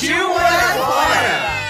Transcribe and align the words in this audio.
Partiu 0.00 0.28
morar 0.30 0.78
fora! 0.78 1.60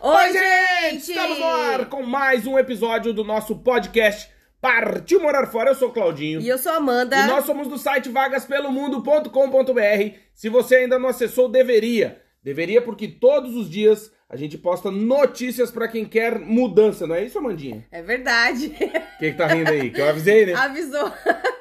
Oi, 0.00 0.32
gente! 0.32 1.12
Estamos 1.12 1.38
no 1.38 1.44
ar 1.44 1.86
com 1.86 2.02
mais 2.02 2.44
um 2.44 2.58
episódio 2.58 3.12
do 3.12 3.22
nosso 3.22 3.54
podcast 3.54 4.28
Partiu 4.60 5.20
Morar 5.20 5.46
Fora. 5.46 5.70
Eu 5.70 5.76
sou 5.76 5.90
o 5.90 5.92
Claudinho. 5.92 6.40
E 6.40 6.48
eu 6.48 6.58
sou 6.58 6.72
a 6.72 6.76
Amanda. 6.78 7.16
E 7.16 7.28
nós 7.28 7.44
somos 7.44 7.68
do 7.68 7.78
site 7.78 8.08
vagaspelomundo.com.br. 8.08 10.18
Se 10.34 10.48
você 10.48 10.74
ainda 10.74 10.98
não 10.98 11.10
acessou, 11.10 11.48
deveria. 11.48 12.20
Deveria 12.42 12.82
porque 12.82 13.06
todos 13.06 13.54
os 13.54 13.70
dias 13.70 14.10
a 14.34 14.36
gente 14.36 14.58
posta 14.58 14.90
notícias 14.90 15.70
pra 15.70 15.86
quem 15.86 16.04
quer 16.04 16.40
mudança, 16.40 17.06
não 17.06 17.14
é 17.14 17.22
isso, 17.22 17.38
Amandinha? 17.38 17.86
É 17.92 18.02
verdade. 18.02 18.66
O 18.66 19.18
que, 19.20 19.30
que 19.30 19.38
tá 19.38 19.46
rindo 19.46 19.70
aí? 19.70 19.90
Que 19.90 20.00
eu 20.00 20.08
avisei, 20.08 20.44
né? 20.44 20.54
Avisou. 20.54 21.12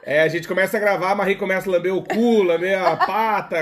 É, 0.01 0.23
a 0.23 0.27
gente 0.27 0.47
começa 0.47 0.75
a 0.75 0.79
gravar, 0.79 1.11
a 1.11 1.15
Marie 1.15 1.35
começa 1.35 1.69
a 1.69 1.71
lamber 1.71 1.95
o 1.95 2.03
cu, 2.03 2.41
lamber 2.41 2.77
a 2.83 2.97
pata, 2.97 3.57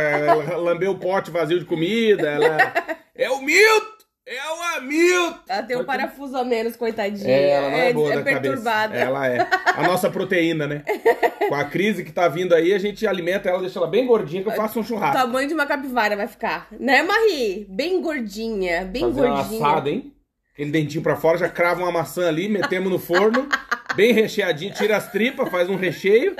lamber 0.56 0.90
o 0.90 0.98
pote 0.98 1.30
vazio 1.30 1.60
de 1.60 1.66
comida. 1.66 2.30
Ela... 2.30 2.74
É 3.14 3.30
o 3.30 3.42
Milton! 3.42 4.01
É 4.34 4.50
o 4.50 4.78
Hamilton! 4.78 5.40
Ela 5.50 5.64
tem 5.64 5.76
um 5.78 5.84
parafuso 5.84 6.38
a 6.38 6.44
menos, 6.46 6.78
coitadinha. 6.78 7.30
É, 7.30 7.50
ela 7.50 7.70
não 7.70 7.78
é, 7.78 7.94
boa 7.94 8.14
é 8.14 8.16
da 8.16 8.24
perturbada. 8.24 8.94
cabeça. 8.94 9.06
Ela 9.06 9.28
é. 9.28 9.48
A 9.76 9.84
nossa 9.84 10.10
proteína, 10.10 10.66
né? 10.68 10.84
Com 11.50 11.56
a 11.56 11.66
crise 11.66 12.02
que 12.06 12.14
tá 12.14 12.30
vindo 12.30 12.56
aí, 12.56 12.74
a 12.74 12.80
gente 12.80 13.06
alimenta 13.06 13.50
ela, 13.50 13.60
deixa 13.60 13.78
ela 13.78 13.88
bem 13.88 14.06
gordinha 14.08 14.42
que 14.42 14.48
eu 14.48 14.54
faço 14.54 14.80
um 14.80 14.84
O 14.84 14.86
churrasco. 14.86 15.18
tamanho 15.18 15.50
de 15.50 15.54
uma 15.54 15.66
capivara 15.66 16.16
vai 16.16 16.28
ficar. 16.28 16.68
Né, 16.80 17.04
Marie? 17.04 17.66
Bem 17.70 18.02
gordinha, 18.02 18.86
bem 18.86 19.02
Fazer 19.04 19.22
uma 19.22 19.36
gordinha. 19.36 19.68
assada, 19.68 19.90
hein? 19.90 20.14
Aquele 20.54 20.72
dentinho 20.72 21.04
pra 21.04 21.18
fora, 21.18 21.38
já 21.38 21.50
crava 21.50 21.82
uma 21.82 21.92
maçã 21.92 22.28
ali, 22.30 22.48
metemos 22.48 22.90
no 22.90 23.00
forno, 23.00 23.50
bem 23.96 24.14
recheadinho, 24.14 24.74
tira 24.74 24.96
as 24.96 25.12
tripas, 25.12 25.50
faz 25.50 25.70
um 25.70 25.76
recheio. 25.76 26.36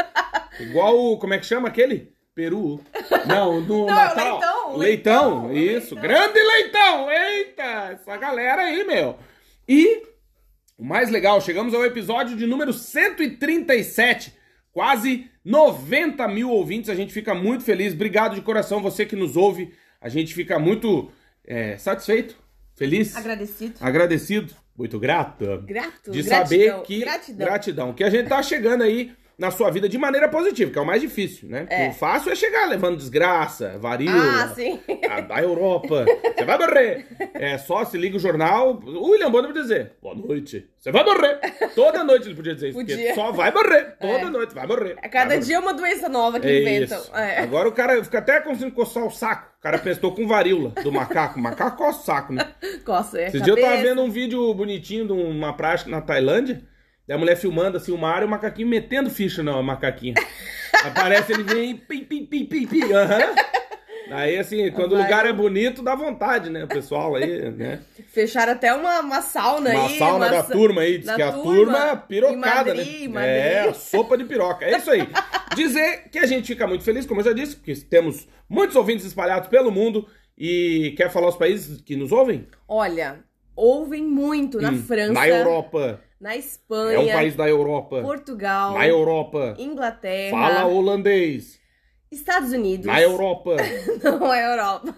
Igual 0.60 0.98
o. 0.98 1.18
Como 1.18 1.34
é 1.34 1.38
que 1.40 1.46
chama 1.46 1.68
aquele? 1.68 2.11
Peru. 2.36 2.80
Não, 3.28 3.60
no 3.62 3.80
Não, 3.86 3.86
Natal. 3.88 4.78
leitão, 4.78 4.78
Leitão, 4.78 5.48
leitão, 5.48 5.54
isso. 5.54 5.96
leitão. 5.96 6.02
Grande 6.02 6.40
leitão! 6.40 7.12
Eita! 7.12 7.64
Essa 7.94 8.18
galera 8.18 8.62
aí, 8.64 8.84
meu. 8.86 9.18
E 9.68 10.04
o 10.78 10.84
mais 10.84 11.10
legal, 11.10 11.42
chegamos 11.42 11.74
ao 11.74 11.86
episódio 11.86 12.38
de 12.38 12.48
número 12.48 12.72
137. 12.72 14.34
Quase 14.72 15.30
90 15.44 16.26
mil 16.30 16.50
ouvintes. 16.50 16.90
A 16.90 16.96
gente 16.96 17.12
fica 17.14 17.34
muito 17.36 17.64
feliz. 17.66 17.94
Obrigado 17.94 18.36
de 18.36 18.42
coração, 18.42 18.82
você 18.82 19.06
que 19.06 19.16
nos 19.16 19.36
ouve. 19.36 19.74
A 20.00 20.08
gente 20.08 20.34
fica 20.34 20.58
muito 20.58 21.12
é, 21.46 21.78
satisfeito, 21.78 22.36
feliz, 22.76 23.16
Agradecido. 23.16 23.76
agradecido, 23.82 24.56
muito 24.76 24.98
grato 24.98 25.46
Grato. 25.66 26.10
de 26.12 26.24
gratidão, 26.24 26.38
saber 26.48 26.82
que 26.84 27.00
Gratidão. 27.02 27.46
gratidão, 27.48 27.94
que 27.94 28.04
a 28.04 28.10
gente 28.10 28.28
tá 28.30 28.42
chegando 28.42 28.84
aí 28.84 29.12
na 29.42 29.50
sua 29.50 29.72
vida 29.72 29.90
de 29.90 29.98
maneira 29.98 30.30
positiva, 30.30 30.70
que 30.70 30.78
é 30.78 30.82
o 30.82 30.86
mais 30.86 31.02
difícil, 31.02 31.50
né? 31.50 31.66
É. 31.68 31.90
O 31.90 31.94
fácil 31.94 32.32
é 32.32 32.36
chegar 32.36 32.68
levando 32.70 32.96
desgraça, 32.96 33.76
varíola, 33.80 34.44
Ah, 34.44 34.48
sim. 34.54 34.80
a, 35.10 35.20
da 35.20 35.42
Europa. 35.42 36.06
Você 36.38 36.46
vai 36.46 36.60
morrer. 36.60 37.08
É 37.34 37.58
só 37.58 37.84
se 37.84 37.98
liga 37.98 38.16
o 38.18 38.20
jornal. 38.20 38.80
O 38.86 39.10
William 39.10 39.32
Bonner 39.32 39.52
vai 39.52 39.60
dizer: 39.62 39.94
Boa 40.00 40.14
noite. 40.14 40.70
Você 40.78 40.92
vai 40.92 41.04
morrer. 41.04 41.40
Toda 41.74 42.04
noite 42.04 42.28
ele 42.28 42.36
podia 42.36 42.54
dizer 42.54 42.70
isso. 42.70 42.78
Porque 42.78 42.94
Podia. 42.96 43.16
só 43.16 43.32
vai 43.32 43.52
morrer. 43.52 43.96
Toda 44.00 44.14
É. 44.28 44.30
noite, 44.30 44.54
vai 44.54 44.68
morrer. 44.68 44.96
A 45.02 45.10
cada 45.10 45.26
vai 45.30 45.38
morrer. 45.38 45.40
dia 45.40 45.56
é 45.56 45.60
uma 45.60 45.74
doença 45.74 46.08
nova 46.08 46.40
que 46.40 46.48
É 46.48 46.62
inventam. 46.62 47.02
É. 47.16 47.40
Agora 47.40 47.68
o 47.68 47.72
cara 47.72 48.04
fica 48.04 48.20
até 48.20 48.40
conseguindo 48.42 48.76
coçar 48.76 49.04
o 49.06 49.10
saco. 49.10 49.52
O 49.58 49.62
cara 49.62 49.80
pensou 49.80 50.14
com 50.14 50.28
varíola 50.28 50.70
do 50.84 50.92
macaco. 50.92 51.40
O 51.40 51.42
macaco 51.42 51.78
coça 51.78 52.00
o 52.00 52.04
saco, 52.04 52.34
né? 52.34 52.48
Coça, 52.86 53.20
é. 53.20 53.28
Esse 53.28 53.42
dia 53.42 53.54
eu 53.54 53.60
tava 53.62 53.78
vendo 53.78 54.02
um 54.04 54.10
vídeo 54.12 54.54
bonitinho 54.54 55.06
de 55.08 55.14
uma 55.14 55.54
praia 55.54 55.78
que 55.80 55.90
na 55.90 56.02
Tailândia. 56.02 56.62
Da 57.12 57.18
mulher 57.18 57.36
filmando 57.36 57.76
assim 57.76 57.92
o 57.92 57.98
mar 57.98 58.22
e 58.22 58.26
o 58.26 58.30
macaquinho 58.30 58.70
metendo 58.70 59.10
ficha 59.10 59.44
na 59.44 59.62
macaquinha. 59.62 60.14
Aparece 60.86 61.34
ele 61.34 61.44
vem 61.44 61.76
pim, 61.76 62.06
pim, 62.06 62.26
pim, 62.26 62.46
pim, 62.46 62.66
pim. 62.66 62.94
aham. 62.94 63.36
Aí 64.12 64.40
assim, 64.40 64.72
quando 64.72 64.94
o 64.94 64.98
lugar 64.98 65.26
é 65.26 65.34
bonito, 65.34 65.84
dá 65.84 65.94
vontade, 65.94 66.50
né? 66.50 66.64
O 66.64 66.70
pessoal 66.70 67.16
aí, 67.16 67.52
né? 67.52 67.82
Fecharam 68.14 68.54
até 68.54 68.74
uma, 68.74 69.02
uma 69.02 69.22
sauna 69.22 69.72
Uma 69.72 69.88
aí. 69.88 70.00
sauna 70.00 70.30
da 70.30 70.42
turma 70.42 70.84
aí, 70.84 71.00
diz 71.00 71.08
da 71.08 71.16
que 71.18 71.22
a 71.22 71.34
turma 71.34 71.90
é 71.90 71.96
pirocada, 71.98 72.74
Madrid, 72.74 73.02
né? 73.02 73.08
Madrid. 73.10 73.36
É, 73.36 73.60
a 73.68 73.74
sopa 73.74 74.18
de 74.18 74.24
piroca. 74.24 74.64
É 74.64 74.78
isso 74.78 74.90
aí. 74.90 75.06
Dizer 75.54 76.06
que 76.10 76.18
a 76.18 76.26
gente 76.26 76.48
fica 76.48 76.66
muito 76.66 76.86
feliz, 76.86 77.06
como 77.06 77.20
eu 77.20 77.26
já 77.26 77.34
disse, 77.34 77.58
porque 77.58 77.76
temos 77.76 78.26
muitos 78.48 78.78
ouvintes 78.78 79.06
espalhados 79.06 79.50
pelo 79.50 79.70
mundo 79.70 80.08
e 80.38 80.94
quer 80.96 81.12
falar 81.12 81.28
os 81.28 81.36
países 81.36 81.82
que 81.82 81.98
nos 81.98 82.14
ouvem? 82.14 82.48
Olha, 82.70 83.20
ouvem 83.54 84.02
muito 84.02 84.62
na 84.62 84.72
Hum, 84.72 84.82
França, 84.82 85.12
Na 85.12 85.28
Europa. 85.28 86.00
Na 86.22 86.34
É 86.36 86.38
Espanha, 86.38 87.00
um 87.00 87.12
país 87.12 87.36
da 87.36 87.50
Europa. 87.50 88.02
Portugal, 88.02 88.76
Na 88.76 88.88
Europa. 88.88 89.56
Inglaterra, 89.58 90.38
Fala 90.38 90.66
holandês. 90.68 91.60
Estados 92.12 92.52
Unidos. 92.52 92.86
Na 92.86 93.02
Europa. 93.02 93.56
Não 94.04 94.34
é 94.34 94.52
Europa. 94.54 94.96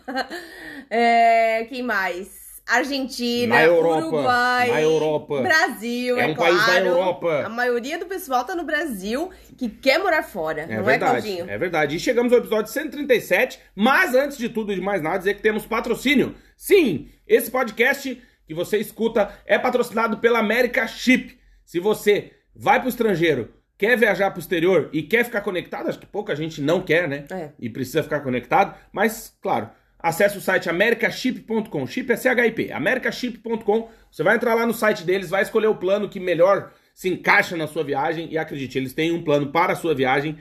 É, 0.90 1.66
quem 1.70 1.82
mais? 1.82 2.44
Argentina, 2.66 3.56
Na 3.56 3.64
Europa, 3.64 3.98
Uruguai, 4.08 4.72
na 4.72 4.82
Europa. 4.82 5.42
Brasil, 5.42 6.18
É 6.18 6.24
é, 6.24 6.28
um 6.28 6.36
país 6.36 6.58
da 6.60 6.66
claro. 6.66 6.86
Europa. 6.88 7.44
A 7.46 7.50
maioria 7.50 7.98
do 7.98 8.06
pessoal 8.06 8.46
tá 8.46 8.56
no 8.56 8.64
Brasil 8.64 9.30
que 9.58 9.68
quer 9.68 10.00
morar 10.00 10.24
fora, 10.24 10.62
É 10.62 10.78
não 10.78 10.84
verdade. 10.84 11.18
é, 11.18 11.22
Claudinho? 11.22 11.50
É 11.50 11.58
verdade. 11.58 11.96
E 11.98 12.00
chegamos 12.00 12.32
ao 12.32 12.40
episódio 12.40 12.72
137. 12.72 13.60
Mas 13.76 14.16
antes 14.16 14.38
de 14.38 14.48
tudo 14.50 14.72
e 14.72 14.76
de 14.76 14.82
mais 14.82 15.02
nada, 15.02 15.18
dizer 15.20 15.34
que 15.36 15.42
temos 15.42 15.66
patrocínio. 15.66 16.36
Sim, 16.56 17.10
esse 17.28 17.52
podcast 17.52 18.22
que 18.46 18.54
você 18.54 18.78
escuta 18.78 19.34
é 19.46 19.58
patrocinado 19.58 20.18
pela 20.18 20.40
América 20.40 20.88
Chip. 20.88 21.38
Se 21.66 21.80
você 21.80 22.32
vai 22.56 22.80
pro 22.80 22.90
estrangeiro, 22.90 23.54
quer 23.78 23.98
viajar 23.98 24.32
pro 24.32 24.40
exterior 24.40 24.90
e 24.94 25.02
quer 25.04 25.26
ficar 25.26 25.42
conectado, 25.42 25.90
acho 25.90 26.00
que 26.00 26.06
pouca 26.06 26.36
gente 26.36 26.62
não 26.62 26.82
quer, 26.82 27.08
né? 27.08 27.26
É. 27.32 27.52
E 27.60 27.70
precisa 27.70 28.04
ficar 28.04 28.22
conectado, 28.22 28.78
mas 28.92 29.36
claro, 29.42 29.70
acesse 30.00 30.38
o 30.38 30.42
site 30.42 30.70
americaship.com, 30.70 31.88
chip 31.88 32.12
é 32.12 32.18
CHIP, 32.18 32.72
americaship.com. 32.72 33.90
Você 34.12 34.24
vai 34.24 34.36
entrar 34.36 34.54
lá 34.54 34.66
no 34.66 34.74
site 34.74 35.04
deles, 35.04 35.30
vai 35.30 35.42
escolher 35.42 35.68
o 35.68 35.76
plano 35.76 36.10
que 36.10 36.20
melhor 36.20 36.72
se 36.94 37.10
encaixa 37.10 37.58
na 37.58 37.68
sua 37.68 37.84
viagem 37.84 38.28
e 38.32 38.38
acredite, 38.38 38.78
eles 38.78 38.94
têm 38.94 39.12
um 39.12 39.24
plano 39.24 39.52
para 39.52 39.74
a 39.74 39.76
sua 39.76 39.96
viagem 39.96 40.38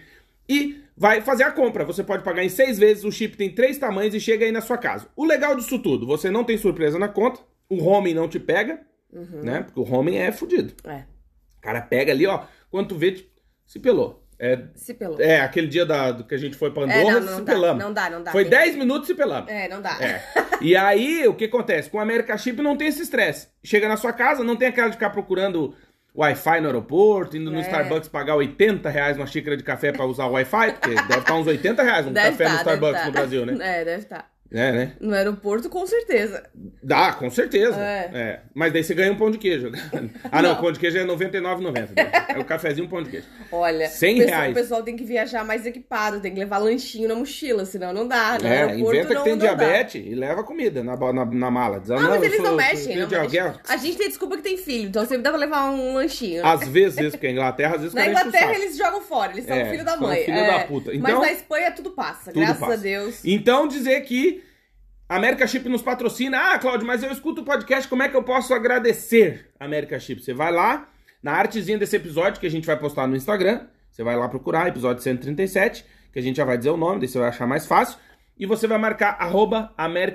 e 0.49 0.83
vai 0.97 1.21
fazer 1.23 1.45
a 1.45 1.51
compra. 1.51 1.85
Você 1.85 2.05
pode 2.05 2.23
pagar 2.23 2.45
em 2.45 2.49
seis 2.49 2.79
vezes, 2.79 3.05
o 3.05 3.11
chip 3.11 3.37
tem 3.37 3.51
três 3.51 3.79
tamanhos 3.79 4.15
e 4.15 4.21
chega 4.21 4.45
aí 4.45 4.53
na 4.53 4.61
sua 4.61 4.77
casa. 4.77 5.09
O 5.17 5.25
legal 5.25 5.57
disso 5.57 5.79
tudo, 5.79 6.07
você 6.07 6.31
não 6.31 6.45
tem 6.45 6.59
surpresa 6.59 6.99
na 6.99 7.09
conta, 7.09 7.41
o 7.69 7.85
homem 7.85 8.15
não 8.15 8.29
te 8.29 8.39
pega, 8.39 8.81
né? 9.43 9.63
Porque 9.63 9.81
o 9.81 9.95
homem 9.95 10.19
é 10.19 10.31
fudido. 10.33 10.75
É, 10.85 11.05
O 11.59 11.61
cara 11.61 11.81
pega 11.81 12.13
ali, 12.13 12.27
ó, 12.27 12.45
quando 12.71 12.89
tu 12.89 12.95
vê, 12.97 13.27
se 13.67 13.79
pelou. 13.79 14.21
É, 14.39 14.59
se 14.75 14.93
pelou. 14.95 15.21
é 15.21 15.39
aquele 15.41 15.69
dia 15.69 15.87
da, 15.87 16.11
do 16.11 16.25
que 16.25 16.35
a 16.35 16.39
gente 16.39 16.57
foi 16.57 16.73
pra 16.73 16.83
É, 16.91 16.99
Andorra, 17.01 17.21
não, 17.21 17.27
não 17.31 17.39
se 17.39 17.43
dá, 17.45 17.53
pelamos. 17.53 17.85
não 17.85 17.93
dá, 17.93 18.11
não 18.11 18.23
dá. 18.25 18.33
Foi 18.33 18.43
Tem- 18.43 18.51
10 18.51 18.77
minutos 18.77 19.07
se 19.07 19.15
pelamos. 19.15 19.49
É, 19.51 19.69
não 19.69 19.81
dá. 19.81 19.97
É. 20.03 20.23
E 20.63 20.77
aí, 20.77 21.27
o 21.27 21.35
que 21.35 21.47
acontece? 21.47 21.91
Com 21.91 21.99
a 21.99 22.03
América 22.03 22.39
Chip 22.39 22.63
não 22.63 22.77
tem 22.77 22.87
esse 22.87 23.03
estresse. 23.03 23.49
Chega 23.65 23.89
na 23.89 23.97
sua 23.97 24.13
casa, 24.13 24.45
não 24.45 24.55
tem 24.55 24.69
aquela 24.69 24.87
de 24.89 24.95
ficar 24.95 25.11
procurando 25.11 25.75
Wi-Fi 26.15 26.61
no 26.61 26.67
aeroporto, 26.69 27.37
indo 27.37 27.51
no 27.51 27.59
É. 27.59 27.63
Starbucks 27.63 28.09
pagar 28.09 28.37
80 28.37 28.89
reais 28.89 29.17
uma 29.17 29.27
xícara 29.27 29.57
de 29.57 29.65
café 29.65 29.91
pra 29.91 30.05
usar 30.07 30.27
o 30.27 30.33
Wi-Fi, 30.33 30.73
porque 30.75 30.95
deve 30.95 31.19
estar 31.19 31.35
uns 31.35 31.49
80 31.49 31.83
reais 31.83 32.07
um 32.07 32.13
Deve 32.13 32.31
café 32.31 32.45
no 32.45 32.51
tá, 32.51 32.55
deve 32.63 32.71
Starbucks 32.77 33.01
tá. 33.01 33.07
no 33.07 33.13
Brasil, 33.13 33.47
né? 33.47 33.53
É, 33.81 33.85
deve 33.85 34.03
estar. 34.03 34.32
É, 34.53 34.73
né? 34.73 34.93
No 35.01 35.15
aeroporto, 35.15 35.69
com 35.71 35.87
certeza. 35.87 36.43
Dá, 36.83 37.13
com 37.13 37.31
certeza. 37.31 37.75
É. 37.81 38.11
É. 38.13 38.41
Mas 38.55 38.73
daí 38.73 38.85
você 38.85 38.95
ganha 38.95 39.11
um 39.13 39.17
pão 39.17 39.31
de 39.31 39.39
queijo. 39.39 39.71
Ah, 40.31 40.41
não, 40.43 40.51
Não. 40.55 40.61
pão 40.61 40.73
de 40.73 40.79
queijo 40.79 40.97
é 40.99 41.03
R$ 41.03 41.07
99,90. 41.09 41.89
É 42.35 42.39
o 42.39 42.45
cafezinho 42.45 42.87
um 42.87 42.89
pão 42.91 43.03
de 43.03 43.11
queijo. 43.11 43.27
Olha, 43.51 43.89
100 43.89 44.15
o 44.15 44.19
pessoal, 44.19 44.39
reais. 44.39 44.51
o 44.53 44.55
pessoal 44.55 44.83
tem 44.83 44.97
que 44.97 45.05
viajar 45.05 45.45
mais 45.45 45.67
equipado, 45.67 46.21
tem 46.21 46.33
que 46.33 46.39
levar 46.41 46.59
lanchinho 46.59 47.09
na 47.09 47.15
mochila, 47.15 47.65
senão 47.67 47.93
não 47.93 48.07
dá. 48.09 48.39
No 48.41 48.47
É, 48.47 48.63
aeroporto 48.63 48.95
inventa 48.97 49.15
não, 49.15 49.23
que 49.23 49.29
tem 49.31 49.33
não 49.33 49.39
dá. 49.47 49.55
diabetes 49.55 50.03
e 50.07 50.15
leva 50.15 50.43
comida 50.45 50.83
na, 50.83 50.97
na, 50.97 51.25
na 51.25 51.51
mala. 51.51 51.81
Diz, 51.81 51.91
Ah, 51.91 51.97
mas 52.01 52.15
eu 52.17 52.25
eles 52.25 52.37
sou- 52.37 52.45
não 52.47 52.57
mexem, 52.57 52.97
não 52.97 53.21
alguém. 53.21 53.41
A 53.69 53.77
gente 53.77 53.97
tem 53.99 54.09
desculpa 54.09 54.37
que 54.37 54.43
tem 54.43 54.57
filho, 54.57 54.89
então 54.89 55.03
sempre 55.07 55.23
dá 55.23 55.31
pra 55.31 55.39
levar 55.39 55.71
um 55.71 55.95
lanchinho. 55.95 56.45
Às 56.47 56.67
vezes, 56.69 56.99
isso, 56.99 57.11
porque 57.13 57.27
a 57.27 57.31
Inglaterra, 57.31 57.75
às 57.75 57.81
vezes, 57.83 57.95
Na 57.95 58.07
Inglaterra 58.09 58.55
eles 58.55 58.77
jogam 58.77 59.01
fora, 59.03 59.33
eles 59.33 59.45
são 59.47 59.57
É, 59.57 59.71
filho 59.71 59.85
da 59.85 59.97
mãe. 59.97 60.25
filho 60.25 60.37
é. 60.39 60.47
da 60.59 60.65
puta. 60.65 60.95
Então- 60.95 61.03
Mas 61.19 61.21
na 61.21 61.33
Espanha 61.33 61.71
tudo 61.73 61.91
passa, 61.91 62.33
Tudo 62.33 62.41
graças 62.41 62.59
passa. 62.59 62.73
a 62.75 62.77
Deus. 62.77 63.21
Então, 63.25 63.67
dizer 63.69 64.01
que 64.03 64.42
América 65.17 65.47
Chip 65.47 65.69
nos 65.69 65.83
patrocina. 65.83 66.39
Ah, 66.39 66.59
Cláudio, 66.59 66.87
mas 66.87 67.03
eu 67.03 67.13
escuto 67.13 67.43
o 67.43 67.45
podcast, 67.45 67.89
como 67.89 68.03
é 68.03 68.09
que 68.09 68.17
eu 68.17 68.23
posso 68.23 68.55
agradecer 68.55 69.51
a 69.61 69.65
América 69.65 69.99
Chip? 69.99 70.23
Você 70.23 70.33
vai 70.33 70.51
lá, 70.51 70.89
na 71.23 71.33
artezinha 71.33 71.77
desse 71.77 71.97
episódio 71.97 72.41
que 72.41 72.47
a 72.47 72.51
gente 72.51 72.67
vai 72.67 72.79
postar 72.79 73.07
no 73.07 73.15
Instagram, 73.15 73.67
você 73.91 74.03
vai 74.03 74.17
lá 74.17 74.29
procurar, 74.29 74.69
episódio 74.69 75.03
137, 75.03 75.85
que 76.13 76.19
a 76.19 76.23
gente 76.23 76.37
já 76.37 76.45
vai 76.45 76.57
dizer 76.57 76.71
o 76.71 76.77
nome, 76.77 77.01
daí 77.01 77.09
você 77.09 77.19
vai 77.19 77.29
achar 77.29 77.47
mais 77.47 77.67
fácil. 77.67 77.99
E 78.39 78.47
você 78.47 78.67
vai 78.67 78.79
marcar 78.79 79.17
arroba 79.21 79.73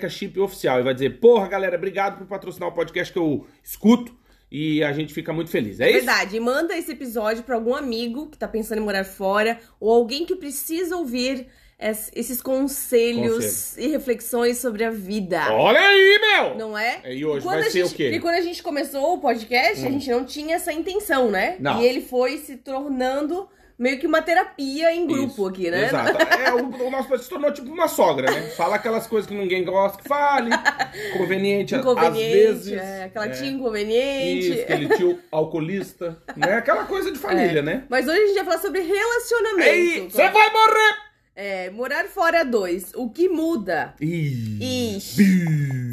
Chip 0.10 0.40
Oficial. 0.40 0.80
E 0.80 0.84
vai 0.84 0.94
dizer, 0.94 1.20
porra, 1.20 1.48
galera, 1.48 1.78
obrigado 1.78 2.18
por 2.18 2.28
patrocinar 2.28 2.70
o 2.70 2.72
podcast 2.74 3.14
que 3.14 3.20
eu 3.20 3.46
escuto. 3.64 4.14
E 4.52 4.84
a 4.84 4.92
gente 4.92 5.14
fica 5.14 5.32
muito 5.32 5.50
feliz. 5.50 5.80
É, 5.80 5.90
isso? 5.90 5.98
verdade. 5.98 6.38
E 6.38 6.40
manda 6.40 6.76
esse 6.76 6.92
episódio 6.92 7.44
pra 7.44 7.56
algum 7.56 7.76
amigo 7.76 8.30
que 8.30 8.38
tá 8.38 8.48
pensando 8.48 8.80
em 8.80 8.84
morar 8.84 9.04
fora 9.04 9.60
ou 9.80 9.94
alguém 9.94 10.26
que 10.26 10.36
precisa 10.36 10.96
ouvir 10.96 11.48
esses 11.80 12.42
conselhos 12.42 13.46
Conselho. 13.46 13.88
e 13.88 13.92
reflexões 13.92 14.58
sobre 14.58 14.84
a 14.84 14.90
vida. 14.90 15.42
Olha 15.54 15.80
aí, 15.80 16.20
meu! 16.20 16.56
Não 16.56 16.78
é? 16.78 17.02
E 17.14 17.24
hoje 17.26 17.46
Quando 17.46 17.60
vai 17.62 17.70
ser 17.70 17.84
gente, 17.84 17.94
o 17.94 17.96
quê? 17.96 18.10
Hum. 18.10 18.16
E 18.16 18.20
quando 18.20 18.36
a 18.36 18.42
gente 18.42 18.64
começou 18.64 19.14
o 19.14 19.20
podcast, 19.20 19.86
a 19.86 19.90
gente 19.90 20.10
não 20.10 20.26
tinha 20.26 20.56
essa 20.56 20.74
intenção, 20.74 21.30
né? 21.30 21.56
Não. 21.60 21.82
E 21.82 21.86
ele 21.86 22.02
foi 22.02 22.38
se 22.40 22.58
tornando 22.58 23.48
meio 23.78 24.00
que 24.00 24.08
uma 24.08 24.24
terapia 24.24 24.92
em 24.92 25.06
grupo 25.06 25.28
Isso, 25.34 25.46
aqui, 25.46 25.70
né? 25.70 25.86
Exato. 25.86 26.18
É, 26.20 26.52
o, 26.56 26.88
o 26.88 26.90
nosso 26.90 27.08
podcast 27.10 27.24
se 27.26 27.30
tornou 27.30 27.52
tipo 27.54 27.72
uma 27.72 27.88
sogra, 27.88 28.32
né? 28.32 28.42
Fala 28.58 28.76
aquelas 28.78 29.06
coisas 29.06 29.30
que 29.30 29.36
ninguém 29.36 29.64
gosta 29.64 30.02
que 30.02 30.08
fale. 30.10 30.50
Conveniente, 31.16 31.76
a- 31.76 31.78
às 31.78 31.84
Inconveniente, 31.86 32.34
vezes. 32.34 32.74
é, 32.74 33.04
aquela 33.04 33.26
é. 33.28 33.30
tia 33.30 33.46
inconveniente. 33.48 34.50
Isso, 34.52 34.62
aquele 34.64 34.90
tio 34.98 35.20
alcoolista, 35.32 36.18
né? 36.36 36.56
Aquela 36.56 36.86
coisa 36.86 37.12
de 37.12 37.20
família, 37.22 37.60
É. 37.60 37.62
né? 37.62 37.84
Mas 37.88 38.08
hoje 38.08 38.20
a 38.20 38.26
gente 38.26 38.36
vai 38.38 38.46
falar 38.46 38.58
sobre 38.58 38.80
relacionamento. 38.82 39.70
Ei, 39.70 40.10
você 40.10 40.28
vai 40.28 40.52
morrer! 40.52 41.07
É, 41.40 41.70
morar 41.70 42.06
fora 42.06 42.44
dois. 42.44 42.92
O 42.96 43.12
que 43.12 43.30
muda? 43.30 43.94
Ih, 44.02 44.96
Ixi. 44.98 45.46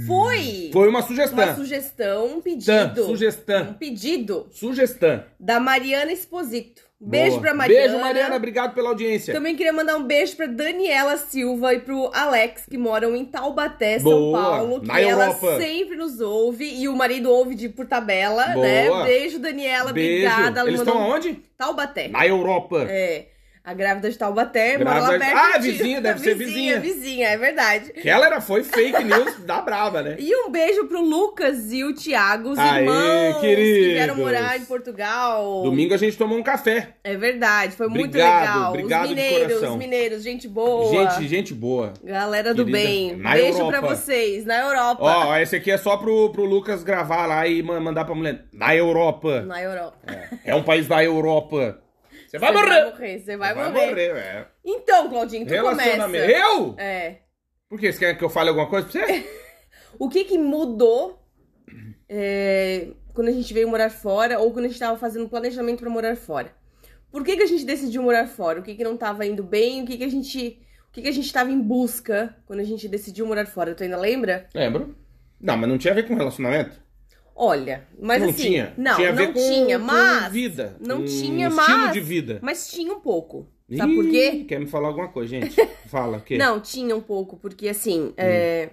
Foi 0.07 0.71
Foi 0.73 0.89
uma 0.89 1.03
sugestão. 1.03 1.45
uma 1.45 1.55
sugestão, 1.55 2.25
um 2.27 2.31
Tan, 2.37 2.41
pedido. 2.41 3.05
sugestão. 3.07 3.63
Um 3.71 3.75
pedido 3.75 4.47
Sugestão. 4.51 5.23
da 5.39 5.61
Mariana 5.61 6.11
Exposito. 6.13 6.83
Beijo 6.99 7.33
Boa. 7.33 7.41
pra 7.43 7.55
Mariana. 7.55 7.89
Beijo, 7.89 8.01
Mariana. 8.01 8.37
Obrigado 8.37 8.75
pela 8.75 8.89
audiência. 8.89 9.35
Também 9.35 9.55
queria 9.55 9.75
mandar 9.75 9.97
um 9.97 10.05
beijo 10.05 10.35
pra 10.37 10.47
Daniela 10.47 11.19
Silva 11.19 11.75
e 11.75 11.81
pro 11.81 12.11
Alex, 12.15 12.65
que 12.65 12.79
moram 12.79 13.15
em 13.15 13.27
Taubaté, 13.27 13.99
São 13.99 14.11
Boa. 14.11 14.41
Paulo. 14.41 14.81
Que 14.81 14.87
Na 14.87 14.99
ela 14.99 15.27
Europa. 15.27 15.59
sempre 15.61 15.97
nos 15.97 16.21
ouve. 16.23 16.65
E 16.65 16.89
o 16.89 16.97
marido 16.97 17.31
ouve 17.31 17.55
de 17.55 17.69
por 17.69 17.87
tabela, 17.87 18.47
Boa. 18.55 18.65
né? 18.67 19.05
Beijo, 19.05 19.39
Daniela. 19.39 19.93
Beijo. 19.93 20.27
Obrigada. 20.27 20.61
Ela 20.61 20.69
Eles 20.71 20.81
mandou 20.81 20.95
estão 20.95 21.13
aonde? 21.13 21.33
Taubaté. 21.59 22.09
Na 22.09 22.27
Europa. 22.27 22.87
É. 22.89 23.27
A 23.67 23.73
grávida 23.73 24.11
de 24.11 24.19
Taubaté 24.19 24.77
mora 24.77 25.01
lá 25.01 25.09
Grávida- 25.17 25.25
perto. 25.25 25.55
Ah, 25.55 25.59
vizinha, 25.59 25.99
deve 25.99 26.21
ser 26.21 26.35
Vizinha, 26.35 26.79
vizinha, 26.81 27.29
é 27.29 27.37
verdade. 27.39 27.95
Que 27.95 28.11
ela 28.11 28.27
era, 28.27 28.39
foi 28.39 28.63
fake 28.63 29.03
news 29.05 29.39
da 29.47 29.63
brava, 29.63 30.03
né? 30.03 30.17
E 30.19 30.37
um 30.45 30.51
beijo 30.51 30.85
pro 30.85 31.01
Lucas 31.01 31.73
e 31.73 31.83
o 31.83 31.95
Thiago, 31.95 32.51
os 32.51 32.59
Aê, 32.59 32.81
irmãos 32.81 33.35
que 33.37 33.41
queridos. 33.41 33.93
vieram 33.95 34.17
morar 34.17 34.59
em 34.59 34.65
Portugal. 34.67 35.63
Domingo 35.63 35.95
a 35.95 35.97
gente 35.97 36.19
tomou 36.19 36.37
um 36.37 36.43
café. 36.43 36.91
É 37.03 37.17
verdade, 37.17 37.75
foi 37.75 37.89
muito 37.89 38.05
Obrigado, 38.09 38.41
legal. 38.55 38.69
obrigado 38.71 39.03
os 39.05 39.09
de 39.09 39.15
mineiros, 39.15 39.63
os 39.63 39.77
mineiros, 39.77 40.23
gente 40.23 40.47
boa. 40.47 40.91
Gente, 41.15 41.27
gente 41.27 41.55
boa. 41.55 41.95
Galera 42.05 42.53
do 42.53 42.67
Querida, 42.67 42.87
bem. 42.87 43.17
na 43.17 43.33
Beijo 43.33 43.59
Europa. 43.61 43.71
pra 43.71 43.81
vocês, 43.81 44.45
na 44.45 44.61
Europa. 44.61 45.03
Ó, 45.03 45.37
esse 45.39 45.57
aqui 45.57 45.71
é 45.71 45.79
só 45.79 45.97
pro, 45.97 46.29
pro 46.33 46.45
Lucas 46.45 46.83
gravar 46.83 47.25
lá 47.25 47.47
e 47.49 47.63
ma- 47.63 47.81
mandar 47.81 48.05
pra 48.05 48.15
mulher. 48.15 48.45
Na 48.53 48.77
Europa. 48.77 49.41
Na 49.41 49.63
Europa. 49.63 49.97
É 50.45 50.55
um 50.55 50.63
país 50.63 50.87
da 50.87 51.03
Europa. 51.03 51.79
Você 52.35 52.39
vai 52.41 52.53
Você 52.53 52.61
morrer. 52.61 53.19
Você 53.21 53.37
vai, 53.37 53.55
Vai 53.55 53.71
morrer. 53.73 53.89
morrer, 53.91 54.17
é. 54.17 54.47
Então, 54.65 55.09
Claudinho, 55.09 55.47
tu 55.47 55.51
Relacionamento. 55.51 56.27
começa. 56.27 56.33
Eu? 56.33 56.75
É. 56.79 57.19
Por 57.69 57.79
quê? 57.79 57.93
Você 57.93 57.99
quer 58.01 58.19
que 58.19 58.25
eu 58.25 58.29
fale 58.29 58.49
alguma 58.49 58.69
coisa 58.69 58.89
pra 58.89 59.07
você? 59.07 59.27
O 59.97 60.09
que 60.09 60.25
que 60.25 60.37
mudou 60.37 61.25
é, 62.09 62.89
quando 63.13 63.29
a 63.29 63.33
gente 63.33 63.55
veio 63.55 63.69
morar 63.69 63.91
fora 63.91 64.41
ou 64.41 64.53
quando 64.53 64.65
a 64.65 64.69
gente 64.69 64.81
tava 64.81 64.99
fazendo 64.99 65.29
planejamento 65.29 65.79
pra 65.79 65.89
morar 65.89 66.17
fora? 66.17 66.53
Por 67.13 67.23
que 67.23 67.37
que 67.37 67.45
a 67.45 67.47
gente 67.47 67.65
decidiu 67.65 68.03
morar 68.03 68.27
fora? 68.27 68.59
O 68.59 68.63
que 68.65 68.75
que 68.75 68.83
não 68.83 68.97
tava 68.97 69.25
indo 69.25 69.45
bem? 69.45 69.83
O 69.83 69.87
que 69.87 69.97
que 69.97 70.03
a 70.03 70.09
gente... 70.11 70.61
O 70.89 70.93
que 70.93 71.03
que 71.03 71.09
a 71.09 71.13
gente 71.13 71.33
tava 71.33 71.53
em 71.53 71.61
busca 71.61 72.37
quando 72.45 72.59
a 72.59 72.65
gente 72.65 72.89
decidiu 72.89 73.25
morar 73.25 73.47
fora? 73.47 73.73
Tu 73.73 73.85
ainda 73.85 73.97
lembra? 73.97 74.49
Lembro. 74.53 74.97
Não, 75.41 75.57
mas 75.57 75.69
não 75.69 75.79
tinha 75.79 75.93
a 75.93 75.95
ver 75.95 76.09
com 76.09 76.17
relacionamento. 76.17 76.83
Olha, 77.37 77.87
mas 78.01 78.23
não 78.23 78.29
assim... 78.31 78.43
tinha. 78.43 78.73
Não, 78.77 78.95
tinha 78.97 79.09
a 79.09 79.13
ver 79.13 79.27
não 79.27 79.33
com, 79.33 79.41
tinha, 79.41 79.79
com 79.79 79.85
mas... 79.85 80.33
vida. 80.33 80.77
Não 80.81 81.01
um 81.01 81.05
tinha, 81.05 81.49
estilo 81.49 81.69
mas- 81.69 81.93
de 81.93 82.01
vida. 82.01 82.39
Mas 82.43 82.71
tinha 82.71 82.93
um 82.93 83.01
pouco. 83.01 83.47
Sabe 83.77 83.95
por 83.95 84.05
Ih, 84.05 84.11
quê? 84.11 84.45
Quer 84.47 84.61
me 84.61 84.67
falar 84.67 84.89
alguma 84.89 85.09
coisa, 85.09 85.31
gente? 85.31 85.57
Fala, 85.89 86.19
o 86.19 86.21
quê? 86.21 86.37
Não, 86.37 86.61
tinha 86.61 86.95
um 86.95 87.01
pouco, 87.01 87.37
porque 87.39 87.67
assim, 87.69 88.09
Hum. 88.09 88.15
é, 88.17 88.71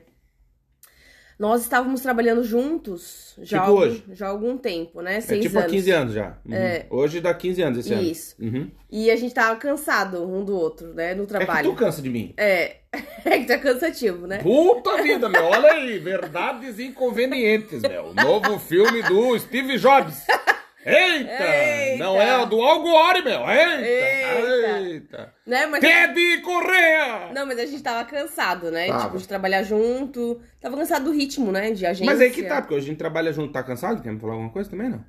nós 1.41 1.61
estávamos 1.63 2.01
trabalhando 2.01 2.43
juntos 2.43 3.33
já, 3.39 3.43
Tipo 3.43 3.55
há 3.57 3.65
algum, 3.65 3.79
hoje. 3.81 4.03
já 4.13 4.27
há 4.27 4.29
algum 4.29 4.57
tempo, 4.57 5.01
né? 5.01 5.17
É 5.17 5.21
Seis 5.21 5.41
tipo 5.41 5.57
há 5.57 5.61
anos. 5.61 5.71
15 5.73 5.91
anos 5.91 6.13
já. 6.13 6.37
Uhum. 6.45 6.53
É. 6.53 6.85
Hoje 6.89 7.19
dá 7.19 7.33
15 7.33 7.61
anos 7.63 7.79
esse 7.79 7.93
ano. 7.93 8.03
Isso. 8.03 8.35
Uhum. 8.39 8.69
E 8.91 9.09
a 9.09 9.15
gente 9.15 9.33
tava 9.33 9.55
cansado 9.55 10.23
um 10.23 10.45
do 10.45 10.55
outro, 10.55 10.93
né? 10.93 11.15
No 11.15 11.23
É 11.23 11.25
que 11.25 11.31
trabalho. 11.33 11.71
tu 11.71 11.75
cansa 11.75 11.99
de 11.99 12.09
mim. 12.11 12.31
É, 12.37 12.75
é 13.25 13.39
que 13.39 13.45
tá 13.45 13.57
cansativo, 13.57 14.27
né? 14.27 14.37
Puta 14.37 15.01
vida, 15.01 15.27
meu. 15.27 15.43
Olha 15.45 15.71
aí. 15.71 15.97
Verdades 15.97 16.77
inconvenientes, 16.79 17.81
meu. 17.81 18.13
Novo 18.13 18.59
filme 18.59 19.01
do 19.01 19.37
Steve 19.39 19.79
Jobs. 19.79 20.23
Eita! 20.85 21.43
Eita. 21.43 22.03
Não 22.03 22.19
é 22.19 22.37
o 22.39 22.45
do 22.47 22.59
Al 22.61 22.81
Gore, 22.81 23.23
meu. 23.23 23.41
Eita! 23.49 23.81
Eita. 23.81 24.79
Eita! 24.79 25.33
Né? 25.51 25.65
Mas 25.65 25.81
Teddy 25.81 26.41
Correa! 26.41 27.29
não, 27.33 27.45
mas 27.45 27.59
a 27.59 27.65
gente 27.65 27.83
tava 27.83 28.05
cansado, 28.05 28.71
né? 28.71 28.87
Tava. 28.87 29.03
Tipo, 29.03 29.17
de 29.17 29.27
trabalhar 29.27 29.63
junto. 29.63 30.39
Tava 30.61 30.77
cansado 30.77 31.05
do 31.05 31.11
ritmo, 31.11 31.51
né? 31.51 31.71
De 31.71 31.85
agência. 31.85 32.05
Mas 32.05 32.21
aí 32.21 32.31
que 32.31 32.43
tá, 32.43 32.61
porque 32.61 32.73
hoje 32.73 32.85
a 32.85 32.89
gente 32.89 32.97
trabalha 32.97 33.33
junto. 33.33 33.51
Tá 33.51 33.61
cansado? 33.61 34.01
Quer 34.01 34.13
me 34.13 34.19
falar 34.19 34.33
alguma 34.33 34.49
coisa 34.49 34.69
também, 34.69 34.89
não? 34.89 35.03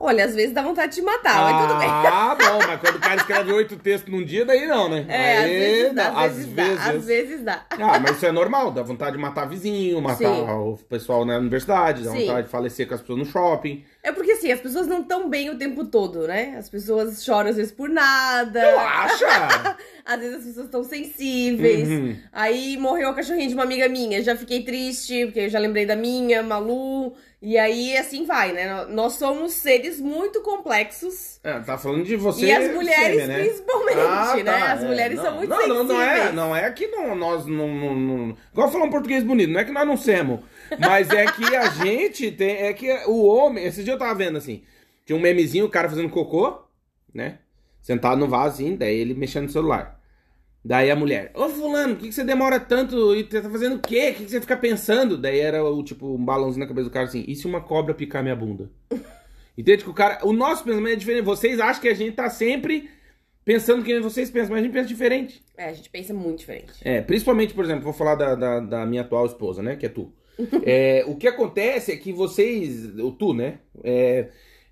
Olha, 0.00 0.26
às 0.26 0.34
vezes 0.34 0.52
dá 0.52 0.62
vontade 0.62 0.94
de 0.94 1.02
matar, 1.02 1.52
mas 1.52 1.66
tudo 1.66 1.78
bem. 1.80 1.88
Ah, 1.88 2.36
bom, 2.38 2.58
mas 2.68 2.80
quando 2.80 2.96
o 2.96 3.00
cara 3.00 3.16
escreve 3.16 3.52
oito 3.52 3.76
textos 3.76 4.12
num 4.12 4.24
dia, 4.24 4.44
daí 4.44 4.64
não, 4.64 4.88
né? 4.88 5.04
É, 5.08 5.38
às 5.38 5.50
vezes 5.50 5.92
dá, 5.92 6.08
às 6.08 6.36
vezes 6.36 6.54
dá, 6.54 6.90
às 6.90 7.04
vezes 7.04 7.42
dá. 7.42 7.66
Ah, 7.70 7.98
mas 7.98 8.16
isso 8.16 8.26
é 8.26 8.30
normal, 8.30 8.70
dá 8.70 8.80
vontade 8.82 9.16
de 9.16 9.18
matar 9.18 9.46
vizinho, 9.46 10.00
matar 10.00 10.18
Sim. 10.18 10.48
o 10.48 10.78
pessoal 10.88 11.24
na 11.24 11.36
universidade, 11.38 12.04
dá 12.04 12.12
Sim. 12.12 12.26
vontade 12.26 12.46
de 12.46 12.52
falecer 12.52 12.86
com 12.86 12.94
as 12.94 13.00
pessoas 13.00 13.18
no 13.18 13.24
shopping. 13.24 13.84
É 14.00 14.12
porque 14.12 14.30
assim, 14.32 14.52
as 14.52 14.60
pessoas 14.60 14.86
não 14.86 15.00
estão 15.00 15.28
bem 15.28 15.50
o 15.50 15.58
tempo 15.58 15.84
todo, 15.84 16.28
né? 16.28 16.54
As 16.56 16.68
pessoas 16.68 17.24
choram 17.24 17.50
às 17.50 17.56
vezes 17.56 17.72
por 17.72 17.88
nada. 17.88 18.60
Tu 18.60 18.78
acha? 18.78 19.76
Às 20.08 20.20
vezes 20.20 20.36
as 20.36 20.44
pessoas 20.44 20.64
estão 20.64 20.84
sensíveis. 20.84 21.86
Uhum. 21.86 22.16
Aí 22.32 22.78
morreu 22.78 23.10
a 23.10 23.14
cachorrinha 23.14 23.46
de 23.46 23.52
uma 23.52 23.64
amiga 23.64 23.86
minha. 23.90 24.22
Já 24.22 24.34
fiquei 24.34 24.62
triste, 24.62 25.26
porque 25.26 25.40
eu 25.40 25.48
já 25.50 25.58
lembrei 25.58 25.84
da 25.84 25.94
minha, 25.94 26.42
Malu. 26.42 27.12
E 27.40 27.56
aí 27.56 27.96
assim 27.96 28.24
vai, 28.26 28.52
né? 28.52 28.84
Nós 28.86 29.12
somos 29.12 29.52
seres 29.52 30.00
muito 30.00 30.42
complexos. 30.42 31.38
É, 31.44 31.60
tá 31.60 31.78
falando 31.78 32.04
de 32.04 32.16
você. 32.16 32.46
e 32.46 32.52
as 32.52 32.74
mulheres, 32.74 33.20
fêmea, 33.20 33.26
né? 33.28 33.44
principalmente, 33.44 33.98
Ah, 34.00 34.34
né? 34.36 34.44
tá, 34.44 34.72
As 34.72 34.82
é. 34.82 34.86
mulheres 34.88 35.16
não, 35.18 35.24
são 35.24 35.36
muito 35.36 35.48
não, 35.50 35.56
sensíveis. 35.58 35.86
não, 35.86 35.94
não 35.94 36.02
é, 36.02 36.32
não 36.32 36.56
é 36.56 36.70
que 36.72 36.86
não, 36.88 37.14
nós 37.14 37.46
não, 37.46 37.68
não, 37.68 37.94
não. 37.94 38.36
Igual 38.52 38.72
falar 38.72 38.84
um 38.86 38.90
português 38.90 39.22
bonito, 39.22 39.52
não 39.52 39.60
é 39.60 39.64
que 39.64 39.70
nós 39.70 39.86
não 39.86 39.96
somos. 39.96 40.40
Mas 40.80 41.10
é 41.10 41.26
que 41.26 41.54
a 41.54 41.68
gente 41.84 42.32
tem. 42.32 42.56
É 42.56 42.72
que 42.72 42.90
o 43.06 43.24
homem. 43.24 43.64
Esse 43.64 43.84
dia 43.84 43.92
eu 43.94 43.98
tava 43.98 44.14
vendo 44.16 44.36
assim. 44.36 44.64
Tinha 45.06 45.16
um 45.16 45.20
memezinho, 45.20 45.64
o 45.66 45.70
cara 45.70 45.88
fazendo 45.88 46.10
cocô, 46.10 46.60
né? 47.14 47.38
Sentado 47.80 48.18
no 48.18 48.26
vaso 48.28 48.56
assim, 48.56 48.74
daí 48.76 48.96
ele 48.98 49.14
mexendo 49.14 49.44
no 49.44 49.50
celular. 49.50 49.97
Daí 50.68 50.90
a 50.90 50.96
mulher, 50.96 51.30
ô 51.34 51.48
fulano, 51.48 51.94
por 51.94 52.02
que, 52.02 52.08
que 52.08 52.14
você 52.14 52.22
demora 52.22 52.60
tanto? 52.60 53.14
E 53.14 53.22
você 53.22 53.40
tá 53.40 53.48
fazendo 53.48 53.76
o 53.76 53.78
quê? 53.78 54.10
O 54.10 54.14
que, 54.16 54.24
que 54.24 54.30
você 54.30 54.38
fica 54.38 54.54
pensando? 54.54 55.16
Daí 55.16 55.40
era 55.40 55.64
o 55.64 55.82
tipo, 55.82 56.14
um 56.14 56.22
balãozinho 56.22 56.60
na 56.60 56.68
cabeça 56.68 56.90
do 56.90 56.92
cara 56.92 57.06
assim, 57.06 57.24
e 57.26 57.34
se 57.34 57.46
uma 57.46 57.62
cobra 57.62 57.94
picar 57.94 58.22
minha 58.22 58.36
bunda? 58.36 58.70
Entende 59.56 59.82
que 59.82 59.88
o 59.88 59.94
cara. 59.94 60.18
O 60.26 60.30
nosso 60.30 60.62
pensamento 60.62 60.92
é 60.92 60.96
diferente. 60.96 61.24
Vocês 61.24 61.58
acham 61.58 61.80
que 61.80 61.88
a 61.88 61.94
gente 61.94 62.14
tá 62.14 62.28
sempre 62.28 62.90
pensando 63.46 63.82
que 63.82 63.98
vocês 63.98 64.30
pensam, 64.30 64.50
mas 64.50 64.60
a 64.60 64.62
gente 64.62 64.74
pensa 64.74 64.88
diferente. 64.88 65.42
É, 65.56 65.70
a 65.70 65.72
gente 65.72 65.88
pensa 65.88 66.12
muito 66.12 66.40
diferente. 66.40 66.74
É, 66.82 67.00
principalmente, 67.00 67.54
por 67.54 67.64
exemplo, 67.64 67.84
vou 67.84 67.94
falar 67.94 68.14
da, 68.14 68.34
da, 68.34 68.60
da 68.60 68.84
minha 68.84 69.00
atual 69.00 69.24
esposa, 69.24 69.62
né? 69.62 69.74
Que 69.74 69.86
é 69.86 69.88
tu. 69.88 70.12
É, 70.66 71.02
o 71.06 71.16
que 71.16 71.26
acontece 71.26 71.92
é 71.92 71.96
que 71.96 72.12
vocês, 72.12 72.94
o 72.98 73.10
tu, 73.10 73.32
né? 73.32 73.60
É, 73.82 74.28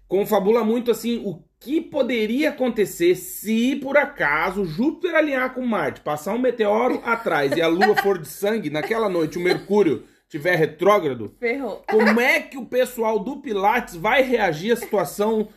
confabula 0.07 0.63
muito 0.63 0.91
assim 0.91 1.23
o 1.25 1.43
que 1.67 1.81
poderia 1.81 2.51
acontecer 2.51 3.17
se 3.17 3.75
por 3.75 3.97
acaso 3.97 4.65
Júpiter 4.65 5.17
alinhar 5.17 5.53
com 5.53 5.67
Marte, 5.67 6.01
passar 6.01 6.33
um 6.33 6.39
meteoro 6.39 7.03
atrás 7.05 7.51
e 7.57 7.61
a 7.61 7.67
Lua 7.67 7.97
for 8.01 8.19
de 8.19 8.29
sangue, 8.29 8.71
naquela 8.71 9.09
noite 9.09 9.37
o 9.37 9.41
Mercúrio 9.41 10.05
tiver 10.29 10.55
retrógrado. 10.55 11.35
Ferrou. 11.41 11.83
Como 11.91 12.21
é 12.21 12.39
que 12.39 12.57
o 12.57 12.65
pessoal 12.65 13.19
do 13.19 13.39
Pilates 13.39 13.97
vai 13.97 14.23
reagir 14.23 14.71
à 14.71 14.77
situação 14.77 15.49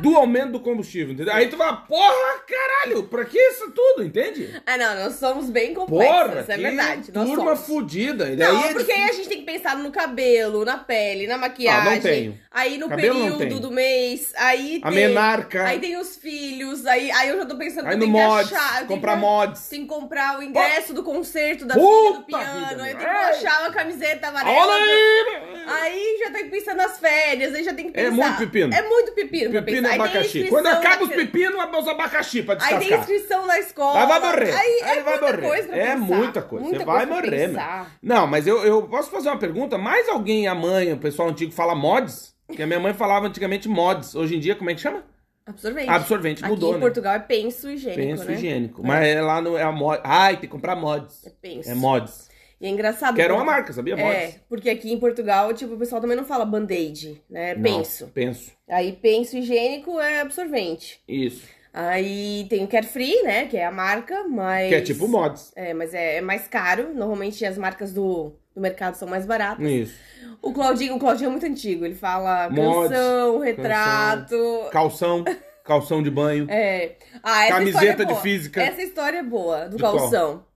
do 0.00 0.16
aumento 0.16 0.52
do 0.52 0.60
combustível, 0.60 1.12
entendeu? 1.14 1.32
Aí 1.34 1.48
tu 1.48 1.56
fala, 1.56 1.76
porra, 1.76 2.38
caralho, 2.46 3.04
pra 3.04 3.24
que 3.24 3.38
isso 3.38 3.70
tudo, 3.70 4.04
entende? 4.04 4.60
Ah, 4.66 4.76
não, 4.76 4.94
nós 5.04 5.14
somos 5.14 5.50
bem 5.50 5.74
complexos, 5.74 6.16
Porra, 6.18 6.44
é 6.48 6.56
verdade. 6.56 7.12
Nós 7.12 7.28
turma 7.28 7.56
somos. 7.56 7.66
fudida. 7.66 8.26
E 8.28 8.36
Não, 8.36 8.60
daí 8.60 8.70
é 8.70 8.72
porque 8.74 8.92
aí 8.92 9.02
a 9.04 9.12
gente 9.12 9.28
tem 9.28 9.38
que 9.38 9.44
pensar 9.44 9.76
no 9.76 9.90
cabelo, 9.90 10.64
na 10.64 10.78
pele, 10.78 11.26
na 11.26 11.36
maquiagem. 11.38 11.88
Ah, 11.90 11.94
não 11.94 12.00
tenho. 12.00 12.38
Aí 12.50 12.76
no 12.78 12.88
Cabelo 12.88 13.18
não 13.28 13.38
período 13.38 13.60
do 13.60 13.70
mês. 13.70 14.32
Aí 14.36 14.80
A 14.82 14.88
tem. 14.90 14.96
menarca. 15.08 15.62
Aí 15.64 15.78
tem 15.78 15.96
os 15.96 16.16
filhos. 16.16 16.84
Aí, 16.86 17.08
aí 17.12 17.28
eu 17.28 17.38
já 17.38 17.46
tô 17.46 17.56
pensando 17.56 17.86
Aí 17.86 17.96
que 17.98 18.06
mods, 18.06 18.52
achar. 18.52 18.86
comprar 18.86 19.14
que- 19.14 19.20
mods. 19.20 19.68
Tem 19.68 19.82
que 19.82 19.86
comprar 19.86 20.38
o 20.38 20.42
ingresso 20.42 20.92
do 20.92 21.04
concerto 21.04 21.64
da 21.64 21.74
filha 21.74 22.12
do 22.14 22.22
piano. 22.24 22.68
vida, 22.68 22.82
aí 22.82 22.94
tenho 22.96 22.98
que 23.10 23.16
achar 23.16 23.60
uma 23.60 23.70
camiseta 23.70 24.28
amarela. 24.28 24.56
Olha 24.56 24.74
aí! 24.74 25.64
Aí 25.68 26.18
já 26.24 26.30
tem 26.32 26.44
que 26.44 26.50
pensar 26.50 26.74
nas 26.74 26.98
férias, 26.98 27.54
aí 27.54 27.62
já 27.62 27.74
tem 27.74 27.90
que 27.92 27.98
É 28.00 28.04
pensar. 28.10 28.16
muito 28.16 28.38
pepino. 28.38 28.74
É 28.74 28.82
muito 28.82 29.12
pepino. 29.12 29.50
pra 29.52 29.62
Pepino 29.70 29.88
e 29.88 29.92
abacaxi. 29.94 30.44
Quando 30.48 30.66
acaba 30.66 31.04
os 31.04 31.10
pepinos, 31.10 31.54
é 31.60 31.78
os 31.78 31.88
abacaxi 31.88 32.42
pra 32.42 32.54
Aí 32.54 32.60
tem 32.60 32.78
descascar. 32.78 33.00
inscrição 33.00 33.46
na 33.46 33.58
escola. 33.58 34.00
Aí 34.00 34.06
vai 34.06 34.20
morrer. 34.20 34.52
Aí, 34.52 34.80
Aí 34.82 34.98
é 34.98 35.02
vai 35.02 35.18
muita 35.20 35.36
morrer. 35.36 35.78
é 35.78 35.96
muita 35.96 36.42
coisa. 36.42 36.64
Muita 36.64 36.78
Você 36.80 36.84
vai 36.84 37.06
coisa 37.06 37.22
pra 37.52 37.66
morrer. 37.76 37.86
Não, 38.02 38.26
mas 38.26 38.46
eu, 38.46 38.64
eu 38.64 38.82
posso 38.82 39.10
fazer 39.10 39.28
uma 39.28 39.38
pergunta? 39.38 39.78
Mais 39.78 40.08
alguém, 40.08 40.46
a 40.48 40.54
mãe, 40.54 40.92
o 40.92 40.98
pessoal 40.98 41.28
antigo, 41.28 41.52
fala 41.52 41.74
mods? 41.74 42.34
Que 42.54 42.62
a 42.62 42.66
minha 42.66 42.80
mãe 42.80 42.94
falava 42.94 43.26
antigamente 43.26 43.68
mods. 43.68 44.14
Hoje 44.14 44.36
em 44.36 44.40
dia, 44.40 44.54
como 44.56 44.70
é 44.70 44.74
que 44.74 44.80
chama? 44.80 45.04
Absorvente. 45.46 45.88
Absorvente. 45.90 46.44
Aqui 46.44 46.52
Mudou, 46.52 46.70
em 46.72 46.74
né? 46.74 46.80
Portugal 46.80 47.14
é 47.14 47.18
penso 47.20 47.70
higiênico, 47.70 48.02
Penso 48.02 48.24
né? 48.24 48.34
higiênico. 48.34 48.86
Mas 48.86 49.06
é 49.06 49.22
lá 49.22 49.40
no. 49.40 49.56
É 49.56 49.62
a 49.62 49.72
mod. 49.72 49.98
Ai, 50.04 50.32
tem 50.32 50.40
que 50.40 50.48
comprar 50.48 50.76
mods. 50.76 51.26
É 51.26 51.30
penso. 51.40 51.70
É 51.70 51.74
mods. 51.74 52.27
E 52.60 52.66
é 52.66 52.68
engraçado. 52.68 53.14
Que 53.14 53.22
era 53.22 53.34
uma 53.34 53.44
marca, 53.44 53.72
sabia? 53.72 53.96
Mods. 53.96 54.12
É, 54.12 54.34
porque 54.48 54.68
aqui 54.68 54.92
em 54.92 54.98
Portugal, 54.98 55.52
tipo, 55.54 55.74
o 55.74 55.78
pessoal 55.78 56.00
também 56.00 56.16
não 56.16 56.24
fala 56.24 56.44
band-aid, 56.44 57.22
né? 57.30 57.54
Não, 57.54 57.62
penso. 57.62 58.06
Penso. 58.08 58.52
Aí 58.68 58.92
penso 58.92 59.36
higiênico 59.36 60.00
é 60.00 60.20
absorvente. 60.20 61.00
Isso. 61.06 61.46
Aí 61.72 62.46
tem 62.50 62.64
o 62.64 62.68
Carefree, 62.68 63.22
né? 63.22 63.46
Que 63.46 63.56
é 63.56 63.64
a 63.64 63.70
marca, 63.70 64.24
mas. 64.24 64.68
Que 64.68 64.74
é 64.74 64.80
tipo 64.80 65.06
mods. 65.06 65.52
É, 65.54 65.72
mas 65.72 65.94
é, 65.94 66.16
é 66.16 66.20
mais 66.20 66.48
caro. 66.48 66.92
Normalmente 66.92 67.44
as 67.44 67.56
marcas 67.56 67.92
do, 67.92 68.32
do 68.54 68.60
mercado 68.60 68.94
são 68.94 69.06
mais 69.06 69.24
baratas. 69.24 69.64
Isso. 69.64 69.94
O 70.42 70.52
Claudinho, 70.52 70.96
o 70.96 70.98
Claudinho 70.98 71.28
é 71.28 71.30
muito 71.30 71.46
antigo. 71.46 71.84
Ele 71.84 71.94
fala 71.94 72.50
Mods, 72.50 72.90
canção, 72.90 73.38
retrato. 73.38 74.68
Calção. 74.72 75.24
calção 75.64 76.02
de 76.02 76.10
banho. 76.10 76.46
É. 76.50 76.96
Ah, 77.22 77.44
essa 77.44 77.54
Camiseta 77.58 78.02
é 78.02 78.06
de 78.06 78.20
física. 78.20 78.62
Essa 78.62 78.82
história 78.82 79.18
é 79.18 79.22
boa, 79.22 79.68
do 79.68 79.76
De 79.76 79.82
qual? 79.82 80.47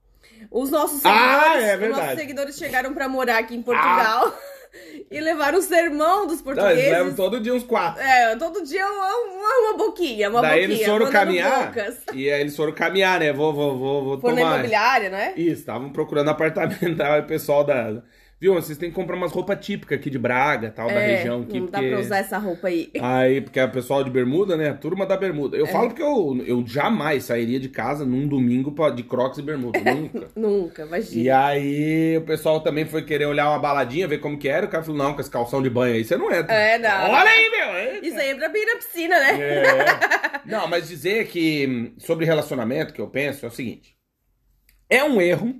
Os 0.51 0.69
nossos 0.69 1.01
Ah, 1.05 1.53
seguidores, 1.53 1.63
é 1.83 1.89
os 1.89 1.97
nossos 1.97 2.15
seguidores 2.19 2.57
chegaram 2.57 2.93
pra 2.93 3.07
morar 3.07 3.37
aqui 3.39 3.55
em 3.55 3.61
Portugal 3.61 4.33
e 5.11 5.19
levaram 5.19 5.59
o 5.59 5.61
sermão 5.61 6.25
dos 6.27 6.41
Não, 6.41 6.51
eles 6.51 6.59
portugueses. 6.61 6.91
levam 6.91 7.13
todo 7.13 7.39
dia 7.39 7.53
uns 7.53 7.63
quatro. 7.63 8.01
É, 8.01 8.35
todo 8.35 8.63
dia 8.63 8.85
uma, 8.85 9.15
uma, 9.15 9.59
uma 9.69 9.77
boquinha, 9.77 10.29
uma 10.29 10.41
Daí 10.41 10.61
boquinha. 10.61 10.75
eles 10.77 10.87
foram 10.87 11.11
caminhar. 11.11 11.67
bocas. 11.67 11.97
E 12.13 12.31
aí 12.31 12.41
eles 12.41 12.55
foram 12.55 12.73
caminhar, 12.73 13.19
né? 13.19 13.31
Vou, 13.33 13.53
vou, 13.53 13.77
vou, 13.77 14.03
vou 14.03 14.19
Foram 14.21 14.35
na 14.35 14.41
tomar. 14.41 14.53
imobiliária, 14.55 15.09
né? 15.09 15.33
Isso, 15.37 15.59
estavam 15.61 15.89
procurando 15.91 16.29
apartamento. 16.29 17.01
Aí 17.01 17.19
o 17.21 17.25
pessoal 17.25 17.63
da. 17.63 18.01
Viu? 18.43 18.55
Vocês 18.55 18.77
têm 18.77 18.89
que 18.89 18.95
comprar 18.95 19.15
umas 19.15 19.31
roupas 19.31 19.65
típicas 19.65 19.97
aqui 19.97 20.09
de 20.09 20.19
Braga, 20.19 20.69
tal, 20.69 20.87
da 20.87 20.95
É, 20.95 21.15
região 21.15 21.43
aqui. 21.43 21.61
não 21.61 21.67
dá 21.67 21.77
porque... 21.79 21.89
pra 21.93 21.99
usar 22.01 22.17
essa 22.17 22.37
roupa 22.37 22.67
aí. 22.67 22.91
Aí, 23.01 23.39
porque 23.39 23.57
é 23.57 23.63
o 23.63 23.71
pessoal 23.71 24.03
de 24.03 24.09
bermuda, 24.09 24.57
né? 24.57 24.67
A 24.69 24.73
turma 24.73 25.05
da 25.05 25.15
bermuda. 25.15 25.55
É. 25.55 25.61
Eu 25.61 25.67
falo 25.67 25.87
porque 25.87 26.03
eu, 26.03 26.43
eu 26.45 26.61
jamais 26.67 27.23
sairia 27.23 27.57
de 27.57 27.69
casa 27.69 28.05
num 28.05 28.27
domingo 28.27 28.73
pra- 28.73 28.89
de 28.89 29.01
crocs 29.01 29.37
e 29.37 29.41
bermuda. 29.41 29.79
Nunca. 29.95 30.27
Nunca, 30.35 30.81
E 30.83 30.85
imagina. 30.87 31.45
aí 31.45 32.17
o 32.17 32.21
pessoal 32.25 32.59
também 32.59 32.83
foi 32.85 33.03
querer 33.03 33.27
olhar 33.27 33.47
uma 33.49 33.59
baladinha, 33.59 34.09
ver 34.09 34.17
como 34.17 34.37
que 34.37 34.49
era. 34.49 34.65
O 34.65 34.69
cara 34.69 34.83
falou, 34.83 34.97
não, 35.01 35.13
com 35.13 35.21
esse 35.21 35.31
calção 35.31 35.63
de 35.63 35.69
banho 35.69 35.93
aí 35.95 36.03
você 36.03 36.17
não 36.17 36.29
entra. 36.29 36.53
É, 36.53 36.77
não. 36.77 37.11
Olha 37.13 37.29
aí, 37.29 37.49
meu! 37.49 37.93
eita. 37.93 38.05
Isso 38.05 38.19
aí 38.19 38.27
é 38.31 38.35
pra 38.35 38.59
ir 38.59 38.65
na 38.65 38.75
piscina, 38.75 39.19
né? 39.21 39.39
É. 39.39 39.73
Não, 40.45 40.67
mas 40.67 40.89
dizer 40.89 41.27
que 41.27 41.93
sobre 41.97 42.25
relacionamento 42.25 42.93
que 42.93 42.99
eu 42.99 43.07
penso 43.07 43.45
é 43.45 43.47
o 43.47 43.51
seguinte: 43.51 43.95
é 44.89 45.01
um 45.01 45.21
erro. 45.21 45.55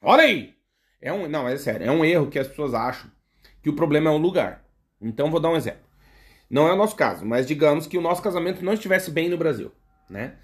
Olha 0.00 0.22
aí! 0.22 0.54
É 1.00 1.12
um, 1.12 1.28
não, 1.28 1.48
é 1.48 1.56
sério, 1.56 1.86
é 1.86 1.90
um 1.90 2.04
erro 2.04 2.28
que 2.30 2.38
as 2.38 2.48
pessoas 2.48 2.74
acham 2.74 3.10
que 3.62 3.70
o 3.70 3.76
problema 3.76 4.10
é 4.10 4.12
o 4.12 4.18
lugar. 4.18 4.64
Então 5.00 5.30
vou 5.30 5.40
dar 5.40 5.50
um 5.50 5.56
exemplo. 5.56 5.80
Não 6.50 6.68
é 6.68 6.72
o 6.72 6.76
nosso 6.76 6.96
caso, 6.96 7.24
mas 7.24 7.46
digamos 7.46 7.86
que 7.86 7.98
o 7.98 8.00
nosso 8.02 8.22
casamento 8.22 8.64
não 8.64 8.74
estivesse 8.74 9.10
bem 9.10 9.28
no 9.28 9.38
Brasil, 9.38 9.72
né? 10.08 10.34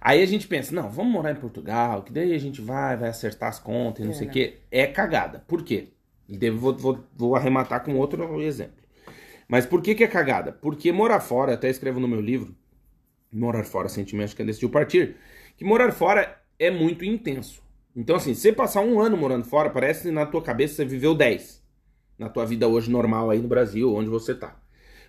Aí 0.00 0.22
a 0.22 0.26
gente 0.26 0.46
pensa, 0.48 0.74
não, 0.74 0.90
vamos 0.90 1.12
morar 1.12 1.32
em 1.32 1.36
Portugal, 1.40 2.02
que 2.02 2.12
daí 2.12 2.34
a 2.34 2.38
gente 2.38 2.60
vai, 2.60 2.96
vai 2.96 3.08
acertar 3.10 3.48
as 3.48 3.58
contas 3.58 4.02
e 4.04 4.06
não 4.06 4.12
É, 4.12 4.14
sei 4.14 4.28
o 4.28 4.30
né? 4.30 4.32
quê. 4.32 4.58
É 4.70 4.86
cagada. 4.86 5.40
Por 5.48 5.62
quê? 5.64 5.88
E 6.28 6.38
eu 6.44 6.56
vou, 6.56 6.76
vou, 6.76 7.04
vou 7.14 7.36
arrematar 7.36 7.84
com 7.84 7.96
outro 7.96 8.40
exemplo. 8.42 8.76
Mas 9.48 9.66
por 9.66 9.82
que, 9.82 9.94
que 9.94 10.04
é 10.04 10.08
cagada? 10.08 10.52
Porque 10.52 10.92
morar 10.92 11.20
fora, 11.20 11.54
até 11.54 11.68
escrevo 11.68 12.00
no 12.00 12.08
meu 12.08 12.20
livro, 12.20 12.56
Morar 13.32 13.64
Fora, 13.64 13.88
Sentimentos 13.88 14.34
que 14.34 14.44
decidiu 14.44 14.70
partir, 14.70 15.16
que 15.56 15.64
morar 15.64 15.92
fora 15.92 16.40
é 16.58 16.70
muito 16.70 17.04
intenso. 17.04 17.62
Então, 17.96 18.16
assim, 18.16 18.34
você 18.34 18.52
passar 18.52 18.82
um 18.82 19.00
ano 19.00 19.16
morando 19.16 19.46
fora, 19.46 19.70
parece 19.70 20.02
que 20.02 20.10
na 20.10 20.26
tua 20.26 20.42
cabeça 20.42 20.74
você 20.74 20.84
viveu 20.84 21.14
10. 21.14 21.64
Na 22.18 22.28
tua 22.28 22.44
vida 22.44 22.68
hoje 22.68 22.90
normal 22.90 23.30
aí 23.30 23.40
no 23.40 23.48
Brasil, 23.48 23.94
onde 23.94 24.10
você 24.10 24.34
tá. 24.34 24.54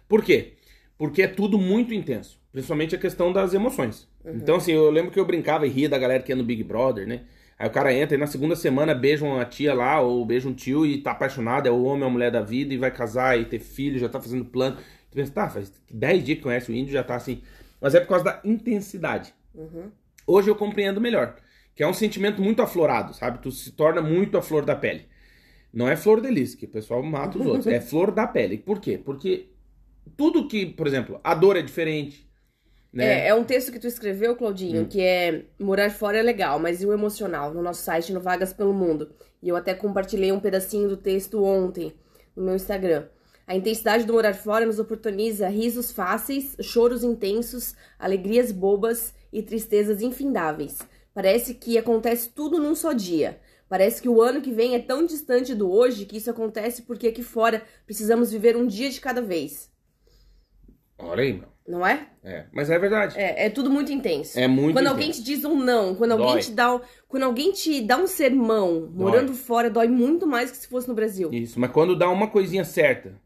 Por 0.07 0.23
quê? 0.23 0.53
Porque 0.97 1.21
é 1.21 1.27
tudo 1.27 1.57
muito 1.57 1.93
intenso. 1.93 2.39
Principalmente 2.51 2.95
a 2.95 2.97
questão 2.97 3.33
das 3.33 3.53
emoções. 3.53 4.07
Então, 4.25 4.55
assim, 4.55 4.71
eu 4.71 4.89
lembro 4.89 5.11
que 5.11 5.19
eu 5.19 5.25
brincava 5.25 5.67
e 5.67 5.69
ria 5.69 5.89
da 5.89 5.97
galera 5.97 6.23
que 6.23 6.31
ia 6.31 6.35
no 6.35 6.43
Big 6.43 6.63
Brother, 6.63 7.05
né? 7.05 7.23
Aí 7.59 7.67
o 7.67 7.71
cara 7.71 7.93
entra 7.93 8.15
e 8.15 8.19
na 8.19 8.27
segunda 8.27 8.55
semana 8.55 8.93
beija 8.93 9.25
uma 9.25 9.43
tia 9.43 9.73
lá, 9.73 9.99
ou 9.99 10.25
beija 10.25 10.47
um 10.47 10.53
tio 10.53 10.85
e 10.85 10.99
tá 10.99 11.11
apaixonado, 11.11 11.67
é 11.67 11.71
o 11.71 11.83
homem, 11.83 12.05
a 12.05 12.09
mulher 12.09 12.31
da 12.31 12.41
vida, 12.41 12.73
e 12.73 12.77
vai 12.77 12.91
casar 12.91 13.37
e 13.39 13.45
ter 13.45 13.59
filho, 13.59 13.99
já 13.99 14.07
tá 14.07 14.21
fazendo 14.21 14.45
plano. 14.45 14.77
Tu 15.09 15.15
pensa, 15.15 15.31
tá, 15.31 15.49
faz 15.49 15.71
10 15.91 16.23
dias 16.23 16.37
que 16.37 16.43
conhece 16.43 16.71
o 16.71 16.75
índio, 16.75 16.93
já 16.93 17.03
tá 17.03 17.15
assim. 17.15 17.41
Mas 17.81 17.95
é 17.95 17.99
por 17.99 18.09
causa 18.09 18.23
da 18.23 18.41
intensidade. 18.43 19.33
Uhum. 19.53 19.91
Hoje 20.25 20.49
eu 20.49 20.55
compreendo 20.55 21.01
melhor. 21.01 21.35
Que 21.77 21.83
é 21.83 21.87
um 21.87 21.93
sentimento 21.93 22.41
muito 22.41 22.61
aflorado, 22.61 23.13
sabe? 23.13 23.37
Tu 23.37 23.51
se 23.51 23.71
torna 23.71 24.01
muito 24.01 24.35
a 24.35 24.41
flor 24.41 24.65
da 24.65 24.75
pele. 24.75 25.05
Não 25.71 25.87
é 25.87 25.95
flor 25.95 26.19
de 26.19 26.29
lis, 26.31 26.55
que 26.55 26.65
o 26.65 26.69
pessoal 26.69 27.03
mata 27.03 27.37
os 27.37 27.45
outros. 27.45 27.67
É 27.71 27.79
flor 27.79 28.11
da 28.11 28.25
pele. 28.25 28.57
Por 28.57 28.79
quê? 28.81 28.97
Porque 28.97 29.51
tudo 30.17 30.47
que, 30.47 30.65
por 30.65 30.87
exemplo, 30.87 31.21
a 31.23 31.35
dor 31.35 31.55
é 31.55 31.61
diferente. 31.61 32.27
Né? 32.91 33.25
É, 33.25 33.27
é 33.27 33.35
um 33.35 33.43
texto 33.43 33.71
que 33.71 33.77
tu 33.77 33.85
escreveu, 33.85 34.35
Claudinho, 34.35 34.81
Hum. 34.81 34.85
que 34.85 34.99
é 34.99 35.43
morar 35.59 35.91
fora 35.91 36.17
é 36.17 36.23
legal, 36.23 36.57
mas 36.57 36.81
e 36.81 36.85
o 36.87 36.93
emocional? 36.93 37.53
No 37.53 37.61
nosso 37.61 37.83
site, 37.83 38.11
no 38.11 38.19
Vagas 38.19 38.51
pelo 38.51 38.73
Mundo. 38.73 39.11
E 39.43 39.49
eu 39.49 39.55
até 39.55 39.75
compartilhei 39.75 40.31
um 40.31 40.39
pedacinho 40.39 40.89
do 40.89 40.97
texto 40.97 41.43
ontem 41.43 41.93
no 42.35 42.43
meu 42.43 42.55
Instagram. 42.55 43.05
A 43.45 43.55
intensidade 43.55 44.03
do 44.03 44.13
morar 44.13 44.33
fora 44.33 44.65
nos 44.65 44.79
oportuniza 44.79 45.47
risos 45.47 45.91
fáceis, 45.91 46.55
choros 46.61 47.03
intensos, 47.03 47.75
alegrias 47.99 48.51
bobas 48.51 49.13
e 49.31 49.43
tristezas 49.43 50.01
infindáveis. 50.01 50.79
Parece 51.17 51.55
que 51.55 51.79
acontece 51.79 52.29
tudo 52.29 52.59
num 52.59 52.75
só 52.75 52.93
dia. 52.93 53.39
Parece 53.67 53.99
que 53.99 54.07
o 54.07 54.21
ano 54.21 54.39
que 54.39 54.51
vem 54.51 54.75
é 54.75 54.79
tão 54.79 55.03
distante 55.03 55.55
do 55.55 55.67
hoje 55.67 56.05
que 56.05 56.17
isso 56.17 56.29
acontece 56.29 56.83
porque 56.83 57.07
aqui 57.07 57.23
fora 57.23 57.63
precisamos 57.87 58.31
viver 58.31 58.55
um 58.55 58.67
dia 58.67 58.87
de 58.87 59.01
cada 59.01 59.19
vez. 59.19 59.67
Olha 60.95 61.23
aí, 61.23 61.33
meu. 61.33 61.47
Não 61.67 61.87
é? 61.87 62.07
É. 62.23 62.45
Mas 62.53 62.69
é 62.69 62.77
verdade. 62.77 63.17
É, 63.17 63.47
é 63.47 63.49
tudo 63.49 63.67
muito 63.67 63.91
intenso. 63.91 64.39
É 64.39 64.47
muito 64.47 64.75
Quando 64.75 64.85
intenso. 64.85 64.89
alguém 64.93 65.09
te 65.09 65.23
diz 65.23 65.43
um 65.43 65.55
não, 65.55 65.95
quando 65.95 66.11
alguém 66.11 66.33
Dói. 66.33 66.41
te 66.41 66.51
dá, 66.51 66.79
quando 67.07 67.23
alguém 67.23 67.51
te 67.51 67.81
dá 67.81 67.97
um 67.97 68.05
sermão 68.05 68.87
morando 68.93 69.33
fora, 69.33 69.71
dói 69.71 69.87
muito 69.87 70.27
mais 70.27 70.51
que 70.51 70.57
se 70.57 70.67
fosse 70.67 70.87
no 70.87 70.93
Brasil. 70.93 71.31
Isso, 71.33 71.59
mas 71.59 71.71
quando 71.71 71.97
dá 71.97 72.07
uma 72.11 72.27
coisinha 72.27 72.63
certa, 72.63 73.19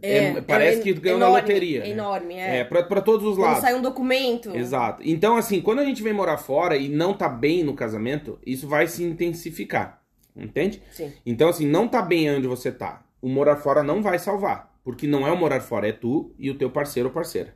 é- 0.00 0.40
parece 0.40 0.80
é 0.80 0.82
que 0.82 0.92
ganhou 0.94 1.18
na 1.18 1.26
enorme, 1.26 1.42
loteria. 1.42 1.78
É 1.80 1.82
né? 1.82 1.90
enorme, 1.90 2.34
é. 2.34 2.58
É, 2.58 2.64
pra, 2.64 2.82
pra 2.82 3.00
todos 3.00 3.26
os 3.26 3.36
Quando 3.36 3.46
lados. 3.46 3.60
sai 3.60 3.74
um 3.74 3.82
documento. 3.82 4.54
Exato. 4.56 5.02
Então, 5.04 5.36
assim, 5.36 5.60
quando 5.60 5.80
a 5.80 5.84
gente 5.84 6.02
vem 6.02 6.12
morar 6.12 6.38
fora 6.38 6.76
e 6.76 6.88
não 6.88 7.12
tá 7.14 7.28
bem 7.28 7.62
no 7.62 7.74
casamento, 7.74 8.38
isso 8.46 8.66
vai 8.66 8.86
se 8.86 9.04
intensificar. 9.04 10.02
Entende? 10.36 10.82
Sim. 10.90 11.12
Então, 11.24 11.48
assim, 11.48 11.66
não 11.66 11.86
tá 11.86 12.02
bem 12.02 12.30
onde 12.30 12.46
você 12.46 12.72
tá. 12.72 13.04
O 13.20 13.28
morar 13.28 13.56
fora 13.56 13.82
não 13.82 14.02
vai 14.02 14.18
salvar. 14.18 14.74
Porque 14.82 15.06
não 15.06 15.26
é 15.26 15.32
o 15.32 15.36
morar 15.36 15.60
fora, 15.60 15.88
é 15.88 15.92
tu 15.92 16.34
e 16.38 16.50
o 16.50 16.54
teu 16.56 16.70
parceiro 16.70 17.08
ou 17.08 17.14
parceira. 17.14 17.54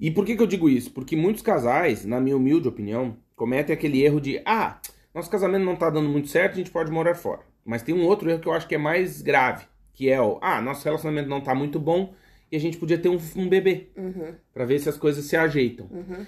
E 0.00 0.10
por 0.10 0.24
que, 0.24 0.36
que 0.36 0.42
eu 0.42 0.46
digo 0.46 0.68
isso? 0.68 0.90
Porque 0.92 1.16
muitos 1.16 1.42
casais, 1.42 2.04
na 2.04 2.20
minha 2.20 2.36
humilde 2.36 2.68
opinião, 2.68 3.16
cometem 3.36 3.74
aquele 3.74 4.02
erro 4.02 4.20
de: 4.20 4.40
ah, 4.46 4.80
nosso 5.14 5.28
casamento 5.28 5.64
não 5.64 5.76
tá 5.76 5.90
dando 5.90 6.08
muito 6.08 6.28
certo, 6.28 6.52
a 6.52 6.56
gente 6.56 6.70
pode 6.70 6.90
morar 6.90 7.14
fora. 7.14 7.40
Mas 7.64 7.82
tem 7.82 7.94
um 7.94 8.06
outro 8.06 8.30
erro 8.30 8.40
que 8.40 8.48
eu 8.48 8.52
acho 8.52 8.66
que 8.66 8.74
é 8.74 8.78
mais 8.78 9.20
grave, 9.20 9.66
que 9.98 10.08
é 10.08 10.20
o: 10.22 10.38
ah, 10.40 10.62
nosso 10.62 10.84
relacionamento 10.84 11.28
não 11.28 11.40
tá 11.40 11.52
muito 11.56 11.80
bom 11.80 12.14
e 12.52 12.56
a 12.56 12.60
gente 12.60 12.78
podia 12.78 12.96
ter 12.96 13.08
um, 13.08 13.18
um 13.34 13.48
bebê. 13.48 13.88
Uhum, 13.96 14.32
Pra 14.54 14.64
ver 14.64 14.78
se 14.78 14.88
as 14.88 14.96
coisas 14.96 15.24
se 15.24 15.36
ajeitam. 15.36 15.88
uhum. 15.90 16.24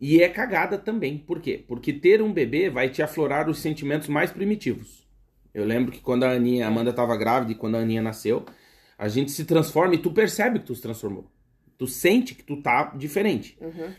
E 0.00 0.20
é 0.20 0.28
cagada 0.28 0.76
também. 0.76 1.16
Por 1.16 1.40
quê? 1.40 1.64
Porque 1.68 1.92
ter 1.92 2.20
um 2.20 2.32
bebê 2.32 2.68
vai 2.68 2.88
te 2.88 3.00
aflorar 3.00 3.48
os 3.48 3.60
sentimentos 3.60 4.08
mais 4.08 4.32
primitivos. 4.32 5.06
Eu 5.54 5.64
lembro 5.64 5.92
que 5.92 6.00
quando 6.00 6.24
a 6.24 6.32
Aninha, 6.32 6.64
a 6.64 6.68
Amanda 6.68 6.92
tava 6.92 7.16
grávida 7.16 7.52
e 7.52 7.54
quando 7.54 7.76
a 7.76 7.78
Aninha 7.78 8.02
nasceu, 8.02 8.44
a 8.98 9.06
gente 9.06 9.30
se 9.30 9.44
transforma 9.44 9.94
e 9.94 9.98
tu 9.98 10.10
percebe 10.10 10.58
que 10.58 10.66
tu 10.66 10.74
se 10.74 10.82
transformou. 10.82 11.30
Tu 11.78 11.86
sente 11.86 12.34
que 12.34 12.42
tu 12.42 12.56
tá 12.60 12.92
diferente. 12.96 13.56
Uhum. 13.60 13.92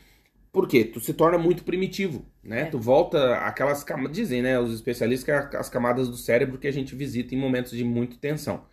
Por 0.51 0.67
quê? 0.67 0.83
Tu 0.83 0.99
se 0.99 1.13
torna 1.13 1.37
muito 1.37 1.63
primitivo, 1.63 2.25
né? 2.43 2.63
É. 2.63 2.65
Tu 2.65 2.77
volta 2.77 3.35
aquelas 3.37 3.85
camadas, 3.85 4.13
dizem, 4.17 4.41
né, 4.41 4.59
os 4.59 4.73
especialistas 4.73 5.23
que 5.23 5.55
é 5.55 5.57
as 5.57 5.69
camadas 5.69 6.09
do 6.09 6.17
cérebro 6.17 6.57
que 6.57 6.67
a 6.67 6.71
gente 6.73 6.93
visita 6.93 7.33
em 7.33 7.37
momentos 7.37 7.71
de 7.71 7.85
muita 7.85 8.17
tensão. 8.17 8.65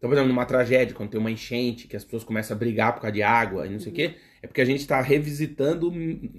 Então, 0.00 0.08
por 0.08 0.14
exemplo, 0.14 0.32
numa 0.32 0.46
tragédia, 0.46 0.94
quando 0.94 1.10
tem 1.10 1.20
uma 1.20 1.30
enchente, 1.30 1.86
que 1.86 1.94
as 1.94 2.02
pessoas 2.02 2.24
começam 2.24 2.56
a 2.56 2.58
brigar 2.58 2.94
por 2.94 3.02
causa 3.02 3.12
de 3.12 3.22
água 3.22 3.66
e 3.66 3.70
não 3.70 3.78
sei 3.78 3.92
o 3.92 3.94
quê, 3.94 4.16
É 4.42 4.46
porque 4.46 4.62
a 4.62 4.64
gente 4.64 4.86
tá 4.86 4.98
revisitando 4.98 5.92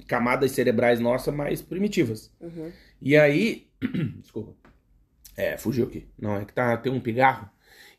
camadas 0.08 0.52
cerebrais 0.52 1.00
nossas 1.00 1.32
mais 1.32 1.62
primitivas. 1.62 2.34
Uhum. 2.42 2.72
E 3.00 3.16
aí. 3.16 3.68
Desculpa. 4.20 4.56
É, 5.38 5.60
fugiu 5.60 5.86
aqui. 5.86 6.08
Não, 6.18 6.38
é 6.38 6.46
que 6.46 6.54
tá, 6.54 6.76
tem 6.76 6.92
um 6.92 7.00
pigarro. 7.00 7.48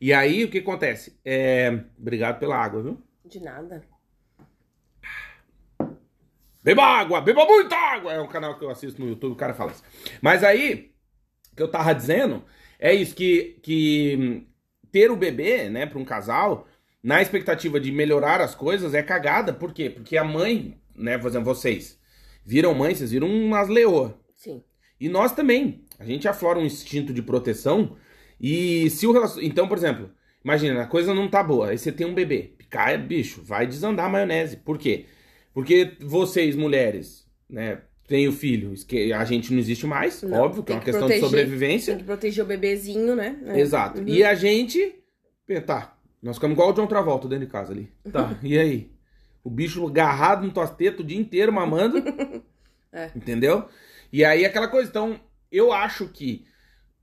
E 0.00 0.12
aí, 0.12 0.42
o 0.42 0.50
que 0.50 0.59
acontece? 0.59 1.16
É, 1.25 1.85
obrigado 1.97 2.40
pela 2.40 2.57
água, 2.57 2.83
viu? 2.83 3.00
De 3.25 3.38
nada. 3.38 3.85
Beba 6.64 6.83
água, 6.85 7.21
beba 7.21 7.45
muita 7.47 7.76
água! 7.76 8.12
É 8.12 8.21
um 8.21 8.28
canal 8.28 8.59
que 8.59 8.64
eu 8.64 8.71
assisto 8.71 9.00
no 9.00 9.09
YouTube, 9.09 9.33
o 9.33 9.37
cara 9.37 9.54
fala 9.54 9.71
isso. 9.71 9.83
Mas 10.21 10.42
aí, 10.42 10.92
o 11.52 11.57
que 11.57 11.62
eu 11.62 11.69
tava 11.69 11.95
dizendo 11.95 12.45
é 12.81 12.92
isso, 12.92 13.14
que, 13.14 13.59
que 13.62 14.47
ter 14.93 15.11
o 15.11 15.17
bebê, 15.17 15.69
né, 15.69 15.87
pra 15.87 15.99
um 15.99 16.05
casal, 16.05 16.69
na 17.03 17.21
expectativa 17.21 17.81
de 17.81 17.91
melhorar 17.91 18.41
as 18.41 18.55
coisas, 18.55 18.95
é 18.95 19.03
cagada. 19.03 19.53
Por 19.53 19.73
quê? 19.73 19.91
Porque 19.91 20.17
a 20.17 20.23
mãe, 20.23 20.79
né, 20.95 21.19
por 21.19 21.29
exemplo, 21.29 21.53
vocês 21.53 21.99
viram 22.45 22.75
mãe, 22.75 22.95
vocês 22.95 23.11
viram 23.11 23.29
umas 23.29 23.69
leoas. 23.69 24.13
Sim. 24.37 24.63
E 25.01 25.09
nós 25.09 25.33
também. 25.33 25.85
A 25.99 26.05
gente 26.05 26.29
aflora 26.29 26.59
um 26.59 26.65
instinto 26.65 27.13
de 27.13 27.23
proteção. 27.23 27.97
E 28.41 28.89
se 28.91 29.07
o 29.07 29.13
relacion... 29.13 29.43
Então, 29.43 29.67
por 29.67 29.79
exemplo, 29.79 30.11
imagina, 30.45 30.83
a 30.83 30.87
coisa 30.87 31.15
não 31.15 31.29
tá 31.29 31.43
boa. 31.43 31.71
Aí 31.71 31.79
você 31.79 31.91
tem 31.91 32.07
um 32.07 32.15
bebê. 32.15 32.55
Caia, 32.71 32.99
bicho, 32.99 33.43
vai 33.43 33.67
desandar 33.67 34.07
a 34.07 34.09
maionese. 34.09 34.57
Por 34.57 34.79
quê? 34.79 35.07
Porque 35.53 35.97
vocês, 36.01 36.57
mulheres, 36.57 37.27
né, 37.49 37.83
têm 38.07 38.29
o 38.29 38.33
filho, 38.33 38.75
a 39.17 39.25
gente 39.25 39.53
não 39.53 39.59
existe 39.59 39.87
mais, 39.87 40.23
Não, 40.23 40.39
óbvio, 40.41 40.63
que 40.63 40.73
é 40.73 40.75
tem 40.75 40.77
uma 40.77 40.81
que 40.81 40.85
questão 40.87 41.01
proteger, 41.09 41.23
de 41.23 41.27
sobrevivência. 41.29 41.95
Tem 41.95 42.01
que 42.01 42.07
proteger 42.07 42.45
o 42.45 42.47
bebezinho, 42.47 43.15
né? 43.17 43.39
É. 43.47 43.61
Exato. 43.61 44.01
Uhum. 44.01 44.09
E 44.09 44.23
a 44.25 44.35
gente. 44.35 44.97
Tá, 45.67 45.97
nós 46.23 46.37
ficamos 46.37 46.55
igual 46.55 46.71
o 46.71 46.73
John 46.73 46.87
Travolta 46.87 47.29
dentro 47.29 47.47
de 47.47 47.53
casa 47.53 47.73
ali. 47.73 47.91
Tá, 48.11 48.39
e 48.43 48.59
aí? 48.59 48.91
O 49.45 49.51
bicho 49.51 49.87
agarrado 49.87 50.45
no 50.47 50.53
tuas 50.53 50.71
tetas 50.71 51.01
o 51.01 51.05
dia 51.05 51.19
inteiro 51.19 51.53
mamando. 51.53 52.03
É. 52.95 53.11
Entendeu? 53.17 53.65
E 54.13 54.23
aí 54.23 54.45
aquela 54.45 54.69
coisa. 54.69 54.87
Então, 54.87 55.19
eu 55.51 55.73
acho 55.73 56.09
que, 56.09 56.45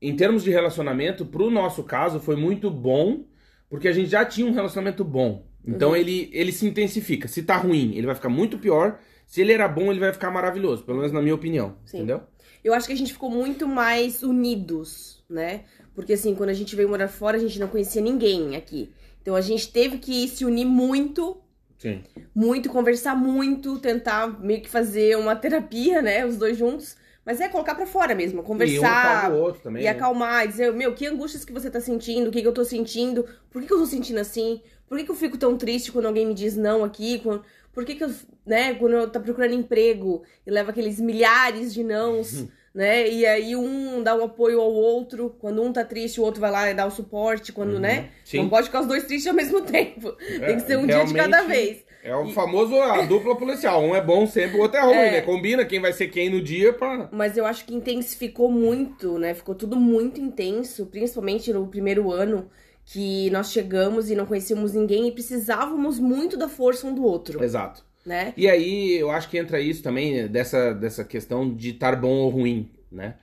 em 0.00 0.14
termos 0.14 0.44
de 0.44 0.50
relacionamento, 0.50 1.26
pro 1.26 1.50
nosso 1.50 1.82
caso, 1.82 2.20
foi 2.20 2.36
muito 2.36 2.70
bom, 2.70 3.24
porque 3.68 3.88
a 3.88 3.92
gente 3.92 4.08
já 4.08 4.24
tinha 4.24 4.46
um 4.46 4.52
relacionamento 4.52 5.02
bom. 5.02 5.44
Então 5.66 5.90
Uhum. 5.90 5.96
ele, 5.96 6.30
ele 6.32 6.52
se 6.52 6.64
intensifica. 6.64 7.26
Se 7.26 7.42
tá 7.42 7.56
ruim, 7.56 7.96
ele 7.96 8.06
vai 8.06 8.14
ficar 8.14 8.28
muito 8.28 8.56
pior. 8.56 9.00
Se 9.30 9.40
ele 9.40 9.52
era 9.52 9.68
bom, 9.68 9.92
ele 9.92 10.00
vai 10.00 10.12
ficar 10.12 10.28
maravilhoso. 10.28 10.82
Pelo 10.82 10.96
menos 10.98 11.12
na 11.12 11.22
minha 11.22 11.34
opinião. 11.36 11.76
Sim. 11.86 11.98
Entendeu? 11.98 12.22
Eu 12.64 12.74
acho 12.74 12.88
que 12.88 12.92
a 12.92 12.96
gente 12.96 13.12
ficou 13.12 13.30
muito 13.30 13.66
mais 13.68 14.24
unidos, 14.24 15.22
né? 15.30 15.62
Porque 15.94 16.14
assim, 16.14 16.34
quando 16.34 16.50
a 16.50 16.52
gente 16.54 16.74
veio 16.74 16.88
morar 16.88 17.06
fora, 17.06 17.36
a 17.36 17.40
gente 17.40 17.58
não 17.60 17.68
conhecia 17.68 18.02
ninguém 18.02 18.56
aqui. 18.56 18.92
Então 19.22 19.36
a 19.36 19.40
gente 19.40 19.70
teve 19.70 19.98
que 19.98 20.26
se 20.26 20.44
unir 20.44 20.64
muito, 20.64 21.40
Sim. 21.78 22.02
muito, 22.34 22.68
conversar 22.68 23.14
muito, 23.14 23.78
tentar 23.78 24.40
meio 24.42 24.60
que 24.62 24.68
fazer 24.68 25.16
uma 25.16 25.36
terapia, 25.36 26.02
né? 26.02 26.26
Os 26.26 26.36
dois 26.36 26.58
juntos. 26.58 26.96
Mas 27.24 27.40
é 27.40 27.48
colocar 27.48 27.76
pra 27.76 27.86
fora 27.86 28.14
mesmo, 28.14 28.38
E 28.38 28.40
um 28.40 28.44
conversar. 28.44 29.30
o 29.30 29.36
outro 29.36 29.60
também. 29.62 29.82
E 29.82 29.84
né? 29.84 29.90
acalmar, 29.90 30.44
e 30.44 30.48
dizer, 30.48 30.72
meu, 30.72 30.92
que 30.92 31.06
angústias 31.06 31.44
que 31.44 31.52
você 31.52 31.70
tá 31.70 31.80
sentindo, 31.80 32.28
o 32.28 32.32
que, 32.32 32.40
que 32.42 32.48
eu 32.48 32.52
tô 32.52 32.64
sentindo, 32.64 33.24
por 33.50 33.60
que, 33.62 33.68
que 33.68 33.74
eu 33.74 33.78
tô 33.78 33.86
sentindo 33.86 34.18
assim, 34.18 34.60
por 34.88 34.98
que, 34.98 35.04
que 35.04 35.10
eu 35.10 35.14
fico 35.14 35.38
tão 35.38 35.56
triste 35.56 35.92
quando 35.92 36.06
alguém 36.06 36.26
me 36.26 36.34
diz 36.34 36.56
não 36.56 36.82
aqui, 36.82 37.20
quando- 37.20 37.44
por 37.72 37.84
que, 37.84 37.94
que 37.94 38.04
eu, 38.04 38.10
né, 38.46 38.74
quando 38.74 38.92
eu 38.94 39.08
tá 39.10 39.20
procurando 39.20 39.54
emprego 39.54 40.22
e 40.46 40.50
leva 40.50 40.70
aqueles 40.70 40.98
milhares 41.00 41.72
de 41.72 41.82
nãos, 41.84 42.46
né, 42.74 43.08
e 43.08 43.24
aí 43.26 43.54
um 43.56 44.02
dá 44.02 44.14
o 44.14 44.24
apoio 44.24 44.60
ao 44.60 44.72
outro, 44.72 45.34
quando 45.40 45.62
um 45.62 45.72
tá 45.72 45.84
triste, 45.84 46.20
o 46.20 46.24
outro 46.24 46.40
vai 46.40 46.50
lá 46.50 46.70
e 46.70 46.74
dá 46.74 46.86
o 46.86 46.90
suporte, 46.90 47.52
quando, 47.52 47.74
Uhum. 47.74 47.80
né, 47.80 48.10
Sim. 48.24 48.38
não 48.42 48.48
pode 48.48 48.66
ficar 48.66 48.80
os 48.80 48.86
dois 48.86 49.04
tristes 49.04 49.26
ao 49.28 49.34
mesmo 49.36 49.60
tempo, 49.62 50.12
tem 50.12 50.56
que 50.56 50.62
ser 50.66 50.78
um 50.78 50.86
dia 50.86 51.04
de 51.04 51.14
cada 51.14 51.42
vez. 51.42 51.84
É 52.02 52.16
o 52.16 52.28
famoso 52.30 52.74
a 52.80 53.02
dupla 53.04 53.36
policial. 53.36 53.82
Um 53.82 53.94
é 53.94 54.00
bom 54.00 54.26
sempre, 54.26 54.56
o 54.56 54.62
outro 54.62 54.78
é 54.78 54.80
ruim, 54.80 54.94
É. 54.94 55.10
né? 55.12 55.20
Combina 55.20 55.66
quem 55.66 55.78
vai 55.80 55.92
ser 55.92 56.08
quem 56.08 56.30
no 56.30 56.40
dia 56.40 56.72
pra. 56.72 57.10
Mas 57.12 57.36
eu 57.36 57.44
acho 57.44 57.66
que 57.66 57.74
intensificou 57.74 58.50
muito, 58.50 59.18
né? 59.18 59.34
Ficou 59.34 59.54
tudo 59.54 59.76
muito 59.76 60.18
intenso, 60.18 60.86
principalmente 60.86 61.52
no 61.52 61.66
primeiro 61.68 62.10
ano 62.10 62.48
que 62.92 63.30
nós 63.30 63.52
chegamos 63.52 64.10
e 64.10 64.16
não 64.16 64.26
conhecíamos 64.26 64.72
ninguém 64.74 65.06
e 65.08 65.12
precisávamos 65.12 65.98
muito 66.00 66.36
da 66.36 66.48
força 66.48 66.86
um 66.88 66.94
do 66.94 67.04
outro, 67.04 67.42
Exato. 67.42 67.84
né? 68.04 68.34
E 68.36 68.48
aí 68.48 68.96
eu 68.98 69.10
acho 69.12 69.28
que 69.30 69.38
entra 69.38 69.60
isso 69.60 69.80
também, 69.82 70.14
né, 70.22 70.28
dessa, 70.28 70.72
dessa 70.74 71.04
questão 71.04 71.54
de 71.54 71.70
estar 71.70 71.94
bom 71.94 72.08
ou 72.16 72.28
ruim, 72.30 72.68
né? 72.90 73.14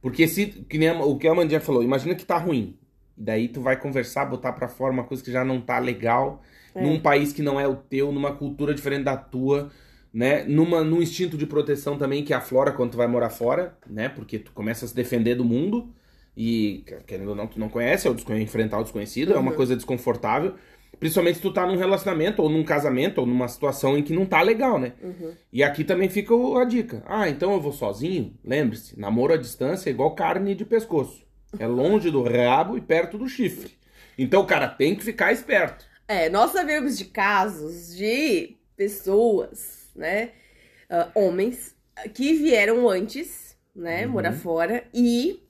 Porque 0.00 0.26
se, 0.26 0.46
que 0.68 0.76
nem 0.76 0.88
a- 0.88 1.04
o 1.04 1.16
que 1.16 1.28
a 1.28 1.34
Mandinha 1.34 1.60
falou, 1.60 1.84
imagina 1.84 2.16
que 2.16 2.24
tá 2.26 2.36
ruim. 2.36 2.76
Daí 3.16 3.46
tu 3.46 3.60
vai 3.60 3.78
conversar, 3.78 4.24
botar 4.24 4.52
pra 4.54 4.66
fora 4.66 4.92
uma 4.92 5.04
coisa 5.04 5.22
que 5.22 5.30
já 5.30 5.44
não 5.44 5.60
tá 5.60 5.78
legal, 5.78 6.42
É. 6.74 6.82
num 6.82 6.98
país 6.98 7.32
que 7.32 7.42
não 7.42 7.60
é 7.60 7.68
o 7.68 7.76
teu, 7.76 8.10
numa 8.10 8.32
cultura 8.34 8.74
diferente 8.74 9.04
da 9.04 9.16
tua, 9.16 9.70
né? 10.12 10.42
Numa, 10.44 10.82
num 10.82 11.00
instinto 11.00 11.36
de 11.36 11.46
proteção 11.46 11.96
também 11.96 12.24
que 12.24 12.34
aflora 12.34 12.72
quando 12.72 12.90
tu 12.92 12.96
vai 12.96 13.06
morar 13.06 13.30
fora, 13.30 13.78
né? 13.88 14.08
Porque 14.08 14.36
tu 14.40 14.50
começa 14.52 14.84
a 14.84 14.88
se 14.88 14.94
defender 14.96 15.36
do 15.36 15.44
mundo 15.44 15.94
e, 16.36 16.84
querendo 17.06 17.28
ou 17.30 17.34
não, 17.34 17.46
tu 17.46 17.58
não 17.60 17.68
conhece, 17.68 18.06
é 18.06 18.10
o 18.10 18.14
desconhe- 18.14 18.42
enfrentar 18.42 18.78
o 18.78 18.82
desconhecido, 18.82 19.32
é 19.34 19.38
uma 19.38 19.50
Uhum. 19.50 19.56
coisa 19.56 19.76
desconfortável. 19.76 20.54
Principalmente 21.00 21.36
se 21.36 21.42
tu 21.42 21.52
tá 21.52 21.66
num 21.66 21.76
relacionamento, 21.76 22.42
ou 22.42 22.48
num 22.48 22.62
casamento, 22.62 23.18
ou 23.18 23.26
numa 23.26 23.48
situação 23.48 23.98
em 23.98 24.02
que 24.02 24.12
não 24.12 24.24
tá 24.24 24.40
legal, 24.40 24.78
né? 24.78 24.92
Uhum. 25.02 25.32
E 25.52 25.62
aqui 25.62 25.82
também 25.84 26.08
fica 26.08 26.34
a 26.60 26.64
dica. 26.64 27.02
Ah, 27.06 27.28
então 27.28 27.52
eu 27.52 27.60
vou 27.60 27.72
sozinho? 27.72 28.34
Lembre-se, 28.44 28.98
namoro 28.98 29.32
à 29.32 29.36
distância 29.36 29.90
é 29.90 29.92
igual 29.92 30.14
carne 30.14 30.54
de 30.54 30.64
pescoço. 30.64 31.24
É 31.58 31.66
longe 31.66 32.10
do 32.10 32.22
rabo 32.22 32.78
e 32.78 32.80
perto 32.80 33.18
do 33.18 33.28
chifre. 33.28 33.72
Então 34.16 34.42
o 34.42 34.46
cara 34.46 34.68
tem 34.68 34.94
que 34.94 35.02
ficar 35.02 35.32
esperto. 35.32 35.84
É, 36.06 36.28
nós 36.28 36.52
sabemos 36.52 36.96
de 36.96 37.06
casos 37.06 37.96
de 37.96 38.56
pessoas, 38.76 39.90
né? 39.96 40.30
ah, 40.88 41.10
homens 41.14 41.74
que 42.14 42.34
vieram 42.34 42.88
antes, 42.88 43.56
né? 43.74 44.06
Uhum. 44.06 44.12
Morar 44.12 44.32
fora 44.32 44.84
e 44.94 45.41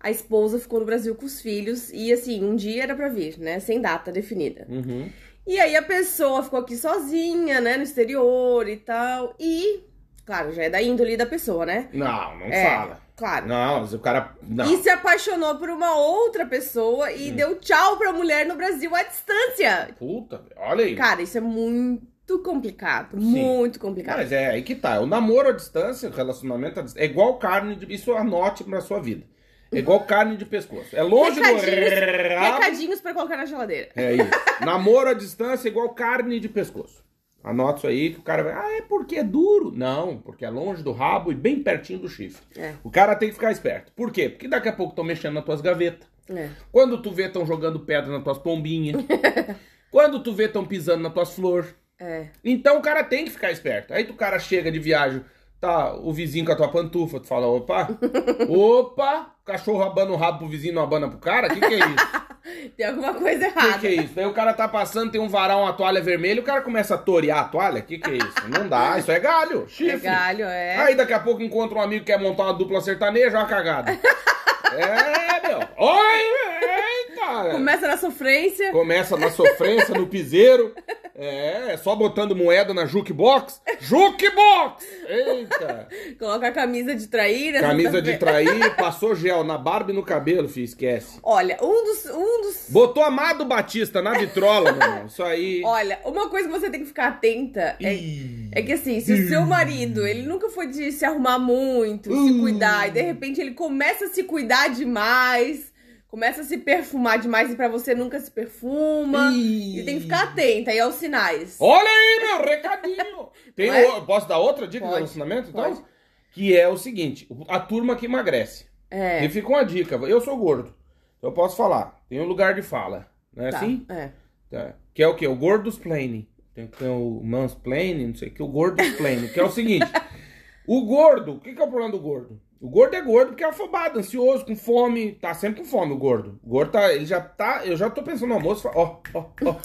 a 0.00 0.10
esposa 0.10 0.58
ficou 0.58 0.80
no 0.80 0.86
Brasil 0.86 1.14
com 1.14 1.26
os 1.26 1.40
filhos 1.40 1.90
e 1.92 2.12
assim, 2.12 2.44
um 2.44 2.54
dia 2.56 2.82
era 2.84 2.94
pra 2.94 3.08
vir, 3.08 3.38
né? 3.38 3.58
Sem 3.60 3.80
data 3.80 4.12
definida. 4.12 4.66
Uhum. 4.68 5.08
E 5.46 5.58
aí 5.58 5.74
a 5.76 5.82
pessoa 5.82 6.42
ficou 6.42 6.60
aqui 6.60 6.76
sozinha, 6.76 7.60
né, 7.60 7.76
no 7.76 7.82
exterior 7.82 8.68
e 8.68 8.76
tal. 8.76 9.34
E, 9.40 9.80
claro, 10.26 10.52
já 10.52 10.64
é 10.64 10.70
da 10.70 10.80
índole 10.82 11.16
da 11.16 11.24
pessoa, 11.26 11.64
né? 11.64 11.88
Não, 11.92 12.36
não 12.38 12.46
É, 12.46 12.64
fala. 12.64 13.00
Claro. 13.16 13.48
Não, 13.48 13.80
mas 13.80 13.92
o 13.94 13.98
cara. 13.98 14.36
Não. 14.42 14.64
E 14.72 14.76
se 14.80 14.88
apaixonou 14.90 15.56
por 15.56 15.68
uma 15.70 15.96
outra 15.96 16.46
pessoa 16.46 17.08
Hum. 17.08 17.16
e 17.16 17.32
deu 17.32 17.56
tchau 17.58 17.96
pra 17.96 18.12
mulher 18.12 18.46
no 18.46 18.54
Brasil 18.54 18.94
à 18.94 19.02
distância. 19.02 19.88
Puta, 19.98 20.42
olha 20.56 20.84
aí. 20.84 20.94
Cara, 20.94 21.20
isso 21.22 21.36
é 21.36 21.40
muito 21.40 22.38
complicado. 22.44 23.20
Sim. 23.20 23.30
Muito 23.42 23.80
complicado. 23.80 24.18
Mas 24.18 24.30
é 24.30 24.48
aí 24.50 24.62
que 24.62 24.74
tá. 24.76 25.00
O 25.00 25.06
namoro 25.06 25.48
à 25.48 25.52
distância, 25.52 26.08
o 26.08 26.12
relacionamento 26.12 26.78
à 26.78 26.82
distância, 26.84 27.04
é 27.04 27.10
igual 27.10 27.38
carne 27.38 27.74
de. 27.74 27.92
Isso 27.92 28.12
anote 28.14 28.62
pra 28.62 28.80
sua 28.80 29.00
vida. 29.00 29.24
É 29.70 29.78
igual 29.78 30.00
carne 30.00 30.36
de 30.36 30.44
pescoço. 30.44 30.96
É 30.96 31.02
longe 31.02 31.40
do 31.40 31.44
Recadinhos, 31.46 31.92
rabo. 32.38 32.54
recadinhos 32.58 33.00
pra 33.00 33.12
colocar 33.14 33.36
na 33.36 33.44
geladeira. 33.44 33.88
É 33.94 34.14
isso. 34.14 34.30
Namoro 34.64 35.10
à 35.10 35.14
distância 35.14 35.68
é 35.68 35.70
igual 35.70 35.90
carne 35.90 36.40
de 36.40 36.48
pescoço. 36.48 37.04
Anota 37.44 37.78
isso 37.78 37.86
aí 37.86 38.10
que 38.14 38.18
o 38.18 38.22
cara 38.22 38.42
vai. 38.42 38.52
Ah, 38.52 38.76
é 38.78 38.82
porque 38.82 39.16
é 39.16 39.22
duro. 39.22 39.70
Não, 39.74 40.18
porque 40.18 40.44
é 40.44 40.50
longe 40.50 40.82
do 40.82 40.92
rabo 40.92 41.30
e 41.30 41.34
bem 41.34 41.62
pertinho 41.62 41.98
do 41.98 42.08
chifre. 42.08 42.42
É. 42.56 42.74
O 42.82 42.90
cara 42.90 43.14
tem 43.14 43.28
que 43.28 43.34
ficar 43.34 43.52
esperto. 43.52 43.92
Por 43.94 44.10
quê? 44.10 44.28
Porque 44.28 44.48
daqui 44.48 44.68
a 44.68 44.72
pouco 44.72 44.92
estão 44.92 45.04
mexendo 45.04 45.34
nas 45.34 45.44
tuas 45.44 45.60
gavetas. 45.60 46.08
É. 46.28 46.48
Quando 46.72 47.00
tu 47.00 47.10
vê, 47.10 47.26
estão 47.26 47.46
jogando 47.46 47.80
pedra 47.80 48.10
nas 48.12 48.24
tuas 48.24 48.38
pombinhas. 48.38 49.02
Quando 49.90 50.22
tu 50.22 50.32
vê, 50.34 50.44
estão 50.44 50.64
pisando 50.64 51.02
nas 51.02 51.12
tuas 51.12 51.34
flores. 51.34 51.74
É. 52.00 52.26
Então 52.44 52.78
o 52.78 52.82
cara 52.82 53.02
tem 53.02 53.24
que 53.24 53.30
ficar 53.30 53.50
esperto. 53.50 53.94
Aí 53.94 54.04
tu 54.04 54.14
cara 54.14 54.38
chega 54.38 54.70
de 54.70 54.78
viagem, 54.78 55.24
tá 55.60 55.94
o 55.94 56.12
vizinho 56.12 56.44
com 56.44 56.52
a 56.52 56.56
tua 56.56 56.68
pantufa, 56.68 57.20
tu 57.20 57.26
fala, 57.26 57.46
opa, 57.46 57.88
opa, 58.48 59.32
cachorro 59.44 59.82
abana 59.82 60.12
o 60.12 60.16
rabo 60.16 60.38
pro 60.38 60.48
vizinho, 60.48 60.74
não 60.74 60.82
abana 60.82 61.08
pro 61.08 61.18
cara? 61.18 61.48
O 61.48 61.50
que 61.54 61.60
que 61.60 61.74
é 61.74 61.78
isso? 61.78 62.28
Tem 62.76 62.86
alguma 62.86 63.12
coisa 63.12 63.48
O 63.48 63.52
que 63.52 63.58
errada. 63.58 63.78
que 63.78 63.86
é 63.86 63.92
isso? 63.92 64.14
Daí 64.14 64.24
o 64.24 64.32
cara 64.32 64.54
tá 64.54 64.66
passando, 64.66 65.10
tem 65.10 65.20
um 65.20 65.28
varal, 65.28 65.62
uma 65.62 65.72
toalha 65.74 66.00
vermelha, 66.00 66.40
o 66.40 66.44
cara 66.44 66.62
começa 66.62 66.94
a 66.94 66.98
torear 66.98 67.40
a 67.40 67.44
toalha? 67.44 67.80
O 67.80 67.82
que 67.82 67.98
que 67.98 68.08
é 68.10 68.14
isso? 68.14 68.48
Não 68.48 68.66
dá, 68.66 68.98
isso 68.98 69.10
é 69.10 69.20
galho, 69.20 69.66
chifre. 69.68 69.96
É 69.96 70.10
galho, 70.10 70.44
é. 70.44 70.76
Aí 70.76 70.94
daqui 70.94 71.12
a 71.12 71.20
pouco 71.20 71.42
encontra 71.42 71.78
um 71.78 71.82
amigo 71.82 72.04
que 72.06 72.12
quer 72.12 72.18
montar 72.18 72.44
uma 72.44 72.54
dupla 72.54 72.80
sertaneja, 72.80 73.36
uma 73.38 73.46
cagada. 73.46 73.90
é, 74.72 75.46
meu. 75.48 75.58
Oi, 75.76 76.22
eita. 76.62 77.50
Começa 77.50 77.86
na 77.86 77.96
sofrência. 77.98 78.70
Começa 78.72 79.16
na 79.16 79.30
sofrência, 79.30 79.94
no 79.94 80.06
piseiro. 80.06 80.74
É, 81.20 81.76
só 81.78 81.96
botando 81.96 82.36
moeda 82.36 82.72
na 82.72 82.86
jukebox. 82.86 83.60
Jukebox! 83.80 84.84
Eita! 85.08 85.88
Coloca 86.16 86.46
a 86.46 86.52
camisa 86.52 86.94
de 86.94 87.08
traíra. 87.08 87.60
Camisa 87.60 88.00
de 88.00 88.16
trair, 88.18 88.76
passou 88.76 89.16
gel 89.16 89.42
na 89.42 89.58
barba 89.58 89.90
e 89.90 89.94
no 89.94 90.04
cabelo, 90.04 90.48
filho, 90.48 90.64
esquece. 90.64 91.18
Olha, 91.22 91.58
um 91.60 91.84
dos, 91.84 92.06
um 92.06 92.42
dos 92.42 92.66
Botou 92.68 93.02
Amado 93.02 93.44
Batista 93.44 94.00
na 94.00 94.12
vitrola, 94.12 94.70
meu 94.70 94.80
irmão. 94.82 95.06
Isso 95.06 95.22
aí. 95.24 95.60
Olha, 95.64 95.98
uma 96.04 96.28
coisa 96.28 96.46
que 96.48 96.54
você 96.56 96.70
tem 96.70 96.80
que 96.82 96.86
ficar 96.86 97.08
atenta 97.08 97.76
é, 97.82 97.94
Ih. 97.94 98.50
é 98.52 98.62
que 98.62 98.72
assim, 98.72 99.00
se 99.00 99.12
o 99.12 99.28
seu 99.28 99.42
marido, 99.42 100.06
ele 100.06 100.22
nunca 100.22 100.48
foi 100.48 100.68
de 100.68 100.92
se 100.92 101.04
arrumar 101.04 101.38
muito, 101.40 102.12
se 102.12 102.16
Hum. 102.16 102.40
cuidar, 102.40 102.88
e 102.88 102.90
de 102.92 103.02
repente 103.02 103.40
ele 103.40 103.52
começa 103.52 104.04
a 104.04 104.08
se 104.08 104.22
cuidar 104.22 104.68
demais, 104.68 105.72
começa 106.08 106.40
a 106.40 106.44
se 106.44 106.58
perfumar 106.58 107.18
demais 107.20 107.52
e 107.52 107.56
pra 107.56 107.68
você 107.68 107.94
nunca 107.94 108.18
se 108.18 108.30
perfuma. 108.30 109.30
Ih. 109.32 109.80
E 109.80 109.84
tem 109.84 109.96
que 109.96 110.02
ficar 110.02 110.24
atenta 110.24 110.70
aí 110.70 110.80
aos 110.80 110.94
sinais. 110.96 111.56
Olha 111.60 111.88
aí, 111.88 112.20
meu 112.26 112.44
recadinho. 112.44 113.28
Tem 113.54 113.68
Não 113.68 113.74
é? 113.74 113.88
o- 113.98 114.06
posso 114.06 114.26
dar 114.28 114.38
outra 114.38 114.66
dica 114.66 114.84
de 114.84 114.90
Pode, 114.90 114.94
relacionamento? 114.96 115.50
Então? 115.50 115.62
pode. 115.74 115.84
Que 116.32 116.56
é 116.56 116.68
o 116.68 116.76
seguinte: 116.76 117.28
a 117.48 117.60
turma 117.60 117.94
que 117.96 118.06
emagrece. 118.06 118.66
É. 118.90 119.24
E 119.24 119.28
fica 119.28 119.48
uma 119.48 119.64
dica: 119.64 119.96
eu 119.96 120.20
sou 120.20 120.36
gordo. 120.36 120.74
Então 121.18 121.30
eu 121.30 121.34
posso 121.34 121.56
falar. 121.56 122.00
Tem 122.08 122.20
um 122.20 122.24
lugar 122.26 122.54
de 122.54 122.62
fala. 122.62 123.06
Não 123.34 123.46
é 123.46 123.50
Tá, 123.50 123.58
assim? 123.58 123.84
É. 123.88 124.10
Tá. 124.50 124.74
Que 124.94 125.02
é 125.02 125.08
o 125.08 125.14
quê? 125.16 125.26
O 125.26 125.36
gordosplaining. 125.36 126.26
Tem, 126.54 126.66
tem 126.66 126.88
o 126.88 127.20
mansplaining, 127.22 128.08
não 128.08 128.14
sei 128.14 128.28
o 128.28 128.34
que, 128.34 128.42
o 128.42 128.48
gordosplaining. 128.48 129.28
que 129.28 129.38
é 129.40 129.44
o 129.44 129.50
seguinte: 129.50 129.86
o 130.66 130.84
gordo, 130.86 131.34
o 131.34 131.40
que, 131.40 131.52
que 131.52 131.60
é 131.60 131.64
o 131.64 131.68
problema 131.68 131.90
do 131.92 132.00
gordo? 132.00 132.40
O 132.60 132.68
gordo 132.68 132.94
é 132.96 133.00
gordo 133.00 133.28
porque 133.28 133.44
é 133.44 133.48
afobado, 133.48 134.00
ansioso, 134.00 134.44
com 134.44 134.56
fome, 134.56 135.12
tá 135.12 135.32
sempre 135.32 135.60
com 135.60 135.66
fome 135.66 135.92
o 135.92 135.96
gordo. 135.96 136.40
O 136.42 136.48
gordo 136.48 136.72
tá, 136.72 136.92
ele 136.92 137.06
já 137.06 137.20
tá, 137.20 137.64
eu 137.64 137.76
já 137.76 137.88
tô 137.88 138.02
pensando 138.02 138.30
no 138.30 138.34
almoço, 138.34 138.68
ó, 138.74 139.00
ó, 139.14 139.24
ó. 139.44 139.56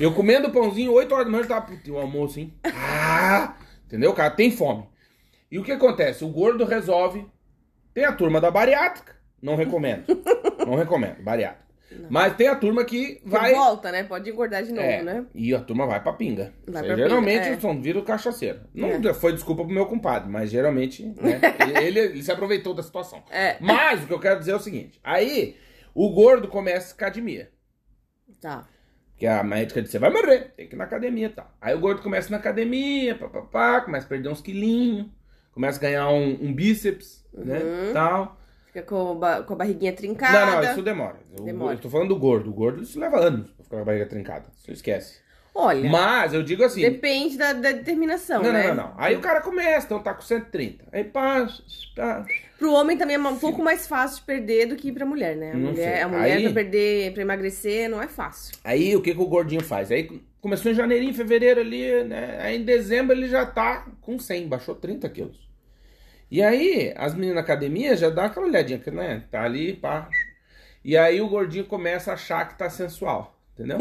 Eu 0.00 0.14
comendo 0.14 0.50
pãozinho 0.50 0.92
8 0.92 1.12
horas 1.12 1.26
da 1.26 1.30
manhã, 1.30 1.46
tá, 1.46 1.60
puta, 1.60 1.92
o 1.92 1.98
almoço, 1.98 2.40
hein? 2.40 2.54
Ah! 2.64 3.54
Entendeu? 3.86 4.12
O 4.12 4.14
cara 4.14 4.30
tem 4.30 4.50
fome. 4.50 4.88
E 5.50 5.58
o 5.58 5.62
que 5.62 5.72
acontece? 5.72 6.24
O 6.24 6.28
gordo 6.28 6.64
resolve. 6.64 7.26
Tem 7.92 8.04
a 8.04 8.12
turma 8.12 8.40
da 8.40 8.50
bariátrica. 8.50 9.16
Não 9.42 9.54
recomendo. 9.54 10.04
Não 10.66 10.74
recomendo, 10.74 11.22
bariátrica. 11.22 11.67
Mas 12.10 12.36
tem 12.36 12.48
a 12.48 12.54
turma 12.56 12.84
que 12.84 13.20
vai. 13.24 13.50
Que 13.50 13.56
volta, 13.56 13.90
né? 13.90 14.04
Pode 14.04 14.28
engordar 14.30 14.62
de 14.62 14.72
novo, 14.72 14.86
É, 14.86 15.02
né? 15.02 15.26
E 15.34 15.54
a 15.54 15.60
turma 15.60 15.86
vai 15.86 16.02
pra 16.02 16.12
pinga. 16.12 16.52
Vai 16.66 16.84
pra 16.84 16.96
geralmente 16.96 17.42
pinga, 17.44 17.56
é. 17.56 17.60
são 17.60 17.80
vira 17.80 17.98
o 17.98 18.04
cachaceiro. 18.04 18.60
Não 18.74 19.14
foi 19.14 19.32
desculpa 19.32 19.64
pro 19.64 19.72
meu 19.72 19.86
compadre, 19.86 20.28
mas 20.30 20.50
geralmente, 20.50 21.04
né? 21.04 21.40
ele, 21.82 21.98
ele 21.98 22.22
se 22.22 22.30
aproveitou 22.30 22.74
da 22.74 22.82
situação. 22.82 23.22
É. 23.30 23.56
Mas 23.60 24.02
o 24.04 24.06
que 24.06 24.12
eu 24.12 24.20
quero 24.20 24.38
dizer 24.38 24.52
é 24.52 24.56
o 24.56 24.60
seguinte: 24.60 25.00
aí 25.02 25.56
o 25.94 26.10
gordo 26.10 26.48
começa 26.48 26.94
academia. 26.94 27.50
Tá. 28.40 28.66
Que 29.16 29.26
a 29.26 29.42
médica 29.42 29.80
disse, 29.82 29.92
você 29.92 29.98
vai 29.98 30.10
morrer, 30.12 30.52
tem 30.56 30.68
que 30.68 30.76
ir 30.76 30.78
na 30.78 30.84
academia 30.84 31.26
e 31.26 31.30
tal. 31.30 31.52
Aí 31.60 31.74
o 31.74 31.80
gordo 31.80 32.02
começa 32.02 32.30
na 32.30 32.36
academia, 32.36 33.16
papapá, 33.16 33.80
começa 33.80 34.06
a 34.06 34.08
perder 34.08 34.28
uns 34.28 34.40
quilinhos, 34.40 35.08
começa 35.50 35.76
a 35.78 35.82
ganhar 35.82 36.08
um, 36.08 36.38
um 36.40 36.54
bíceps, 36.54 37.26
né, 37.34 37.58
Uhum. 37.58 37.92
tal. 37.92 38.37
Fica 38.68 38.82
com, 38.82 39.18
com 39.46 39.52
a 39.52 39.56
barriguinha 39.56 39.92
trincada. 39.92 40.46
Não, 40.46 40.62
não, 40.62 40.70
isso 40.72 40.82
demora. 40.82 41.16
Eu, 41.36 41.44
Demora. 41.44 41.74
eu 41.74 41.78
tô 41.80 41.88
falando 41.90 42.08
do 42.08 42.16
gordo. 42.16 42.50
O 42.50 42.52
gordo, 42.52 42.82
isso 42.82 42.98
leva 43.00 43.18
anos 43.18 43.50
pra 43.50 43.64
ficar 43.64 43.76
com 43.76 43.82
a 43.82 43.84
barriga 43.84 44.06
trincada. 44.06 44.44
Isso 44.58 44.70
esquece. 44.72 45.26
Olha, 45.54 45.90
Mas 45.90 46.32
eu 46.34 46.42
digo 46.44 46.62
assim... 46.62 46.82
depende 46.82 47.36
da, 47.36 47.52
da 47.52 47.72
determinação, 47.72 48.40
Não, 48.42 48.52
né? 48.52 48.68
não, 48.68 48.74
não, 48.76 48.84
não. 48.90 48.94
Aí 48.96 49.16
o 49.16 49.20
cara 49.20 49.40
começa, 49.40 49.86
então 49.86 49.98
tá 50.00 50.14
com 50.14 50.22
130. 50.22 50.84
Aí 50.92 51.02
passa, 51.02 51.60
tá. 51.96 52.24
Pro 52.58 52.72
homem 52.74 52.96
também 52.96 53.16
é 53.16 53.18
um 53.18 53.38
pouco 53.38 53.60
mais 53.60 53.84
fácil 53.88 54.18
de 54.20 54.24
perder 54.26 54.66
do 54.66 54.76
que 54.76 54.92
pra 54.92 55.04
mulher, 55.04 55.34
né? 55.36 55.50
A 55.50 55.54
Não 55.56 55.70
mulher, 55.72 55.94
sei. 55.94 56.02
a 56.02 56.08
mulher 56.08 56.36
Aí- 56.36 56.44
pra 56.44 56.52
perder, 56.52 57.12
pra 57.12 57.22
emagrecer, 57.22 57.88
não 57.90 58.00
é 58.00 58.06
fácil. 58.06 58.54
Aí 58.62 58.94
o 58.94 59.02
que, 59.02 59.12
que 59.12 59.20
o 59.20 59.26
gordinho 59.26 59.64
faz? 59.64 59.90
Aí 59.90 60.22
começou 60.40 60.70
em 60.70 60.74
janeirinho, 60.76 61.12
fevereiro 61.14 61.58
ali, 61.60 62.04
né? 62.04 62.38
Aí 62.40 62.56
em 62.56 62.64
dezembro 62.64 63.16
ele 63.16 63.26
já 63.28 63.44
tá 63.44 63.84
com 64.00 64.16
100, 64.16 64.46
baixou 64.46 64.76
30 64.76 65.08
quilos. 65.08 65.47
E 66.30 66.42
aí 66.42 66.92
as 66.96 67.14
meninas 67.14 67.36
na 67.36 67.40
academia 67.40 67.96
já 67.96 68.10
dá 68.10 68.26
aquela 68.26 68.46
olhadinha, 68.46 68.78
que, 68.78 68.90
né? 68.90 69.24
Tá 69.30 69.42
ali, 69.42 69.74
pá. 69.74 70.08
E 70.84 70.96
aí 70.96 71.20
o 71.20 71.28
gordinho 71.28 71.64
começa 71.64 72.10
a 72.10 72.14
achar 72.14 72.48
que 72.48 72.58
tá 72.58 72.68
sensual, 72.68 73.38
entendeu? 73.54 73.78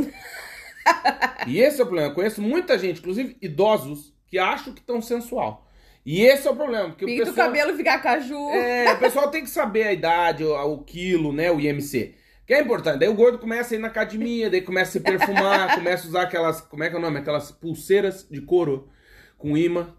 e 1.48 1.60
esse 1.60 1.80
é 1.80 1.84
o 1.84 1.88
problema. 1.88 2.12
Eu 2.12 2.16
conheço 2.16 2.42
muita 2.42 2.78
gente, 2.78 3.00
inclusive 3.00 3.38
idosos, 3.42 4.14
que 4.28 4.38
acham 4.38 4.74
que 4.74 4.80
estão 4.80 5.02
sensual. 5.02 5.68
E 6.06 6.24
esse 6.24 6.48
é 6.48 6.52
o 6.52 6.56
problema, 6.56 6.88
porque 6.90 7.04
o 7.04 7.08
Pinta 7.08 7.24
o 7.24 7.26
pessoal... 7.28 7.48
cabelo 7.48 7.76
ficar 7.76 8.00
caju. 8.00 8.50
É, 8.52 8.94
o 8.94 8.98
pessoal 8.98 9.30
tem 9.30 9.44
que 9.44 9.50
saber 9.50 9.84
a 9.84 9.94
idade, 9.94 10.42
o, 10.42 10.54
o 10.54 10.84
quilo, 10.84 11.34
né? 11.34 11.52
O 11.52 11.60
IMC. 11.60 12.16
Que 12.46 12.54
é 12.54 12.62
importante. 12.62 13.00
Daí 13.00 13.10
o 13.10 13.14
gordo 13.14 13.40
começa 13.40 13.76
a 13.76 13.78
ir 13.78 13.82
na 13.82 13.90
academia, 13.90 14.50
daí 14.50 14.62
começa 14.62 14.92
a 14.92 14.94
se 14.94 15.00
perfumar, 15.02 15.76
começa 15.76 16.06
a 16.06 16.08
usar 16.08 16.22
aquelas. 16.22 16.62
Como 16.62 16.82
é 16.82 16.90
que 16.90 16.96
é 16.96 16.98
o 16.98 17.02
nome? 17.02 17.20
Aquelas 17.20 17.52
pulseiras 17.52 18.26
de 18.32 18.40
couro 18.40 18.90
com 19.38 19.58
imã. 19.58 19.94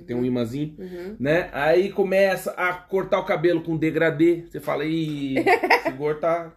Que 0.00 0.06
tem 0.06 0.16
um 0.16 0.24
imãzinho, 0.24 0.74
Uhum. 0.78 1.16
né? 1.20 1.48
Aí 1.52 1.90
começa 1.90 2.50
a 2.52 2.72
cortar 2.72 3.18
o 3.20 3.24
cabelo 3.24 3.62
com 3.62 3.76
degradê. 3.76 4.44
Você 4.50 4.58
fala, 4.60 4.84
ih, 4.84 5.36
esse 5.86 5.90
gordo 5.92 6.20
tá. 6.20 6.50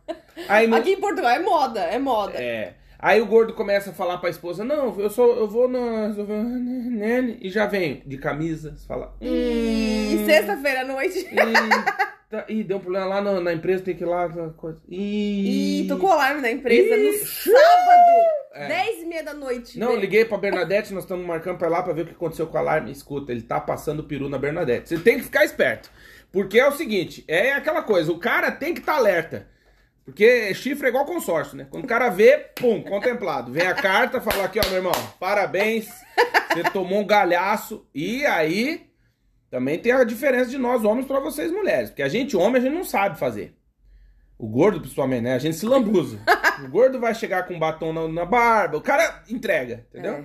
Aí 0.49 0.65
no, 0.67 0.75
Aqui 0.75 0.93
em 0.93 0.99
Portugal 0.99 1.31
é 1.31 1.39
moda, 1.39 1.79
é 1.81 1.99
moda. 1.99 2.37
é. 2.37 2.73
Aí 2.99 3.19
o 3.19 3.25
gordo 3.25 3.53
começa 3.53 3.89
a 3.89 3.93
falar 3.93 4.17
pra 4.19 4.29
esposa, 4.29 4.63
não, 4.63 4.97
eu 4.97 5.09
sou, 5.09 5.35
eu 5.35 5.45
vou 5.45 5.67
na. 5.67 6.09
E 7.41 7.49
já 7.49 7.65
vem 7.65 8.01
de 8.05 8.17
camisa. 8.17 8.73
Você 8.77 8.87
fala. 8.87 9.13
E 9.21 10.15
"Hum, 10.21 10.25
sexta-feira 10.25 10.81
à 10.81 10.85
noite. 10.85 11.17
Eita, 11.19 12.13
Ih, 12.47 12.63
deu 12.63 12.77
um 12.77 12.79
problema 12.79 13.05
lá 13.05 13.21
na, 13.21 13.39
na 13.39 13.53
empresa, 13.53 13.83
tem 13.83 13.95
que 13.95 14.03
ir 14.03 14.07
lá. 14.07 14.27
na 14.27 14.49
Coisa. 14.49 14.79
Ih, 14.89 15.81
Ih, 15.83 15.87
tocou 15.87 16.09
o 16.09 16.13
alarme 16.13 16.41
da 16.41 16.51
empresa 16.51 16.95
Ih, 16.95 17.11
no 17.11 17.25
sábado, 17.25 18.29
É. 18.53 18.67
10 18.67 19.01
e 19.01 19.05
meia 19.05 19.23
da 19.23 19.33
noite. 19.33 19.77
Não, 19.79 19.95
liguei 19.95 20.25
pra 20.25 20.37
Bernadette, 20.37 20.93
nós 20.93 21.03
estamos 21.03 21.25
marcando 21.25 21.57
pra 21.57 21.67
lá 21.69 21.81
pra 21.83 21.93
ver 21.93 22.01
o 22.03 22.05
que 22.05 22.11
aconteceu 22.13 22.47
com 22.47 22.55
o 22.55 22.59
alarme. 22.59 22.91
Escuta, 22.91 23.31
ele 23.31 23.41
tá 23.41 23.59
passando 23.59 24.03
peru 24.03 24.29
na 24.29 24.37
Bernadette. 24.37 24.89
Você 24.89 24.97
tem 24.99 25.17
que 25.17 25.23
ficar 25.23 25.43
esperto. 25.45 25.89
Porque 26.31 26.59
é 26.59 26.67
o 26.67 26.71
seguinte, 26.71 27.23
é 27.27 27.51
aquela 27.53 27.83
coisa, 27.83 28.11
o 28.11 28.17
cara 28.19 28.51
tem 28.51 28.73
que 28.73 28.79
estar 28.79 28.95
alerta. 28.95 29.47
Porque 30.05 30.53
chifre 30.53 30.87
é 30.87 30.89
igual 30.89 31.05
consórcio, 31.05 31.55
né? 31.55 31.65
Quando 31.69 31.85
o 31.85 31.87
cara 31.87 32.09
vê, 32.09 32.37
pum, 32.59 32.81
contemplado. 32.81 33.51
Vem 33.51 33.65
a 33.67 33.73
carta, 33.73 34.19
fala 34.19 34.43
aqui, 34.43 34.59
ó, 34.59 34.65
meu 34.67 34.77
irmão, 34.77 34.91
parabéns, 35.19 35.87
você 36.51 36.63
tomou 36.73 36.99
um 36.99 37.05
galhaço. 37.07 37.87
E 37.95 38.25
aí, 38.25 38.81
também 39.53 39.77
tem 39.77 39.91
a 39.91 40.03
diferença 40.03 40.49
de 40.49 40.57
nós 40.57 40.83
homens 40.83 41.05
pra 41.05 41.19
vocês 41.19 41.51
mulheres. 41.51 41.91
Porque 41.91 42.01
a 42.01 42.09
gente 42.09 42.35
homem, 42.35 42.59
a 42.59 42.65
gente 42.65 42.73
não 42.73 42.83
sabe 42.83 43.19
fazer. 43.19 43.53
O 44.35 44.47
gordo, 44.47 44.79
principalmente, 44.79 45.21
né? 45.21 45.35
A 45.35 45.37
gente 45.37 45.55
se 45.55 45.67
lambuza. 45.67 46.19
o 46.65 46.69
gordo 46.69 46.99
vai 46.99 47.13
chegar 47.13 47.45
com 47.45 47.53
um 47.53 47.59
batom 47.59 47.93
na, 47.93 48.07
na 48.07 48.25
barba, 48.25 48.77
o 48.77 48.81
cara 48.81 49.21
entrega, 49.29 49.85
entendeu? 49.91 50.13
É. 50.13 50.23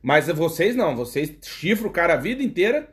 Mas 0.00 0.28
vocês 0.28 0.76
não, 0.76 0.94
vocês 0.94 1.34
chifram 1.42 1.90
o 1.90 1.92
cara 1.92 2.14
a 2.14 2.16
vida 2.16 2.40
inteira. 2.40 2.88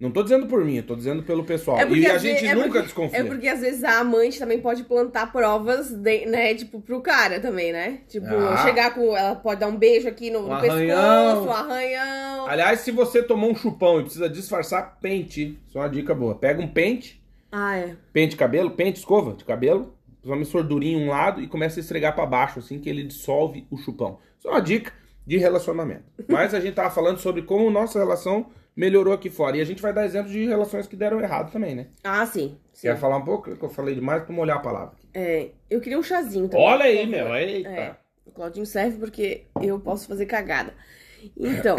Não 0.00 0.10
tô 0.10 0.22
dizendo 0.22 0.46
por 0.46 0.64
mim, 0.64 0.76
eu 0.78 0.82
tô 0.82 0.96
dizendo 0.96 1.22
pelo 1.22 1.44
pessoal. 1.44 1.78
É 1.78 1.86
e 1.86 2.06
a 2.06 2.16
gente 2.16 2.46
é 2.46 2.54
nunca 2.54 2.68
porque- 2.68 2.82
desconfia. 2.82 3.18
É 3.18 3.22
porque 3.24 3.46
às 3.46 3.60
vezes 3.60 3.84
a 3.84 3.98
amante 4.00 4.38
também 4.38 4.58
pode 4.58 4.82
plantar 4.84 5.30
provas, 5.30 5.90
de- 5.92 6.24
né, 6.24 6.54
tipo, 6.54 6.80
pro 6.80 7.02
cara 7.02 7.38
também, 7.38 7.70
né? 7.70 7.98
Tipo, 8.08 8.26
Ah. 8.26 8.56
chegar 8.64 8.94
com. 8.94 9.14
Ela 9.14 9.34
pode 9.36 9.60
dar 9.60 9.66
um 9.68 9.76
beijo 9.76 10.08
aqui 10.08 10.30
no, 10.30 10.38
Um 10.38 10.46
no 10.46 10.52
arranhão. 10.54 11.34
pescoço, 11.36 11.48
um 11.48 11.52
arranhão. 11.52 12.46
Aliás, 12.48 12.80
se 12.80 12.90
você 12.90 13.22
tomou 13.22 13.50
um 13.50 13.54
chupão 13.54 14.00
e 14.00 14.04
precisa 14.04 14.28
disfarçar, 14.28 14.98
pente. 15.02 15.58
Isso 15.68 15.76
é 15.76 15.80
uma 15.82 15.88
dica 15.90 16.14
boa. 16.14 16.34
Pega 16.34 16.62
um 16.62 16.68
pente, 16.68 17.22
Ah, 17.52 17.76
é. 17.76 17.94
pente 18.12 18.30
de 18.30 18.36
cabelo, 18.36 18.70
pente, 18.70 18.98
escova 19.00 19.34
de 19.34 19.44
cabelo, 19.44 19.94
uma 20.24 20.42
sordurinha 20.46 20.96
em 20.98 21.04
um 21.06 21.10
lado 21.10 21.42
e 21.42 21.46
começa 21.46 21.78
a 21.78 21.82
esfregar 21.82 22.14
pra 22.14 22.24
baixo, 22.24 22.58
assim 22.58 22.78
que 22.78 22.88
ele 22.88 23.02
dissolve 23.02 23.66
o 23.70 23.76
chupão. 23.76 24.18
Isso 24.38 24.48
é 24.48 24.50
uma 24.50 24.62
dica 24.62 24.92
de 25.26 25.36
relacionamento. 25.36 26.04
Mas 26.26 26.54
a 26.54 26.60
gente 26.60 26.72
tava 26.74 26.90
falando 26.90 27.18
sobre 27.18 27.42
como 27.42 27.70
nossa 27.70 27.98
relação 27.98 28.46
melhorou 28.80 29.12
aqui 29.12 29.28
fora. 29.28 29.58
E 29.58 29.60
a 29.60 29.64
gente 29.64 29.82
vai 29.82 29.92
dar 29.92 30.06
exemplos 30.06 30.32
de 30.32 30.46
relações 30.46 30.86
que 30.86 30.96
deram 30.96 31.20
errado 31.20 31.52
também, 31.52 31.74
né? 31.74 31.88
Ah, 32.02 32.24
sim. 32.24 32.56
sim. 32.72 32.88
Quer 32.88 32.96
falar 32.96 33.18
um 33.18 33.24
pouco? 33.24 33.54
Que 33.54 33.62
eu 33.62 33.68
falei 33.68 33.94
demais 33.94 34.22
pra 34.22 34.34
molhar 34.34 34.56
a 34.56 34.60
palavra. 34.60 34.94
É, 35.12 35.50
eu 35.68 35.82
queria 35.82 35.98
um 35.98 36.02
chazinho 36.02 36.48
também. 36.48 36.64
Olha 36.64 36.84
aí, 36.86 37.06
meu. 37.06 37.34
Eita. 37.36 37.68
É, 37.68 37.96
o 38.24 38.30
Claudinho 38.30 38.64
serve 38.64 38.96
porque 38.96 39.44
eu 39.60 39.78
posso 39.78 40.08
fazer 40.08 40.24
cagada. 40.24 40.72
Então, 41.36 41.76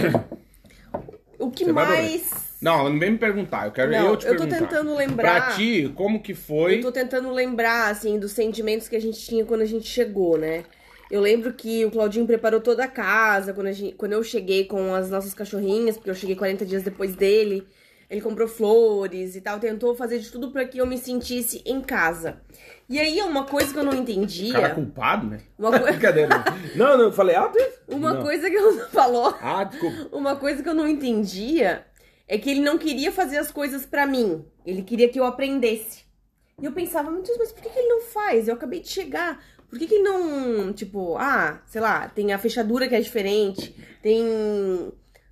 o 1.39 1.49
que 1.49 1.65
Você 1.65 1.71
mais. 1.71 2.51
Não, 2.61 2.87
não 2.87 2.99
vem 2.99 3.11
me 3.11 3.17
perguntar. 3.17 3.65
Eu 3.65 3.71
quero 3.71 3.91
Não, 3.91 4.09
eu 4.09 4.17
te 4.17 4.27
eu 4.27 4.33
tô 4.37 4.43
perguntar. 4.43 4.67
tentando 4.67 4.95
lembrar. 4.95 5.45
Pra 5.47 5.55
ti, 5.55 5.91
como 5.95 6.21
que 6.21 6.35
foi? 6.35 6.77
Eu 6.77 6.81
tô 6.81 6.91
tentando 6.91 7.31
lembrar, 7.31 7.89
assim, 7.89 8.19
dos 8.19 8.33
sentimentos 8.33 8.87
que 8.87 8.95
a 8.95 9.01
gente 9.01 9.19
tinha 9.19 9.43
quando 9.43 9.61
a 9.61 9.65
gente 9.65 9.87
chegou, 9.87 10.37
né? 10.37 10.63
Eu 11.11 11.19
lembro 11.21 11.51
que 11.53 11.85
o 11.85 11.91
Claudinho 11.91 12.25
preparou 12.25 12.61
toda 12.61 12.85
a 12.85 12.87
casa 12.87 13.53
quando, 13.53 13.67
a 13.67 13.71
gente, 13.73 13.95
quando 13.95 14.13
eu 14.13 14.23
cheguei 14.23 14.63
com 14.65 14.95
as 14.95 15.09
nossas 15.09 15.33
cachorrinhas, 15.33 15.97
porque 15.97 16.09
eu 16.09 16.15
cheguei 16.15 16.35
40 16.37 16.65
dias 16.65 16.83
depois 16.83 17.15
dele. 17.15 17.67
Ele 18.09 18.21
comprou 18.21 18.47
flores 18.47 19.35
e 19.35 19.41
tal, 19.41 19.57
tentou 19.59 19.95
fazer 19.95 20.19
de 20.19 20.29
tudo 20.31 20.51
pra 20.51 20.65
que 20.65 20.77
eu 20.79 20.85
me 20.85 20.97
sentisse 20.97 21.61
em 21.65 21.79
casa. 21.81 22.41
E 22.89 22.99
aí, 22.99 23.21
uma 23.21 23.45
coisa 23.45 23.71
que 23.71 23.79
eu 23.79 23.83
não 23.85 23.93
entendia. 23.93 24.53
Cara 24.53 24.75
culpado, 24.75 25.27
né? 25.27 25.39
Uma, 25.57 25.71
co- 25.79 25.83
Brincadeira. 25.91 26.43
não, 26.75 26.97
não, 26.97 27.05
eu 27.05 27.11
falei 27.13 27.35
alto 27.35 27.57
isso? 27.57 27.79
uma 27.87 28.13
Não. 28.13 28.21
coisa 28.23 28.49
que 28.49 28.55
eu 28.55 28.71
não 28.73 28.87
falou. 28.91 29.33
Ah, 29.41 29.63
desculpa. 29.63 30.09
Uma 30.15 30.35
coisa 30.35 30.61
que 30.63 30.67
eu 30.67 30.73
não 30.73 30.87
entendia 30.87 31.85
é 32.27 32.37
que 32.37 32.49
ele 32.49 32.59
não 32.61 32.77
queria 32.77 33.11
fazer 33.13 33.37
as 33.37 33.49
coisas 33.51 33.85
pra 33.85 34.05
mim. 34.05 34.45
Ele 34.65 34.81
queria 34.81 35.07
que 35.09 35.19
eu 35.19 35.23
aprendesse. 35.25 36.03
E 36.61 36.65
eu 36.65 36.71
pensava, 36.73 37.09
meu 37.11 37.21
Deus, 37.21 37.37
mas 37.37 37.51
por 37.53 37.61
que, 37.63 37.69
que 37.69 37.79
ele 37.79 37.87
não 37.89 38.01
faz? 38.01 38.47
Eu 38.47 38.53
acabei 38.55 38.81
de 38.81 38.89
chegar. 38.89 39.41
Por 39.71 39.79
que, 39.79 39.87
que 39.87 39.95
ele 39.95 40.03
não, 40.03 40.73
tipo, 40.73 41.15
ah, 41.17 41.61
sei 41.65 41.79
lá, 41.79 42.09
tem 42.09 42.33
a 42.33 42.37
fechadura 42.37 42.89
que 42.89 42.93
é 42.93 42.99
diferente, 42.99 43.73
tem 44.03 44.21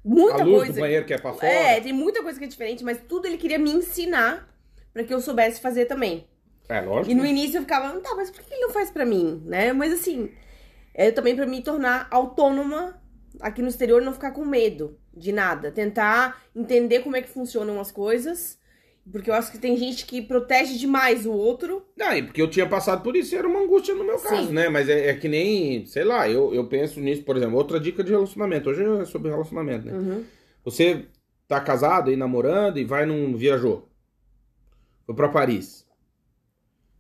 muita 0.02 0.44
a 0.44 0.46
luz 0.46 0.60
coisa. 0.60 0.74
do 0.74 0.80
banheiro 0.80 1.06
que 1.06 1.14
é 1.14 1.18
pra 1.18 1.34
fora. 1.34 1.46
É, 1.46 1.82
tem 1.82 1.92
muita 1.92 2.24
coisa 2.24 2.40
que 2.40 2.46
é 2.46 2.48
diferente, 2.48 2.82
mas 2.82 3.02
tudo 3.06 3.28
ele 3.28 3.36
queria 3.36 3.60
me 3.60 3.70
ensinar 3.70 4.48
pra 4.94 5.04
que 5.04 5.14
eu 5.14 5.20
soubesse 5.20 5.60
fazer 5.60 5.88
também. 5.88 6.26
É, 6.70 6.80
lógico. 6.80 7.12
E 7.12 7.16
no 7.16 7.26
início 7.26 7.58
eu 7.58 7.64
ficava, 7.64 8.00
tá, 8.00 8.16
mas 8.16 8.32
por 8.32 8.42
que 8.42 8.54
ele 8.54 8.62
não 8.62 8.72
faz 8.72 8.90
pra 8.90 9.06
mim, 9.06 9.44
né? 9.46 9.74
Mas 9.74 9.92
assim, 9.92 10.32
é 10.94 11.12
também 11.12 11.36
pra 11.36 11.46
me 11.46 11.62
tornar 11.62 12.08
autônoma 12.10 12.98
aqui 13.42 13.62
no 13.62 13.68
exterior, 13.68 14.02
não 14.02 14.14
ficar 14.14 14.32
com 14.32 14.46
medo 14.46 14.98
de 15.14 15.32
nada. 15.32 15.70
Tentar 15.70 16.42
entender 16.56 17.00
como 17.00 17.18
é 17.18 17.22
que 17.22 17.30
funcionam 17.30 17.80
as 17.80 17.92
coisas. 17.92 18.59
Porque 19.12 19.30
eu 19.30 19.34
acho 19.34 19.52
que 19.52 19.58
tem 19.58 19.76
gente 19.76 20.06
que 20.06 20.22
protege 20.22 20.78
demais 20.78 21.26
o 21.26 21.32
outro. 21.32 21.86
Não, 21.98 22.14
e 22.14 22.24
porque 22.24 22.42
eu 22.42 22.50
tinha 22.50 22.68
passado 22.68 23.02
por 23.02 23.16
isso, 23.16 23.36
era 23.36 23.48
uma 23.48 23.60
angústia 23.60 23.96
no 23.96 24.04
meu 24.04 24.20
caso, 24.20 24.48
Sim. 24.48 24.54
né? 24.54 24.70
Mas 24.70 24.88
é, 24.88 25.10
é 25.10 25.14
que 25.16 25.28
nem, 25.28 25.86
sei 25.86 26.04
lá, 26.04 26.30
eu, 26.30 26.54
eu 26.54 26.68
penso 26.68 27.00
nisso, 27.00 27.24
por 27.24 27.36
exemplo, 27.36 27.58
outra 27.58 27.80
dica 27.80 28.04
de 28.04 28.12
relacionamento. 28.12 28.70
Hoje 28.70 28.84
é 28.84 29.06
sobre 29.06 29.32
relacionamento, 29.32 29.86
né? 29.86 29.94
Uhum. 29.94 30.24
Você 30.64 31.06
tá 31.48 31.60
casado 31.60 32.12
e 32.12 32.16
namorando 32.16 32.78
e 32.78 32.86
vai 32.86 33.06
num. 33.06 33.36
viajou. 33.36 33.90
Foi 35.06 35.16
pra 35.16 35.30
Paris. 35.30 35.88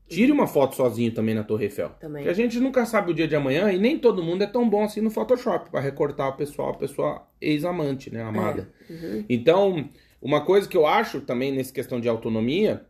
Tire 0.07 0.31
uma 0.31 0.47
foto 0.47 0.75
sozinho 0.75 1.11
também 1.11 1.35
na 1.35 1.43
Torre 1.43 1.65
Eiffel. 1.65 1.89
Também. 1.99 2.23
Porque 2.23 2.29
a 2.29 2.33
gente 2.33 2.59
nunca 2.59 2.83
sabe 2.83 3.11
o 3.11 3.13
dia 3.13 3.27
de 3.27 3.35
amanhã 3.35 3.71
e 3.71 3.77
nem 3.77 3.99
todo 3.99 4.23
mundo 4.23 4.43
é 4.43 4.47
tão 4.47 4.67
bom 4.67 4.83
assim 4.83 5.01
no 5.01 5.11
Photoshop 5.11 5.69
pra 5.69 5.79
recortar 5.79 6.29
o 6.29 6.33
pessoal, 6.35 6.71
a 6.71 6.77
pessoa 6.77 7.27
ex-amante, 7.39 8.11
né? 8.11 8.23
Amada. 8.23 8.67
Uhum. 8.89 9.23
Então, 9.29 9.87
uma 10.21 10.41
coisa 10.41 10.67
que 10.67 10.75
eu 10.75 10.85
acho 10.85 11.21
também 11.21 11.51
nessa 11.51 11.73
questão 11.73 11.99
de 11.99 12.09
autonomia 12.09 12.85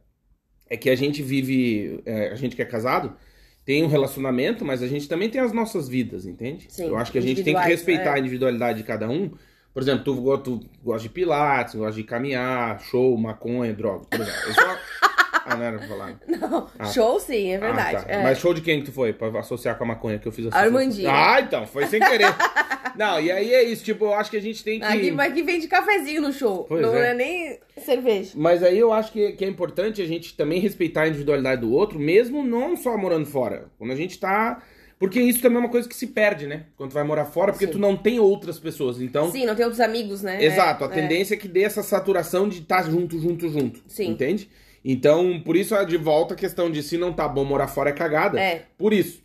é 0.70 0.78
que 0.78 0.89
a 0.89 0.96
gente 0.96 1.22
vive, 1.22 2.02
é, 2.06 2.30
a 2.30 2.36
gente 2.36 2.56
que 2.56 2.62
é 2.62 2.65
casado, 2.65 3.15
tem 3.65 3.84
um 3.84 3.88
relacionamento, 3.88 4.65
mas 4.65 4.82
a 4.82 4.88
gente 4.88 5.08
também 5.08 5.30
tem 5.30 5.42
as 5.42 5.52
nossas 5.52 5.88
vidas, 5.88 6.26
entende? 6.26 6.68
Sim, 6.70 6.88
eu 6.88 6.98
acho 6.98 7.12
que 7.12 7.18
a 7.18 7.22
gente 7.22 7.44
tem 7.44 7.56
que 7.56 7.68
respeitar 7.68 8.12
é. 8.12 8.13
a 8.15 8.20
individualidade 8.20 8.80
de 8.80 8.84
cada 8.84 9.10
um. 9.10 9.32
Por 9.74 9.84
exemplo, 9.84 10.04
tu, 10.04 10.38
tu 10.39 10.70
gosta 10.84 11.08
de 11.08 11.13
pilates, 11.13 11.76
gosta 11.76 11.96
de 11.96 12.04
caminhar, 12.04 12.80
show, 12.82 13.15
maconha, 13.18 13.74
droga, 13.74 14.06
por 14.10 14.20
exemplo. 14.20 14.42
Eu 14.48 14.54
só... 14.54 14.78
ah, 15.50 15.56
não 15.58 15.64
era 15.64 15.78
pra 15.80 15.88
falar. 15.88 16.20
Não, 16.28 16.68
Ah. 16.78 16.86
show 16.86 17.20
sim, 17.20 17.52
é 17.52 17.58
verdade. 17.58 17.98
Ah, 17.98 18.02
tá. 18.04 18.12
é. 18.12 18.24
Mas 18.24 18.38
show 18.40 18.54
de 18.54 18.62
quem 18.62 18.80
que 18.80 18.86
tu 18.88 18.92
foi? 18.92 19.14
Pra 19.14 19.28
associar 19.40 19.78
com 19.78 19.84
a 19.84 19.88
maconha 19.88 20.20
que 20.20 20.28
eu 20.28 20.32
fiz 20.32 20.46
associação. 20.46 20.68
Armandinho. 20.78 21.10
Ah, 21.10 21.40
então, 21.42 21.66
foi 21.68 21.86
sem 21.88 22.00
querer. 22.00 22.34
não, 22.96 23.20
e 23.20 23.32
aí 23.32 23.54
é 23.54 23.64
isso, 23.64 23.84
tipo, 23.84 24.06
eu 24.06 24.14
acho 24.14 24.30
que 24.32 24.38
a 24.38 24.42
gente 24.42 24.64
tem 24.64 24.80
que... 24.80 24.86
Aqui, 24.86 25.12
mas 25.12 25.32
aqui 25.32 25.42
vende 25.44 25.68
cafezinho 25.68 26.22
no 26.22 26.32
show. 26.34 26.66
Pois 26.68 26.82
não 26.82 26.96
é. 26.96 27.12
é. 27.12 27.14
nem 27.14 27.60
cerveja. 27.78 28.32
Mas 28.36 28.62
aí 28.64 28.78
eu 28.78 28.92
acho 28.94 29.12
que, 29.12 29.32
que 29.34 29.44
é 29.46 29.48
importante 29.48 30.02
a 30.02 30.06
gente 30.06 30.36
também 30.36 30.60
respeitar 30.60 31.04
a 31.04 31.08
individualidade 31.08 31.62
do 31.62 31.72
outro, 31.72 32.00
mesmo 32.00 32.44
não 32.44 32.76
só 32.78 32.98
morando 32.98 33.26
fora. 33.26 33.66
Quando 33.78 33.92
a 33.92 33.96
gente 33.96 34.20
tá. 34.20 34.62
Porque 34.98 35.18
isso 35.22 35.42
também 35.42 35.56
é 35.56 35.60
uma 35.62 35.70
coisa 35.70 35.88
que 35.88 35.96
se 35.96 36.08
perde, 36.08 36.46
né? 36.46 36.64
Quando 36.76 36.90
tu 36.90 36.94
vai 36.94 37.06
morar 37.06 37.24
fora, 37.24 37.54
porque 37.54 37.66
Sim. 37.68 37.72
tu 37.72 37.80
não 37.80 37.96
tem 37.96 38.20
outras 38.20 38.60
pessoas. 38.60 39.00
Então. 39.00 39.32
Sim, 39.32 39.46
não 39.46 39.56
tem 39.56 39.64
outros 39.64 39.80
amigos, 39.80 40.22
né? 40.22 40.44
Exato, 40.44 40.84
a 40.84 40.88
É, 40.88 40.90
tendência 40.90 41.36
é 41.36 41.38
que 41.38 41.48
dê 41.48 41.64
essa 41.64 41.82
saturação 41.82 42.50
de 42.50 42.60
estar 42.60 42.84
junto, 42.84 43.18
junto, 43.18 43.48
junto. 43.48 43.82
Sim. 43.88 44.10
Entende? 44.10 44.50
Então, 44.84 45.42
por 45.42 45.56
isso, 45.56 45.76
de 45.86 45.98
volta 45.98 46.34
a 46.34 46.38
questão 46.38 46.72
de 46.72 46.82
se 46.82 46.98
não 46.98 47.13
tá 47.13 47.28
bom 47.28 47.44
morar 47.44 47.68
fora 47.68 47.89
é 47.89 47.94
cagada. 47.94 48.39
É. 48.39 48.65
Por 48.78 48.94
isso. 48.94 49.22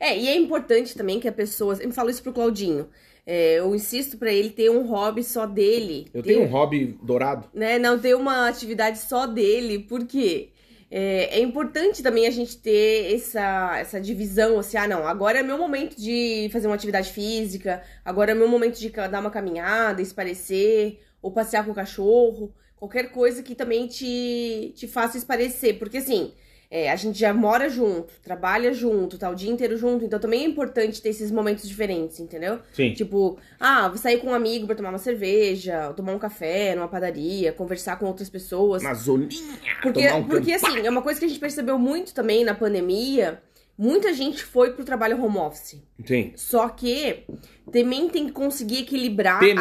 É, 0.00 0.16
e 0.16 0.28
é 0.28 0.36
importante 0.36 0.96
também 0.96 1.18
que 1.18 1.28
a 1.28 1.32
pessoa. 1.32 1.76
Eu 1.80 1.90
falo 1.92 2.10
isso 2.10 2.22
pro 2.22 2.32
Claudinho. 2.32 2.88
É, 3.26 3.58
eu 3.58 3.74
insisto 3.74 4.16
pra 4.16 4.32
ele 4.32 4.50
ter 4.50 4.70
um 4.70 4.86
hobby 4.86 5.22
só 5.22 5.44
dele. 5.44 6.06
Eu 6.14 6.22
ter, 6.22 6.34
tenho 6.34 6.44
um 6.44 6.50
hobby 6.50 6.98
dourado. 7.02 7.48
né, 7.52 7.78
não 7.78 7.98
ter 7.98 8.14
uma 8.14 8.48
atividade 8.48 8.98
só 9.00 9.26
dele, 9.26 9.80
porque 9.80 10.48
é, 10.90 11.38
é 11.38 11.40
importante 11.40 12.02
também 12.02 12.26
a 12.26 12.30
gente 12.30 12.56
ter 12.56 13.14
essa, 13.14 13.76
essa 13.78 14.00
divisão, 14.00 14.58
assim, 14.58 14.78
ah, 14.78 14.88
não, 14.88 15.06
agora 15.06 15.40
é 15.40 15.42
meu 15.42 15.58
momento 15.58 15.94
de 15.96 16.48
fazer 16.50 16.66
uma 16.66 16.74
atividade 16.74 17.12
física, 17.12 17.82
agora 18.02 18.32
é 18.32 18.34
meu 18.34 18.48
momento 18.48 18.78
de 18.78 18.88
dar 18.88 19.20
uma 19.20 19.30
caminhada, 19.30 20.00
esparecer, 20.00 20.98
ou 21.20 21.30
passear 21.30 21.64
com 21.66 21.72
o 21.72 21.74
cachorro, 21.74 22.54
qualquer 22.78 23.10
coisa 23.10 23.42
que 23.42 23.54
também 23.54 23.86
te, 23.86 24.72
te 24.76 24.86
faça 24.86 25.18
esparecer, 25.18 25.78
porque 25.78 25.98
assim. 25.98 26.32
é, 26.70 26.90
a 26.90 26.96
gente 26.96 27.18
já 27.18 27.32
mora 27.32 27.68
junto, 27.70 28.12
trabalha 28.22 28.72
junto, 28.74 29.16
tá 29.16 29.30
o 29.30 29.34
dia 29.34 29.50
inteiro 29.50 29.76
junto, 29.76 30.04
então 30.04 30.18
também 30.20 30.44
é 30.44 30.46
importante 30.46 31.00
ter 31.00 31.08
esses 31.08 31.30
momentos 31.30 31.66
diferentes, 31.66 32.20
entendeu? 32.20 32.60
Sim. 32.74 32.92
Tipo, 32.92 33.38
ah, 33.58 33.88
vou 33.88 33.96
sair 33.96 34.18
com 34.18 34.28
um 34.28 34.34
amigo 34.34 34.66
pra 34.66 34.76
tomar 34.76 34.90
uma 34.90 34.98
cerveja, 34.98 35.92
tomar 35.94 36.12
um 36.12 36.18
café 36.18 36.74
numa 36.74 36.88
padaria, 36.88 37.52
conversar 37.52 37.98
com 37.98 38.06
outras 38.06 38.28
pessoas. 38.28 38.82
Na 38.82 38.92
zoninha. 38.92 39.58
Porque, 39.82 40.06
um 40.10 40.28
porque 40.28 40.52
assim, 40.52 40.80
é 40.80 40.90
uma 40.90 41.00
coisa 41.00 41.18
que 41.18 41.24
a 41.24 41.28
gente 41.28 41.40
percebeu 41.40 41.78
muito 41.78 42.12
também 42.12 42.44
na 42.44 42.54
pandemia. 42.54 43.40
Muita 43.80 44.12
gente 44.12 44.42
foi 44.42 44.72
pro 44.72 44.84
trabalho 44.84 45.22
home 45.22 45.38
office. 45.38 45.80
Sim. 46.04 46.32
Só 46.34 46.68
que 46.68 47.24
também 47.70 48.08
tem 48.08 48.26
que 48.26 48.32
conseguir 48.32 48.80
equilibrar 48.80 49.40
vida. 49.40 49.54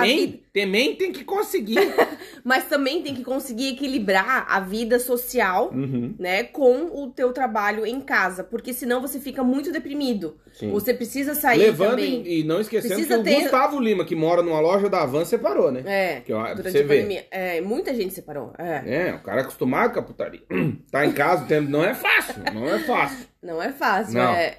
Também, 0.54 0.96
tem 0.96 1.12
que 1.12 1.24
conseguir. 1.24 1.78
Mas 2.44 2.66
também 2.66 3.02
tem 3.04 3.14
que 3.14 3.24
conseguir 3.24 3.70
equilibrar 3.70 4.46
a 4.50 4.60
vida 4.60 4.98
social, 5.00 5.72
uhum. 5.74 6.16
né, 6.18 6.44
com 6.44 6.86
o 7.04 7.12
teu 7.12 7.32
trabalho 7.32 7.86
em 7.86 8.02
casa. 8.02 8.44
Porque 8.44 8.74
senão 8.74 9.02
você 9.02 9.20
fica 9.20 9.44
muito 9.44 9.72
deprimido. 9.72 10.38
Sim. 10.54 10.72
Você 10.72 10.94
precisa 10.94 11.36
sair 11.36 11.60
Levando 11.60 11.90
também. 11.92 12.24
e, 12.26 12.40
e 12.40 12.44
não 12.44 12.60
esquecendo 12.60 12.96
Precisa 12.96 13.16
que 13.16 13.22
o 13.22 13.24
ter- 13.24 13.42
Gustavo 13.42 13.80
Lima, 13.80 14.04
que 14.06 14.16
mora 14.16 14.42
numa 14.42 14.60
loja 14.60 14.90
da 14.90 15.04
Avan, 15.04 15.24
separou, 15.26 15.72
né? 15.72 15.84
É, 15.86 16.22
Que, 16.22 16.34
ó, 16.34 16.54
durante 16.56 16.72
você 16.72 16.80
a 16.80 16.84
vê. 16.84 16.96
pandemia. 16.96 17.28
É, 17.30 17.62
muita 17.62 17.94
gente 17.94 18.14
separou. 18.14 18.54
É. 18.58 19.10
É, 19.10 19.14
o 19.14 19.20
cara 19.22 19.42
é 19.42 19.44
acostumado 19.44 19.94
com 19.94 20.00
a 20.00 20.04
putaria. 20.04 20.42
Tá 20.92 21.06
em 21.06 21.12
casa, 21.12 21.46
o 21.46 21.62
não 21.62 21.84
é 21.84 21.94
fácil. 21.94 22.36
Não 22.54 22.66
é 22.68 22.80
fácil. 22.80 23.28
Não 23.44 23.62
é 23.62 23.72
fácil, 23.72 24.14
Não. 24.14 24.34
é. 24.34 24.58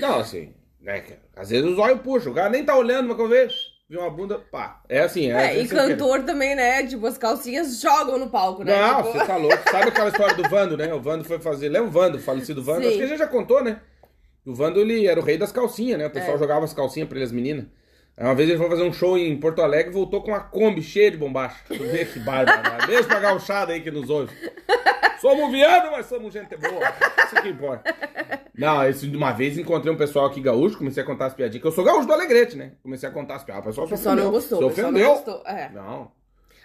Não, 0.00 0.20
assim, 0.20 0.52
né, 0.86 1.00
cara? 1.00 1.20
Às 1.36 1.50
vezes 1.50 1.68
os 1.70 1.78
olhos 1.78 2.00
puxam, 2.00 2.32
o 2.32 2.34
cara 2.34 2.48
nem 2.48 2.64
tá 2.64 2.76
olhando, 2.76 3.08
mas 3.08 3.16
quando 3.16 3.30
vê, 3.30 3.48
viu 3.90 4.00
uma 4.00 4.10
bunda, 4.10 4.38
pá. 4.38 4.82
É 4.88 5.00
assim, 5.00 5.30
é. 5.30 5.34
É, 5.34 5.50
assim 5.50 5.60
e 5.62 5.68
cantor 5.68 6.22
também, 6.22 6.54
né? 6.54 6.86
Tipo, 6.86 7.06
as 7.06 7.18
calcinhas 7.18 7.80
jogam 7.80 8.18
no 8.18 8.30
palco, 8.30 8.62
né? 8.64 8.74
Não, 8.74 9.02
Tipo, 9.02 9.18
você 9.18 9.26
tá 9.26 9.36
louco. 9.36 9.70
Sabe 9.70 9.88
aquela 9.88 10.08
história 10.08 10.34
do 10.36 10.48
Vando, 10.48 10.76
né? 10.76 10.94
O 10.94 11.00
Vando 11.00 11.24
foi 11.24 11.38
fazer. 11.38 11.68
Lembra 11.68 11.88
o 11.88 11.92
Vando, 11.92 12.16
o 12.18 12.20
falecido 12.20 12.62
Vando? 12.62 12.82
Sim. 12.82 12.88
Acho 12.88 12.96
que 12.98 13.02
a 13.04 13.06
gente 13.08 13.18
já 13.18 13.26
contou, 13.26 13.62
né? 13.62 13.80
O 14.46 14.54
Vando, 14.54 14.80
ele 14.80 15.06
era 15.06 15.18
o 15.20 15.24
rei 15.24 15.36
das 15.36 15.50
calcinhas, 15.52 15.98
né? 15.98 16.06
O 16.06 16.10
pessoal 16.10 16.36
É. 16.36 16.38
jogava 16.38 16.64
as 16.64 16.72
calcinhas 16.72 17.08
pra 17.08 17.18
ele, 17.18 17.24
as 17.26 17.32
meninas. 17.32 17.66
Uma 18.18 18.34
vez 18.34 18.48
ele 18.48 18.58
foi 18.58 18.68
fazer 18.68 18.82
um 18.82 18.92
show 18.92 19.18
em 19.18 19.36
Porto 19.36 19.60
Alegre 19.60 19.90
e 19.90 19.94
voltou 19.94 20.22
com 20.22 20.30
uma 20.30 20.40
Kombi 20.40 20.82
cheia 20.82 21.10
de 21.10 21.18
bombacha. 21.18 21.56
Tu 21.68 21.74
vê 21.84 22.04
que 22.04 22.18
né? 22.18 22.78
Beijo 22.86 23.04
pra 23.06 23.20
gauchada 23.20 23.72
aí 23.74 23.80
que 23.82 23.90
nos 23.90 24.08
ouve. 24.08 24.34
Somos 25.20 25.50
viado, 25.50 25.90
mas 25.90 26.06
somos 26.06 26.32
gente 26.32 26.56
boa. 26.56 26.80
Isso 27.26 27.42
que 27.42 27.48
importa. 27.48 27.94
Não, 28.56 28.88
isso, 28.88 29.06
uma 29.14 29.32
vez 29.32 29.58
encontrei 29.58 29.92
um 29.92 29.96
pessoal 29.96 30.26
aqui 30.26 30.40
gaúcho, 30.40 30.78
comecei 30.78 31.02
a 31.02 31.06
contar 31.06 31.26
as 31.26 31.34
piadinhas, 31.34 31.60
que 31.60 31.66
eu 31.68 31.72
sou 31.72 31.84
gaúcho 31.84 32.06
do 32.06 32.12
Alegrete, 32.12 32.56
né? 32.56 32.72
Comecei 32.82 33.06
a 33.08 33.12
contar 33.12 33.36
as 33.36 33.44
piadas. 33.44 33.64
O 33.64 33.68
pessoal 33.68 33.86
O 33.86 33.90
pessoal 33.90 34.16
não 34.16 34.30
gostou. 34.30 34.58
Se 34.58 34.64
o 34.64 34.68
pessoal 34.68 34.88
ofendeu. 34.90 35.08
não 35.08 35.14
gostou. 35.14 35.42
É. 35.46 35.70
Não. 35.74 36.10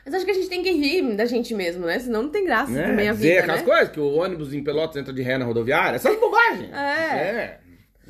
Mas 0.06 0.14
acho 0.16 0.26
que 0.26 0.32
a 0.32 0.34
gente 0.34 0.50
tem 0.50 0.64
que 0.64 0.72
rir 0.72 1.16
da 1.16 1.26
gente 1.26 1.54
mesmo, 1.54 1.86
né? 1.86 2.00
Senão 2.00 2.24
não 2.24 2.30
tem 2.30 2.44
graça 2.46 2.72
É, 2.78 2.88
também 2.88 3.10
a 3.10 3.14
dizer 3.14 3.28
vida, 3.30 3.40
aquelas 3.42 3.62
né? 3.62 3.68
coisas, 3.68 3.90
que 3.90 4.00
o 4.00 4.14
ônibus 4.16 4.54
em 4.54 4.64
Pelotas 4.64 4.96
entra 4.96 5.14
de 5.14 5.22
ré 5.22 5.38
na 5.38 5.46
rodoviária, 5.46 5.96
essas 5.98 6.18
bobagens. 6.20 6.72
É. 6.74 6.78
É, 6.78 7.60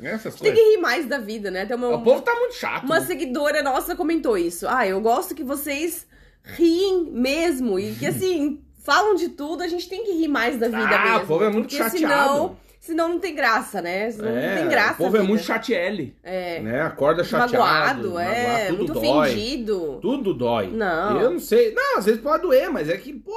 essas 0.08 0.34
Tem 0.36 0.52
que 0.52 0.60
rir 0.60 0.78
mais 0.78 1.06
da 1.06 1.18
vida, 1.18 1.50
né? 1.50 1.64
Tem 1.66 1.76
uma, 1.76 1.88
O 1.96 2.02
povo 2.02 2.22
tá 2.22 2.34
muito 2.34 2.54
chato. 2.54 2.84
uma 2.84 3.00
né? 3.00 3.06
seguidora 3.06 3.62
nossa 3.62 3.94
comentou 3.96 4.36
isso. 4.38 4.66
Ah, 4.68 4.86
eu 4.86 5.00
gosto 5.00 5.34
que 5.34 5.44
vocês 5.44 6.06
riem 6.42 7.10
mesmo. 7.10 7.78
E 7.78 7.94
que 7.94 8.06
assim, 8.06 8.62
falam 8.82 9.14
de 9.14 9.28
tudo, 9.30 9.62
a 9.62 9.68
gente 9.68 9.88
tem 9.88 10.04
que 10.04 10.12
rir 10.12 10.28
mais 10.28 10.58
da 10.58 10.66
vida 10.68 10.96
Ah, 10.96 11.04
mesmo. 11.04 11.24
o 11.24 11.26
povo 11.26 11.44
é 11.44 11.50
muito 11.50 11.68
porque 11.68 11.76
chateado. 11.76 11.98
Senão, 11.98 12.56
senão 12.80 13.08
não 13.10 13.18
tem 13.20 13.34
graça, 13.34 13.80
né? 13.80 14.10
Senão 14.10 14.30
não 14.32 14.38
É, 14.38 14.56
tem 14.56 14.68
graça. 14.68 14.94
o 14.94 14.96
povo 14.96 15.16
é 15.16 15.22
muito 15.22 15.44
chatiele. 15.44 16.16
É. 16.22 16.60
Né? 16.60 16.80
Acorda 16.82 17.22
chateado. 17.22 17.52
Magoado, 17.52 18.18
é, 18.18 18.24
magoado, 18.70 18.76
tudo 18.76 18.76
muito 18.76 18.92
dói. 19.14 19.28
ofendido. 19.30 19.98
Tudo 20.02 20.34
dói. 20.34 20.66
Não. 20.68 21.20
Eu 21.20 21.30
não 21.30 21.38
sei. 21.38 21.72
Não, 21.74 21.98
às 21.98 22.04
vezes 22.06 22.20
pode 22.20 22.42
doer, 22.42 22.70
mas 22.70 22.88
é 22.88 22.96
que, 22.96 23.12
pô, 23.12 23.32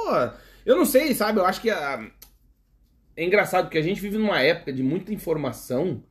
eu 0.66 0.76
não 0.76 0.86
sei, 0.86 1.14
sabe? 1.14 1.40
Eu 1.40 1.46
acho 1.46 1.62
que 1.62 1.70
a... 1.70 2.04
é 3.16 3.24
engraçado 3.24 3.66
porque 3.66 3.78
a 3.78 3.84
gente 3.84 4.02
vive 4.02 4.18
numa 4.18 4.42
época 4.42 4.74
de 4.74 4.82
muita 4.82 5.14
informação, 5.14 6.02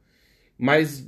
mas 0.59 1.07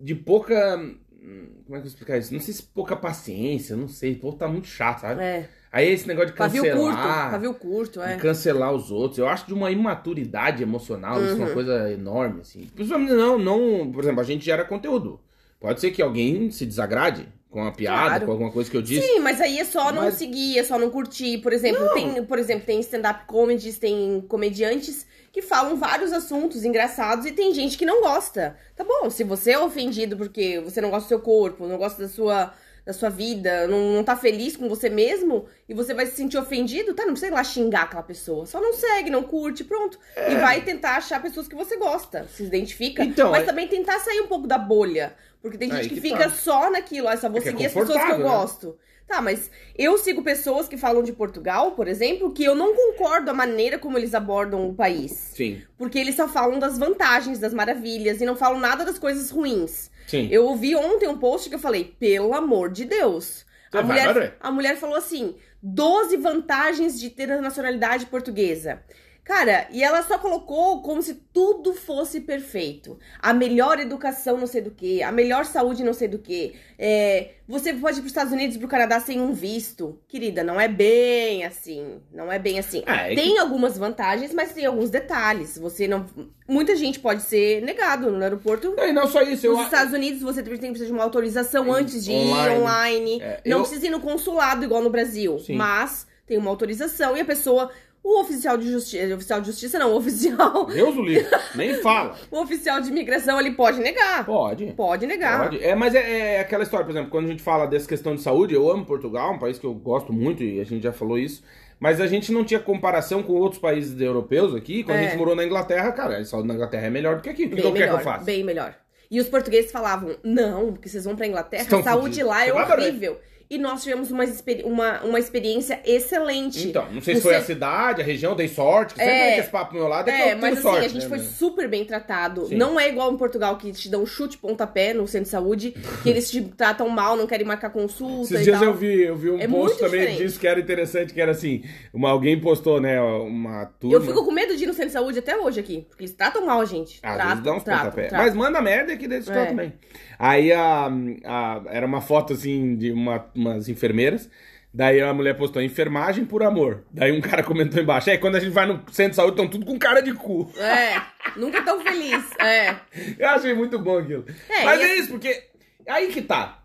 de 0.00 0.14
pouca. 0.14 0.76
Como 0.76 0.88
é 0.88 1.64
que 1.66 1.72
eu 1.72 1.80
vou 1.80 1.86
explicar 1.86 2.18
isso? 2.18 2.32
Não 2.34 2.40
sei 2.40 2.52
se 2.52 2.62
pouca 2.62 2.94
paciência, 2.94 3.74
não 3.74 3.88
sei. 3.88 4.12
O 4.12 4.18
povo 4.18 4.36
tá 4.36 4.46
muito 4.46 4.66
chato, 4.66 5.00
sabe? 5.00 5.22
É. 5.22 5.48
Aí 5.72 5.88
esse 5.90 6.06
negócio 6.06 6.30
de 6.30 6.36
Pavio 6.36 6.62
curto. 6.62 6.76
cancelar. 6.76 7.30
Pavio 7.32 7.54
curto, 7.54 8.02
é. 8.02 8.16
cancelar 8.16 8.72
os 8.72 8.90
outros. 8.92 9.18
Eu 9.18 9.26
acho 9.26 9.46
de 9.46 9.54
uma 9.54 9.70
imaturidade 9.70 10.62
emocional, 10.62 11.20
isso 11.20 11.32
é 11.32 11.34
uma 11.36 11.48
Uhum. 11.48 11.54
coisa 11.54 11.90
enorme, 11.90 12.42
assim. 12.42 12.68
Principalmente 12.74 13.12
não, 13.14 13.38
não, 13.38 13.90
por 13.90 14.04
exemplo, 14.04 14.20
a 14.20 14.24
gente 14.24 14.44
gera 14.44 14.64
conteúdo. 14.64 15.18
Pode 15.58 15.80
ser 15.80 15.90
que 15.90 16.02
alguém 16.02 16.50
se 16.50 16.66
desagrade 16.66 17.26
com 17.54 17.64
a 17.64 17.70
piada, 17.70 18.08
Claro. 18.08 18.26
com 18.26 18.32
alguma 18.32 18.50
coisa 18.50 18.68
que 18.68 18.76
eu 18.76 18.82
disse. 18.82 19.06
Sim, 19.06 19.20
mas 19.20 19.40
aí 19.40 19.60
é 19.60 19.64
só 19.64 19.92
não 19.92 20.02
Mas- 20.02 20.14
seguir, 20.14 20.58
é 20.58 20.64
só 20.64 20.76
não 20.76 20.90
curtir. 20.90 21.38
Por 21.38 21.52
exemplo, 21.52 21.88
tem, 21.94 22.24
por 22.24 22.36
exemplo, 22.36 22.66
tem 22.66 22.80
stand-up 22.80 23.26
comedies, 23.28 23.78
tem 23.78 24.20
comediantes 24.28 25.06
que 25.32 25.40
falam 25.40 25.76
vários 25.76 26.12
assuntos 26.12 26.64
engraçados 26.64 27.26
e 27.26 27.30
tem 27.30 27.54
gente 27.54 27.78
que 27.78 27.86
não 27.86 28.00
gosta. 28.02 28.56
Tá 28.74 28.82
bom, 28.82 29.08
se 29.08 29.22
você 29.22 29.52
é 29.52 29.58
ofendido 29.58 30.16
porque 30.16 30.58
você 30.58 30.80
não 30.80 30.90
gosta 30.90 31.06
do 31.06 31.08
seu 31.10 31.20
corpo, 31.20 31.64
não 31.68 31.78
gosta 31.78 32.02
da 32.02 32.08
sua, 32.08 32.52
da 32.84 32.92
sua 32.92 33.08
vida, 33.08 33.68
não, 33.68 33.92
não 33.92 34.02
tá 34.02 34.16
feliz 34.16 34.56
com 34.56 34.68
você 34.68 34.90
mesmo 34.90 35.46
e 35.68 35.74
você 35.74 35.94
vai 35.94 36.06
se 36.06 36.16
sentir 36.16 36.36
ofendido, 36.38 36.92
tá? 36.92 37.04
Não 37.04 37.12
precisa 37.12 37.30
ir 37.32 37.34
lá 37.34 37.44
xingar 37.44 37.82
aquela 37.84 38.02
pessoa. 38.02 38.46
Só 38.46 38.60
não 38.60 38.72
segue, 38.74 39.10
não 39.10 39.22
curte, 39.22 39.62
pronto. 39.62 39.96
E 40.28 40.34
vai 40.34 40.60
tentar 40.62 40.96
achar 40.96 41.22
pessoas 41.22 41.46
que 41.46 41.54
você 41.54 41.76
gosta, 41.76 42.26
se 42.34 42.42
identifica. 42.42 43.02
É. 43.02 43.06
Então, 43.06 43.30
mas 43.30 43.44
é- 43.44 43.46
também 43.46 43.68
tentar 43.68 44.00
sair 44.00 44.20
um 44.20 44.26
pouco 44.26 44.48
da 44.48 44.58
bolha. 44.58 45.14
Porque 45.44 45.58
tem 45.58 45.68
gente 45.68 45.78
Aí 45.78 45.88
que, 45.90 45.96
que 45.96 46.00
fica 46.00 46.24
tá. 46.24 46.30
só 46.30 46.70
naquilo, 46.70 47.06
ah, 47.06 47.18
só 47.18 47.28
vou 47.28 47.36
É 47.36 47.42
é 47.42 47.44
seguir 47.44 47.66
as 47.66 47.74
pessoas 47.74 48.02
que 48.02 48.12
eu 48.12 48.16
né? 48.18 48.24
gosto. 48.24 48.78
Tá, 49.06 49.20
mas 49.20 49.50
eu 49.76 49.98
sigo 49.98 50.22
pessoas 50.22 50.66
que 50.66 50.78
falam 50.78 51.02
de 51.02 51.12
Portugal, 51.12 51.72
por 51.72 51.86
exemplo, 51.86 52.32
que 52.32 52.42
eu 52.42 52.54
não 52.54 52.74
concordo 52.74 53.30
a 53.30 53.34
maneira 53.34 53.78
como 53.78 53.98
eles 53.98 54.14
abordam 54.14 54.66
o 54.66 54.74
país. 54.74 55.10
Sim, 55.34 55.60
Porque 55.76 55.98
eles 55.98 56.14
só 56.14 56.26
falam 56.26 56.58
das 56.58 56.78
vantagens, 56.78 57.38
das 57.38 57.52
maravilhas 57.52 58.22
e 58.22 58.24
não 58.24 58.34
falam 58.34 58.58
nada 58.58 58.86
das 58.86 58.98
coisas 58.98 59.30
ruins. 59.30 59.90
sim. 60.06 60.28
Eu 60.30 60.46
ouvi 60.46 60.74
ontem 60.74 61.06
um 61.06 61.18
post 61.18 61.50
que 61.50 61.56
eu 61.56 61.58
falei, 61.58 61.94
pelo 62.00 62.32
amor 62.32 62.70
de 62.70 62.86
Deus. 62.86 63.44
Você 63.70 63.76
A 63.76 63.82
mulher, 63.82 64.36
a 64.40 64.50
mulher 64.50 64.76
falou 64.78 64.96
assim: 64.96 65.34
12 65.62 66.16
vantagens 66.16 66.98
de 66.98 67.10
ter 67.10 67.30
a 67.30 67.42
nacionalidade 67.42 68.06
portuguesa. 68.06 68.82
Cara, 69.24 69.66
e 69.70 69.82
ela 69.82 70.02
só 70.02 70.18
colocou 70.18 70.82
como 70.82 71.00
se 71.00 71.14
tudo 71.32 71.72
fosse 71.72 72.20
perfeito. 72.20 72.98
A 73.18 73.32
melhor 73.32 73.80
educação, 73.80 74.36
não 74.36 74.46
sei 74.46 74.60
do 74.60 74.70
que, 74.70 75.02
a 75.02 75.10
melhor 75.10 75.46
saúde, 75.46 75.82
não 75.82 75.94
sei 75.94 76.08
do 76.08 76.18
que. 76.18 76.54
É, 76.78 77.30
você 77.48 77.72
pode 77.72 77.96
ir 77.96 78.00
para 78.00 78.06
os 78.06 78.10
Estados 78.12 78.32
Unidos 78.34 78.56
e 78.56 78.58
para 78.58 78.66
o 78.66 78.70
Canadá 78.70 79.00
sem 79.00 79.20
um 79.22 79.32
visto. 79.32 79.98
Querida, 80.08 80.44
não 80.44 80.60
é 80.60 80.68
bem 80.68 81.42
assim. 81.44 82.02
Não 82.12 82.30
é 82.30 82.38
bem 82.38 82.58
assim. 82.58 82.82
Ah, 82.86 83.10
é 83.10 83.14
tem 83.14 83.32
que- 83.34 83.38
algumas 83.38 83.78
vantagens, 83.78 84.34
mas 84.34 84.52
tem 84.52 84.66
alguns 84.66 84.90
detalhes. 84.90 85.56
Você 85.56 85.88
não. 85.88 86.04
Muita 86.46 86.76
gente 86.76 87.00
pode 87.00 87.22
ser 87.22 87.62
negado 87.62 88.10
no 88.10 88.22
aeroporto. 88.22 88.74
Não, 88.76 88.86
e 88.86 88.92
não 88.92 89.06
só 89.08 89.22
isso, 89.22 89.46
eu 89.46 89.56
Nos 89.56 89.64
Estados 89.64 89.94
Unidos, 89.94 90.20
você 90.20 90.42
tem 90.42 90.52
que 90.52 90.58
precisar 90.58 90.84
de 90.86 90.92
uma 90.92 91.02
autorização 91.04 91.66
Em- 91.68 91.70
antes 91.80 92.04
de 92.04 92.12
online. 92.12 92.54
ir 92.54 92.58
online. 92.60 93.22
É, 93.22 93.40
não 93.46 93.56
eu- 93.58 93.62
precisa 93.62 93.86
ir 93.86 93.90
no 93.90 94.00
consulado 94.00 94.64
igual 94.64 94.82
no 94.82 94.90
Brasil. 94.90 95.38
Sim. 95.38 95.54
Mas 95.56 96.06
tem 96.26 96.36
uma 96.36 96.50
autorização 96.50 97.16
e 97.16 97.20
a 97.22 97.24
pessoa. 97.24 97.70
O 98.04 98.20
oficial 98.20 98.58
de 98.58 98.70
justiça. 98.70 99.14
Oficial 99.14 99.40
de 99.40 99.46
justiça 99.46 99.78
não, 99.78 99.92
o 99.92 99.96
oficial. 99.96 100.66
Deus 100.66 100.94
o 100.94 101.00
livre, 101.02 101.26
nem 101.54 101.74
fala. 101.80 102.14
O 102.30 102.40
oficial 102.42 102.78
de 102.80 102.90
imigração 102.90 103.40
ele 103.40 103.52
pode 103.52 103.80
negar. 103.80 104.26
Pode. 104.26 104.66
Pode 104.76 105.06
negar. 105.06 105.44
Pode. 105.44 105.64
É, 105.64 105.74
mas 105.74 105.94
é, 105.94 106.34
é 106.36 106.40
aquela 106.40 106.62
história, 106.62 106.84
por 106.84 106.92
exemplo, 106.92 107.10
quando 107.10 107.24
a 107.24 107.28
gente 107.28 107.42
fala 107.42 107.66
dessa 107.66 107.88
questão 107.88 108.14
de 108.14 108.20
saúde, 108.20 108.52
eu 108.54 108.70
amo 108.70 108.84
Portugal, 108.84 109.32
um 109.32 109.38
país 109.38 109.58
que 109.58 109.64
eu 109.66 109.72
gosto 109.72 110.12
muito 110.12 110.42
e 110.42 110.60
a 110.60 110.64
gente 110.64 110.82
já 110.82 110.92
falou 110.92 111.18
isso. 111.18 111.42
Mas 111.80 111.98
a 112.00 112.06
gente 112.06 112.30
não 112.30 112.44
tinha 112.44 112.60
comparação 112.60 113.22
com 113.22 113.32
outros 113.32 113.60
países 113.60 113.98
europeus 114.00 114.54
aqui. 114.54 114.84
Quando 114.84 114.98
a 114.98 115.00
É. 115.00 115.04
gente 115.08 115.16
morou 115.18 115.34
na 115.34 115.44
Inglaterra, 115.44 115.90
cara, 115.92 116.18
a 116.18 116.24
saúde 116.26 116.46
na 116.48 116.54
Inglaterra 116.54 116.86
é 116.86 116.90
melhor 116.90 117.16
do 117.16 117.22
que 117.22 117.30
aqui. 117.30 117.46
O 117.46 117.50
que, 117.50 117.60
eu 117.60 117.72
quero 117.72 117.94
que 117.94 118.00
eu 118.00 118.04
faça? 118.04 118.24
bem 118.24 118.44
melhor. 118.44 118.74
E 119.10 119.20
os 119.20 119.28
portugueses 119.28 119.72
falavam: 119.72 120.14
não, 120.22 120.72
porque 120.72 120.88
vocês 120.88 121.04
vão 121.04 121.16
pra 121.16 121.26
Inglaterra, 121.26 121.62
Estão 121.62 121.80
a 121.80 121.82
saúde 121.82 122.06
fudidos. 122.20 122.28
lá 122.30 122.42
é 122.46 122.52
Você 122.52 122.52
vai 122.52 122.80
horrível. 122.80 123.18
E 123.50 123.58
nós 123.58 123.82
tivemos 123.82 124.10
uma, 124.10 124.24
uma, 124.64 125.00
uma 125.02 125.18
experiência 125.18 125.80
excelente. 125.84 126.68
Então, 126.68 126.90
não 126.90 127.00
sei 127.00 127.16
se 127.16 127.20
foi 127.22 127.36
a 127.36 127.42
cidade, 127.42 128.00
a 128.00 128.04
região, 128.04 128.34
dei 128.34 128.48
sorte. 128.48 128.94
que 128.94 129.00
Sempre 129.00 129.12
É. 129.14 129.38
esse 129.38 129.50
papo 129.50 129.70
pro 129.70 129.78
meu 129.78 129.88
lado, 129.88 130.08
é, 130.08 130.12
que 130.12 130.22
É, 130.22 130.32
eu 130.32 130.38
mas 130.38 130.52
assim, 130.54 130.62
sorte. 130.62 130.84
a 130.86 130.88
gente 130.88 131.02
né, 131.02 131.08
foi 131.08 131.18
super 131.18 131.68
bem 131.68 131.84
tratado. 131.84 132.46
Sim. 132.46 132.56
Não 132.56 132.78
é 132.80 132.88
igual 132.88 133.12
em 133.12 133.16
Portugal 133.16 133.56
que 133.58 133.70
te 133.72 133.88
dão 133.88 134.02
um 134.02 134.06
chute 134.06 134.38
pontapé 134.38 134.92
no 134.94 135.06
centro 135.06 135.24
de 135.24 135.30
saúde, 135.30 135.74
que 136.02 136.08
eles 136.08 136.30
te 136.30 136.40
tratam 136.42 136.88
mal, 136.88 137.16
não 137.16 137.26
querem 137.26 137.46
marcar 137.46 137.70
consulta 137.70 138.34
Esses 138.34 138.44
dias 138.44 138.58
tal. 138.58 138.68
eu 138.68 138.74
vi, 138.74 139.02
eu 139.02 139.16
vi 139.16 139.30
um 139.30 139.38
É 139.38 139.46
post 139.46 139.78
também 139.78 140.00
diferente. 140.00 140.22
disso 140.22 140.40
que 140.40 140.46
era 140.46 140.58
interessante, 140.60 141.12
que 141.12 141.20
era 141.20 141.32
assim, 141.32 141.62
uma, 141.92 142.10
alguém 142.10 142.40
postou, 142.40 142.80
né, 142.80 143.00
uma 143.00 143.66
turma... 143.78 143.96
Eu 143.96 144.00
fico 144.00 144.24
com 144.24 144.30
medo 144.32 144.56
de 144.56 144.64
ir 144.64 144.66
no 144.66 144.72
centro 144.72 144.88
de 144.88 144.92
saúde 144.94 145.18
até 145.18 145.36
hoje 145.36 145.60
aqui, 145.60 145.84
porque 145.88 146.04
eles 146.04 146.14
tratam 146.14 146.44
mal 146.46 146.60
a 146.60 146.64
gente. 146.64 146.94
Às 147.02 147.14
tratam, 147.14 147.28
vezes 147.28 147.42
dá 147.44 147.52
uns 147.54 147.62
tratam, 147.62 147.84
pontapé. 147.90 148.08
tratam. 148.08 148.26
Mas 148.26 148.34
manda 148.34 148.60
merda 148.62 148.96
que 148.96 149.06
desse 149.06 149.30
É. 149.30 149.46
também. 149.46 149.72
Aí 150.18 150.52
a, 150.52 150.88
a- 151.24 151.62
era 151.68 151.84
uma 151.86 152.00
foto 152.00 152.32
assim 152.32 152.76
de 152.76 152.92
uma, 152.92 153.24
umas 153.34 153.68
enfermeiras. 153.68 154.28
Daí 154.72 155.00
a 155.00 155.14
mulher 155.14 155.36
postou 155.36 155.62
enfermagem 155.62 156.24
por 156.24 156.42
amor. 156.42 156.84
Daí 156.90 157.12
um 157.12 157.20
cara 157.20 157.44
comentou 157.44 157.80
embaixo: 157.80 158.10
É, 158.10 158.16
quando 158.18 158.34
a 158.36 158.40
gente 158.40 158.52
vai 158.52 158.66
no 158.66 158.82
centro 158.92 159.10
de 159.10 159.16
saúde, 159.16 159.32
estão 159.34 159.48
tudo 159.48 159.64
com 159.64 159.78
cara 159.78 160.00
de 160.00 160.12
cu. 160.12 160.50
É, 160.58 161.00
nunca 161.38 161.62
tão 161.62 161.80
feliz. 161.80 162.24
É. 162.40 162.74
Eu 163.18 163.28
achei 163.28 163.54
muito 163.54 163.78
bom 163.78 163.98
aquilo. 163.98 164.24
É, 164.48 164.64
Mas 164.64 164.80
e 164.80 164.82
é 164.82 164.86
assim- 164.86 165.00
isso, 165.00 165.10
porque 165.10 165.44
aí 165.88 166.08
que 166.08 166.22
tá. 166.22 166.64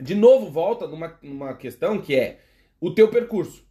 De 0.00 0.16
novo, 0.16 0.50
volta 0.50 0.88
numa, 0.88 1.16
numa 1.22 1.54
questão 1.54 2.00
que 2.00 2.16
é 2.16 2.40
o 2.80 2.90
teu 2.92 3.06
percurso. 3.08 3.64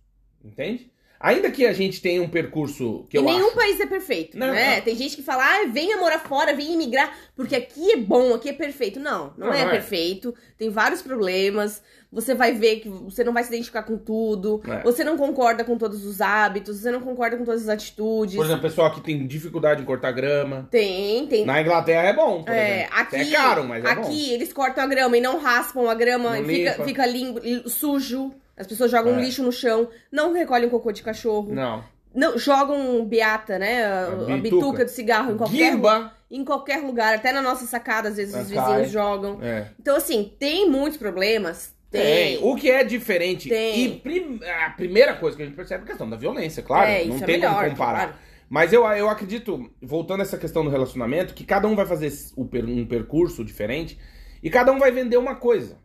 Entende? 0.44 0.90
Ainda 1.20 1.50
que 1.52 1.66
a 1.66 1.72
gente 1.72 2.02
tenha 2.02 2.22
um 2.22 2.28
percurso 2.28 3.06
que 3.10 3.16
e 3.16 3.20
eu 3.20 3.24
nenhum 3.24 3.48
acho. 3.48 3.56
país 3.56 3.80
é 3.80 3.86
perfeito, 3.86 4.38
Não, 4.38 4.48
né? 4.48 4.76
não. 4.78 4.82
Tem 4.84 4.94
gente 4.94 5.16
que 5.16 5.24
fala, 5.24 5.42
ah, 5.46 5.66
venha 5.72 5.96
morar 5.96 6.20
fora, 6.20 6.54
venha 6.54 6.74
imigrar, 6.74 7.18
porque 7.34 7.56
aqui 7.56 7.94
é 7.94 7.96
bom, 7.98 8.34
aqui 8.34 8.50
é 8.50 8.54
perfeito. 8.54 9.00
Não, 9.00 9.34
não, 9.38 9.48
Não, 9.48 9.54
é 9.54 9.62
não 9.64 9.70
é. 9.70 9.72
perfeito. 9.72 10.36
Tem 10.58 10.70
vários 10.70 11.02
problemas. 11.02 11.82
Você 12.14 12.36
vai 12.36 12.54
ver 12.54 12.76
que 12.82 12.88
você 12.90 13.24
não 13.24 13.34
vai 13.34 13.44
se 13.44 13.50
identificar 13.50 13.82
com 13.84 13.98
tudo. 13.98 14.62
É. 14.68 14.84
Você 14.84 15.04
não 15.04 15.18
concorda 15.18 15.64
com 15.64 15.78
todos 15.78 16.06
os 16.06 16.22
hábitos, 16.22 16.78
você 16.78 16.92
não 16.92 17.02
concorda 17.02 17.36
com 17.36 17.44
todas 17.44 17.64
as 17.64 17.70
atitudes. 17.70 18.36
Por 18.36 18.46
exemplo, 18.46 18.62
pessoal 18.62 18.92
que 18.92 19.02
tem 19.02 19.26
dificuldade 19.26 19.82
em 19.82 19.86
cortar 19.86 20.12
grama. 20.12 20.68
Tem, 20.70 21.26
tem. 21.28 21.44
Na 21.46 21.60
Inglaterra 21.60 22.08
é 22.08 22.14
bom. 22.14 22.44
É, 22.48 22.82
exemplo. 22.84 22.98
aqui, 23.00 23.16
é 23.16 23.32
caro, 23.32 23.64
mas 23.64 23.84
é 23.84 23.90
aqui 23.90 24.02
bom. 24.30 24.34
eles 24.36 24.54
cortam 24.54 24.84
a 24.84 24.88
grama 24.88 25.18
e 25.18 25.22
não 25.22 25.40
raspam 25.42 25.90
a 25.90 25.96
grama, 25.96 26.38
Não 26.38 26.46
fica, 26.46 26.72
limpa. 26.72 26.84
fica 26.86 27.06
limpo, 27.06 27.40
li- 27.40 27.64
sujo. 27.68 28.32
As 28.56 28.68
pessoas 28.68 28.92
jogam 28.92 29.18
É. 29.18 29.22
lixo 29.22 29.42
no 29.42 29.52
chão, 29.52 29.90
não 30.12 30.32
recolhem 30.34 30.70
cocô 30.70 30.92
de 30.92 31.02
cachorro. 31.02 31.52
Não. 31.52 31.84
Não, 32.14 32.38
jogam 32.38 33.04
beata, 33.04 33.58
né? 33.58 33.84
A, 33.86 34.06
A 34.30 34.34
a 34.36 34.38
bituca. 34.38 34.86
de 34.86 34.92
cigarro 34.92 35.32
em 35.34 35.38
qualquer, 35.38 35.72
Guimba. 35.72 36.14
em 36.30 36.46
qualquer 36.46 36.78
lugar, 36.84 37.16
até 37.16 37.32
na 37.32 37.42
nossa 37.42 37.66
sacada, 37.66 38.10
às 38.10 38.18
vezes 38.18 38.36
Ah, 38.36 38.42
os 38.42 38.52
cai. 38.52 38.66
vizinhos 38.68 38.92
jogam. 38.92 39.40
É. 39.42 39.70
Então, 39.82 39.96
assim, 39.96 40.32
tem 40.38 40.70
muitos 40.70 41.00
problemas. 41.00 41.73
Tem. 42.02 42.40
O 42.42 42.56
que 42.56 42.70
é 42.70 42.84
diferente. 42.84 43.48
Tem. 43.50 43.84
E 43.86 43.90
prim- 44.00 44.40
a 44.66 44.70
primeira 44.72 45.14
coisa 45.16 45.38
que 45.38 45.44
a 45.44 45.46
gente 45.46 45.56
percebe 45.56 45.82
é 45.82 45.86
a 45.86 45.88
questão 45.88 46.10
da 46.10 46.18
violência, 46.18 46.62
claro. 46.64 46.90
É, 46.90 47.06
não 47.06 47.16
isso 47.16 47.24
é 47.24 47.28
tem 47.28 47.36
melhor, 47.38 47.56
como 47.56 47.70
comparar. 47.70 47.98
claro. 48.08 48.14
Mas 48.50 48.72
eu, 48.74 48.86
eu 48.86 49.10
acredito, 49.10 49.72
voltando 49.82 50.20
a 50.20 50.24
essa 50.24 50.38
questão 50.38 50.64
do 50.64 50.70
relacionamento, 50.70 51.34
que 51.34 51.44
cada 51.46 51.68
um 51.68 51.76
vai 51.76 51.86
fazer 51.86 52.12
um 52.38 52.86
percurso 52.86 53.44
diferente 53.44 53.98
e 54.44 54.50
cada 54.50 54.72
um 54.72 54.78
vai 54.78 54.92
vender 54.92 55.18
uma 55.18 55.36
coisa, 55.36 55.78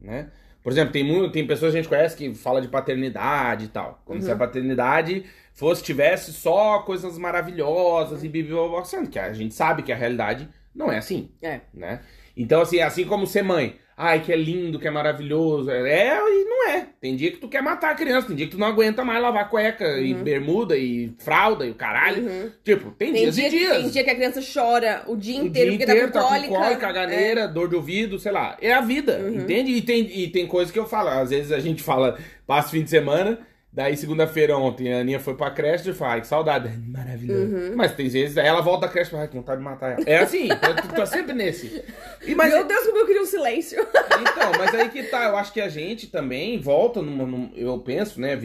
né? 0.00 0.30
Por 0.62 0.70
exemplo, 0.70 0.92
tem, 0.92 1.02
muito, 1.02 1.32
tem 1.32 1.44
pessoas 1.44 1.72
que 1.72 1.78
a 1.78 1.82
gente 1.82 1.88
conhece 1.88 2.16
que 2.16 2.32
fala 2.34 2.62
de 2.62 2.68
paternidade 2.68 3.64
e 3.64 3.68
tal. 3.68 4.00
Como 4.04 4.20
Uhum. 4.20 4.24
se 4.24 4.30
a 4.30 4.36
paternidade 4.36 5.24
fosse, 5.52 5.82
tivesse 5.82 6.32
só 6.32 6.78
coisas 6.80 7.18
maravilhosas 7.18 8.22
e 8.22 8.28
bibiobó, 8.28 8.84
sendo 8.84 9.10
que 9.10 9.18
a 9.18 9.32
gente 9.32 9.54
sabe 9.54 9.82
que 9.82 9.90
a 9.92 9.96
realidade 9.96 10.48
não 10.72 10.90
é 10.92 10.98
assim 10.98 11.30
É. 11.42 11.60
né? 11.74 12.00
Então, 12.36 12.60
assim, 12.62 12.80
assim 12.80 13.04
como 13.04 13.26
ser 13.26 13.42
mãe. 13.42 13.76
Ai, 13.94 14.20
que 14.20 14.32
é 14.32 14.36
lindo, 14.36 14.78
que 14.78 14.88
é 14.88 14.90
maravilhoso. 14.90 15.70
É 15.70 16.16
e 16.16 16.44
não 16.44 16.68
é. 16.70 16.86
Tem 16.98 17.14
dia 17.14 17.30
que 17.30 17.36
tu 17.36 17.46
quer 17.46 17.62
matar 17.62 17.90
a 17.90 17.94
criança, 17.94 18.26
tem 18.26 18.34
dia 18.34 18.46
que 18.46 18.52
tu 18.52 18.58
não 18.58 18.66
aguenta 18.66 19.04
mais 19.04 19.20
lavar 19.22 19.48
cueca 19.50 19.98
e 20.00 20.14
bermuda 20.14 20.76
e 20.76 21.12
fralda 21.18 21.66
e 21.66 21.70
o 21.70 21.74
caralho. 21.74 22.24
Uhum. 22.26 22.50
Tipo, 22.64 22.90
tem, 22.92 23.12
Tem 23.12 23.22
dias 23.30 23.34
dia, 23.36 23.46
e 23.46 23.50
dias. 23.50 23.76
tem 23.76 23.90
dia 23.90 24.02
que 24.04 24.10
a 24.10 24.14
criança 24.14 24.40
chora 24.42 25.02
o 25.06 25.14
dia 25.14 25.40
o 25.42 25.46
inteiro 25.46 25.70
dia 25.70 25.78
porque 25.78 25.92
inteiro 25.92 26.10
tá 26.10 26.20
tá 26.20 26.26
com 26.26 26.32
com 26.32 26.34
cólica. 26.34 26.54
cólica, 26.54 26.80
caganeira, 26.80 27.46
dor 27.46 27.68
de 27.68 27.76
ouvido, 27.76 28.18
sei 28.18 28.32
lá. 28.32 28.56
É 28.62 28.72
a 28.72 28.80
vida, 28.80 29.18
Uhum. 29.18 29.34
entende? 29.42 29.70
E 29.72 29.82
tem, 29.82 30.00
e 30.20 30.28
tem 30.28 30.46
coisa 30.46 30.72
que 30.72 30.78
eu 30.78 30.86
falo. 30.86 31.08
Às 31.10 31.28
vezes 31.30 31.52
a 31.52 31.60
gente 31.60 31.82
fala, 31.82 32.18
passa 32.46 32.68
o 32.68 32.70
fim 32.72 32.82
de 32.82 32.90
semana, 32.90 33.38
daí 33.72 33.96
segunda-feira 33.96 34.56
ontem 34.56 34.92
a 34.92 34.98
Aninha 35.00 35.18
foi 35.18 35.34
pra 35.34 35.50
creche 35.50 35.90
e 35.90 35.94
fala, 35.94 36.12
ai, 36.14 36.20
que 36.20 36.26
saudade. 36.26 36.68
Maravilhoso. 36.86 37.54
Uhum. 37.54 37.76
Mas 37.76 37.94
tem 37.94 38.08
vezes, 38.08 38.36
aí 38.36 38.46
ela 38.46 38.60
volta 38.60 38.86
da 38.86 38.92
creche 38.92 39.08
e 39.08 39.10
fala, 39.12 39.22
ai, 39.22 39.28
que 39.28 39.36
vontade 39.36 39.58
de 39.58 39.64
matar 39.64 39.92
ela. 39.92 40.02
É 40.06 40.18
assim, 40.18 40.48
tá 40.94 41.06
sempre 41.06 41.32
nesse. 41.32 41.82
E, 42.26 42.34
mas, 42.34 42.52
Meu 42.52 42.64
Deus, 42.66 42.84
como 42.86 42.98
eu 42.98 43.06
queria 43.06 43.22
um 43.22 43.26
silêncio. 43.26 43.80
então, 44.20 44.52
mas 44.58 44.74
aí 44.74 44.88
que 44.90 45.02
tá, 45.04 45.24
eu 45.24 45.36
acho 45.36 45.52
que 45.52 45.60
a 45.60 45.68
gente 45.68 46.08
também 46.08 46.58
volta 46.60 47.00
numa, 47.00 47.24
num- 47.24 47.50
eu 47.56 47.78
penso, 47.78 48.20
né, 48.20 48.36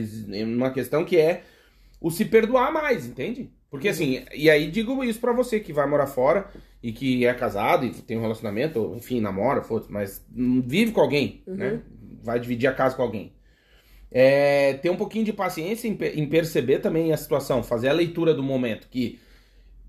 numa 0.45 0.71
questão 0.71 1.03
que 1.03 1.17
é 1.17 1.43
o 1.99 2.09
se 2.09 2.25
perdoar 2.25 2.71
mais, 2.71 3.05
entende? 3.05 3.51
Porque 3.69 3.89
assim, 3.89 4.23
e 4.33 4.49
aí 4.49 4.71
digo 4.71 5.03
isso 5.03 5.19
pra 5.19 5.33
você 5.33 5.59
que 5.59 5.73
vai 5.73 5.85
morar 5.87 6.07
fora 6.07 6.47
e 6.81 6.93
que 6.93 7.25
é 7.25 7.33
casado 7.33 7.85
e 7.85 7.89
tem 7.91 8.17
um 8.17 8.21
relacionamento, 8.21 8.79
ou, 8.79 8.95
enfim, 8.95 9.19
namora, 9.19 9.61
foda 9.61 9.87
mas 9.89 10.25
vive 10.31 10.93
com 10.93 11.01
alguém, 11.01 11.43
né? 11.45 11.81
Vai 12.23 12.39
dividir 12.39 12.67
a 12.67 12.73
casa 12.73 12.95
com 12.95 13.01
alguém. 13.01 13.33
É, 14.12 14.74
ter 14.76 14.89
um 14.89 14.96
pouquinho 14.96 15.26
de 15.26 15.34
paciência 15.34 15.88
em, 15.88 15.98
em 16.15 16.26
perceber 16.28 16.80
também 16.80 17.12
a 17.12 17.17
situação, 17.17 17.62
fazer 17.62 17.89
a 17.89 17.93
leitura 17.93 18.34
do 18.34 18.41
momento. 18.41 18.88
Que, 18.89 19.20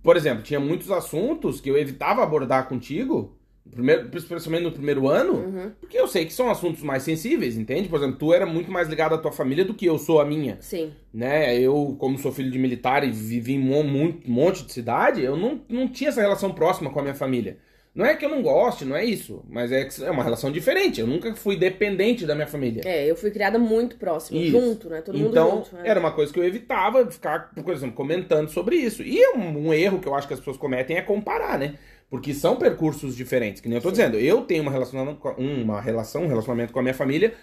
por 0.03 0.17
exemplo, 0.17 0.43
tinha 0.43 0.59
muitos 0.61 0.91
assuntos 0.91 1.61
que 1.61 1.71
eu 1.71 1.79
evitava 1.79 2.23
abordar 2.23 2.69
contigo, 2.69 3.37
primeiro, 3.71 4.09
principalmente 4.09 4.65
no 4.65 4.73
primeiro 4.73 5.07
ano, 5.09 5.35
Uhum. 5.35 5.73
porque 5.81 5.97
eu 5.99 6.09
sei 6.09 6.25
que 6.25 6.33
são 6.33 6.51
assuntos 6.51 6.83
mais 6.83 7.03
sensíveis, 7.05 7.57
entende? 7.57 7.89
Por 7.89 7.97
exemplo, 7.99 8.17
tu 8.19 8.33
era 8.35 8.45
muito 8.45 8.73
mais 8.73 8.89
ligado 8.89 9.15
à 9.15 9.19
tua 9.19 9.31
família 9.31 9.65
do 9.65 9.75
que 9.75 9.87
eu 9.87 9.99
sou 9.99 10.21
à 10.21 10.25
minha, 10.25 10.57
Sim. 10.61 10.91
né? 11.15 11.57
Eu, 11.59 11.95
como 11.99 12.19
sou 12.19 12.33
filho 12.33 12.51
de 12.51 12.59
militar 12.59 13.05
e 13.05 13.13
vivi 13.13 13.55
em 13.55 13.61
um 13.73 13.85
mon- 13.85 14.15
monte 14.27 14.65
de 14.65 14.73
cidade, 14.73 15.23
eu 15.23 15.37
não, 15.37 15.61
não 15.69 15.87
tinha 15.87 16.09
essa 16.11 16.21
relação 16.21 16.51
próxima 16.53 16.91
com 16.91 16.99
a 16.99 17.03
minha 17.03 17.15
família. 17.15 17.59
Não 17.99 18.07
é 18.07 18.15
que 18.15 18.25
eu 18.25 18.29
não 18.29 18.41
goste, 18.43 18.85
não 18.85 18.95
é 18.95 19.05
isso, 19.05 19.45
mas 19.49 19.73
é 19.73 19.85
que 19.85 20.05
é 20.05 20.09
uma 20.09 20.23
relação 20.23 20.53
diferente. 20.53 21.01
Eu 21.01 21.07
nunca 21.09 21.35
fui 21.35 21.57
dependente 21.57 22.25
da 22.25 22.33
minha 22.33 22.47
família. 22.47 22.83
É, 22.87 23.05
eu 23.05 23.17
fui 23.17 23.29
criada 23.29 23.59
muito 23.59 23.97
próxima, 23.97 24.39
Isso. 24.39 24.53
junto, 24.53 24.89
né? 24.89 25.03
Todo 25.03 25.19
mundo 25.19 25.31
então, 25.31 25.57
junto. 25.57 25.75
né? 25.75 25.83
era 25.85 25.99
uma 25.99 26.13
coisa 26.13 26.33
que 26.33 26.39
eu 26.39 26.45
evitava 26.45 27.05
ficar, 27.11 27.51
por 27.53 27.75
exemplo, 27.75 27.97
comentando 27.97 28.51
sobre 28.51 28.77
isso. 28.77 29.03
E 29.03 29.19
um, 29.35 29.67
um 29.67 29.75
erro 29.75 29.99
que 29.99 30.07
eu 30.07 30.15
acho 30.15 30.29
que 30.29 30.33
as 30.33 30.39
pessoas 30.39 30.57
cometem 30.57 30.97
é 30.97 31.03
comparar, 31.03 31.59
né? 31.59 31.75
Porque 32.09 32.33
são 32.33 32.55
percursos 32.55 33.17
diferentes, 33.17 33.61
que 33.61 33.69
nem 33.69 33.79
eu 33.79 33.83
tô 33.83 33.91
dizendo. 33.91 34.17
Eu 34.17 34.43
tenho 34.43 34.63
uma 34.63 34.71
relação, 34.71 35.19
uma 35.37 35.81
relação, 35.81 36.23
um 36.23 36.29
relacionamento 36.29 36.73
com 36.73 36.79
a 36.79 36.83
minha 36.83 36.95
família 36.95 37.35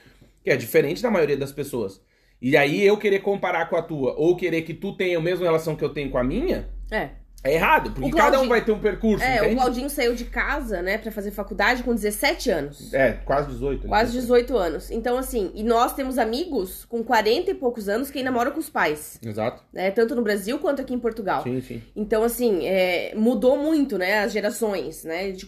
que 0.41 0.50
é 0.50 0.56
diferente 0.56 1.04
da 1.04 1.12
maioria 1.12 1.36
das 1.36 1.52
pessoas. 1.52 2.00
E 2.41 2.56
aí 2.56 2.82
eu 2.82 2.96
querer 2.96 3.20
comparar 3.20 3.70
com 3.70 3.76
a 3.76 3.82
tua, 3.82 4.15
ou 4.18 4.38
querer 4.38 4.62
que 4.62 4.74
tu 4.74 4.96
tenha 4.96 5.18
a 5.18 5.22
mesma 5.22 5.44
relação 5.44 5.76
que 5.76 5.84
eu 5.84 5.89
tenho 5.89 6.10
com 6.10 6.18
a 6.18 6.24
minha, 6.24 6.70
É. 6.89 7.10
é 7.45 7.53
errado. 7.53 7.91
Porque 7.91 8.10
O 8.10 8.12
cada 8.12 8.27
um 8.27 8.31
Claudinho- 8.31 8.49
vai 8.49 8.65
ter 8.65 8.71
um 8.71 8.79
percurso, 8.79 9.23
É, 9.23 9.36
o 9.36 9.45
entende? 9.45 9.55
Claudinho 9.55 9.89
saiu 9.89 10.15
de 10.15 10.25
casa, 10.25 10.81
né, 10.81 10.97
pra 10.97 11.12
fazer 11.12 11.31
faculdade 11.31 11.84
com 11.84 11.93
17 11.93 12.49
anos. 12.49 12.93
É, 12.93 13.13
quase 13.25 13.49
18. 13.49 13.88
Quase 13.88 14.12
18 14.12 14.58
anos. 14.58 14.91
Então, 14.91 15.17
assim, 15.17 15.51
e 15.53 15.63
nós 15.63 15.93
temos 15.93 16.17
amigos 16.17 16.84
com 16.86 17.03
40 17.03 17.51
e 17.51 17.53
poucos 17.53 17.88
anos 17.88 18.10
que 18.12 18.17
ainda 18.17 18.31
moram 18.31 18.51
com 18.51 18.60
os 18.60 18.69
pais, 18.69 19.19
Exato. 19.23 19.63
né? 19.71 19.91
Tanto 19.91 20.15
no 20.15 20.21
Brasil 20.21 20.58
quanto 20.60 20.81
aqui 20.81 20.93
em 20.93 21.00
Portugal. 21.00 21.43
Sim, 21.43 21.62
sim. 21.62 21.81
Então, 21.96 22.23
assim, 22.23 22.65
é, 22.67 23.13
mudou 23.15 23.58
muito, 23.58 23.98
né, 23.98 24.19
as 24.23 24.31
gerações, 24.33 25.04
né? 25.04 25.31
De, 25.31 25.46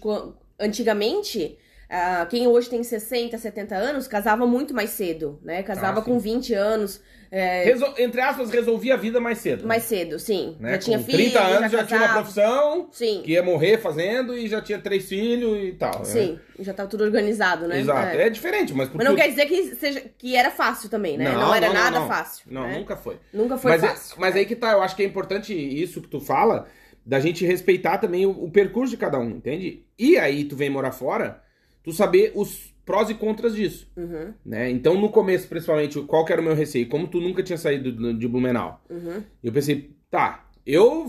antigamente, 0.60 1.58
ah, 1.90 2.26
quem 2.30 2.48
hoje 2.48 2.70
tem 2.70 2.84
60, 2.84 3.38
70 3.38 3.76
anos, 3.76 4.08
casava 4.08 4.46
muito 4.46 4.74
mais 4.74 4.92
cedo, 4.92 5.40
né? 5.44 5.64
Casava 5.64 6.00
Ah, 6.00 6.04
com 6.04 6.20
20 6.20 6.54
anos, 6.54 7.02
é, 7.32 7.64
Resol- 7.66 7.94
Entre 7.98 8.22
aspas, 8.22 8.50
resolvia 8.50 8.94
a 8.94 8.98
vida 8.98 9.20
mais 9.20 9.38
cedo. 9.40 9.68
mais 9.68 9.84
cedo, 9.84 10.18
sim. 10.20 10.56
né? 10.60 10.72
Já 10.74 10.78
tinha 10.78 10.98
Com 11.00 11.04
filho, 11.06 11.18
30 11.18 11.40
anos 11.42 11.72
já, 11.72 11.84
tinha 11.84 12.00
uma 12.00 12.14
profissão, 12.14 12.90
Sim, 12.92 13.22
que 13.24 13.32
ia 13.32 13.44
morrer 13.44 13.78
fazendo 13.80 14.38
e 14.38 14.48
já 14.48 14.62
tinha 14.62 14.80
três 14.80 15.08
filhos 15.08 15.58
e 15.64 15.72
tal. 15.74 16.00
né? 16.00 16.06
sim. 16.06 16.40
Já 16.60 16.74
tava 16.74 16.90
tudo 16.90 17.04
organizado, 17.04 17.68
né? 17.68 17.80
Exato. 17.80 18.18
É. 18.18 18.28
É, 18.28 18.30
diferente, 18.30 18.74
mas 18.74 18.90
porque 18.90 18.98
Mas 19.04 19.08
não 19.08 19.16
quer 19.16 19.30
dizer 19.30 19.46
que, 19.46 19.76
seja, 19.76 20.04
que 20.18 20.36
era 20.36 20.50
fácil 20.50 20.90
também, 20.90 21.18
né? 21.18 21.32
Não, 21.32 21.54
era 21.54 21.72
nada 21.72 22.00
não. 22.00 22.08
fácil. 22.08 22.46
Não, 22.50 22.64
né? 22.64 22.78
nunca 22.80 22.96
foi. 22.98 23.18
Nunca 23.32 23.58
foi 23.58 23.72
mas, 23.72 23.84
é- 23.84 23.88
fácil. 23.90 24.16
mas 24.18 24.36
aí 24.36 24.46
que 24.46 24.56
tá, 24.56 24.72
eu 24.72 24.82
acho 24.82 24.96
que 24.96 25.04
é 25.04 25.06
importante 25.06 25.54
isso 25.54 26.02
que 26.02 26.08
tu 26.08 26.20
fala, 26.20 26.68
da 27.06 27.20
gente 27.20 27.46
respeitar 27.46 28.00
também 28.00 28.26
o, 28.26 28.32
o 28.32 28.50
percurso 28.50 28.90
de 28.92 28.98
cada 28.98 29.20
um, 29.20 29.30
entende? 29.30 29.86
E 30.00 30.18
aí 30.18 30.44
tu 30.46 30.56
vem 30.56 30.70
morar 30.70 30.92
fora, 30.92 31.42
tu 31.84 31.92
saber 31.92 32.32
os 32.34 32.74
prós 32.88 33.10
e 33.12 33.14
contras 33.14 33.54
disso, 33.54 33.88
Uhum, 33.96 34.34
né? 34.44 34.70
Então 34.72 34.96
no 35.00 35.10
começo, 35.10 35.48
principalmente, 35.48 36.02
qual 36.02 36.26
que 36.26 36.32
era 36.34 36.42
o 36.42 36.46
meu 36.46 36.56
receio? 36.56 36.88
Como 36.90 37.08
tu 37.08 37.20
nunca 37.22 37.44
tinha 37.44 37.58
saído 37.58 37.92
do- 37.92 38.14
de 38.14 38.28
Blumenau, 38.28 38.82
uhum. 38.90 39.22
eu 39.44 39.52
pensei, 39.52 39.92
tá, 40.10 40.46
eu, 40.66 41.06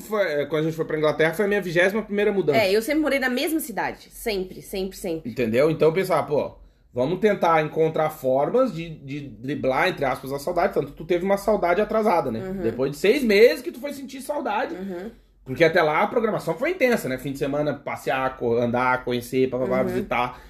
quando 0.50 0.60
a 0.60 0.62
gente 0.64 0.76
foi 0.76 0.84
pra 0.84 0.98
Inglaterra, 0.98 1.32
foi 1.34 1.44
a 1.44 1.48
minha 1.48 1.62
vigésima 1.62 2.02
primeira 2.02 2.30
mudança. 2.32 2.58
É, 2.60 2.70
eu 2.70 2.82
sempre 2.82 3.00
morei 3.00 3.18
na 3.18 3.30
mesma 3.30 3.58
cidade. 3.60 4.08
Sempre, 4.10 4.60
sempre, 4.60 4.96
sempre. 4.96 5.30
Entendeu? 5.30 5.70
Então 5.70 5.88
eu 5.88 5.92
pensava, 5.94 6.24
pô, 6.26 6.54
vamos 6.92 7.18
tentar 7.20 7.62
encontrar 7.64 8.10
formas 8.10 8.72
de, 8.72 8.88
de 8.88 9.20
driblar, 9.20 9.88
entre 9.88 10.04
aspas, 10.04 10.32
a 10.32 10.38
saudade. 10.38 10.74
Tanto 10.74 10.92
tu 10.92 11.04
teve 11.04 11.24
uma 11.24 11.36
saudade 11.36 11.80
atrasada, 11.80 12.30
né? 12.30 12.40
Uhum. 12.40 12.62
Depois 12.62 12.90
de 12.92 12.96
seis 12.98 13.24
meses 13.24 13.60
que 13.62 13.72
tu 13.72 13.80
foi 13.80 13.92
sentir 13.92 14.20
saudade. 14.20 14.74
Uhum. 14.74 15.10
Porque 15.44 15.64
até 15.64 15.82
lá 15.82 16.02
a 16.02 16.06
programação 16.06 16.54
foi 16.54 16.70
intensa, 16.70 17.08
né? 17.08 17.18
Fim 17.18 17.32
de 17.32 17.38
semana, 17.38 17.74
passear, 17.74 18.36
andar, 18.60 19.04
conhecer, 19.04 19.48
papapá, 19.50 19.80
Uhum. 19.80 19.86
visitar. 19.88 20.40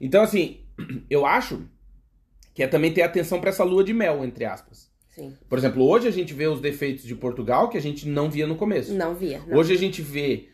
Então, 0.00 0.24
assim, 0.24 0.58
eu 1.10 1.24
acho 1.26 1.62
que 2.54 2.62
é 2.62 2.66
também 2.66 2.92
ter 2.92 3.02
atenção 3.02 3.40
pra 3.40 3.50
essa 3.50 3.64
lua 3.64 3.82
de 3.84 3.92
mel, 3.94 4.24
entre 4.24 4.44
aspas. 4.44 4.90
Sim. 5.14 5.34
Por 5.48 5.58
exemplo, 5.58 5.82
hoje 5.86 6.08
a 6.08 6.10
gente 6.10 6.32
vê 6.32 6.46
os 6.46 6.60
defeitos 6.60 7.04
de 7.04 7.14
Portugal 7.14 7.68
que 7.68 7.76
a 7.78 7.82
gente 7.82 8.08
não 8.08 8.30
via 8.30 8.46
no 8.46 8.56
começo. 8.56 8.94
Não 8.94 9.14
via. 9.14 9.40
Não. 9.46 9.58
Hoje 9.58 9.74
a 9.74 9.78
gente 9.78 10.00
vê 10.02 10.48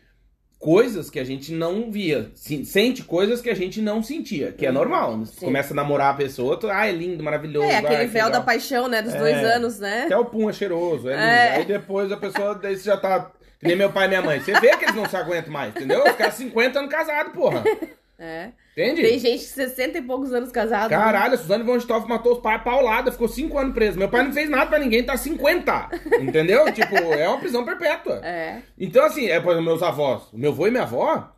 coisas 0.57 1.09
que 1.09 1.17
a 1.19 1.23
gente 1.23 1.53
não 1.53 1.89
via, 1.89 2.31
se- 2.35 2.65
sente 2.65 3.01
coisas 3.03 3.39
que 3.41 3.49
a 3.49 3.53
gente 3.55 3.81
não 3.81 4.03
sentia, 4.03 4.51
que 4.51 4.65
é 4.65 4.69
Uhum, 4.69 4.75
normal. 4.75 5.17
Você 5.19 5.39
sim. 5.39 5.45
começa 5.45 5.73
a 5.73 5.75
namorar 5.75 6.13
a 6.13 6.17
pessoa, 6.17 6.57
tu, 6.59 6.69
ah, 6.69 6.85
é 6.85 6.91
lindo, 6.91 7.23
maravilhoso. 7.23 7.65
É, 7.65 7.75
ah, 7.75 7.79
aquele 7.79 7.99
que 8.01 8.07
véu 8.07 8.25
legal." 8.25 8.31
da 8.41 8.45
paixão, 8.45 8.87
né? 8.89 9.01
Dos 9.01 9.13
É. 9.13 9.17
dois 9.17 9.37
anos, 9.37 9.79
né? 9.79 10.03
Até 10.03 10.17
o 10.17 10.25
pum 10.25 10.49
é 10.49 10.53
cheiroso, 10.53 11.07
é 11.07 11.13
lindo. 11.13 11.23
É. 11.25 11.55
Aí 11.57 11.65
depois 11.65 12.11
a 12.11 12.17
pessoa, 12.17 12.55
daí 12.55 12.75
você 12.75 12.83
já 12.83 12.97
tá. 12.97 13.31
Que 13.59 13.67
nem 13.67 13.75
meu 13.77 13.91
pai 13.91 14.05
e 14.05 14.07
minha 14.09 14.21
mãe. 14.21 14.39
Você 14.41 14.51
vê 14.59 14.75
que 14.77 14.83
eles 14.85 14.95
não 14.95 15.07
se 15.07 15.15
aguentam 15.15 15.51
mais, 15.51 15.73
entendeu? 15.75 16.01
Caras 16.15 16.33
50 16.35 16.79
anos 16.79 16.91
casados, 16.91 17.33
porra. 17.33 17.63
É. 18.21 18.49
Entende? 18.81 19.01
Tem 19.01 19.19
gente 19.19 19.39
de 19.39 19.45
60 19.45 19.97
e 19.97 20.01
poucos 20.01 20.33
anos 20.33 20.51
casado. 20.51 20.89
Caralho, 20.89 21.33
a 21.33 21.37
Suzane 21.37 21.63
von 21.63 21.77
Stoff 21.77 22.07
matou 22.07 22.33
os 22.33 22.39
pais 22.39 22.61
paulada, 22.63 23.11
ficou 23.11 23.27
5 23.27 23.57
anos 23.57 23.73
preso. 23.73 23.97
Meu 23.99 24.07
pai 24.09 24.23
não 24.23 24.31
fez 24.31 24.49
nada 24.49 24.67
pra 24.67 24.79
ninguém, 24.79 25.03
tá 25.03 25.17
50. 25.17 25.89
Entendeu? 26.21 26.71
tipo, 26.71 26.95
é 26.95 27.27
uma 27.27 27.39
prisão 27.39 27.65
perpétua. 27.65 28.21
É. 28.25 28.61
Então, 28.77 29.03
assim, 29.05 29.27
é, 29.27 29.39
por 29.39 29.51
exemplo, 29.51 29.65
meus 29.69 29.83
avós. 29.83 30.23
Meu 30.33 30.51
avô 30.51 30.67
e 30.67 30.71
minha 30.71 30.83
avó 30.83 31.29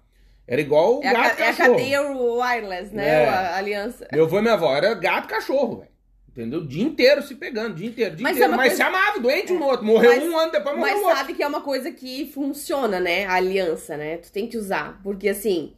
era 0.47 0.61
igual 0.61 0.99
o 0.99 1.03
É 1.03 1.07
a, 1.07 1.13
gato 1.13 1.37
ca- 1.37 1.45
é 1.45 1.49
a 1.49 1.53
cadeia 1.55 2.01
wireless, 2.01 2.93
né? 2.93 3.23
É. 3.23 3.29
A 3.29 3.57
aliança. 3.57 4.07
Meu 4.11 4.25
avô 4.25 4.37
e 4.37 4.41
minha 4.41 4.53
avó 4.53 4.75
era 4.75 4.93
gato 4.93 5.27
cachorro, 5.27 5.77
velho. 5.79 5.91
Entendeu? 6.29 6.59
O 6.61 6.67
dia 6.67 6.83
inteiro 6.83 7.21
se 7.23 7.35
pegando, 7.35 7.71
o 7.71 7.75
dia 7.75 7.87
inteiro, 7.89 8.15
dia 8.15 8.23
Mas 8.23 8.37
inteiro. 8.37 8.53
é 8.53 8.55
Mas 8.55 8.67
coisa- 8.69 8.75
se 8.83 8.87
amava, 8.87 9.19
doente 9.19 9.51
um 9.51 9.59
no 9.59 9.65
outro. 9.65 9.85
Morreu 9.85 10.11
Mas- 10.15 10.23
um 10.23 10.37
ano 10.37 10.51
depois, 10.51 10.77
morreu 10.77 10.93
Mas 10.93 11.01
o 11.01 11.05
outro. 11.05 11.17
sabe 11.17 11.33
que 11.33 11.43
é 11.43 11.47
uma 11.47 11.59
coisa 11.61 11.91
que 11.91 12.31
funciona, 12.33 12.99
né? 13.01 13.25
A 13.25 13.33
aliança, 13.33 13.97
né? 13.97 14.17
Tu 14.17 14.31
tem 14.31 14.47
que 14.47 14.57
usar. 14.57 15.01
Porque 15.03 15.27
assim, 15.27 15.73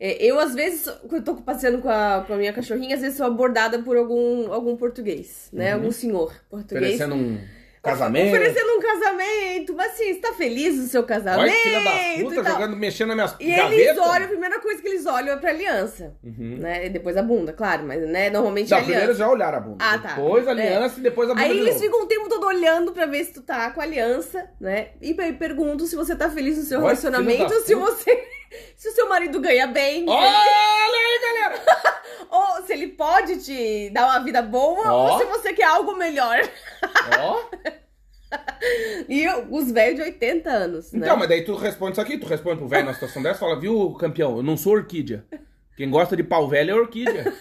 é, 0.00 0.24
eu 0.24 0.38
às 0.40 0.54
vezes, 0.54 0.84
quando 1.02 1.16
eu 1.16 1.22
tô 1.22 1.34
passeando 1.36 1.78
com 1.78 1.88
a, 1.90 2.24
com 2.26 2.32
a 2.32 2.36
minha 2.36 2.52
cachorrinha, 2.54 2.94
às 2.96 3.02
vezes 3.02 3.18
sou 3.18 3.26
abordada 3.26 3.78
por 3.80 3.96
algum, 3.96 4.50
algum 4.52 4.74
português, 4.76 5.48
né? 5.52 5.68
Uhum. 5.70 5.74
Algum 5.80 5.92
senhor 5.92 6.34
português. 6.48 6.94
Oferecendo 6.94 7.14
um 7.14 7.38
casamento. 7.82 8.28
Oferecendo 8.34 8.70
um 8.76 8.80
casamento. 8.80 9.74
Mas 9.74 9.92
assim, 9.92 10.14
você 10.14 10.20
tá 10.20 10.32
feliz 10.34 10.76
no 10.76 10.82
seu 10.84 11.02
casamento? 11.02 11.40
Olha 11.42 11.52
filha 11.62 11.84
da 11.84 12.14
e 12.14 12.22
puta, 12.24 12.44
jogando, 12.44 12.76
mexendo 12.76 13.14
nas 13.14 13.36
minhas 13.38 13.70
E 13.72 13.74
eles 13.74 13.98
olham, 13.98 14.24
a 14.24 14.28
primeira 14.28 14.60
coisa 14.60 14.82
que 14.82 14.88
eles 14.88 15.06
olham 15.06 15.34
é 15.34 15.36
pra 15.36 15.50
aliança. 15.50 16.14
Uhum. 16.22 16.56
Né? 16.58 16.86
E 16.86 16.90
depois 16.90 17.16
a 17.16 17.22
bunda, 17.22 17.52
claro, 17.52 17.84
mas 17.86 18.00
né, 18.06 18.30
normalmente 18.30 18.68
é 18.72 18.76
Não, 18.76 18.78
a 18.78 18.80
primeiro 18.82 19.02
aliança. 19.04 19.18
já 19.18 19.28
olharam 19.30 19.58
a 19.58 19.60
bunda. 19.60 19.84
Ah, 19.84 19.98
tá. 19.98 20.08
Depois 20.14 20.46
a 20.46 20.50
É. 20.50 20.52
aliança 20.52 20.98
e 21.00 21.02
depois 21.02 21.30
a 21.30 21.34
bunda 21.34 21.44
Aí 21.46 21.50
eles 21.58 21.74
novo. 21.74 21.84
ficam 21.84 22.02
o 22.02 22.06
tempo 22.06 22.28
todo 22.28 22.46
olhando 22.46 22.92
pra 22.92 23.06
ver 23.06 23.24
se 23.24 23.32
tu 23.32 23.42
tá 23.42 23.70
com 23.70 23.80
a 23.80 23.84
aliança, 23.84 24.48
né? 24.60 24.88
E 25.00 25.14
perguntam 25.14 25.86
se 25.86 25.96
você 25.96 26.14
tá 26.16 26.28
feliz 26.30 26.58
no 26.58 26.64
seu 26.64 26.78
Olha, 26.78 26.88
relacionamento, 26.88 27.54
se 27.60 27.74
você. 27.74 28.22
Se 28.76 28.88
o 28.88 28.92
seu 28.92 29.08
marido 29.08 29.40
ganha 29.40 29.66
bem, 29.66 30.04
Olha 30.08 30.28
aí, 30.28 31.20
galera! 31.22 31.62
ou 32.30 32.62
se 32.66 32.72
ele 32.72 32.88
pode 32.88 33.44
te 33.44 33.90
dar 33.90 34.06
uma 34.06 34.20
vida 34.24 34.42
boa, 34.42 34.92
Ó. 34.92 35.12
ou 35.12 35.18
se 35.18 35.24
você 35.26 35.52
quer 35.52 35.64
algo 35.64 35.94
melhor. 35.96 36.40
Ó. 37.18 37.44
E 39.08 39.24
eu- 39.24 39.48
os 39.50 39.72
velhos 39.72 39.96
de 39.96 40.02
80 40.02 40.48
anos, 40.50 40.92
né? 40.92 41.00
Então, 41.02 41.16
mas 41.16 41.28
daí 41.28 41.42
tu 41.44 41.56
responde 41.56 41.92
isso 41.92 42.00
aqui, 42.00 42.16
tu 42.16 42.26
responde 42.28 42.58
pro 42.58 42.68
velho 42.68 42.86
na 42.86 42.94
situação 42.94 43.20
dessa, 43.20 43.40
fala, 43.40 43.58
viu, 43.58 43.92
campeão, 43.94 44.36
eu 44.36 44.42
não 44.42 44.56
sou 44.56 44.74
orquídea. 44.74 45.24
Quem 45.76 45.90
gosta 45.90 46.14
de 46.16 46.22
pau 46.22 46.46
velho 46.48 46.70
é 46.70 46.74
orquídea. 46.74 47.32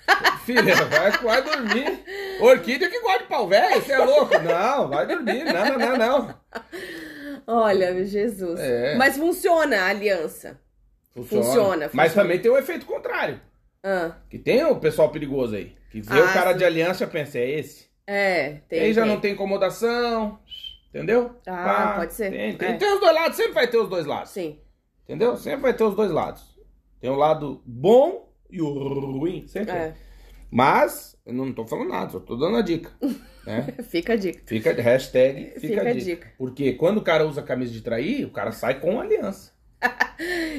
Filha, 0.44 0.74
vai, 0.86 1.10
vai 1.12 1.42
dormir. 1.42 2.02
Orquídea 2.40 2.88
que 2.90 3.00
gosta 3.00 3.18
de 3.20 3.24
pau 3.26 3.46
velho, 3.46 3.80
você 3.80 3.92
é 3.92 3.98
louco? 3.98 4.36
Não, 4.38 4.88
vai 4.88 5.06
dormir, 5.06 5.44
não, 5.44 5.64
não, 5.64 5.78
não, 5.78 5.96
não. 5.96 6.34
Olha, 7.46 8.04
Jesus. 8.04 8.58
É. 8.60 8.96
Mas 8.96 9.16
funciona 9.16 9.76
a 9.82 9.86
aliança. 9.88 10.58
Funciona, 11.14 11.88
Mas 11.92 12.08
funciona. 12.08 12.10
também 12.14 12.38
tem 12.40 12.50
o 12.50 12.58
efeito 12.58 12.84
contrário. 12.86 13.40
Ah, 13.82 14.16
Que 14.28 14.38
tem 14.38 14.64
o 14.64 14.76
pessoal 14.76 15.10
perigoso 15.10 15.54
aí. 15.54 15.74
Que 15.90 16.00
vê 16.00 16.18
Ah, 16.20 16.24
o 16.24 16.32
cara 16.32 16.52
sim. 16.52 16.58
de 16.58 16.64
aliança 16.64 17.04
e 17.04 17.06
pensa, 17.06 17.38
é 17.38 17.50
esse. 17.50 17.86
é, 18.06 18.60
tem. 18.68 18.80
aí 18.80 18.92
já 18.92 19.02
tem. 19.02 19.10
não 19.10 19.20
tem 19.20 19.32
incomodação, 19.32 20.38
entendeu? 20.90 21.34
Ah, 21.46 21.94
pode 21.96 22.12
ser. 22.12 22.30
Tem, 22.30 22.56
tem, 22.56 22.68
É. 22.68 22.72
tem 22.76 22.92
os 22.94 23.00
dois 23.00 23.14
lados, 23.14 23.36
sempre 23.36 23.52
vai 23.52 23.66
ter 23.68 23.78
os 23.78 23.88
dois 23.88 24.04
lados. 24.06 24.30
Sim. 24.30 24.58
Entendeu? 25.04 25.36
Sempre 25.36 25.60
vai 25.62 25.74
ter 25.74 25.84
os 25.84 25.94
dois 25.94 26.10
lados. 26.10 26.42
Tem 27.00 27.08
o 27.08 27.14
lado 27.14 27.62
bom 27.64 28.28
e 28.50 28.60
o 28.60 28.68
ruim, 29.18 29.46
sempre. 29.46 29.70
É. 29.72 29.94
Mas, 30.56 31.14
eu 31.26 31.34
não 31.34 31.52
tô 31.52 31.66
falando 31.66 31.90
nada, 31.90 32.10
só 32.12 32.18
tô 32.18 32.34
dando 32.34 32.56
a 32.56 32.62
dica. 32.62 32.90
né? 33.46 33.74
Fica 33.90 34.14
a 34.14 34.16
dica. 34.16 34.40
Fica, 34.46 34.72
hashtag 34.72 35.50
fica, 35.50 35.60
Fica 35.60 35.80
a 35.82 35.92
dica. 35.92 36.04
dica. 36.04 36.28
Porque 36.38 36.72
quando 36.72 36.96
o 36.96 37.02
cara 37.02 37.26
usa 37.26 37.42
camisa 37.42 37.70
de 37.70 37.82
trair, 37.82 38.24
o 38.24 38.30
cara 38.30 38.52
sai 38.52 38.80
com 38.80 38.98
aliança. 38.98 39.52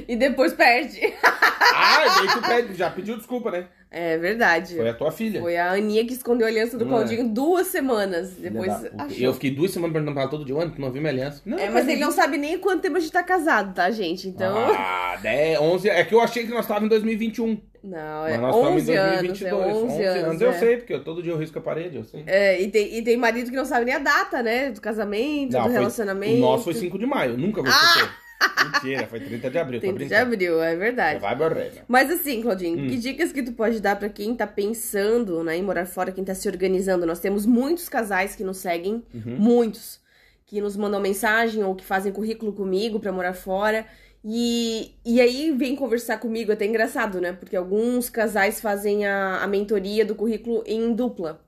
E 0.08 0.16
depois 0.16 0.54
perde. 0.54 1.02
Ah, 1.80 2.06
daí 2.06 2.28
tu 2.28 2.42
pede, 2.48 2.74
já 2.76 2.90
pediu 2.90 3.18
desculpa, 3.18 3.52
né? 3.52 3.68
É 3.92 4.18
verdade. 4.18 4.76
Foi 4.76 4.90
a 4.90 4.94
tua 4.94 5.12
filha. 5.12 5.42
Foi 5.42 5.58
a 5.58 5.74
Aninha 5.74 6.06
que 6.06 6.14
escondeu 6.14 6.48
a 6.48 6.50
aliança 6.50 6.78
do 6.78 6.86
Não 6.86 6.94
é? 6.94 6.96
Claudinho 6.96 7.28
duas 7.34 7.68
semanas. 7.68 8.32
Depois 8.32 8.72
achou. 8.98 9.18
Eu 9.18 9.34
fiquei 9.34 9.52
duas 9.52 9.72
semanas 9.72 9.94
perguntando 9.94 10.14
pra 10.16 10.24
ela 10.24 10.32
todo 10.32 10.46
dia, 10.46 10.56
onde 10.56 10.76
tu 10.76 10.82
não 10.82 10.92
viu 10.92 11.02
minha 11.02 11.12
aliança? 11.12 11.42
Não, 11.46 11.60
É, 11.60 11.70
mas 11.70 11.88
ele 11.88 12.00
não 12.00 12.12
sabe 12.12 12.38
nem 12.38 12.58
quanto 12.58 12.82
tempo 12.82 12.96
a 12.98 13.00
gente 13.00 13.12
tá 13.12 13.22
casado, 13.22 13.74
tá, 13.76 13.92
gente? 13.92 14.28
Então. 14.30 14.58
Ah, 14.58 15.18
10, 15.22 15.60
11. 15.60 15.90
É 15.90 16.04
que 16.06 16.16
eu 16.16 16.22
achei 16.22 16.44
que 16.46 16.50
nós 16.52 16.62
estávamos 16.62 16.86
em 16.88 16.90
2021. 16.90 17.60
Não, 17.88 18.24
Mas 18.24 18.34
é 18.34 18.38
nós 18.38 18.56
estamos 18.56 18.82
11 18.84 18.92
em 18.92 18.96
anos. 18.98 19.28
2022. 19.28 19.52
É 19.68 19.74
11, 19.74 20.04
anos. 20.04 20.42
Eu 20.42 20.50
é. 20.50 20.54
sei, 20.54 20.78
porque 20.78 20.94
eu, 20.94 21.04
todo 21.04 21.24
dia 21.24 21.32
eu 21.32 21.38
risco 21.38 21.58
a 21.58 21.62
parede, 21.62 21.96
eu 21.96 22.04
sei. 22.04 22.24
É, 22.28 22.62
e, 22.62 22.70
tem, 22.70 22.98
e 22.98 23.02
tem 23.02 23.16
marido 23.16 23.50
que 23.50 23.56
não 23.56 23.66
sabe 23.66 23.86
nem 23.86 23.96
a 23.96 24.00
data, 24.00 24.44
né? 24.44 24.72
Do 24.72 24.82
casamento, 24.82 25.54
Não, 25.54 25.62
do 25.62 25.66
foi- 25.70 25.74
relacionamento. 25.74 26.36
O 26.38 26.40
nosso 26.42 26.64
foi 26.66 26.74
5 26.74 27.00
de 27.00 27.06
maio, 27.06 27.32
eu 27.32 27.38
nunca 27.38 27.62
vou 27.62 27.72
esquecer. 27.72 28.10
Mentira, 28.74 29.08
foi 29.08 29.20
30 29.20 29.50
de 29.50 29.58
abril, 29.58 29.80
tô 29.82 29.88
30 29.94 30.06
de 30.06 30.14
abril, 30.16 30.62
é 30.62 30.76
verdade. 30.76 31.20
Vai 31.20 31.36
morrer, 31.36 31.72
né? 31.74 31.82
Mas 31.88 32.12
assim, 32.12 32.42
Claudinho, 32.42 32.84
Hum. 32.84 32.88
que 32.88 32.98
dicas 32.98 33.32
que 33.32 33.42
tu 33.42 33.52
pode 33.54 33.80
dar 33.80 33.96
pra 33.96 34.10
quem 34.10 34.36
tá 34.36 34.46
pensando 34.46 35.44
né, 35.44 35.58
em 35.58 35.64
morar 35.64 35.86
fora, 35.88 36.12
quem 36.12 36.24
tá 36.24 36.36
se 36.36 36.48
organizando? 36.48 37.06
Nós 37.06 37.20
temos 37.20 37.46
muitos 37.46 37.90
casais 37.90 38.36
que 38.36 38.44
nos 38.44 38.58
seguem, 38.58 39.02
Uhum. 39.14 39.38
muitos, 39.40 40.00
que 40.46 40.62
nos 40.62 40.78
mandam 40.78 41.00
mensagem 41.00 41.64
ou 41.64 41.74
que 41.76 41.84
fazem 41.84 42.12
currículo 42.12 42.54
comigo 42.54 43.00
pra 43.00 43.12
morar 43.12 43.34
fora. 43.34 43.86
E, 44.30 44.94
e 45.06 45.22
aí 45.22 45.52
vem 45.54 45.74
conversar 45.76 46.20
comigo, 46.20 46.52
é 46.52 46.54
até 46.54 46.66
engraçado, 46.66 47.22
né? 47.22 47.32
Porque 47.32 47.56
alguns 47.56 48.10
casais 48.10 48.60
fazem 48.60 49.06
a, 49.06 49.42
a 49.42 49.48
mentoria 49.48 50.06
do 50.06 50.16
currículo 50.16 50.64
em 50.66 50.94
dupla. 50.94 51.47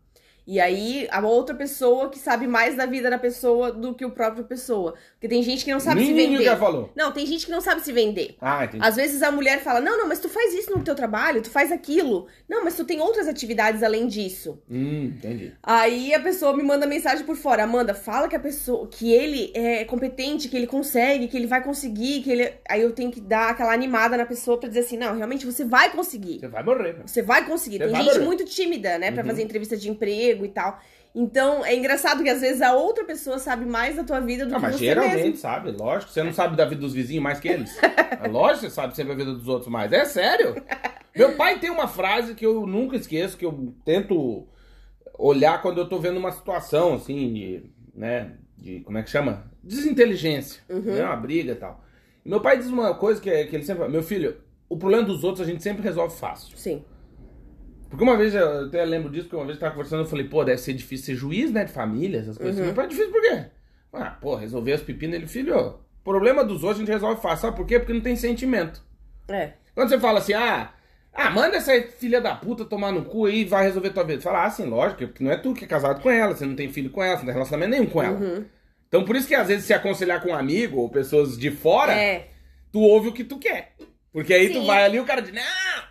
E 0.51 0.59
aí, 0.59 1.07
a 1.11 1.21
outra 1.21 1.53
pessoa 1.53 2.09
que 2.09 2.17
sabe 2.17 2.47
mais 2.47 2.75
da 2.75 2.87
vida 2.87 3.07
da 3.07 3.19
pessoa 3.19 3.71
do 3.71 3.93
que 3.93 4.03
o 4.03 4.09
próprio 4.09 4.43
pessoa. 4.43 4.95
Porque 5.11 5.27
tem 5.27 5.43
gente 5.43 5.63
que 5.63 5.71
não 5.71 5.79
sabe 5.79 6.01
se 6.01 6.07
Menino 6.11 6.31
vender. 6.39 6.45
já 6.45 6.57
falou. 6.57 6.91
Não, 6.95 7.11
tem 7.11 7.23
gente 7.23 7.45
que 7.45 7.51
não 7.51 7.61
sabe 7.61 7.81
se 7.81 7.91
vender. 7.91 8.35
Ah, 8.41 8.65
entendi. 8.65 8.83
Às 8.83 8.95
vezes 8.95 9.21
a 9.21 9.31
mulher 9.31 9.59
fala: 9.61 9.79
Não, 9.79 9.95
não, 9.95 10.07
mas 10.07 10.17
tu 10.19 10.27
faz 10.27 10.51
isso 10.55 10.71
no 10.75 10.83
teu 10.83 10.95
trabalho, 10.95 11.43
tu 11.43 11.51
faz 11.51 11.71
aquilo. 11.71 12.25
Não, 12.49 12.63
mas 12.63 12.75
tu 12.75 12.83
tem 12.83 12.99
outras 12.99 13.27
atividades 13.27 13.83
além 13.83 14.07
disso. 14.07 14.59
Hum, 14.67 15.13
entendi. 15.15 15.53
Aí 15.61 16.15
a 16.15 16.19
pessoa 16.19 16.57
me 16.57 16.63
manda 16.63 16.87
mensagem 16.87 17.23
por 17.25 17.35
fora: 17.35 17.63
Amanda, 17.63 17.93
fala 17.93 18.27
que 18.27 18.35
a 18.35 18.39
pessoa, 18.39 18.87
que 18.87 19.13
ele 19.13 19.51
é 19.53 19.85
competente, 19.85 20.49
que 20.49 20.57
ele 20.57 20.65
consegue, 20.65 21.27
que 21.27 21.37
ele 21.37 21.45
vai 21.45 21.63
conseguir, 21.63 22.21
que 22.23 22.31
ele. 22.31 22.51
Aí 22.67 22.81
eu 22.81 22.91
tenho 22.91 23.11
que 23.11 23.21
dar 23.21 23.49
aquela 23.51 23.71
animada 23.71 24.17
na 24.17 24.25
pessoa 24.25 24.57
pra 24.59 24.67
dizer 24.67 24.79
assim: 24.79 24.97
Não, 24.97 25.15
realmente 25.15 25.45
você 25.45 25.63
vai 25.63 25.91
conseguir. 25.91 26.39
Você 26.39 26.47
vai 26.47 26.63
morrer, 26.63 26.93
né? 26.93 27.03
Você 27.05 27.21
vai 27.21 27.45
conseguir. 27.45 27.77
Você 27.77 27.83
Tem 27.83 27.91
vai 27.91 28.01
gente 28.03 28.13
morrer. 28.15 28.25
muito 28.25 28.45
tímida, 28.45 28.97
né, 28.97 29.11
Pra 29.11 29.21
Uhum. 29.21 29.29
fazer 29.29 29.43
entrevista 29.43 29.77
de 29.77 29.89
emprego 29.89 30.38
e 30.45 30.49
tal. 30.49 30.79
Então 31.13 31.65
é 31.65 31.75
engraçado 31.75 32.23
que 32.23 32.29
às 32.29 32.41
vezes 32.41 32.61
a 32.61 32.73
outra 32.73 33.03
pessoa 33.03 33.39
sabe 33.39 33.65
mais 33.65 33.95
da 33.95 34.03
tua 34.03 34.19
vida 34.19 34.45
do 34.45 34.51
Não, 34.51 34.59
que 34.59 34.65
mas 34.65 34.75
você 34.75 34.85
geralmente 34.85 35.15
mesmo. 35.23 35.37
sabe, 35.37 35.71
lógico. 35.71 36.11
Você 36.11 36.23
não 36.23 36.33
sabe 36.33 36.55
da 36.55 36.65
vida 36.65 36.81
dos 36.81 36.93
vizinhos 36.93 37.23
mais 37.23 37.39
que 37.39 37.47
eles. 37.47 37.75
É 38.21 38.27
lógico 38.27 38.65
que 38.65 38.65
você 38.65 38.75
sabe 38.75 38.95
sempre 38.95 39.13
a 39.13 39.15
vida 39.15 39.33
dos 39.33 39.47
outros 39.47 39.71
mais. 39.71 39.93
É 39.93 40.03
sério. 40.03 40.61
Meu 41.15 41.37
pai 41.37 41.57
tem 41.57 41.69
uma 41.69 41.87
frase 41.87 42.35
que 42.35 42.45
eu 42.45 42.67
nunca 42.67 42.97
esqueço, 42.97 43.37
que 43.37 43.45
eu 43.45 43.73
tento 43.85 44.45
olhar 45.17 45.61
quando 45.61 45.77
eu 45.77 45.87
tô 45.87 45.99
vendo 45.99 46.17
uma 46.17 46.31
situação, 46.31 46.95
assim, 46.95 47.33
de, 47.33 47.71
né, 47.95 48.33
de, 48.57 48.81
como 48.81 48.97
é 48.97 49.03
que 49.03 49.09
chama? 49.09 49.49
Desinteligência, 49.63 50.61
né, 50.67 51.05
uma 51.05 51.15
briga 51.15 51.53
e 51.53 51.55
tal. 51.55 51.81
E 52.25 52.29
meu 52.29 52.41
pai 52.41 52.57
diz 52.57 52.67
uma 52.67 52.93
coisa 52.95 53.21
que, 53.21 53.29
que 53.45 53.55
ele 53.55 53.63
sempre 53.63 53.79
fala, 53.83 53.91
meu 53.91 54.03
filho, 54.03 54.37
o 54.67 54.77
problema 54.77 55.03
dos 55.03 55.23
outros 55.23 55.47
a 55.47 55.49
gente 55.49 55.63
sempre 55.63 55.81
resolve 55.81 56.15
fácil. 56.17 56.57
Sim. 56.57 56.83
Porque 57.89 58.03
uma 58.03 58.15
vez, 58.15 58.35
eu 58.35 58.65
até 58.65 58.85
lembro 58.85 59.09
disso, 59.11 59.23
porque 59.25 59.35
uma 59.35 59.45
vez 59.45 59.57
eu 59.57 59.61
tava 59.61 59.73
conversando, 59.73 60.03
eu 60.03 60.07
falei, 60.07 60.25
pô, 60.27 60.43
deve 60.43 60.59
ser 60.59 60.73
difícil 60.73 61.05
ser 61.07 61.15
juiz, 61.15 61.51
né, 61.51 61.65
de 61.65 61.71
família, 61.71 62.19
essas 62.19 62.37
coisas. 62.37 62.63
Meu 62.63 62.73
pai, 62.73 62.85
é 62.85 62.87
difícil 62.89 63.11
por 63.11 63.21
quê? 63.21 63.45
Ah, 63.91 64.11
pô, 64.21 64.35
resolver 64.35 64.73
as 64.73 64.81
pepinas, 64.81 65.15
ele, 65.15 65.27
filho, 65.27 65.79
problema 66.03 66.43
dos 66.43 66.63
outros 66.63 66.77
a 66.81 66.85
gente 66.85 66.91
resolve 66.93 67.21
fácil, 67.21 67.41
sabe 67.47 67.57
por 67.57 67.65
quê? 67.65 67.79
Porque 67.79 67.93
não 67.93 68.01
tem 68.01 68.15
sentimento. 68.15 68.83
É. 69.27 69.53
Quando 69.73 69.89
você 69.89 69.99
fala 69.99 70.19
assim, 70.19 70.33
ah, 70.33 70.71
ah, 71.13 71.29
manda 71.31 71.57
essa 71.57 71.73
filha 71.81 72.21
da 72.21 72.35
puta 72.35 72.63
tomar 72.63 72.91
no 72.91 73.05
cu 73.05 73.25
aí 73.25 73.41
e 73.41 73.45
vai 73.45 73.63
resolver 73.63 73.89
tua 73.89 74.03
vida. 74.03 74.21
Fala, 74.21 74.45
ah, 74.45 74.49
sim, 74.51 74.65
lógico, 74.65 75.07
porque 75.07 75.23
não 75.23 75.31
é 75.31 75.37
tu 75.37 75.53
que 75.53 75.65
é 75.65 75.67
casado 75.67 76.01
com 76.01 76.09
ela, 76.09 76.35
você 76.35 76.45
não 76.45 76.55
tem 76.55 76.69
filho 76.71 76.91
com 76.91 77.01
ela, 77.03 77.13
você 77.15 77.19
não 77.21 77.25
tem 77.25 77.33
relacionamento 77.33 77.71
nenhum 77.71 77.87
com 77.87 78.03
ela. 78.03 78.19
Então 78.87 79.03
por 79.03 79.15
isso 79.15 79.27
que 79.27 79.35
às 79.35 79.47
vezes 79.47 79.65
se 79.65 79.73
aconselhar 79.73 80.21
com 80.21 80.29
um 80.29 80.35
amigo 80.35 80.77
ou 80.79 80.89
pessoas 80.89 81.37
de 81.37 81.49
fora, 81.51 81.93
É. 81.93 82.27
tu 82.71 82.79
ouve 82.79 83.09
o 83.09 83.13
que 83.13 83.23
tu 83.23 83.37
quer. 83.39 83.73
Porque 84.11 84.33
aí 84.33 84.47
tu 84.49 84.61
Sim. 84.61 84.65
vai 84.65 84.83
ali 84.83 84.97
e 84.97 84.99
o 84.99 85.05
cara 85.05 85.21
diz, 85.21 85.31
não, 85.31 85.43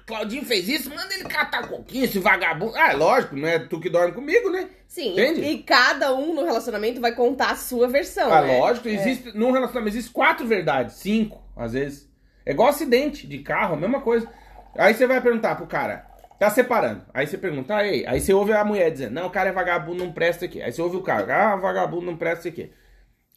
Claudinho 0.05 0.45
fez 0.45 0.69
isso, 0.69 0.91
manda 0.91 1.15
ele 1.15 1.25
catar 1.25 1.69
coquinho, 1.69 2.05
esse 2.05 2.19
vagabundo. 2.19 2.75
Ah, 2.75 2.93
é 2.93 2.97
lógico, 2.97 3.37
não 3.37 3.47
é 3.47 3.61
tu 3.61 3.79
que 3.79 3.89
dorme 3.89 4.13
comigo, 4.13 4.51
né? 4.51 4.69
Sim. 4.89 5.13
Entende? 5.13 5.43
E 5.43 5.63
cada 5.63 6.13
um 6.13 6.35
no 6.35 6.45
relacionamento 6.45 7.01
vai 7.01 7.15
contar 7.15 7.53
a 7.53 7.57
sua 7.57 7.87
versão. 7.87 8.33
Ah, 8.33 8.43
né? 8.43 8.59
lógico, 8.59 8.89
existe, 8.89 9.37
num 9.37 9.53
relacionamento 9.53 9.97
existe 9.97 10.13
quatro 10.13 10.47
verdades, 10.47 10.97
cinco, 10.97 11.41
às 11.57 11.75
vezes. 11.75 12.09
É 12.45 12.51
igual 12.51 12.69
acidente 12.69 13.27
de 13.27 13.39
carro, 13.39 13.75
a 13.75 13.79
mesma 13.79 14.01
coisa. 14.01 14.29
Aí 14.77 14.95
você 14.95 15.07
vai 15.07 15.21
perguntar 15.21 15.55
pro 15.55 15.67
cara, 15.67 16.07
tá 16.41 16.51
separando. 16.51 17.05
Aí 17.15 17.27
você 17.27 17.39
pergunta, 17.39 17.77
ah, 17.77 17.87
ei. 17.87 18.05
Aí 18.05 18.21
você 18.21 18.33
ouve 18.33 18.53
a 18.53 18.65
mulher 18.65 18.91
dizendo, 18.91 19.13
não, 19.13 19.27
o 19.27 19.31
cara 19.31 19.51
é 19.51 19.53
vagabundo, 19.53 20.05
não 20.05 20.13
presta 20.13 20.47
aqui. 20.47 20.61
Aí 20.61 20.73
você 20.73 20.83
ouve 20.83 20.97
o 20.97 21.03
cara, 21.03 21.53
ah, 21.53 21.57
vagabundo, 21.57 22.07
não 22.07 22.17
presta 22.17 22.49
aqui. 22.49 22.73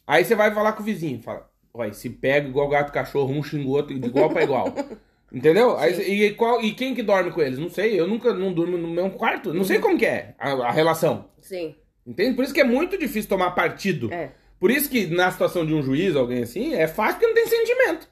Aí 0.06 0.24
você 0.24 0.34
vai 0.34 0.52
falar 0.52 0.72
com 0.72 0.82
o 0.82 0.84
vizinho, 0.84 1.22
fala, 1.22 1.51
olha, 1.74 1.92
se 1.92 2.10
pega 2.10 2.48
igual 2.48 2.68
gato 2.68 2.92
cachorro, 2.92 3.32
um 3.32 3.42
xinga 3.42 3.68
o 3.68 3.72
outro 3.72 3.98
de 3.98 4.06
igual 4.06 4.30
pra 4.30 4.42
igual. 4.42 4.72
Entendeu? 5.32 5.78
Aí, 5.78 6.26
e, 6.26 6.34
qual, 6.34 6.60
e 6.60 6.74
quem 6.74 6.94
que 6.94 7.02
dorme 7.02 7.30
com 7.30 7.40
eles? 7.40 7.58
Não 7.58 7.70
sei, 7.70 7.98
eu 7.98 8.06
nunca 8.06 8.34
não 8.34 8.52
durmo 8.52 8.76
no 8.76 8.88
mesmo 8.88 9.12
quarto. 9.12 9.54
Não 9.54 9.64
sei 9.64 9.78
como 9.78 9.98
que 9.98 10.04
é 10.04 10.34
a, 10.38 10.50
a 10.50 10.70
relação. 10.70 11.30
Sim. 11.40 11.74
Entende? 12.06 12.36
Por 12.36 12.44
isso 12.44 12.52
que 12.52 12.60
é 12.60 12.64
muito 12.64 12.98
difícil 12.98 13.30
tomar 13.30 13.52
partido. 13.52 14.12
É. 14.12 14.32
Por 14.60 14.70
isso 14.70 14.90
que 14.90 15.06
na 15.06 15.30
situação 15.30 15.64
de 15.64 15.72
um 15.72 15.82
juiz, 15.82 16.14
alguém 16.14 16.42
assim, 16.42 16.74
é 16.74 16.86
fácil 16.86 17.14
porque 17.14 17.26
não 17.26 17.34
tem 17.34 17.46
sentimento. 17.46 18.08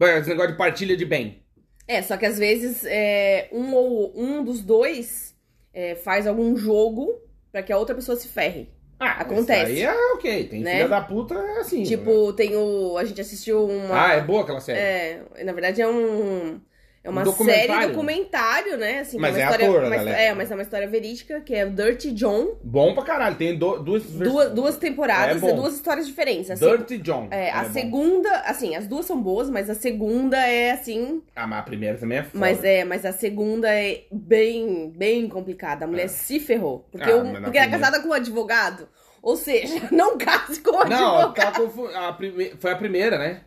Esse 0.00 0.28
negócio 0.30 0.52
de 0.52 0.58
partilha 0.58 0.96
de 0.96 1.04
bem. 1.04 1.42
É, 1.86 2.02
só 2.02 2.16
que 2.16 2.26
às 2.26 2.38
vezes 2.38 2.84
é, 2.86 3.48
um 3.52 3.74
ou 3.74 4.12
um 4.16 4.42
dos 4.42 4.62
dois 4.62 5.36
é, 5.72 5.94
faz 5.94 6.26
algum 6.26 6.56
jogo 6.56 7.20
pra 7.52 7.62
que 7.62 7.72
a 7.72 7.78
outra 7.78 7.94
pessoa 7.94 8.16
se 8.16 8.28
ferre. 8.28 8.68
Ah, 9.00 9.20
Acontece. 9.20 9.72
Isso 9.74 9.88
aí 9.88 9.96
é 9.96 10.12
ok. 10.14 10.44
Tem 10.48 10.60
Né? 10.60 10.72
filha 10.72 10.88
da 10.88 11.00
puta 11.00 11.34
é 11.34 11.58
assim. 11.60 11.80
né? 11.80 11.84
Tipo, 11.86 12.32
tem 12.32 12.56
o. 12.56 12.96
A 12.98 13.04
gente 13.04 13.20
assistiu 13.20 13.64
uma. 13.66 14.06
Ah, 14.08 14.12
é 14.14 14.20
boa 14.20 14.42
aquela 14.42 14.60
série. 14.60 14.78
É, 14.80 15.44
na 15.44 15.52
verdade 15.52 15.80
é 15.80 15.86
um. 15.88 16.60
É 17.08 17.10
uma 17.10 17.22
Um 17.22 17.24
documentário. 17.24 17.72
série 17.74 17.86
documentário, 17.88 18.76
né? 18.76 18.98
Assim, 19.00 19.18
Mas 19.18 19.36
é 19.36 19.42
história, 19.42 19.66
ator, 19.68 19.82
a 19.82 19.86
uma- 19.86 19.96
galera. 19.96 20.18
É, 20.20 20.34
mas 20.34 20.50
é 20.50 20.54
uma 20.54 20.62
história 20.62 20.86
verídica, 20.88 21.40
que 21.40 21.54
é 21.54 21.64
o 21.64 21.70
Dirty 21.70 22.12
John. 22.12 22.56
Bom 22.62 22.94
pra 22.94 23.02
caralho. 23.02 23.36
Tem 23.36 23.56
do- 23.58 23.78
duas 23.78 24.04
Duas, 24.04 24.50
duas 24.52 24.76
temporadas, 24.76 25.36
É 25.36 25.40
bom. 25.40 25.48
é 25.48 25.52
duas 25.54 25.74
histórias 25.74 26.06
diferentes. 26.06 26.50
A 26.50 26.56
seg- 26.56 26.76
Dirty 26.78 26.98
John. 26.98 27.28
é, 27.30 27.50
a 27.50 27.64
bom. 27.64 27.72
segunda, 27.72 28.30
assim, 28.40 28.76
as 28.76 28.86
duas 28.86 29.06
são 29.06 29.20
boas, 29.22 29.48
mas 29.48 29.70
a 29.70 29.74
segunda 29.74 30.36
é 30.46 30.72
assim. 30.72 31.22
Ah, 31.34 31.46
mas 31.46 31.58
a 31.60 31.62
primeira 31.62 31.96
também 31.98 32.18
é 32.18 32.22
foda. 32.22 32.38
Mas 32.38 32.62
é, 32.62 32.84
mas 32.84 33.04
a 33.06 33.12
segunda 33.12 33.68
é 33.74 34.04
bem, 34.12 34.90
bem 34.94 35.28
complicada. 35.28 35.84
A 35.86 35.88
mulher 35.88 36.08
se 36.08 36.38
ferrou. 36.38 36.86
Porque, 36.92 37.10
Ah, 37.10 37.16
na 37.16 37.22
porque 37.22 37.36
era 37.36 37.50
primeira- 37.50 37.70
casada 37.70 38.00
com 38.02 38.08
um 38.10 38.12
advogado. 38.12 38.88
Ou 39.22 39.34
seja, 39.36 39.74
não 39.90 40.16
case 40.18 40.60
com 40.60 40.70
um 40.76 40.84
Não, 40.84 41.16
advogado. 41.18 41.34
tá 41.34 41.52
confu... 41.52 41.86
a 41.86 42.12
prime... 42.12 42.52
foi 42.58 42.70
a 42.70 42.76
primeira, 42.76 43.18
né? 43.18 43.40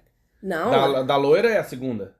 Não, 0.43 0.71
Da, 0.71 1.03
da 1.03 1.15
loira 1.15 1.49
é 1.51 1.57
a 1.59 1.63
segunda. 1.63 2.15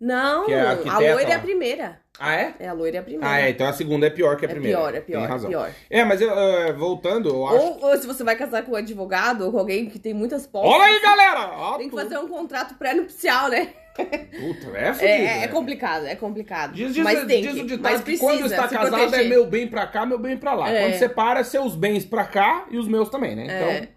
Não. 0.00 0.46
que 0.46 0.52
é 0.52 0.60
a 0.60 0.70
a 0.72 0.98
loira 0.98 1.30
é 1.30 1.34
a 1.34 1.38
primeira. 1.38 2.00
Ah, 2.18 2.34
é? 2.34 2.54
É, 2.60 2.68
a 2.68 2.72
loira 2.72 2.96
é 2.96 3.00
a 3.00 3.02
primeira. 3.02 3.28
Ah, 3.30 3.40
é. 3.42 3.50
Então 3.50 3.66
a 3.66 3.72
segunda 3.74 4.06
é 4.06 4.10
pior 4.10 4.36
que 4.38 4.46
a 4.46 4.48
É 4.48 4.52
primeira. 4.52 4.78
pior, 4.78 4.88
é 4.88 5.00
Tem 5.00 5.02
pior, 5.02 5.24
é 5.24 5.26
razão. 5.26 5.50
pior. 5.50 5.70
É, 5.90 6.02
mas 6.04 6.20
eu, 6.20 6.30
eh, 6.30 6.72
voltando, 6.72 7.28
eu 7.28 7.46
acho. 7.46 7.56
Ou, 7.58 7.84
ou 7.84 7.96
se 7.98 8.06
você 8.06 8.24
vai 8.24 8.34
casar 8.36 8.62
com 8.64 8.72
um 8.72 8.76
advogado 8.76 9.44
ou 9.44 9.52
com 9.52 9.58
alguém 9.58 9.86
que 9.90 9.98
tem 9.98 10.14
muitas 10.14 10.46
posses, 10.46 10.70
Olha 10.72 10.84
aí, 10.84 11.00
galera! 11.02 11.50
Ó, 11.54 11.76
tem 11.76 11.90
que 11.90 11.94
fazer 11.94 12.16
um 12.18 12.26
contrato 12.28 12.74
pré-nupcial, 12.76 13.48
né? 13.50 13.68
Puta, 13.96 14.76
é 14.76 14.92
fudido, 14.92 15.04
É, 15.10 15.24
é 15.24 15.40
né? 15.40 15.48
complicado, 15.48 16.06
é 16.06 16.14
complicado. 16.16 16.72
Diz, 16.74 16.94
diz, 16.94 17.02
mas 17.04 17.24
tem 17.26 17.42
diz 17.42 17.54
que, 17.54 17.60
o 17.60 17.66
ditado 17.66 17.82
mas 17.82 17.98
que 17.98 18.04
precisa 18.04 18.26
quando 18.30 18.46
está 18.46 18.68
casado 18.68 18.94
é 18.96 18.98
proteger. 19.08 19.28
meu 19.28 19.46
bem 19.46 19.66
pra 19.68 19.86
cá, 19.86 20.04
meu 20.06 20.18
bem 20.18 20.36
pra 20.38 20.54
lá. 20.54 20.70
É. 20.70 20.82
Quando 20.84 20.98
separa, 20.98 21.40
é 21.40 21.44
seus 21.44 21.74
bens 21.74 22.04
pra 22.04 22.24
cá 22.24 22.66
e 22.70 22.78
os 22.78 22.86
meus 22.88 23.08
também, 23.10 23.34
né? 23.36 23.46
É. 23.46 23.88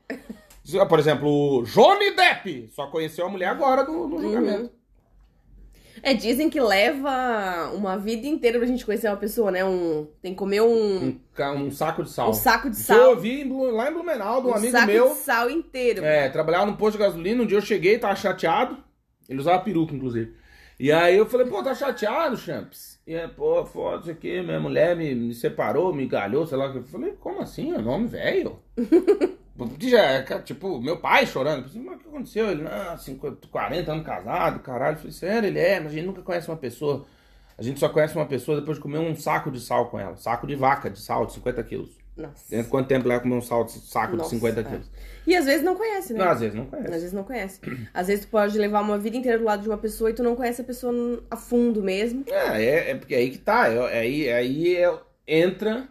Então, 0.68 0.88
por 0.88 1.00
exemplo, 1.00 1.28
o 1.60 1.64
Johnny 1.64 2.12
Depp 2.16 2.70
só 2.76 2.88
conheceu 2.88 3.26
a 3.26 3.30
mulher 3.30 3.48
agora 3.48 3.84
no, 3.84 4.08
no 4.08 4.22
julgamento. 4.22 4.72
É, 6.02 6.14
dizem 6.14 6.50
que 6.50 6.60
leva 6.60 7.72
uma 7.74 7.98
vida 7.98 8.28
inteira 8.28 8.58
pra 8.58 8.68
gente 8.68 8.86
conhecer 8.86 9.08
uma 9.08 9.18
pessoa, 9.18 9.52
né? 9.52 9.64
Um, 9.66 10.08
tem 10.22 10.32
que 10.34 10.38
comer 10.38 10.62
um, 10.62 11.08
Um, 11.08 11.20
um 11.66 11.72
saco 11.72 12.04
de 12.04 12.10
sal. 12.10 12.30
um 12.30 12.34
saco 12.34 12.70
de 12.70 12.76
Isso 12.76 12.92
eu 12.94 12.98
sal. 12.98 13.10
ouvi 13.12 13.42
em 13.42 13.48
Blu- 13.48 13.72
lá 13.72 13.90
em 13.90 13.94
Blumenau 13.94 14.42
de 14.42 14.48
um, 14.48 14.52
um 14.52 14.56
amigo 14.56 14.72
saco 14.72 14.88
meu. 14.88 15.10
de 15.10 15.16
sal 15.16 15.50
inteiro. 15.50 16.04
É, 16.04 16.30
trabalhava 16.30 16.66
num 16.66 16.76
posto 16.76 16.98
de 16.98 17.04
gasolina, 17.04 17.44
um 17.44 17.46
dia 17.46 17.58
eu 17.58 17.62
cheguei, 17.62 17.98
tava 17.98 18.16
chateado. 18.16 18.78
Ele 19.28 19.40
usava 19.40 19.64
peruca, 19.64 19.94
inclusive. 19.94 20.34
E 20.80 20.92
aí 20.92 21.18
eu 21.18 21.26
falei, 21.26 21.46
pô, 21.46 21.62
tá 21.62 21.76
chateado, 21.76 22.38
Champs? 22.38 23.00
E 23.06 23.14
aí, 23.16 23.28
pô, 23.28 23.66
foda 23.66 24.02
isso 24.04 24.12
aqui, 24.12 24.42
minha 24.42 24.60
mulher 24.60 24.96
me, 24.96 25.14
me 25.14 25.34
separou, 25.34 25.94
me 25.94 26.06
galhou, 26.08 26.46
sei 26.48 26.58
lá. 26.58 26.68
Eu 26.68 26.84
falei, 26.84 27.12
como 27.20 27.42
assim? 27.42 27.74
É 27.74 27.78
nome 27.80 28.08
velho? 28.08 28.60
Porque 29.68 29.90
já, 29.90 30.02
é, 30.02 30.22
tipo, 30.40 30.80
meu 30.82 30.98
pai 30.98 31.26
chorando. 31.26 31.68
Falei, 31.68 31.82
mas 31.84 31.96
o 31.96 32.00
que 32.00 32.08
aconteceu? 32.08 32.50
Ele, 32.52 32.64
não, 32.64 32.98
50, 32.98 33.48
40 33.48 33.92
anos 33.92 34.06
casado, 34.06 34.60
caralho. 34.60 34.96
Eu 34.96 35.00
falei, 35.00 35.12
sério, 35.12 35.48
ele 35.48 35.60
é, 35.60 35.80
mas 35.80 35.92
a 35.92 35.96
gente 35.96 36.06
nunca 36.06 36.22
conhece 36.22 36.48
uma 36.48 36.58
pessoa. 36.58 37.06
A 37.58 37.62
gente 37.62 37.80
só 37.80 37.90
conhece 37.90 38.16
uma 38.16 38.26
pessoa 38.26 38.60
depois 38.60 38.78
de 38.78 38.82
comer 38.82 39.00
um 39.00 39.16
saco 39.16 39.52
de 39.52 39.60
sal 39.60 39.88
com 39.90 40.00
ela. 40.00 40.16
Saco 40.16 40.48
de 40.48 40.56
vaca, 40.56 40.90
de 40.90 41.00
sal, 41.00 41.26
de 41.26 41.34
50 41.34 41.64
quilos. 41.64 42.00
Nossa. 42.16 42.50
Dentro 42.50 42.66
de 42.66 42.70
quanto 42.72 42.88
tempo 42.88 43.08
leva 43.08 43.22
comer 43.22 43.36
um 43.36 43.42
sal, 43.42 43.68
saco 43.68 44.16
Nossa, 44.16 44.30
de 44.30 44.36
50 44.36 44.60
é. 44.60 44.64
quilos? 44.64 44.92
E 45.26 45.36
às 45.36 45.46
vezes 45.46 45.64
não 45.64 45.76
conhece, 45.76 46.14
né? 46.14 46.20
Não, 46.20 46.32
às 46.32 46.40
vezes 46.40 46.56
não 46.56 46.64
Às 46.64 46.70
conhece. 46.70 46.90
vezes 46.92 47.14
não 47.14 47.24
conhece. 47.24 47.62
Às 47.94 48.08
vezes 48.08 48.26
tu 48.26 48.32
pode 48.32 48.58
levar 48.58 48.82
uma 48.82 48.98
vida 48.98 49.16
inteira 49.16 49.38
do 49.38 49.46
lado 49.46 49.62
de 49.62 49.70
uma 49.70 49.78
pessoa 49.78 50.10
e 50.10 50.14
tu 50.14 50.24
não 50.24 50.36
conhece 50.36 50.62
a 50.62 50.64
pessoa 50.64 50.94
a 51.30 51.38
fundo 51.38 51.82
mesmo. 51.84 52.24
É, 52.28 52.64
é, 52.64 52.92
é 52.92 52.96
porque 52.96 53.16
aí 53.16 53.30
que 53.30 53.38
tá. 53.38 53.68
É, 53.72 53.76
é 53.78 54.00
aí 54.00 54.28
é 54.28 54.36
aí 54.36 54.76
é- 54.78 55.00
entra 55.28 55.88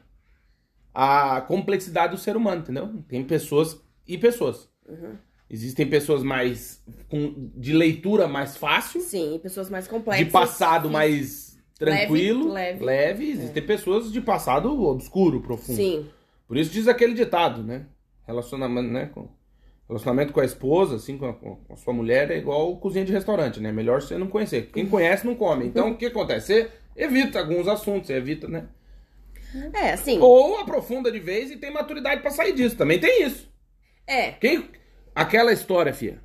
a 0.95 1.41
complexidade 1.43 2.13
do 2.15 2.19
ser 2.19 2.37
humano, 2.37 2.63
entendeu? 2.63 2.89
Tem 3.09 3.23
pessoas 3.25 3.81
e 4.07 4.17
pessoas. 4.19 4.69
Uhum. 4.89 5.15
Existem 5.51 5.87
pessoas 5.87 6.23
mais 6.23 6.83
com, 7.09 7.51
de 7.57 7.73
leitura 7.73 8.29
mais 8.29 8.57
fácil, 8.57 9.01
Sim, 9.01 9.37
e 9.37 9.39
pessoas 9.39 9.71
mais 9.71 9.89
complexas. 9.89 10.27
de 10.27 10.31
passado 10.33 10.91
mais 10.91 11.59
tranquilo, 11.79 12.53
Leve, 12.53 12.85
leve. 12.85 13.27
É. 13.29 13.33
Existem 13.33 13.63
pessoas 13.63 14.13
de 14.13 14.21
passado 14.21 14.69
obscuro, 14.85 15.41
profundo. 15.41 15.77
Sim. 15.77 16.07
Por 16.47 16.57
isso 16.57 16.71
diz 16.71 16.87
aquele 16.89 17.15
ditado, 17.15 17.63
né? 17.63 17.87
Relacionamento, 18.27 18.89
né? 18.91 19.07
com- 19.07 19.29
relacionamento 19.89 20.33
com 20.35 20.41
a 20.41 20.45
esposa, 20.45 20.97
assim, 20.97 21.17
com 21.17 21.27
a, 21.27 21.33
com 21.33 21.59
a 21.73 21.77
sua 21.77 21.95
mulher, 21.95 22.31
é 22.31 22.37
igual 22.37 22.77
cozinha 22.77 23.05
de 23.07 23.13
restaurante, 23.13 23.59
né? 23.59 23.73
Melhor 23.73 24.03
você 24.03 24.19
não 24.19 24.27
conhecer. 24.27 24.71
Quem 24.71 24.87
conhece 24.87 25.25
não 25.27 25.35
come. 25.35 25.65
Então, 25.67 25.93
o 25.93 25.97
que 25.97 26.07
acontece? 26.07 26.47
Você 26.47 26.71
evita 26.95 27.39
alguns 27.39 27.67
assuntos, 27.67 28.07
você 28.09 28.15
evita, 28.15 28.47
né? 28.49 28.67
É, 29.73 29.93
assim. 29.93 30.19
Ou 30.21 30.59
aprofunda 30.59 31.11
de 31.11 31.19
vez 31.19 31.51
e 31.51 31.57
tem 31.57 31.73
maturidade 31.73 32.21
pra 32.21 32.31
sair 32.31 32.53
disso. 32.53 32.77
Também 32.77 32.99
tem 32.99 33.23
isso. 33.25 33.51
É. 34.07 34.33
Quem... 34.33 34.69
Aquela 35.15 35.53
história, 35.53 35.93
fia. 35.93 36.21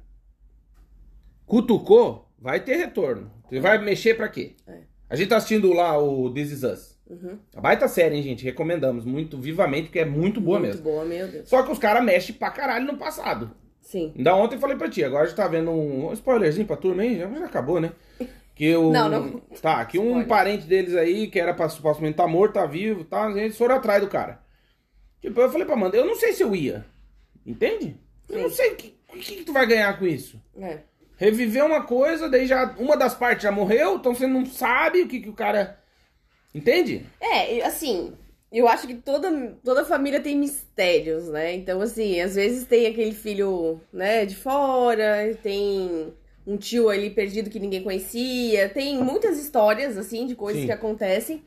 Cutucou, 1.45 2.29
vai 2.39 2.59
ter 2.59 2.75
retorno. 2.75 3.31
Você 3.49 3.59
vai 3.59 3.77
mexer 3.77 4.15
pra 4.15 4.27
quê? 4.29 4.55
É. 4.67 4.79
A 5.09 5.15
gente 5.15 5.29
tá 5.29 5.37
assistindo 5.37 5.71
lá 5.73 5.97
o 5.97 6.31
This 6.33 6.51
Is 6.51 6.63
Us. 6.63 6.93
Uhum. 7.09 7.37
A 7.55 7.61
baita 7.61 7.87
série, 7.87 8.15
hein, 8.15 8.23
gente? 8.23 8.43
Recomendamos 8.43 9.05
muito 9.05 9.37
vivamente, 9.37 9.83
porque 9.85 9.99
é 9.99 10.05
muito 10.05 10.39
boa 10.39 10.57
Muito 10.59 10.71
mesmo. 10.71 10.83
boa, 10.83 11.05
meu 11.05 11.27
Deus. 11.27 11.49
Só 11.49 11.61
que 11.63 11.71
os 11.71 11.77
caras 11.77 12.03
mexem 12.03 12.33
pra 12.35 12.49
caralho 12.49 12.85
no 12.85 12.97
passado. 12.97 13.51
Sim. 13.81 14.13
Ainda 14.17 14.33
ontem 14.35 14.55
eu 14.55 14.59
falei 14.61 14.77
pra 14.77 14.89
ti, 14.89 15.03
agora 15.03 15.23
a 15.23 15.27
gente 15.27 15.35
tá 15.35 15.47
vendo 15.47 15.69
um, 15.69 16.07
um 16.07 16.13
spoilerzinho 16.13 16.65
pra 16.65 16.77
turma 16.77 17.03
aí, 17.03 17.17
já, 17.19 17.27
já 17.29 17.45
acabou, 17.45 17.79
né? 17.81 17.91
Que 18.55 18.75
o. 18.75 18.91
Não, 18.91 19.09
não. 19.09 19.39
Tá, 19.61 19.83
que 19.85 19.97
um 19.97 20.25
parente 20.25 20.65
deles 20.65 20.95
aí, 20.95 21.27
que 21.27 21.39
era 21.39 21.53
pra 21.53 21.69
supostamente 21.69 22.17
tá 22.17 22.27
morto, 22.27 22.53
tá 22.53 22.65
vivo, 22.65 23.03
tá, 23.03 23.29
eles 23.31 23.57
foram 23.57 23.75
atrás 23.75 24.01
do 24.01 24.07
cara. 24.07 24.41
Tipo, 25.21 25.41
eu 25.41 25.49
falei 25.49 25.65
pra 25.65 25.75
Amanda, 25.75 25.97
eu 25.97 26.05
não 26.05 26.15
sei 26.15 26.33
se 26.33 26.43
eu 26.43 26.55
ia. 26.55 26.85
Entende? 27.45 27.97
Eu 28.29 28.43
não 28.43 28.49
sei 28.49 28.71
o 28.71 28.75
que, 28.75 28.95
que, 29.13 29.35
que 29.37 29.43
tu 29.43 29.53
vai 29.53 29.65
ganhar 29.65 29.97
com 29.97 30.05
isso. 30.05 30.41
É. 30.59 30.79
Reviver 31.17 31.65
uma 31.65 31.83
coisa, 31.83 32.29
daí 32.29 32.45
já. 32.45 32.75
Uma 32.77 32.95
das 32.95 33.15
partes 33.15 33.43
já 33.43 33.51
morreu, 33.51 33.95
então 33.95 34.13
você 34.13 34.27
não 34.27 34.45
sabe 34.45 35.01
o 35.01 35.07
que, 35.07 35.19
que 35.19 35.29
o 35.29 35.33
cara. 35.33 35.79
Entende? 36.53 37.05
É, 37.19 37.63
assim, 37.63 38.13
eu 38.51 38.67
acho 38.67 38.85
que 38.85 38.93
toda, 38.93 39.57
toda 39.63 39.83
família 39.83 40.19
tem 40.19 40.37
mistérios, 40.37 41.27
né? 41.27 41.53
Então, 41.53 41.81
assim, 41.81 42.21
às 42.21 42.35
vezes 42.35 42.67
tem 42.67 42.85
aquele 42.85 43.13
filho, 43.13 43.81
né, 43.91 44.25
de 44.25 44.35
fora, 44.35 45.35
tem 45.41 46.13
um 46.45 46.57
tio 46.57 46.89
ali 46.89 47.09
perdido 47.09 47.49
que 47.49 47.59
ninguém 47.59 47.81
conhecia. 47.81 48.69
Tem 48.69 48.97
muitas 48.97 49.39
histórias, 49.39 49.97
assim, 49.97 50.25
de 50.25 50.35
coisas 50.35 50.61
Sim. 50.61 50.67
que 50.67 50.73
acontecem. 50.73 51.43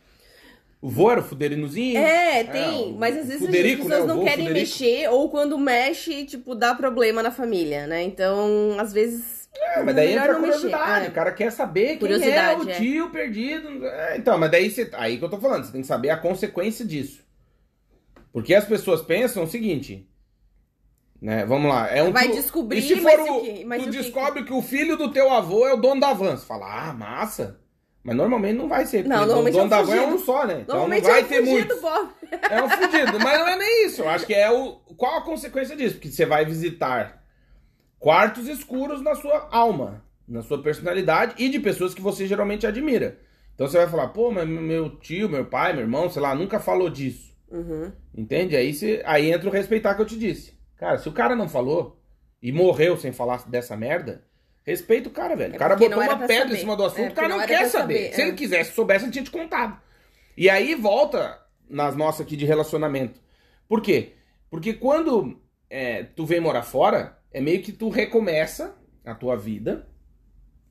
O 0.80 0.88
vô 0.88 1.10
era 1.10 1.20
o 1.20 1.24
fuderinozinho. 1.24 1.98
É, 1.98 2.44
tem. 2.44 2.92
o 2.92 2.98
mas 2.98 3.16
às 3.16 3.26
vezes 3.26 3.46
Fuderico, 3.46 3.82
as 3.82 3.88
pessoas 3.88 4.06
né? 4.06 4.14
Não 4.14 4.24
querem 4.24 4.46
Fuderico. 4.46 4.60
mexer, 4.60 5.08
ou 5.08 5.30
quando 5.30 5.58
mexe, 5.58 6.24
tipo, 6.24 6.54
dá 6.54 6.74
problema 6.74 7.22
na 7.22 7.30
família, 7.30 7.86
né? 7.86 8.02
Então, 8.02 8.76
às 8.78 8.92
vezes. 8.92 9.48
É, 9.54 9.82
mas 9.82 9.96
daí 9.96 10.12
entra 10.12 10.32
a 10.32 10.38
curiosidade. 10.38 11.06
É. 11.06 11.08
O 11.08 11.12
cara 11.12 11.32
quer 11.32 11.50
saber 11.50 11.96
quem 11.96 12.12
é 12.12 12.56
o 12.56 12.68
é. 12.68 12.74
tio 12.74 13.10
perdido. 13.10 13.86
É, 13.86 14.16
então, 14.18 14.38
mas 14.38 14.50
daí 14.50 14.70
você. 14.70 14.88
Aí 14.92 15.18
que 15.18 15.24
eu 15.24 15.30
tô 15.30 15.38
falando, 15.38 15.64
você 15.64 15.72
tem 15.72 15.80
que 15.80 15.86
saber 15.86 16.10
a 16.10 16.16
consequência 16.16 16.84
disso. 16.84 17.24
Porque 18.32 18.54
as 18.54 18.66
pessoas 18.66 19.00
pensam 19.00 19.44
o 19.44 19.48
seguinte. 19.48 20.06
Né, 21.20 21.44
vamos 21.46 21.70
lá. 21.70 21.88
É 21.88 22.02
um 22.02 22.12
Vai 22.12 22.26
tio- 22.28 22.36
descobrir, 22.36 22.78
e 22.78 22.82
se 22.82 22.96
for 22.96 23.04
mas 23.04 23.30
o, 23.30 23.40
quê? 23.40 23.64
Mas 23.66 23.82
tu 23.84 23.90
descobre 23.90 24.44
que 24.44 24.52
o 24.52 24.60
filho 24.62 24.96
do 24.96 25.10
teu 25.10 25.30
avô 25.30 25.66
é 25.66 25.72
o 25.72 25.76
dono 25.78 26.00
da 26.00 26.12
van. 26.12 26.36
Você 26.36 26.44
fala, 26.46 26.88
ah, 26.88 26.92
massa. 26.92 27.58
Mas 28.02 28.14
normalmente 28.14 28.56
não 28.56 28.68
vai 28.68 28.86
ser. 28.86 29.04
Não, 29.04 29.22
o 29.24 29.26
normalmente 29.26 29.54
dono 29.54 29.64
é 29.64 29.66
um 29.66 29.68
da 29.68 29.82
van 29.82 29.96
é 29.96 30.06
um 30.06 30.18
só, 30.18 30.46
né? 30.46 30.60
Então 30.60 30.74
não 30.76 30.88
Normalmente 30.88 31.04
vai 31.04 31.20
é 31.20 31.24
um 31.24 31.26
ter 31.26 31.44
fugido, 31.44 31.74
muito. 31.80 31.86
É 32.50 32.62
um 32.62 32.68
fudido, 32.68 33.18
mas 33.20 33.38
não 33.40 33.48
é 33.48 33.56
nem 33.56 33.86
isso. 33.86 34.02
Eu 34.02 34.08
acho 34.08 34.26
que 34.26 34.34
é 34.34 34.50
o. 34.50 34.72
Qual 34.96 35.18
a 35.18 35.22
consequência 35.22 35.74
disso? 35.74 35.94
Porque 35.96 36.08
você 36.08 36.24
vai 36.24 36.44
visitar 36.44 37.24
quartos 37.98 38.46
escuros 38.46 39.02
na 39.02 39.14
sua 39.14 39.48
alma, 39.50 40.04
na 40.28 40.42
sua 40.42 40.62
personalidade 40.62 41.34
e 41.38 41.48
de 41.48 41.58
pessoas 41.58 41.94
que 41.94 42.00
você 42.00 42.26
geralmente 42.26 42.66
admira. 42.66 43.18
Então 43.54 43.66
você 43.66 43.78
vai 43.78 43.88
falar, 43.88 44.08
pô, 44.08 44.30
mas 44.30 44.46
meu 44.46 44.90
tio, 44.98 45.28
meu 45.28 45.46
pai, 45.46 45.72
meu 45.72 45.82
irmão, 45.82 46.10
sei 46.10 46.20
lá, 46.22 46.34
nunca 46.34 46.60
falou 46.60 46.90
disso. 46.90 47.34
Uhum. 47.50 47.90
Entende? 48.14 48.54
Aí, 48.54 48.72
você, 48.74 49.02
aí 49.04 49.30
entra 49.32 49.48
o 49.48 49.52
respeitar 49.52 49.94
que 49.94 50.02
eu 50.02 50.06
te 50.06 50.18
disse. 50.18 50.55
Cara, 50.76 50.98
se 50.98 51.08
o 51.08 51.12
cara 51.12 51.34
não 51.34 51.48
falou 51.48 52.00
e 52.42 52.52
morreu 52.52 52.96
sem 52.96 53.12
falar 53.12 53.48
dessa 53.48 53.76
merda, 53.76 54.24
respeita 54.62 55.08
o 55.08 55.12
cara, 55.12 55.34
velho. 55.34 55.54
É 55.54 55.56
o 55.56 55.58
cara 55.58 55.76
botou 55.76 56.02
uma 56.02 56.18
pedra 56.18 56.44
saber. 56.44 56.54
em 56.54 56.58
cima 56.60 56.76
do 56.76 56.84
assunto, 56.84 57.00
É, 57.06 57.08
o 57.08 57.14
cara 57.14 57.28
não, 57.28 57.38
não 57.38 57.46
quer 57.46 57.66
saber. 57.66 57.70
saber, 57.70 58.14
Se 58.14 58.20
é. 58.22 58.26
ele 58.28 58.36
quisesse, 58.36 58.72
soubesse, 58.72 59.04
ele 59.04 59.12
tinha 59.12 59.24
te 59.24 59.30
contado. 59.30 59.80
E 60.36 60.50
aí 60.50 60.74
volta 60.74 61.40
nas 61.68 61.96
nossas 61.96 62.26
aqui 62.26 62.36
de 62.36 62.44
relacionamento. 62.44 63.20
Por 63.68 63.80
quê? 63.80 64.12
Porque 64.50 64.74
quando 64.74 65.40
é, 65.70 66.02
tu 66.04 66.24
vem 66.26 66.40
morar 66.40 66.62
fora, 66.62 67.18
é 67.32 67.40
meio 67.40 67.62
que 67.62 67.72
tu 67.72 67.88
recomeça 67.88 68.76
a 69.04 69.14
tua 69.14 69.36
vida. 69.36 69.88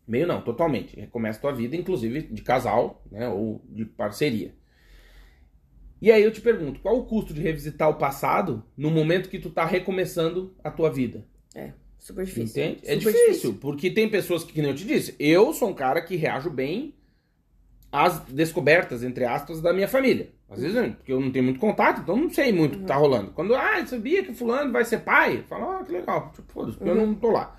Meio 0.07 0.27
não, 0.27 0.41
totalmente. 0.41 0.99
Recomeça 0.99 1.39
a 1.39 1.41
tua 1.41 1.51
vida, 1.53 1.75
inclusive 1.75 2.21
de 2.21 2.41
casal, 2.43 3.01
né? 3.11 3.27
Ou 3.27 3.61
de 3.67 3.85
parceria. 3.85 4.53
E 6.01 6.11
aí 6.11 6.21
eu 6.23 6.31
te 6.31 6.41
pergunto, 6.41 6.79
qual 6.81 6.97
o 6.97 7.05
custo 7.05 7.33
de 7.33 7.41
revisitar 7.41 7.89
o 7.89 7.95
passado 7.95 8.63
no 8.77 8.91
momento 8.91 9.29
que 9.29 9.39
tu 9.39 9.49
tá 9.49 9.65
recomeçando 9.65 10.53
a 10.63 10.69
tua 10.69 10.91
vida? 10.91 11.25
Super 11.97 12.25
difícil. 12.25 12.63
Entende? 12.63 12.81
É 12.85 12.99
Super 12.99 13.13
difícil, 13.13 13.53
porque 13.55 13.89
tem 13.89 14.09
pessoas 14.09 14.43
que, 14.43 14.53
que 14.53 14.61
nem 14.61 14.71
eu 14.71 14.75
te 14.75 14.85
disse, 14.85 15.15
eu 15.19 15.53
sou 15.53 15.69
um 15.69 15.73
cara 15.73 16.01
que 16.01 16.15
reajo 16.15 16.49
bem 16.49 16.93
às 17.91 18.19
descobertas, 18.25 19.03
entre 19.03 19.25
aspas, 19.25 19.61
da 19.61 19.73
minha 19.73 19.87
família. 19.87 20.29
Às 20.49 20.61
vezes, 20.61 20.75
né, 20.75 20.89
porque 20.89 21.11
eu 21.11 21.19
não 21.19 21.31
tenho 21.31 21.45
muito 21.45 21.59
contato, 21.59 22.01
então 22.01 22.15
não 22.15 22.29
sei 22.29 22.51
muito 22.53 22.75
o 22.75 22.79
que 22.81 22.85
tá 22.85 22.95
rolando. 22.95 23.31
Quando, 23.31 23.55
ah, 23.55 23.79
eu 23.79 23.87
sabia 23.87 24.23
que 24.23 24.33
fulano 24.33 24.71
vai 24.71 24.85
ser 24.85 24.99
pai, 24.99 25.37
eu 25.37 25.43
falo, 25.45 25.71
ah, 25.71 25.83
que 25.83 25.91
legal, 25.91 26.31
tipo, 26.35 26.51
foda-se, 26.51 26.77
porque 26.77 26.91
eu 26.91 26.95
não 26.95 27.15
tô 27.15 27.31
lá. 27.31 27.57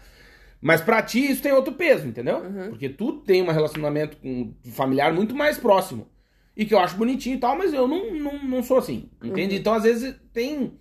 Mas 0.61 0.81
pra 0.81 1.03
ti 1.03 1.31
isso 1.31 1.43
tem 1.43 1.53
outro 1.53 1.75
peso, 1.75 2.07
entendeu? 2.07 2.41
Porque 2.69 2.89
tu 2.89 3.15
tem 3.15 3.43
um 3.43 3.51
relacionamento 3.51 4.17
com 4.19 4.55
um 4.65 4.71
familiar 4.71 5.13
muito 5.13 5.35
mais 5.35 5.59
próximo. 5.59 6.09
E 6.57 6.65
que 6.65 6.73
eu 6.73 6.79
acho 6.79 6.97
bonitinho 6.97 7.37
e 7.37 7.41
tal, 7.41 7.57
mas 7.57 7.75
eu 7.75 7.87
não, 7.87 8.15
não, 8.15 8.43
não 8.43 8.63
sou 8.63 8.79
assim. 8.79 9.11
Entende? 9.23 9.57
Então, 9.57 9.75
às 9.75 9.83
vezes, 9.83 10.15
tem. 10.33 10.73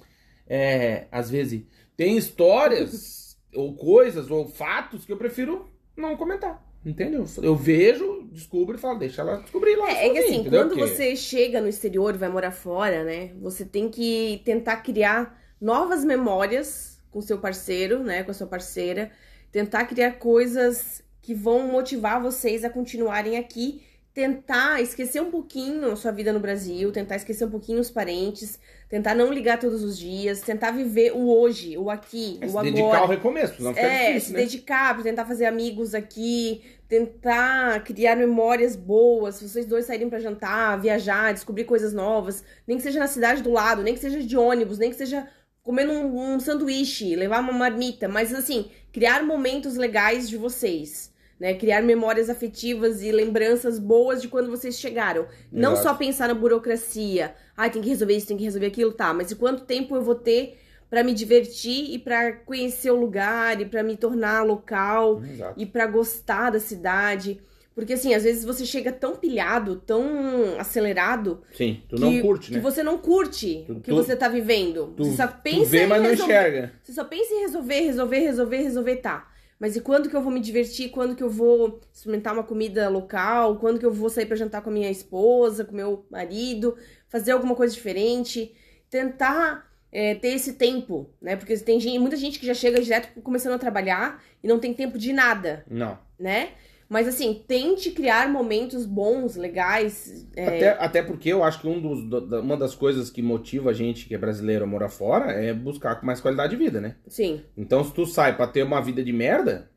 é, 0.47 1.07
às 1.11 1.30
vezes, 1.30 1.63
tem 1.97 2.17
histórias, 2.17 3.38
ou 3.53 3.76
coisas, 3.76 4.32
ou 4.32 4.47
fatos 4.47 5.05
que 5.05 5.11
eu 5.11 5.17
prefiro 5.17 5.69
não 5.97 6.15
comentar. 6.15 6.63
Entende? 6.86 7.15
Eu, 7.15 7.26
eu 7.41 7.55
vejo, 7.55 8.30
descubro 8.32 8.76
e 8.78 8.80
falo, 8.80 8.99
deixa 8.99 9.21
ela 9.21 9.38
descobrir 9.38 9.76
lá. 9.76 9.89
É, 9.89 10.07
é 10.07 10.09
que 10.11 10.17
assim, 10.19 10.36
entendeu? 10.36 10.61
quando 10.61 10.78
Porque- 10.78 10.88
você 10.88 11.15
chega 11.15 11.59
no 11.59 11.67
exterior 11.67 12.13
e 12.13 12.17
vai 12.17 12.30
morar 12.30 12.51
fora, 12.51 13.03
né? 13.03 13.32
Você 13.41 13.65
tem 13.65 13.89
que 13.89 14.41
tentar 14.45 14.78
criar 14.78 15.41
novas 15.59 16.05
memórias 16.05 17.01
com 17.09 17.21
seu 17.21 17.39
parceiro, 17.39 18.03
né? 18.03 18.23
Com 18.23 18.32
a 18.32 18.34
sua 18.36 18.45
parceira. 18.45 19.11
Tentar 19.51 19.86
criar 19.86 20.13
coisas 20.19 21.01
que 21.21 21.34
vão 21.34 21.67
motivar 21.67 22.21
vocês 22.21 22.63
a 22.63 22.69
continuarem 22.69 23.38
aqui. 23.38 23.82
Tentar 24.16 24.82
esquecer 24.82 25.22
um 25.22 25.30
pouquinho 25.30 25.91
a 25.91 25.95
sua 25.97 26.11
vida 26.11 26.34
no 26.34 26.39
Brasil, 26.39 26.91
tentar 26.91 27.18
esquecer 27.18 27.45
um 27.45 27.51
pouquinho 27.51 27.82
os 27.82 27.91
parentes, 27.91 28.57
tentar 28.89 29.13
não 29.13 29.32
ligar 29.32 29.59
todos 29.59 29.84
os 29.84 29.97
dias, 29.99 30.41
tentar 30.41 30.72
viver 30.72 31.11
o 31.13 31.28
hoje, 31.30 31.78
o 31.78 31.89
aqui, 31.91 32.39
É, 32.41 32.47
o 32.47 32.49
se 32.49 32.57
agora. 32.57 32.72
dedicar 32.72 32.99
ao 32.99 33.07
recomeço, 33.07 33.55
fica 33.55 33.72
É, 33.80 34.13
difícil, 34.13 34.22
se 34.22 34.34
né? 34.34 34.39
dedicar 34.39 35.03
tentar 35.03 35.26
fazer 35.26 35.45
amigos 35.45 35.93
aqui, 35.93 36.63
tentar 36.88 37.84
criar 37.84 38.16
memórias 38.16 38.76
boas, 38.78 39.36
se 39.36 39.49
vocês 39.49 39.66
dois 39.66 39.86
saírem 39.86 40.09
pra 40.09 40.20
jantar, 40.20 40.80
viajar, 40.80 41.34
descobrir 41.34 41.66
coisas 41.66 41.93
novas, 41.93 42.43
nem 42.66 42.78
que 42.78 42.84
seja 42.84 42.99
na 42.99 43.07
cidade 43.07 43.41
do 43.43 43.51
lado, 43.51 43.84
nem 43.84 43.93
que 43.93 43.99
seja 43.99 44.22
de 44.24 44.38
ônibus, 44.38 44.78
nem 44.78 44.91
que 44.91 44.95
seja 44.95 45.28
comendo 45.61 45.91
um, 45.91 46.36
um 46.36 46.39
sanduíche, 46.39 47.16
levar 47.18 47.41
uma 47.41 47.51
marmita, 47.53 48.07
mas 48.07 48.34
assim, 48.34 48.72
criar 48.93 49.24
momentos 49.26 49.76
legais 49.76 50.30
de 50.30 50.38
vocês. 50.38 51.11
Né, 51.38 51.54
criar 51.54 51.82
memórias 51.82 52.30
afetivas 52.30 53.02
e 53.04 53.12
lembranças 53.12 53.78
boas 53.78 54.22
de 54.22 54.30
quando 54.30 54.50
vocês 54.50 54.80
chegaram. 54.80 55.28
Não 55.52 55.74
Exato. 55.74 55.88
só 55.90 55.94
pensar 55.94 56.30
na 56.30 56.34
burocracia. 56.34 57.36
Ai, 57.58 57.70
tem 57.70 57.82
que 57.82 57.90
resolver 57.90 58.16
isso, 58.16 58.28
tem 58.28 58.38
que 58.38 58.44
resolver 58.46 58.68
aquilo, 58.68 58.94
tá. 58.94 59.14
Mas 59.14 59.32
e 59.32 59.36
quanto 59.36 59.66
tempo 59.66 59.96
eu 59.98 60.02
vou 60.02 60.16
ter 60.16 60.58
pra 60.90 61.04
me 61.04 61.14
divertir 61.14 61.94
e 61.94 62.00
pra 62.00 62.32
conhecer 62.32 62.90
o 62.90 62.96
lugar 62.96 63.60
e 63.60 63.66
pra 63.66 63.84
me 63.84 63.98
tornar 63.98 64.46
local 64.46 65.22
Exato. 65.30 65.60
e 65.60 65.66
pra 65.66 65.86
gostar 65.88 66.52
da 66.52 66.60
cidade. 66.60 67.42
Porque 67.74 67.92
assim, 67.92 68.14
às 68.14 68.24
vezes 68.24 68.46
você 68.46 68.66
chega 68.66 68.90
tão 68.94 69.18
pilhado, 69.18 69.76
tão 69.86 70.58
acelerado, 70.58 71.42
Sim, 71.54 71.82
tu 71.90 71.98
que, 71.98 72.02
não 72.02 72.22
curte, 72.22 72.48
que 72.48 72.56
né? 72.56 72.62
você 72.62 72.82
não 72.82 72.98
curte 72.98 73.66
Tu- 73.68 73.74
o 73.74 73.82
que 73.82 73.90
tu- 73.92 73.96
você 73.98 74.16
tá 74.16 74.30
vivendo. 74.30 74.94
Tu, 74.96 75.04
você 75.04 75.18
só 75.18 75.28
tu 75.28 75.42
pensa 75.44 75.70
vê, 75.70 75.84
em 75.84 75.88
mas 75.88 76.02
não 76.02 76.10
resolver. 76.12 76.34
enxerga. 76.34 76.72
Você 76.82 76.94
só 76.94 77.04
pensa 77.04 77.34
em 77.34 77.42
resolver, 77.42 77.80
resolver, 77.82 78.20
resolver, 78.20 78.58
resolver, 78.62 78.96
tá. 78.98 79.28
Mas 79.60 79.76
e 79.76 79.82
quando 79.82 80.10
que 80.10 80.16
eu 80.16 80.22
vou 80.22 80.32
me 80.32 80.39
divertir? 80.41 80.89
Quando 80.89 81.16
que 81.16 81.24
eu 81.24 81.30
vou 81.30 81.80
experimentar 81.93 82.34
uma 82.34 82.43
comida 82.43 82.89
local? 82.89 83.58
Quando 83.58 83.80
que 83.80 83.86
eu 83.86 83.93
vou 83.93 84.10
sair 84.10 84.26
pra 84.26 84.36
jantar 84.36 84.62
com 84.62 84.70
a 84.70 84.74
minha 84.74 84.91
esposa, 84.91 85.64
com 85.64 85.74
meu 85.76 86.06
marido? 86.12 86.78
Fazer 87.08 87.32
alguma 87.32 87.56
coisa 87.56 87.74
diferente? 87.74 88.53
Tentar 88.89 89.72
é, 89.91 90.14
ter 90.16 90.30
esse 90.30 90.53
tempo, 90.53 91.10
né? 91.22 91.38
Porque 91.38 91.58
tem 91.58 91.80
gente, 91.80 91.97
muita 91.99 92.18
gente 92.18 92.38
que 92.38 92.45
já 92.45 92.53
chega 92.53 92.82
direto 92.82 93.22
começando 93.22 93.53
a 93.53 93.60
trabalhar 93.60 94.22
e 94.43 94.47
não 94.47 94.60
tem 94.60 94.74
tempo 94.74 94.97
de 94.97 95.14
nada, 95.14 95.66
Não. 95.70 95.97
né? 96.20 96.49
Mas 96.88 97.08
assim, 97.08 97.44
tente 97.48 97.90
criar 97.92 98.30
momentos 98.30 98.86
bons, 98.86 99.36
legais. 99.36 100.28
é, 100.36 100.46
Até, 100.48 100.70
até 100.70 101.02
porque 101.04 101.30
eu 101.30 101.44
acho 101.44 101.60
que 101.62 101.68
um 101.68 101.82
dos, 101.82 102.28
da- 102.30 102.42
uma 102.42 102.56
das 102.56 102.76
coisas 102.76 103.10
que 103.10 103.22
motiva 103.24 103.72
a 103.72 103.74
gente 103.74 104.06
que 104.08 104.14
é 104.14 104.18
brasileiro 104.18 104.64
a 104.66 104.68
morar 104.68 104.90
fora 104.90 105.32
é 105.32 105.52
buscar 105.54 105.96
com 106.00 106.06
mais 106.06 106.22
qualidade 106.22 106.56
de 106.56 106.64
vida, 106.64 106.80
né? 106.80 106.96
Sim. 107.08 107.42
Então, 107.58 107.84
se 107.84 107.92
tu 107.94 108.06
sai 108.06 108.36
pra 108.38 108.46
ter 108.48 108.62
uma 108.64 108.82
vida 108.82 109.04
de 109.04 109.12
merda, 109.12 109.70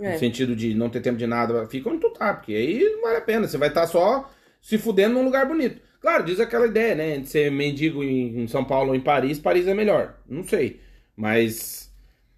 É. 0.00 0.14
no 0.14 0.18
sentido 0.18 0.56
de 0.56 0.74
não 0.74 0.90
ter 0.90 1.00
tempo 1.00 1.16
de 1.16 1.26
nada, 1.28 1.66
fica 1.68 1.88
onde 1.88 2.00
tu 2.00 2.10
tá, 2.10 2.34
porque 2.34 2.52
aí 2.54 2.82
não 2.94 3.02
vale 3.02 3.18
a 3.18 3.22
pena. 3.22 3.46
Você 3.46 3.56
vai 3.56 3.68
estar 3.68 3.86
só 3.86 4.28
se 4.60 4.76
fudendo 4.78 5.14
num 5.14 5.24
lugar 5.24 5.46
bonito. 5.46 5.80
Claro, 6.00 6.24
diz 6.24 6.40
aquela 6.40 6.66
ideia, 6.66 6.94
né? 6.96 7.18
De 7.18 7.28
ser 7.28 7.50
mendigo 7.52 8.02
em, 8.02 8.40
em 8.42 8.48
São 8.48 8.64
Paulo 8.64 8.90
ou 8.90 8.96
em 8.96 9.00
Paris, 9.00 9.38
Paris 9.38 9.66
é 9.68 9.74
melhor. 9.74 10.18
Não 10.28 10.42
sei. 10.42 10.80
Mas 11.16 11.90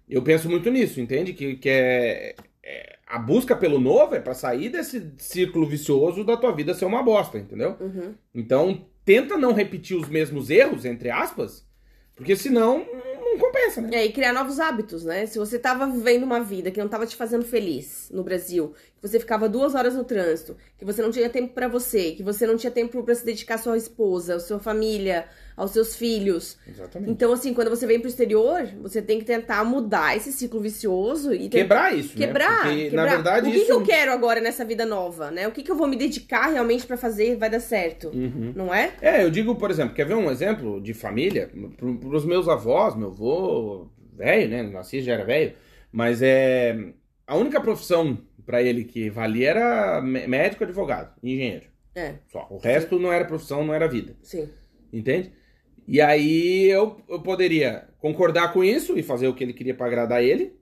eu 0.07 0.21
penso 0.21 0.47
muito 0.49 0.69
nisso, 0.71 1.01
entende? 1.01 1.33
Que, 1.33 1.55
que 1.55 1.69
é, 1.69 2.35
é- 2.63 2.98
A 3.09 3.17
busca 3.17 3.55
pelo 3.55 3.79
novo 3.79 4.13
é 4.13 4.19
pra 4.19 4.35
sair 4.35 4.69
desse 4.69 5.13
círculo 5.17 5.67
vicioso 5.67 6.23
da 6.23 6.37
tua 6.37 6.51
vida 6.51 6.75
ser 6.75 6.85
uma 6.85 7.01
bosta, 7.01 7.39
entendeu? 7.39 7.75
Uhum. 7.79 8.13
Então, 8.35 8.85
tenta 9.03 9.35
não 9.35 9.51
repetir 9.51 9.97
os 9.97 10.07
mesmos 10.07 10.51
erros, 10.51 10.85
entre 10.85 11.09
aspas, 11.09 11.67
porque 12.15 12.35
senão 12.35 12.85
não 13.19 13.39
compensa, 13.39 13.81
né? 13.81 13.89
É, 13.93 14.05
e 14.05 14.11
criar 14.11 14.33
novos 14.33 14.59
hábitos, 14.59 15.03
né? 15.03 15.25
Se 15.25 15.37
você 15.39 15.57
tava 15.57 15.87
vivendo 15.87 16.23
uma 16.23 16.39
vida 16.39 16.69
que 16.69 16.79
não 16.79 16.87
tava 16.87 17.05
te 17.05 17.15
fazendo 17.15 17.45
feliz 17.45 18.09
no 18.11 18.23
Brasil, 18.23 18.73
que 18.99 19.07
você 19.07 19.19
ficava 19.19 19.47
duas 19.47 19.75
horas 19.75 19.95
no 19.95 20.03
trânsito, 20.03 20.57
que 20.77 20.85
você 20.85 21.01
não 21.01 21.11
tinha 21.11 21.29
tempo 21.29 21.53
pra 21.53 21.67
você, 21.67 22.11
que 22.11 22.23
você 22.23 22.45
não 22.45 22.57
tinha 22.57 22.71
tempo 22.71 23.03
pra 23.03 23.15
se 23.15 23.25
dedicar 23.25 23.55
à 23.55 23.57
sua 23.57 23.77
esposa, 23.77 24.35
à 24.35 24.39
sua 24.39 24.59
família, 24.59 25.27
aos 25.59 25.71
seus 25.71 25.95
filhos. 25.95 26.57
Exatamente. 26.67 27.11
Então, 27.11 27.33
assim, 27.33 27.53
quando 27.53 27.69
você 27.69 27.85
vem 27.85 27.99
pro 27.99 28.07
exterior, 28.07 28.63
você 28.81 29.01
tem 29.01 29.19
que 29.19 29.25
tentar 29.25 29.63
mudar 29.63 30.15
esse 30.15 30.31
ciclo 30.31 30.59
vicioso 30.61 31.33
e 31.33 31.49
Quebrar 31.49 31.93
isso, 31.95 32.15
quebrar, 32.15 32.65
né? 32.65 32.71
Porque, 32.71 32.83
quebrar. 32.85 33.05
na 33.05 33.11
verdade, 33.15 33.47
o 33.49 33.51
que, 33.51 33.57
isso... 33.57 33.65
que 33.65 33.71
eu 33.73 33.83
quero 33.83 34.11
agora 34.11 34.39
nessa 34.39 34.63
vida 34.63 34.85
nova, 34.85 35.29
né? 35.29 35.47
O 35.47 35.51
que, 35.51 35.61
que 35.61 35.69
eu 35.71 35.75
vou 35.75 35.87
me 35.87 35.95
dedicar 35.95 36.47
realmente 36.47 36.85
pra 36.87 36.95
fazer 36.97 37.35
vai 37.37 37.49
dar 37.49 37.59
certo, 37.59 38.07
Uhum. 38.09 38.53
não 38.55 38.73
é? 38.73 38.93
É, 39.01 39.23
eu 39.23 39.29
digo, 39.29 39.53
por 39.55 39.69
exemplo, 39.69 39.93
quer 39.93 40.05
ver 40.05 40.15
um 40.15 40.31
exemplo 40.31 40.81
de 40.81 40.93
família? 40.93 41.51
Pro, 41.77 41.97
pros 41.99 42.25
meus 42.25 42.47
avós, 42.47 42.95
meu 42.95 43.09
avô, 43.09 43.87
velho, 44.13 44.49
né? 44.49 44.63
Nasci 44.63 45.01
já 45.01 45.13
era 45.13 45.25
velho, 45.25 45.53
mas 45.91 46.21
é. 46.21 46.77
A 47.27 47.35
única 47.35 47.61
profissão 47.61 48.17
pra 48.45 48.63
ele 48.63 48.83
que 48.83 49.09
valia 49.09 49.49
era 49.49 50.01
mé- 50.01 50.25
médico, 50.25 50.63
advogado, 50.63 51.13
engenheiro. 51.21 51.65
É, 51.93 52.13
Só. 52.31 52.47
O 52.49 52.57
resto 52.57 52.97
não 52.97 53.11
era 53.11 53.25
profissão, 53.25 53.63
não 53.65 53.73
era 53.73 53.87
vida. 53.87 54.15
sim. 54.23 54.47
Entende? 54.91 55.31
E 55.91 55.99
aí 55.99 56.69
eu, 56.69 57.01
eu 57.09 57.19
poderia 57.19 57.89
concordar 57.97 58.53
com 58.53 58.63
isso 58.63 58.95
e 58.95 59.01
fazer 59.01 59.27
o 59.27 59.33
que 59.33 59.43
ele 59.43 59.53
queria 59.53 59.73
pra 59.73 59.87
agradar 59.87 60.23
ele, 60.23 60.53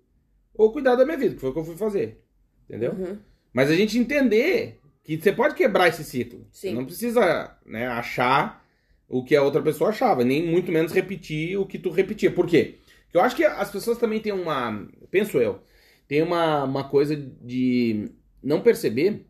ou 0.53 0.71
cuidar 0.71 0.95
da 0.95 1.03
minha 1.03 1.17
vida, 1.17 1.35
que 1.35 1.41
foi 1.41 1.49
o 1.49 1.53
que 1.53 1.59
eu 1.59 1.65
fui 1.65 1.75
fazer. 1.75 2.23
Entendeu? 2.63 2.93
Uhum. 2.93 3.17
Mas 3.51 3.69
a 3.69 3.75
gente 3.75 3.99
entender 3.99 4.79
que 5.03 5.19
você 5.19 5.33
pode 5.33 5.53
quebrar 5.53 5.89
esse 5.89 6.05
ciclo. 6.05 6.47
Você 6.49 6.69
Sim. 6.69 6.75
não 6.75 6.85
precisa 6.85 7.57
né, 7.65 7.87
achar 7.87 8.65
o 9.05 9.21
que 9.21 9.35
a 9.35 9.43
outra 9.43 9.61
pessoa 9.61 9.89
achava, 9.89 10.23
nem 10.23 10.47
muito 10.47 10.71
menos 10.71 10.93
repetir 10.93 11.59
o 11.59 11.65
que 11.65 11.77
tu 11.77 11.89
repetia. 11.89 12.31
Por 12.31 12.47
quê? 12.47 12.77
Porque 13.03 13.17
eu 13.17 13.21
acho 13.21 13.35
que 13.35 13.43
as 13.43 13.69
pessoas 13.69 13.97
também 13.97 14.21
têm 14.21 14.31
uma. 14.31 14.87
Penso 15.11 15.39
eu, 15.39 15.59
tem 16.07 16.21
uma, 16.21 16.63
uma 16.63 16.87
coisa 16.87 17.17
de 17.17 18.09
não 18.41 18.61
perceber 18.61 19.25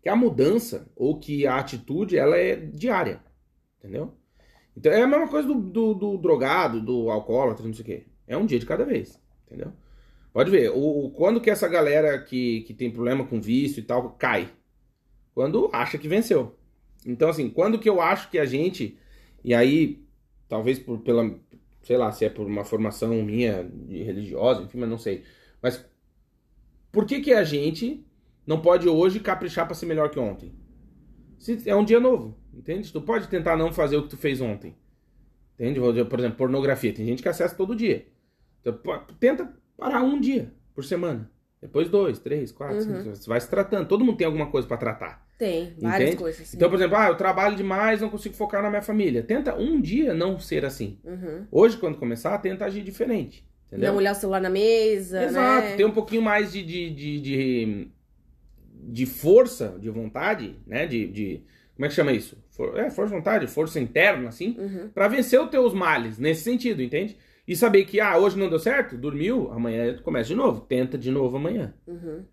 que 0.00 0.08
a 0.08 0.14
mudança 0.14 0.88
ou 0.94 1.18
que 1.18 1.48
a 1.48 1.56
atitude 1.56 2.16
ela 2.16 2.36
é 2.36 2.54
diária. 2.54 3.20
Entendeu? 3.80 4.16
Então 4.76 4.92
é 4.92 5.02
a 5.02 5.06
mesma 5.06 5.28
coisa 5.28 5.46
do, 5.48 5.54
do, 5.60 5.94
do 5.94 6.18
drogado, 6.18 6.80
do 6.80 7.10
alcoólatra, 7.10 7.66
não 7.66 7.74
sei 7.74 7.82
o 7.82 7.86
quê. 7.86 8.06
É 8.26 8.36
um 8.36 8.46
dia 8.46 8.58
de 8.58 8.66
cada 8.66 8.84
vez. 8.84 9.20
Entendeu? 9.46 9.72
Pode 10.32 10.50
ver, 10.50 10.70
o, 10.70 11.06
o- 11.06 11.10
quando 11.12 11.40
que 11.40 11.50
essa 11.50 11.68
galera 11.68 12.18
que, 12.22 12.62
que 12.62 12.74
tem 12.74 12.90
problema 12.90 13.26
com 13.26 13.40
vício 13.40 13.80
e 13.80 13.84
tal 13.84 14.10
cai? 14.12 14.50
Quando 15.34 15.70
acha 15.72 15.98
que 15.98 16.08
venceu. 16.08 16.56
Então, 17.06 17.28
assim, 17.30 17.50
quando 17.50 17.78
que 17.78 17.88
eu 17.88 18.00
acho 18.00 18.30
que 18.30 18.38
a 18.38 18.44
gente. 18.46 18.98
E 19.44 19.54
aí, 19.54 20.04
talvez 20.48 20.78
por, 20.78 20.98
pela. 21.00 21.38
Sei 21.82 21.96
lá, 21.96 22.12
se 22.12 22.24
é 22.24 22.30
por 22.30 22.46
uma 22.46 22.64
formação 22.64 23.10
minha 23.24 23.68
religiosa, 23.88 24.62
enfim, 24.62 24.78
mas 24.78 24.88
não 24.90 24.98
sei. 24.98 25.24
Mas 25.62 25.84
por 26.90 27.06
que 27.06 27.20
que 27.20 27.32
a 27.32 27.44
gente 27.44 28.04
não 28.46 28.60
pode 28.60 28.88
hoje 28.88 29.20
caprichar 29.20 29.66
pra 29.66 29.74
ser 29.74 29.86
melhor 29.86 30.10
que 30.10 30.18
ontem? 30.18 30.52
Se 31.38 31.68
é 31.68 31.76
um 31.76 31.84
dia 31.84 32.00
novo, 32.00 32.36
entende? 32.54 32.92
Tu 32.92 33.00
pode 33.00 33.28
tentar 33.28 33.56
não 33.56 33.72
fazer 33.72 33.96
o 33.96 34.02
que 34.02 34.08
tu 34.10 34.16
fez 34.16 34.40
ontem. 34.40 34.74
Entende? 35.54 35.80
Por 36.04 36.18
exemplo, 36.18 36.36
pornografia. 36.38 36.92
Tem 36.92 37.04
gente 37.06 37.22
que 37.22 37.28
acessa 37.28 37.54
todo 37.54 37.74
dia. 37.76 38.06
Então, 38.60 38.78
tenta 39.20 39.52
parar 39.76 40.02
um 40.02 40.20
dia 40.20 40.52
por 40.74 40.84
semana. 40.84 41.30
Depois 41.60 41.88
dois, 41.88 42.18
três, 42.18 42.50
quatro, 42.50 42.76
Uhum. 42.78 43.02
cinco. 43.04 43.16
Você 43.16 43.28
vai 43.28 43.40
se 43.40 43.48
tratando. 43.48 43.86
Todo 43.86 44.04
mundo 44.04 44.16
tem 44.16 44.26
alguma 44.26 44.46
coisa 44.50 44.66
pra 44.66 44.76
tratar. 44.76 45.24
Tem, 45.38 45.74
várias 45.80 46.00
Entende? 46.10 46.16
coisas. 46.16 46.46
Sim. 46.48 46.56
Então, 46.56 46.68
por 46.68 46.76
exemplo, 46.76 46.96
ah, 46.96 47.08
eu 47.08 47.16
trabalho 47.16 47.56
demais, 47.56 48.00
não 48.00 48.08
consigo 48.08 48.34
focar 48.34 48.62
na 48.62 48.68
minha 48.70 48.82
família. 48.82 49.22
Tenta 49.22 49.54
um 49.56 49.80
dia 49.80 50.12
não 50.14 50.38
ser 50.38 50.64
assim. 50.64 50.98
Uhum. 51.04 51.46
Hoje, 51.50 51.76
quando 51.76 51.98
começar, 51.98 52.36
tenta 52.38 52.64
agir 52.64 52.82
diferente. 52.82 53.44
Entendeu? 53.68 53.90
Não 53.92 53.98
olhar 53.98 54.12
o 54.12 54.14
celular 54.14 54.40
na 54.40 54.50
mesa, 54.50 55.22
Exato, 55.24 55.68
né? 55.68 55.76
ter 55.76 55.84
um 55.84 55.90
pouquinho 55.92 56.22
mais 56.22 56.52
de, 56.52 56.62
de, 56.64 56.90
de, 56.90 57.20
de, 57.20 57.88
de 58.88 59.06
força, 59.06 59.76
de 59.80 59.88
vontade, 59.90 60.56
né? 60.66 60.86
De, 60.86 61.06
de- 61.06 61.42
Como 61.74 61.86
é 61.86 61.88
que 61.88 61.94
chama 61.94 62.12
isso? 62.12 62.36
For- 62.50 62.76
é, 62.78 62.90
força 62.90 63.10
de 63.12 63.18
vontade, 63.18 63.46
força 63.46 63.80
interna, 63.80 64.28
assim, 64.28 64.56
Uhum. 64.58 64.90
pra 64.94 65.08
vencer 65.08 65.40
os 65.40 65.50
teus 65.50 65.72
males, 65.74 66.18
nesse 66.18 66.42
sentido, 66.42 66.82
entende? 66.82 67.16
E 67.46 67.56
saber 67.56 67.84
que, 67.84 68.00
ah, 68.00 68.16
hoje 68.18 68.38
não 68.38 68.48
deu 68.48 68.58
certo, 68.58 68.96
dormiu, 68.96 69.50
amanhã 69.52 69.94
tu 69.96 70.02
começa 70.02 70.28
de 70.28 70.34
novo, 70.34 70.60
tenta 70.60 70.96
de 70.98 71.10
novo 71.10 71.36
amanhã, 71.36 71.74
Uhum. 71.86 72.26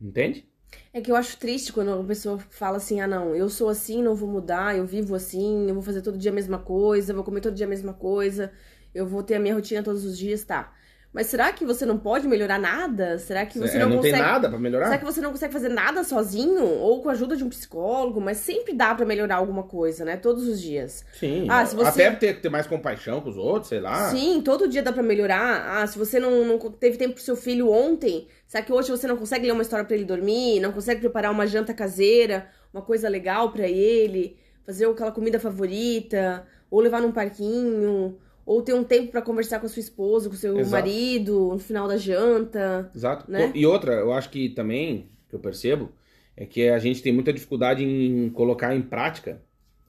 entende? 0.00 0.46
É 0.92 1.00
que 1.00 1.10
eu 1.10 1.16
acho 1.16 1.36
triste 1.38 1.72
quando 1.72 1.88
uma 1.94 2.04
pessoa 2.04 2.38
fala 2.50 2.76
assim: 2.76 3.00
ah, 3.00 3.06
não, 3.06 3.34
eu 3.34 3.48
sou 3.48 3.68
assim, 3.68 4.02
não 4.02 4.14
vou 4.14 4.28
mudar, 4.28 4.76
eu 4.76 4.86
vivo 4.86 5.14
assim, 5.14 5.68
eu 5.68 5.74
vou 5.74 5.82
fazer 5.82 6.02
todo 6.02 6.18
dia 6.18 6.30
a 6.30 6.34
mesma 6.34 6.58
coisa, 6.58 7.10
eu 7.12 7.16
vou 7.16 7.24
comer 7.24 7.40
todo 7.40 7.54
dia 7.54 7.66
a 7.66 7.68
mesma 7.68 7.92
coisa, 7.94 8.52
eu 8.94 9.06
vou 9.06 9.22
ter 9.22 9.34
a 9.34 9.40
minha 9.40 9.54
rotina 9.54 9.82
todos 9.82 10.04
os 10.04 10.16
dias, 10.18 10.44
tá. 10.44 10.72
Mas 11.12 11.26
será 11.26 11.52
que 11.52 11.64
você 11.64 11.84
não 11.84 11.98
pode 11.98 12.28
melhorar 12.28 12.56
nada? 12.56 13.18
Será 13.18 13.44
que 13.44 13.58
você 13.58 13.76
É, 13.76 13.80
não, 13.80 13.88
não 13.88 13.96
consegue. 13.96 14.14
tem 14.14 14.22
nada 14.22 14.48
pra 14.48 14.58
melhorar? 14.60 14.86
Será 14.86 14.98
que 14.98 15.04
você 15.04 15.20
não 15.20 15.32
consegue 15.32 15.52
fazer 15.52 15.68
nada 15.68 16.04
sozinho? 16.04 16.64
Ou 16.64 17.02
com 17.02 17.08
a 17.08 17.12
ajuda 17.12 17.36
de 17.36 17.42
um 17.42 17.48
psicólogo? 17.48 18.20
Mas 18.20 18.36
sempre 18.36 18.72
dá 18.72 18.94
pra 18.94 19.04
melhorar 19.04 19.36
alguma 19.36 19.64
coisa, 19.64 20.04
né? 20.04 20.16
Todos 20.16 20.46
os 20.46 20.60
dias. 20.60 21.04
Sim, 21.18 21.46
Ah, 21.50 21.66
se 21.66 21.74
você- 21.74 22.04
até 22.04 22.10
ter, 22.12 22.40
ter 22.40 22.48
mais 22.48 22.68
compaixão 22.68 23.20
com 23.20 23.28
os 23.28 23.36
outros, 23.36 23.68
sei 23.70 23.80
lá. 23.80 24.08
Sim, 24.10 24.40
todo 24.40 24.68
dia 24.68 24.84
dá 24.84 24.92
pra 24.92 25.02
melhorar. 25.02 25.80
Ah, 25.82 25.86
se 25.86 25.98
você 25.98 26.20
não, 26.20 26.44
não 26.44 26.58
teve 26.70 26.96
tempo 26.96 27.14
pro 27.14 27.22
seu 27.24 27.34
filho 27.34 27.68
ontem, 27.72 28.28
será 28.46 28.62
que 28.62 28.72
hoje 28.72 28.90
você 28.92 29.08
não 29.08 29.16
consegue 29.16 29.46
ler 29.46 29.52
uma 29.52 29.62
história 29.62 29.84
pra 29.84 29.96
ele 29.96 30.04
dormir? 30.04 30.60
Não 30.60 30.70
consegue 30.70 31.00
preparar 31.00 31.32
uma 31.32 31.46
janta 31.46 31.74
caseira, 31.74 32.46
uma 32.72 32.82
coisa 32.82 33.08
legal 33.08 33.50
pra 33.50 33.66
ele? 33.66 34.36
Fazer 34.64 34.86
aquela 34.86 35.10
comida 35.10 35.40
favorita? 35.40 36.46
Ou 36.70 36.80
levar 36.80 37.00
num 37.02 37.10
parquinho? 37.10 38.16
Ou 38.52 38.62
ter 38.62 38.74
um 38.74 38.82
tempo 38.82 39.12
pra 39.12 39.22
conversar 39.22 39.60
com 39.60 39.66
a 39.66 39.68
sua 39.68 39.78
esposa, 39.80 40.28
com 40.28 40.34
o 40.34 40.38
seu 40.38 40.58
Exato. 40.58 40.70
marido, 40.72 41.50
no 41.52 41.58
final 41.60 41.86
da 41.86 41.96
janta? 41.96 42.90
Exato. 42.92 43.30
né? 43.30 43.52
E 43.54 43.64
outra, 43.64 43.92
eu 43.92 44.12
acho 44.12 44.28
que 44.28 44.48
também, 44.48 45.08
que 45.28 45.36
eu 45.36 45.38
percebo, 45.38 45.92
é 46.36 46.44
que 46.44 46.68
a 46.68 46.78
gente 46.80 47.00
tem 47.00 47.12
muita 47.12 47.32
dificuldade 47.32 47.84
em 47.84 48.28
colocar 48.30 48.74
em 48.74 48.82
prática 48.82 49.40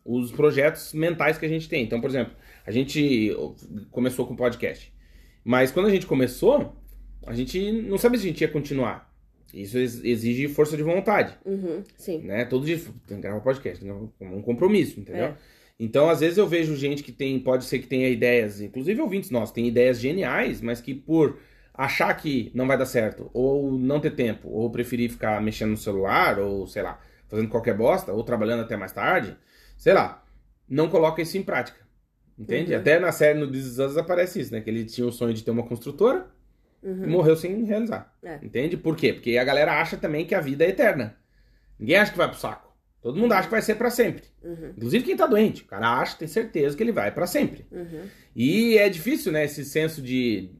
os 0.05 0.31
projetos 0.31 0.93
mentais 0.93 1.39
que 1.39 1.45
a 1.45 1.49
gente 1.49 1.67
tem. 1.67 1.83
Então, 1.83 1.99
por 1.99 2.09
exemplo, 2.09 2.33
a 2.63 2.69
gente 2.69 3.35
começou 3.89 4.27
com 4.27 4.35
podcast. 4.35 4.93
Mas 5.43 5.71
quando 5.71 5.87
a 5.87 5.91
gente 5.91 6.05
começou, 6.05 6.75
a 7.25 7.33
gente 7.33 7.71
não 7.81 7.97
sabia 7.97 8.19
se 8.19 8.25
a 8.25 8.29
gente 8.29 8.41
ia 8.41 8.47
continuar. 8.47 9.11
Isso 9.53 9.77
ex- 9.79 10.03
exige 10.03 10.47
força 10.47 10.77
de 10.77 10.83
vontade, 10.83 11.33
Uhum, 11.45 11.83
sim. 11.97 12.19
né? 12.19 12.45
Todo 12.45 12.65
dia 12.65 12.79
tem 13.07 13.17
que 13.17 13.23
gravar 13.23 13.39
podcast, 13.41 13.83
né? 13.83 13.91
um 14.21 14.41
compromisso, 14.41 14.99
entendeu? 14.99 15.25
É. 15.25 15.35
Então, 15.83 16.11
às 16.11 16.19
vezes 16.19 16.37
eu 16.37 16.47
vejo 16.47 16.75
gente 16.75 17.01
que 17.01 17.11
tem, 17.11 17.39
pode 17.39 17.65
ser 17.65 17.79
que 17.79 17.87
tenha 17.87 18.07
ideias, 18.07 18.61
inclusive 18.61 19.01
ouvintes 19.01 19.31
nossos, 19.31 19.51
tem 19.51 19.67
ideias 19.67 19.99
geniais, 19.99 20.61
mas 20.61 20.79
que 20.79 20.93
por 20.93 21.39
achar 21.73 22.13
que 22.13 22.51
não 22.53 22.67
vai 22.67 22.77
dar 22.77 22.85
certo, 22.85 23.31
ou 23.33 23.71
não 23.71 23.99
ter 23.99 24.11
tempo, 24.11 24.47
ou 24.47 24.69
preferir 24.69 25.09
ficar 25.09 25.41
mexendo 25.41 25.71
no 25.71 25.77
celular, 25.77 26.37
ou 26.37 26.67
sei 26.67 26.83
lá, 26.83 27.01
fazendo 27.27 27.49
qualquer 27.49 27.75
bosta, 27.75 28.13
ou 28.13 28.23
trabalhando 28.23 28.61
até 28.61 28.77
mais 28.77 28.91
tarde, 28.91 29.35
sei 29.75 29.93
lá, 29.93 30.23
não 30.69 30.87
coloca 30.87 31.19
isso 31.19 31.35
em 31.35 31.41
prática. 31.41 31.79
Entende? 32.37 32.73
Uhum. 32.73 32.79
Até 32.79 32.99
na 32.99 33.11
série 33.11 33.39
no 33.39 33.51
This 33.51 33.79
Us 33.79 33.97
aparece 33.97 34.39
isso, 34.39 34.53
né? 34.53 34.61
Que 34.61 34.69
ele 34.69 34.85
tinha 34.85 35.07
o 35.07 35.11
sonho 35.11 35.33
de 35.33 35.43
ter 35.43 35.49
uma 35.51 35.63
construtora 35.63 36.27
e 36.83 36.87
Uhum. 36.87 37.09
morreu 37.09 37.35
sem 37.35 37.63
realizar. 37.63 38.15
É. 38.23 38.39
Entende? 38.43 38.77
Por 38.77 38.95
quê? 38.95 39.13
Porque 39.13 39.35
a 39.37 39.43
galera 39.43 39.79
acha 39.81 39.97
também 39.97 40.25
que 40.25 40.35
a 40.35 40.41
vida 40.41 40.63
é 40.63 40.69
eterna. 40.69 41.17
Ninguém 41.79 41.95
acha 41.97 42.11
que 42.11 42.17
vai 42.19 42.27
pro 42.29 42.39
saco. 42.39 42.70
Todo 43.01 43.19
mundo 43.19 43.31
acha 43.33 43.45
que 43.47 43.51
vai 43.51 43.61
ser 43.61 43.75
pra 43.75 43.89
sempre. 43.89 44.23
Uhum. 44.43 44.73
Inclusive 44.77 45.03
quem 45.03 45.17
tá 45.17 45.25
doente. 45.25 45.63
O 45.63 45.65
cara 45.65 45.99
acha, 45.99 46.17
tem 46.17 46.27
certeza 46.27 46.77
que 46.77 46.83
ele 46.83 46.91
vai 46.91 47.11
pra 47.11 47.25
sempre. 47.25 47.65
Uhum. 47.71 48.03
E 48.35 48.77
é 48.77 48.87
difícil, 48.89 49.31
né, 49.31 49.45
esse 49.45 49.65
senso 49.65 50.01
de. 50.01 50.51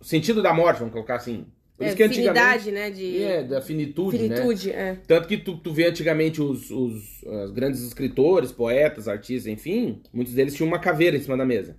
O 0.00 0.04
sentido 0.04 0.42
da 0.42 0.52
morte, 0.52 0.78
vamos 0.78 0.92
colocar 0.92 1.14
assim. 1.16 1.46
Por 1.76 1.84
É, 1.84 1.88
isso 1.88 1.96
que 1.96 2.02
antigamente. 2.02 2.70
né? 2.70 2.90
De 2.90 3.22
É, 3.22 3.44
da 3.44 3.60
finitude, 3.60 4.16
né? 4.28 4.36
finitude, 4.36 4.70
é. 4.70 4.94
Tanto 5.06 5.28
que 5.28 5.36
tu, 5.36 5.58
tu 5.58 5.72
vê 5.72 5.86
antigamente 5.86 6.40
os, 6.40 6.70
os, 6.70 7.22
os 7.22 7.50
grandes 7.52 7.82
escritores, 7.82 8.50
poetas, 8.50 9.06
artistas, 9.08 9.46
enfim, 9.52 10.02
muitos 10.12 10.32
deles 10.34 10.54
tinham 10.54 10.66
uma 10.68 10.78
caveira 10.78 11.16
em 11.16 11.20
cima 11.20 11.36
da 11.36 11.44
mesa. 11.44 11.76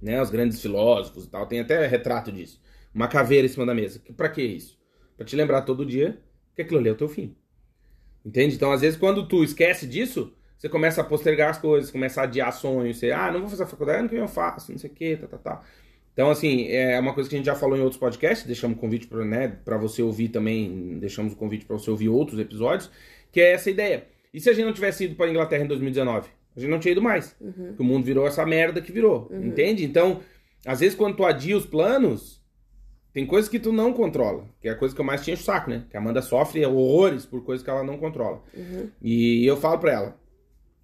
Né? 0.00 0.20
Os 0.22 0.30
grandes 0.30 0.60
filósofos 0.60 1.24
e 1.24 1.30
tal, 1.30 1.46
tem 1.46 1.60
até 1.60 1.84
retrato 1.86 2.30
disso. 2.32 2.60
Uma 2.94 3.08
caveira 3.08 3.44
em 3.46 3.50
cima 3.50 3.66
da 3.66 3.74
mesa. 3.74 4.00
Pra 4.16 4.28
que 4.28 4.42
isso? 4.42 4.78
Pra 5.16 5.26
te 5.26 5.34
lembrar 5.36 5.62
todo 5.62 5.84
dia 5.84 6.18
que 6.54 6.62
aquilo 6.62 6.78
ali 6.78 6.88
é 6.88 6.92
o 6.92 6.96
teu 6.96 7.08
fim. 7.08 7.34
Entende? 8.24 8.54
Então, 8.54 8.72
às 8.72 8.80
vezes, 8.80 8.98
quando 8.98 9.26
tu 9.26 9.42
esquece 9.42 9.86
disso, 9.86 10.32
você 10.56 10.68
começa 10.68 11.00
a 11.00 11.04
postergar 11.04 11.50
as 11.50 11.58
coisas, 11.58 11.90
começa 11.90 12.20
a 12.20 12.24
adiar 12.24 12.52
sonhos, 12.52 12.98
você, 12.98 13.10
ah, 13.10 13.32
não 13.32 13.40
vou 13.40 13.48
fazer 13.48 13.64
a 13.64 13.66
faculdade, 13.66 13.98
ano 13.98 14.08
que 14.08 14.14
vem 14.14 14.22
eu 14.22 14.28
faço, 14.28 14.70
não 14.70 14.78
sei 14.78 14.90
o 14.90 14.92
que, 14.92 15.16
tá, 15.16 15.26
tá, 15.26 15.38
tá. 15.38 15.62
Então, 16.12 16.30
assim, 16.30 16.68
é 16.68 17.00
uma 17.00 17.14
coisa 17.14 17.28
que 17.28 17.34
a 17.34 17.38
gente 17.38 17.46
já 17.46 17.54
falou 17.54 17.76
em 17.76 17.80
outros 17.80 17.98
podcasts, 17.98 18.46
deixamos 18.46 18.76
o 18.76 18.80
convite 18.80 19.06
para 19.06 19.24
né, 19.24 19.48
pra 19.64 19.78
você 19.78 20.02
ouvir 20.02 20.28
também, 20.28 20.98
deixamos 21.00 21.32
o 21.32 21.36
convite 21.36 21.64
para 21.64 21.76
você 21.76 21.90
ouvir 21.90 22.10
outros 22.10 22.38
episódios, 22.38 22.90
que 23.32 23.40
é 23.40 23.52
essa 23.52 23.70
ideia. 23.70 24.04
E 24.32 24.40
se 24.40 24.50
a 24.50 24.52
gente 24.52 24.66
não 24.66 24.72
tivesse 24.72 25.04
ido 25.04 25.14
para 25.14 25.30
Inglaterra 25.30 25.64
em 25.64 25.68
2019? 25.68 26.28
A 26.54 26.60
gente 26.60 26.70
não 26.70 26.78
tinha 26.78 26.92
ido 26.92 27.00
mais. 27.00 27.34
Uhum. 27.40 27.52
Porque 27.52 27.82
o 27.82 27.84
mundo 27.84 28.04
virou 28.04 28.26
essa 28.26 28.44
merda 28.44 28.80
que 28.80 28.92
virou, 28.92 29.30
entende? 29.32 29.84
Então, 29.84 30.20
às 30.66 30.80
vezes 30.80 30.94
quando 30.94 31.16
tu 31.16 31.24
adia 31.24 31.56
os 31.56 31.64
planos, 31.64 32.41
tem 33.12 33.26
coisas 33.26 33.48
que 33.48 33.58
tu 33.58 33.72
não 33.72 33.92
controla, 33.92 34.48
que 34.60 34.68
é 34.68 34.72
a 34.72 34.76
coisa 34.76 34.94
que 34.94 35.00
eu 35.00 35.04
mais 35.04 35.22
tinha 35.22 35.34
o 35.34 35.38
saco, 35.38 35.68
né? 35.70 35.84
Que 35.90 35.96
a 35.96 36.00
Amanda 36.00 36.22
sofre 36.22 36.64
horrores 36.64 37.26
por 37.26 37.44
coisas 37.44 37.62
que 37.62 37.70
ela 37.70 37.82
não 37.82 37.98
controla. 37.98 38.42
Uhum. 38.54 38.88
E 39.00 39.46
eu 39.46 39.56
falo 39.56 39.78
pra 39.78 39.92
ela, 39.92 40.20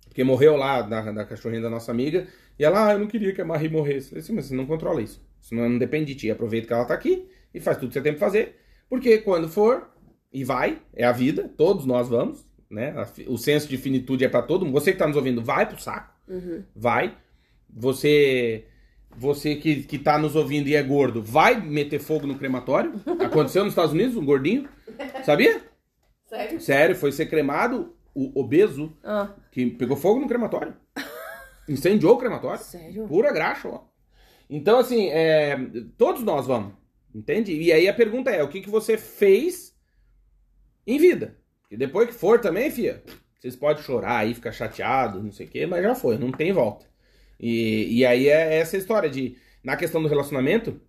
porque 0.06 0.22
morreu 0.22 0.56
lá 0.56 0.82
da, 0.82 1.12
da 1.12 1.24
cachorrinha 1.24 1.62
da 1.62 1.70
nossa 1.70 1.90
amiga, 1.90 2.26
e 2.58 2.64
ela, 2.64 2.88
ah, 2.88 2.92
eu 2.92 2.98
não 2.98 3.06
queria 3.06 3.32
que 3.32 3.40
a 3.40 3.44
Marie 3.44 3.68
morresse. 3.68 4.06
Eu 4.06 4.10
falei 4.10 4.22
assim, 4.22 4.32
mas 4.34 4.46
você 4.46 4.54
não 4.54 4.66
controla 4.66 5.00
isso. 5.00 5.24
Isso 5.40 5.54
não, 5.54 5.68
não 5.68 5.78
depende 5.78 6.12
de 6.12 6.20
ti. 6.20 6.30
Aproveita 6.30 6.66
que 6.66 6.72
ela 6.72 6.84
tá 6.84 6.94
aqui 6.94 7.28
e 7.54 7.60
faz 7.60 7.76
tudo 7.76 7.88
que 7.88 7.94
você 7.94 8.00
tem 8.02 8.12
pra 8.12 8.20
fazer. 8.20 8.56
Porque 8.90 9.18
quando 9.18 9.48
for, 9.48 9.88
e 10.32 10.44
vai, 10.44 10.82
é 10.92 11.04
a 11.04 11.12
vida, 11.12 11.48
todos 11.56 11.86
nós 11.86 12.08
vamos, 12.08 12.46
né? 12.68 12.94
O 13.28 13.38
senso 13.38 13.68
de 13.68 13.78
finitude 13.78 14.24
é 14.24 14.28
pra 14.28 14.42
todo 14.42 14.64
mundo. 14.64 14.74
Você 14.74 14.92
que 14.92 14.98
tá 14.98 15.06
nos 15.06 15.16
ouvindo, 15.16 15.42
vai 15.42 15.66
pro 15.66 15.80
saco. 15.80 16.12
Uhum. 16.26 16.64
Vai. 16.74 17.16
Você. 17.70 18.64
Você 19.18 19.56
que, 19.56 19.82
que 19.82 19.98
tá 19.98 20.16
nos 20.16 20.36
ouvindo 20.36 20.68
e 20.68 20.76
é 20.76 20.82
gordo, 20.82 21.20
vai 21.20 21.60
meter 21.60 21.98
fogo 21.98 22.26
no 22.26 22.38
crematório. 22.38 22.92
Aconteceu 23.20 23.64
nos 23.64 23.72
Estados 23.72 23.92
Unidos, 23.92 24.16
um 24.16 24.24
gordinho. 24.24 24.68
Sabia? 25.24 25.60
Sério? 26.26 26.60
Sério, 26.60 26.96
foi 26.96 27.10
ser 27.10 27.26
cremado, 27.26 27.96
o 28.14 28.38
obeso, 28.40 28.96
Ah, 29.02 29.30
que 29.50 29.66
pegou 29.66 29.96
fogo 29.96 30.20
no 30.20 30.28
crematório. 30.28 30.74
Incendiou 31.68 32.14
o 32.14 32.18
crematório. 32.18 32.62
sério? 32.62 33.06
Pura 33.08 33.32
graxa, 33.32 33.68
ó. 33.68 33.82
Então, 34.48 34.78
assim, 34.78 35.08
é, 35.08 35.56
todos 35.96 36.22
nós 36.22 36.46
vamos. 36.46 36.72
Entende? 37.14 37.52
E 37.54 37.72
aí 37.72 37.88
a 37.88 37.94
pergunta 37.94 38.30
é: 38.30 38.42
o 38.42 38.48
que, 38.48 38.60
que 38.60 38.70
você 38.70 38.96
fez 38.96 39.74
em 40.86 40.98
vida? 40.98 41.36
Porque 41.62 41.76
depois 41.76 42.06
que 42.08 42.14
for 42.14 42.40
também, 42.40 42.70
fia, 42.70 43.02
vocês 43.38 43.56
podem 43.56 43.82
chorar 43.82 44.18
aí, 44.18 44.32
ficar 44.34 44.52
chateado, 44.52 45.22
não 45.22 45.32
sei 45.32 45.46
o 45.46 45.50
quê, 45.50 45.66
mas 45.66 45.82
já 45.82 45.94
foi, 45.94 46.16
não 46.18 46.30
tem 46.30 46.52
volta. 46.52 46.86
E, 47.38 47.98
e 47.98 48.06
aí 48.06 48.28
é 48.28 48.58
essa 48.58 48.76
história 48.76 49.08
de, 49.08 49.36
na 49.62 49.76
questão 49.76 50.02
do 50.02 50.08
relacionamento, 50.08 50.80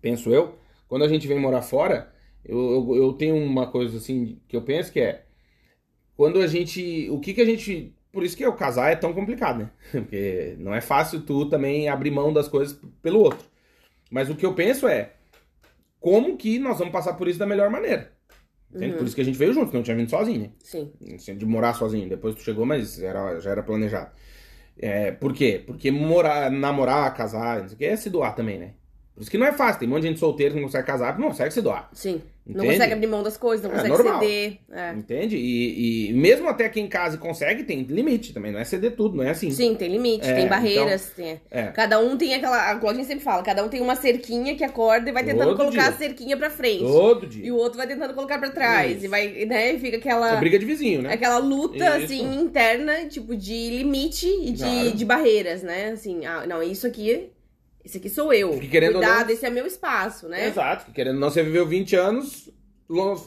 penso 0.00 0.32
eu, 0.32 0.58
quando 0.88 1.04
a 1.04 1.08
gente 1.08 1.26
vem 1.26 1.38
morar 1.38 1.62
fora, 1.62 2.12
eu, 2.44 2.58
eu, 2.58 2.96
eu 2.96 3.12
tenho 3.14 3.36
uma 3.36 3.66
coisa 3.66 3.96
assim 3.96 4.38
que 4.46 4.56
eu 4.56 4.62
penso 4.62 4.92
que 4.92 5.00
é 5.00 5.24
quando 6.16 6.40
a 6.40 6.46
gente. 6.46 7.08
O 7.10 7.18
que 7.20 7.34
que 7.34 7.40
a 7.40 7.44
gente. 7.44 7.94
Por 8.12 8.22
isso 8.22 8.36
que 8.36 8.46
o 8.46 8.52
casar 8.52 8.92
é 8.92 8.96
tão 8.96 9.12
complicado, 9.12 9.58
né? 9.58 9.70
Porque 9.90 10.56
não 10.58 10.72
é 10.72 10.80
fácil 10.80 11.22
tu 11.22 11.46
também 11.46 11.88
abrir 11.88 12.10
mão 12.10 12.32
das 12.32 12.48
coisas 12.48 12.78
pelo 13.02 13.20
outro. 13.20 13.46
Mas 14.10 14.30
o 14.30 14.36
que 14.36 14.46
eu 14.46 14.54
penso 14.54 14.86
é 14.86 15.12
como 15.98 16.36
que 16.36 16.58
nós 16.58 16.78
vamos 16.78 16.92
passar 16.92 17.14
por 17.14 17.26
isso 17.26 17.38
da 17.38 17.46
melhor 17.46 17.70
maneira. 17.70 18.12
Uhum. 18.72 18.92
Por 18.92 19.06
isso 19.06 19.14
que 19.14 19.20
a 19.20 19.24
gente 19.24 19.38
veio 19.38 19.52
junto, 19.52 19.74
não 19.74 19.82
tinha 19.82 19.96
vindo 19.96 20.10
sozinho, 20.10 20.42
né? 20.42 20.50
Sim. 20.60 20.92
Assim, 21.14 21.36
de 21.36 21.46
morar 21.46 21.74
sozinho. 21.74 22.08
Depois 22.08 22.34
tu 22.34 22.42
chegou, 22.42 22.66
mas 22.66 23.00
era, 23.00 23.40
já 23.40 23.50
era 23.50 23.62
planejado. 23.62 24.12
É, 24.76 25.12
por 25.12 25.32
quê? 25.32 25.62
Porque 25.66 25.90
morar, 25.90 26.50
namorar, 26.50 27.14
casar, 27.14 27.60
não 27.62 27.68
sei 27.68 27.74
o 27.76 27.78
que, 27.78 27.84
é 27.84 27.96
se 27.96 28.10
doar 28.10 28.34
também, 28.34 28.58
né? 28.58 28.74
Por 29.14 29.22
isso 29.22 29.30
que 29.30 29.38
não 29.38 29.46
é 29.46 29.52
fácil. 29.52 29.78
Tem 29.78 29.88
um 29.88 29.92
monte 29.92 30.02
de 30.02 30.08
gente 30.08 30.18
solteira 30.18 30.52
que 30.52 30.56
não 30.60 30.66
consegue 30.66 30.86
casar 30.86 31.16
não 31.18 31.28
consegue 31.28 31.52
se 31.52 31.62
doar. 31.62 31.88
Sim. 31.92 32.20
Não 32.46 32.56
Entende? 32.56 32.72
consegue 32.74 32.92
abrir 32.92 33.06
mão 33.06 33.22
das 33.22 33.36
coisas, 33.38 33.64
não 33.64 33.70
É, 33.70 33.74
consegue 33.76 33.96
normal. 34.02 34.20
ceder. 34.20 34.58
É. 34.70 34.92
Entende? 34.92 35.36
E, 35.36 36.10
e 36.10 36.12
mesmo 36.12 36.46
até 36.46 36.68
quem 36.68 36.86
casa 36.88 37.16
e 37.16 37.18
consegue, 37.18 37.62
tem 37.64 37.82
limite 37.84 38.34
também. 38.34 38.52
Não 38.52 38.58
é 38.60 38.64
ceder 38.64 38.94
tudo, 38.96 39.16
não 39.16 39.24
é 39.24 39.30
assim. 39.30 39.50
Sim, 39.50 39.74
tem 39.76 39.88
limite, 39.90 40.28
É, 40.28 40.34
tem 40.34 40.46
barreiras. 40.48 41.10
tem- 41.16 41.40
É. 41.50 41.68
Cada 41.68 41.98
um 42.00 42.18
tem 42.18 42.34
aquela. 42.34 42.72
A 42.72 42.92
gente 42.94 43.06
sempre 43.06 43.24
fala, 43.24 43.42
cada 43.42 43.64
um 43.64 43.68
tem 43.68 43.80
uma 43.80 43.94
cerquinha 43.96 44.54
que 44.56 44.64
acorda 44.64 45.08
e 45.08 45.12
vai 45.12 45.24
tentando 45.24 45.50
Todo 45.50 45.56
colocar 45.56 45.82
dia. 45.84 45.88
a 45.90 45.92
cerquinha 45.96 46.36
pra 46.36 46.50
frente. 46.50 46.80
Todo 46.82 47.24
E 47.24 47.28
dia. 47.28 47.54
o 47.54 47.56
outro 47.56 47.78
vai 47.78 47.86
tentando 47.86 48.12
colocar 48.12 48.38
pra 48.38 48.50
trás. 48.50 48.96
Isso. 48.96 49.06
E 49.06 49.08
vai, 49.08 49.44
né? 49.46 49.72
E 49.72 49.78
fica 49.78 49.96
aquela. 49.96 50.28
Essa 50.32 50.36
briga 50.36 50.58
de 50.58 50.66
vizinho, 50.66 51.00
né? 51.00 51.14
Aquela 51.14 51.38
luta, 51.38 51.76
Isso. 51.98 52.04
assim, 52.04 52.34
interna, 52.42 53.06
tipo, 53.06 53.34
de 53.34 53.70
limite 53.70 54.26
e 54.28 54.50
de, 54.52 54.62
Claro. 54.64 54.92
de 54.92 55.04
barreiras, 55.04 55.62
né? 55.62 55.92
Assim, 55.92 56.26
ah, 56.26 56.44
não, 56.46 56.62
isso 56.62 56.86
aqui. 56.86 57.30
Isso 57.84 57.98
aqui 57.98 58.08
sou 58.08 58.32
eu. 58.32 58.50
Porque 58.50 58.68
querendo 58.68 58.96
ou 58.96 59.02
Cuidado, 59.02 59.26
não- 59.26 59.34
esse 59.34 59.44
é 59.46 59.50
meu 59.50 59.66
espaço, 59.66 60.28
né? 60.28 60.48
Exato. 60.48 60.90
Querendo 60.92 61.18
não, 61.20 61.28
você 61.30 61.42
viveu 61.42 61.66
20 61.66 61.94
anos 61.96 62.50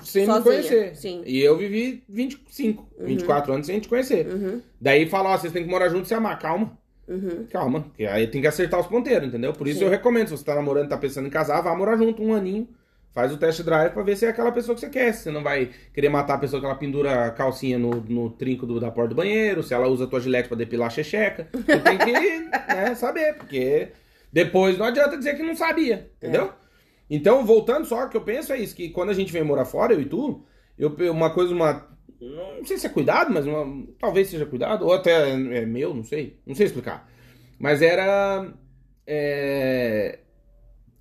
sem 0.03 0.21
me 0.21 0.27
Sozinha, 0.33 0.43
conhecer. 0.43 0.95
sim. 0.95 1.23
E 1.25 1.39
eu 1.41 1.57
vivi 1.57 2.03
25, 2.07 2.87
24 2.99 3.53
anos 3.53 3.67
sem 3.67 3.79
te 3.79 3.87
conhecer. 3.87 4.27
Uhum, 4.27 4.61
Daí 4.79 5.07
fala, 5.07 5.29
ó, 5.29 5.37
vocês 5.37 5.51
têm 5.53 5.63
que 5.63 5.69
morar 5.69 5.89
juntos 5.89 6.07
e 6.07 6.09
se 6.09 6.13
amar. 6.13 6.37
Calma. 6.39 6.77
uhum. 7.07 7.45
Calma, 7.49 7.81
porque 7.81 8.05
aí 8.05 8.27
tem 8.27 8.41
que 8.41 8.47
acertar 8.47 8.79
os 8.79 8.87
ponteiros, 8.87 9.27
entendeu? 9.27 9.53
Por 9.53 9.67
isso 9.67 9.79
Sim. 9.79 9.85
eu 9.85 9.91
recomendo, 9.91 10.27
se 10.27 10.37
você 10.37 10.43
tá 10.43 10.53
namorando, 10.55 10.89
tá 10.89 10.97
pensando 10.97 11.27
em 11.27 11.31
casar, 11.31 11.61
vá 11.61 11.75
morar 11.75 11.97
junto 11.97 12.21
um 12.23 12.33
aninho, 12.33 12.67
faz 13.13 13.31
o 13.33 13.37
test 13.37 13.61
drive 13.63 13.93
pra 13.93 14.03
ver 14.03 14.15
se 14.15 14.25
é 14.25 14.29
aquela 14.29 14.51
pessoa 14.51 14.75
que 14.75 14.81
você 14.81 14.89
quer. 14.89 15.11
Se 15.13 15.23
você 15.23 15.31
não 15.31 15.41
vai 15.43 15.69
querer 15.93 16.09
matar 16.09 16.35
a 16.35 16.37
pessoa 16.37 16.59
que 16.59 16.65
ela 16.65 16.75
pendura 16.75 17.25
a 17.25 17.31
calcinha 17.31 17.79
no, 17.79 17.89
no 18.07 18.29
trinco 18.29 18.65
do- 18.65 18.79
da 18.79 18.91
porta 18.91 19.09
do 19.09 19.15
banheiro, 19.15 19.63
se 19.63 19.73
ela 19.73 19.87
usa 19.87 20.03
a 20.03 20.07
tua 20.07 20.19
gilete 20.19 20.47
pra 20.49 20.57
depilar 20.57 20.87
a 20.87 20.91
xexeca. 20.91 21.47
Você 21.51 21.79
tem 21.79 21.97
que 21.97 22.11
né, 22.75 22.93
saber, 22.95 23.33
porque 23.35 23.87
depois 24.31 24.77
não 24.77 24.85
adianta 24.85 25.17
dizer 25.17 25.35
que 25.35 25.43
não 25.43 25.55
sabia, 25.55 26.11
entendeu? 26.17 26.51
Então, 27.09 27.45
voltando 27.45 27.85
só, 27.85 28.05
o 28.05 28.09
que 28.09 28.17
eu 28.17 28.21
penso 28.21 28.51
é 28.51 28.59
isso, 28.59 28.75
que 28.75 28.89
quando 28.89 29.09
a 29.09 29.13
gente 29.13 29.31
vem 29.31 29.43
morar 29.43 29.65
fora, 29.65 29.93
eu 29.93 30.01
e 30.01 30.05
tu, 30.05 30.43
eu, 30.77 30.95
uma 31.11 31.29
coisa, 31.29 31.53
uma... 31.53 31.87
Não 32.19 32.65
sei 32.65 32.77
se 32.77 32.87
é 32.87 32.89
cuidado, 32.89 33.31
mas 33.31 33.45
uma, 33.45 33.85
talvez 33.99 34.27
seja 34.27 34.45
cuidado, 34.45 34.85
ou 34.85 34.93
até 34.93 35.29
é 35.31 35.65
meu, 35.65 35.93
não 35.93 36.03
sei. 36.03 36.39
Não 36.45 36.55
sei 36.55 36.65
explicar. 36.65 37.07
Mas 37.59 37.81
era 37.81 38.51
é, 39.05 40.19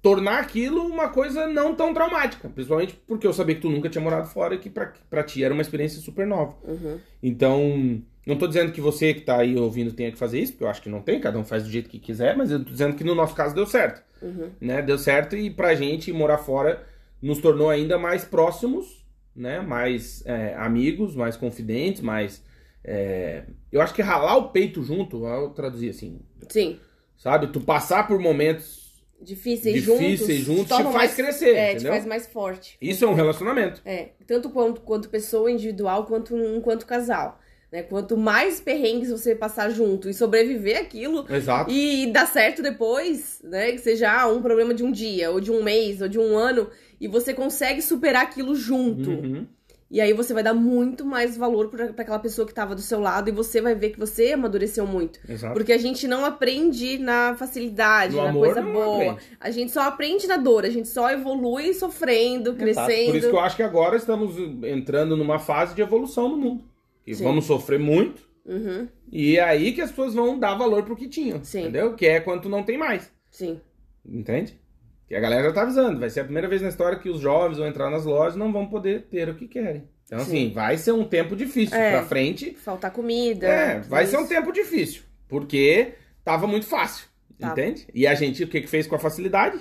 tornar 0.01 0.39
aquilo 0.39 0.87
uma 0.87 1.09
coisa 1.09 1.49
não 1.49 1.74
tão 1.74 1.93
traumática. 1.93 2.49
Principalmente 2.49 2.95
porque 3.07 3.27
eu 3.27 3.33
sabia 3.33 3.57
que 3.57 3.61
tu 3.61 3.70
nunca 3.70 3.89
tinha 3.89 4.03
morado 4.03 4.29
fora 4.29 4.55
e 4.55 4.59
que 4.59 4.70
pra, 4.70 4.93
pra 5.11 5.24
ti 5.24 5.43
era 5.43 5.53
uma 5.53 5.62
experiência 5.62 6.01
super 6.01 6.27
nova. 6.27 6.57
Uhum. 6.64 7.01
Então, 7.22 8.03
não 8.27 8.37
tô 8.37 8.47
dizendo 8.49 8.72
que 8.72 8.81
você 8.81 9.14
que 9.14 9.20
tá 9.20 9.39
aí 9.39 9.57
ouvindo 9.57 9.93
tenha 9.93 10.11
que 10.11 10.18
fazer 10.18 10.41
isso, 10.41 10.53
porque 10.53 10.64
eu 10.64 10.68
acho 10.68 10.83
que 10.83 10.89
não 10.89 11.01
tem, 11.01 11.20
cada 11.20 11.39
um 11.39 11.45
faz 11.45 11.62
do 11.62 11.70
jeito 11.70 11.89
que 11.89 11.99
quiser, 12.01 12.37
mas 12.37 12.51
eu 12.51 12.59
tô 12.64 12.70
dizendo 12.70 12.97
que 12.97 13.05
no 13.05 13.14
nosso 13.14 13.35
caso 13.35 13.55
deu 13.55 13.66
certo. 13.66 14.03
Uhum. 14.20 14.51
Né? 14.61 14.83
Deu 14.83 14.99
certo 14.99 15.37
e 15.37 15.49
pra 15.51 15.74
gente 15.74 16.12
morar 16.12 16.39
fora 16.39 16.85
nos 17.22 17.39
tornou 17.39 17.70
ainda 17.70 17.97
mais 17.99 18.24
próximos, 18.24 19.05
né? 19.35 19.61
Mais 19.61 20.22
é, 20.27 20.55
amigos, 20.57 21.14
mais 21.14 21.37
confidentes, 21.37 22.03
mais. 22.03 22.43
é, 22.85 23.45
Eu 23.70 23.81
acho 23.81 23.95
que 23.95 24.03
ralar 24.03 24.37
o 24.37 24.51
peito 24.51 24.83
junto, 24.83 25.24
eu 25.27 25.51
traduzir 25.51 25.91
assim, 25.91 26.20
Sim. 26.49 26.79
sabe? 27.16 27.47
Tu 27.49 27.61
passar 27.61 28.07
por 28.07 28.18
momentos. 28.18 28.85
Difíceis, 29.20 29.74
Difíceis 29.83 30.41
juntos. 30.41 30.68
juntos 30.68 30.77
te 30.77 30.93
faz 30.93 31.14
crescer, 31.14 31.55
É, 31.55 31.72
entendeu? 31.72 31.91
te 31.93 31.95
faz 31.97 32.07
mais 32.07 32.27
forte. 32.27 32.77
Isso 32.81 33.03
é 33.05 33.09
um 33.09 33.14
relacionamento. 33.14 33.81
É, 33.85 34.11
tanto 34.27 34.51
quanto, 34.51 34.83
quanto 34.83 35.09
pessoa 35.09 35.51
individual, 35.51 36.05
quanto 36.05 36.37
enquanto 36.37 36.85
casal. 36.87 37.41
Né? 37.77 37.83
Quanto 37.83 38.16
mais 38.16 38.59
perrengues 38.59 39.11
você 39.11 39.35
passar 39.35 39.68
junto 39.68 40.09
e 40.09 40.14
sobreviver 40.14 40.81
aquilo, 40.81 41.27
Exato. 41.29 41.70
e 41.70 42.07
dar 42.07 42.27
certo 42.27 42.62
depois, 42.62 43.39
né? 43.45 43.72
Que 43.72 43.79
seja 43.79 44.11
ah, 44.11 44.29
um 44.29 44.41
problema 44.41 44.72
de 44.72 44.83
um 44.83 44.91
dia, 44.91 45.31
ou 45.31 45.43
de 45.43 45.53
um 45.53 45.62
mês, 45.62 46.01
ou 46.01 46.09
de 46.09 46.18
um 46.18 46.39
ano, 46.39 46.70
e 46.99 47.07
você 47.07 47.35
consegue 47.35 47.83
superar 47.83 48.22
aquilo 48.22 48.55
junto. 48.55 49.11
Uhum. 49.11 49.47
E 49.91 50.01
aí 50.01 50.14
você 50.14 50.33
vai 50.33 50.43
dar 50.43 50.55
muito 50.55 51.05
mais 51.05 51.37
valor 51.37 51.68
pra 51.68 51.85
aquela 51.85 52.18
pessoa 52.18 52.47
que 52.47 52.55
tava 52.55 52.74
do 52.74 52.81
seu 52.81 52.99
lado, 52.99 53.29
e 53.29 53.33
você 53.33 53.61
vai 53.61 53.74
ver 53.74 53.91
que 53.91 53.99
você 53.99 54.33
amadureceu 54.33 54.87
muito. 54.87 55.20
Exato. 55.29 55.53
Porque 55.53 55.74
a 55.74 55.79
gente 55.79 56.09
não 56.09 56.24
aprende 56.24 56.97
na 56.97 57.35
facilidade, 57.35 58.16
No 58.16 58.22
na 58.22 58.31
amor, 58.31 58.47
coisa 58.47 58.62
boa. 58.62 59.12
aprende. 59.12 59.20
A 59.39 59.51
gente 59.51 59.70
só 59.70 59.83
aprende 59.83 60.27
na 60.27 60.39
dor, 60.39 60.64
a 60.64 60.70
gente 60.70 60.89
só 60.89 61.11
evolui 61.11 61.74
sofrendo, 61.74 62.53
Exato. 62.53 62.59
crescendo. 62.59 63.07
Por 63.11 63.16
isso 63.16 63.29
que 63.29 63.35
eu 63.37 63.41
acho 63.41 63.57
que 63.57 63.62
agora 63.62 63.97
estamos 63.97 64.35
entrando 64.64 65.14
numa 65.14 65.39
fase 65.39 65.74
de 65.74 65.83
evolução 65.83 66.31
no 66.31 66.39
mundo. 66.39 66.64
E 67.07 67.15
Sim. 67.15 67.25
vamos 67.25 67.45
sofrer 67.45 67.79
muito. 67.79 68.27
Uhum, 68.45 68.87
E 69.11 69.37
é 69.39 69.43
aí 69.43 69.73
que 69.73 69.81
as 69.81 69.91
pessoas 69.91 70.15
vão 70.15 70.39
dar 70.39 70.55
valor 70.55 70.85
pro 70.85 70.95
que 70.97 71.09
tinham. 71.09 71.43
Sim. 71.43 71.63
Entendeu? 71.63 71.95
Que 71.95 72.07
é 72.07 72.21
quando 72.21 72.49
não 72.49 72.63
tem 72.63 72.77
mais. 72.79 73.11
sim. 73.31 73.61
Entende? 74.09 74.57
Que 75.09 75.17
a 75.17 75.21
galera 75.21 75.49
já 75.49 75.53
tá 75.53 75.63
avisando. 75.63 75.99
Vai 75.99 76.09
ser 76.11 76.21
a 76.21 76.25
primeira 76.25 76.47
vez 76.49 76.63
na 76.63 76.69
história 76.69 76.97
que 76.99 77.09
os 77.11 77.19
jovens 77.21 77.59
vão 77.59 77.67
entrar 77.67 77.91
nas 77.91 78.05
lojas 78.05 78.37
e 78.37 78.39
não 78.39 78.53
vão 78.53 78.67
poder 78.69 79.03
ter 79.11 79.29
o 79.29 79.35
que 79.35 79.49
querem. 79.49 79.89
Então, 80.05 80.21
Sim. 80.21 80.25
assim, 80.25 80.53
vai 80.53 80.77
ser 80.79 80.93
um 80.93 81.05
tempo 81.05 81.35
difícil 81.35 81.77
É. 81.77 81.91
pra 81.93 82.03
frente. 82.05 82.55
Faltar 82.55 82.93
comida. 82.93 83.47
É, 83.49 83.81
vai 83.81 84.07
ser 84.07 84.17
um 84.17 84.21
isso. 84.21 84.29
tempo 84.29 84.53
difícil. 84.53 85.03
Porque 85.29 85.95
tava 86.25 86.47
muito 86.47 86.67
fácil. 86.67 87.07
Entende? 87.41 87.87
E 87.93 88.07
a 88.07 88.15
gente, 88.15 88.45
o 88.45 88.49
que 88.49 88.61
que 88.61 88.69
fez 88.69 88.87
com 88.87 88.95
a 88.95 88.99
facilidade? 88.99 89.59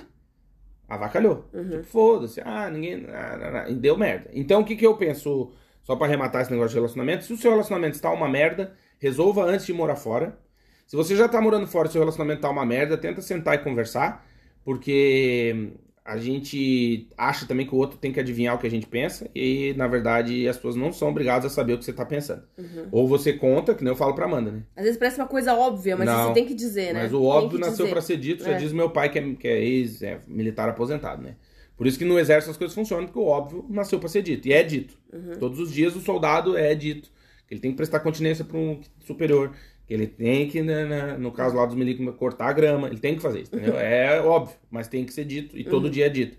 Avacalhou. 0.88 1.48
Uhum. 1.52 1.70
Tipo, 1.70 1.82
foda-se. 1.84 2.40
Ah, 2.44 2.70
ninguém. 2.70 3.04
ah, 3.08 3.64
ah, 3.66 3.70
e 3.70 3.74
deu 3.74 3.98
merda. 3.98 4.30
Então, 4.32 4.60
o 4.60 4.64
que 4.64 4.76
que 4.76 4.86
eu 4.86 4.96
penso, 4.96 5.52
só 5.86 5.94
pra 5.94 6.06
arrematar 6.08 6.42
esse 6.42 6.50
negócio 6.50 6.70
de 6.70 6.74
relacionamento? 6.74 7.24
Se 7.24 7.32
o 7.32 7.36
seu 7.36 7.52
relacionamento 7.52 7.94
está 7.94 8.10
uma 8.10 8.28
merda, 8.28 8.74
resolva 8.98 9.44
antes 9.44 9.64
de 9.64 9.72
morar 9.72 9.94
fora. 9.94 10.36
Se 10.84 10.96
você 10.96 11.14
já 11.14 11.28
tá 11.28 11.40
morando 11.40 11.66
fora 11.68 11.86
e 11.86 11.92
seu 11.92 12.00
relacionamento 12.00 12.40
tá 12.42 12.50
uma 12.50 12.66
merda, 12.66 12.96
tenta 12.98 13.22
sentar 13.22 13.54
e 13.54 13.58
conversar. 13.58 14.26
Porque 14.64 15.70
a 16.04 16.16
gente 16.16 17.08
acha 17.16 17.46
também 17.46 17.64
que 17.66 17.74
o 17.74 17.78
outro 17.78 17.98
tem 17.98 18.12
que 18.12 18.18
adivinhar 18.18 18.54
o 18.56 18.58
que 18.58 18.66
a 18.66 18.70
gente 18.70 18.86
pensa. 18.86 19.30
E, 19.32 19.74
na 19.76 19.86
verdade, 19.86 20.48
as 20.48 20.56
pessoas 20.56 20.74
não 20.74 20.92
são 20.92 21.08
obrigadas 21.08 21.52
a 21.52 21.54
saber 21.54 21.74
o 21.74 21.78
que 21.78 21.84
você 21.84 21.92
tá 21.92 22.04
pensando. 22.04 22.42
Uhum. 22.58 22.88
Ou 22.90 23.06
você 23.08 23.32
conta, 23.32 23.74
que 23.74 23.84
nem 23.84 23.92
eu 23.92 23.96
falo 23.96 24.14
pra 24.14 24.24
Amanda, 24.26 24.50
né? 24.50 24.62
Às 24.76 24.84
vezes 24.84 24.98
parece 24.98 25.20
uma 25.20 25.26
coisa 25.28 25.54
óbvia, 25.54 25.96
mas 25.96 26.06
Não. 26.08 26.28
você 26.28 26.34
tem 26.34 26.46
que 26.46 26.54
dizer, 26.54 26.94
né? 26.94 27.02
Mas 27.04 27.12
o 27.12 27.22
óbvio 27.22 27.60
nasceu 27.60 27.88
pra 27.88 28.00
ser 28.00 28.16
dito, 28.16 28.42
já 28.44 28.52
É. 28.52 28.56
diz 28.56 28.72
meu 28.72 28.90
pai 28.90 29.08
que 29.08 29.18
é, 29.20 29.34
que 29.34 29.46
é 29.48 29.60
ex-militar 29.64 30.68
aposentado, 30.68 31.22
né? 31.22 31.36
Por 31.76 31.86
isso 31.86 31.98
que 31.98 32.04
no 32.04 32.18
exército 32.18 32.50
as 32.50 32.56
coisas 32.56 32.74
funcionam, 32.74 33.04
porque 33.06 33.18
o 33.18 33.26
óbvio 33.26 33.66
nasceu 33.68 33.98
pra 33.98 34.08
ser 34.08 34.22
dito. 34.22 34.48
E 34.48 34.52
é 34.52 34.62
dito. 34.62 34.96
Uhum. 35.12 35.32
Todos 35.38 35.58
os 35.60 35.70
dias 35.72 35.94
o 35.94 36.00
soldado 36.00 36.56
é 36.56 36.74
dito. 36.74 37.10
Que 37.46 37.54
ele 37.54 37.60
tem 37.60 37.70
que 37.70 37.76
prestar 37.76 38.00
continência 38.00 38.44
pra 38.44 38.56
um 38.56 38.80
superior. 39.00 39.52
Que 39.86 39.92
ele 39.94 40.06
tem 40.06 40.48
que, 40.48 40.62
né, 40.62 40.84
né, 40.86 41.16
no 41.18 41.30
caso 41.30 41.54
lá 41.54 41.64
dos 41.66 41.74
milicos, 41.76 42.16
cortar 42.16 42.48
a 42.48 42.52
grama. 42.52 42.88
Ele 42.88 42.98
tem 42.98 43.14
que 43.14 43.20
fazer 43.22 43.40
isso, 43.42 43.54
entendeu? 43.54 43.74
Uhum. 43.74 43.80
É 43.84 44.20
óbvio, 44.20 44.56
mas 44.70 44.88
tem 44.88 45.04
que 45.04 45.12
ser 45.12 45.24
dito. 45.24 45.56
E 45.56 45.64
todo 45.64 45.90
dia 45.90 46.06
é 46.06 46.08
dito. 46.08 46.36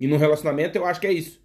E 0.00 0.06
no 0.06 0.16
relacionamento 0.16 0.76
eu 0.78 0.86
acho 0.86 1.00
que 1.00 1.06
é 1.06 1.12
isso. 1.12 1.40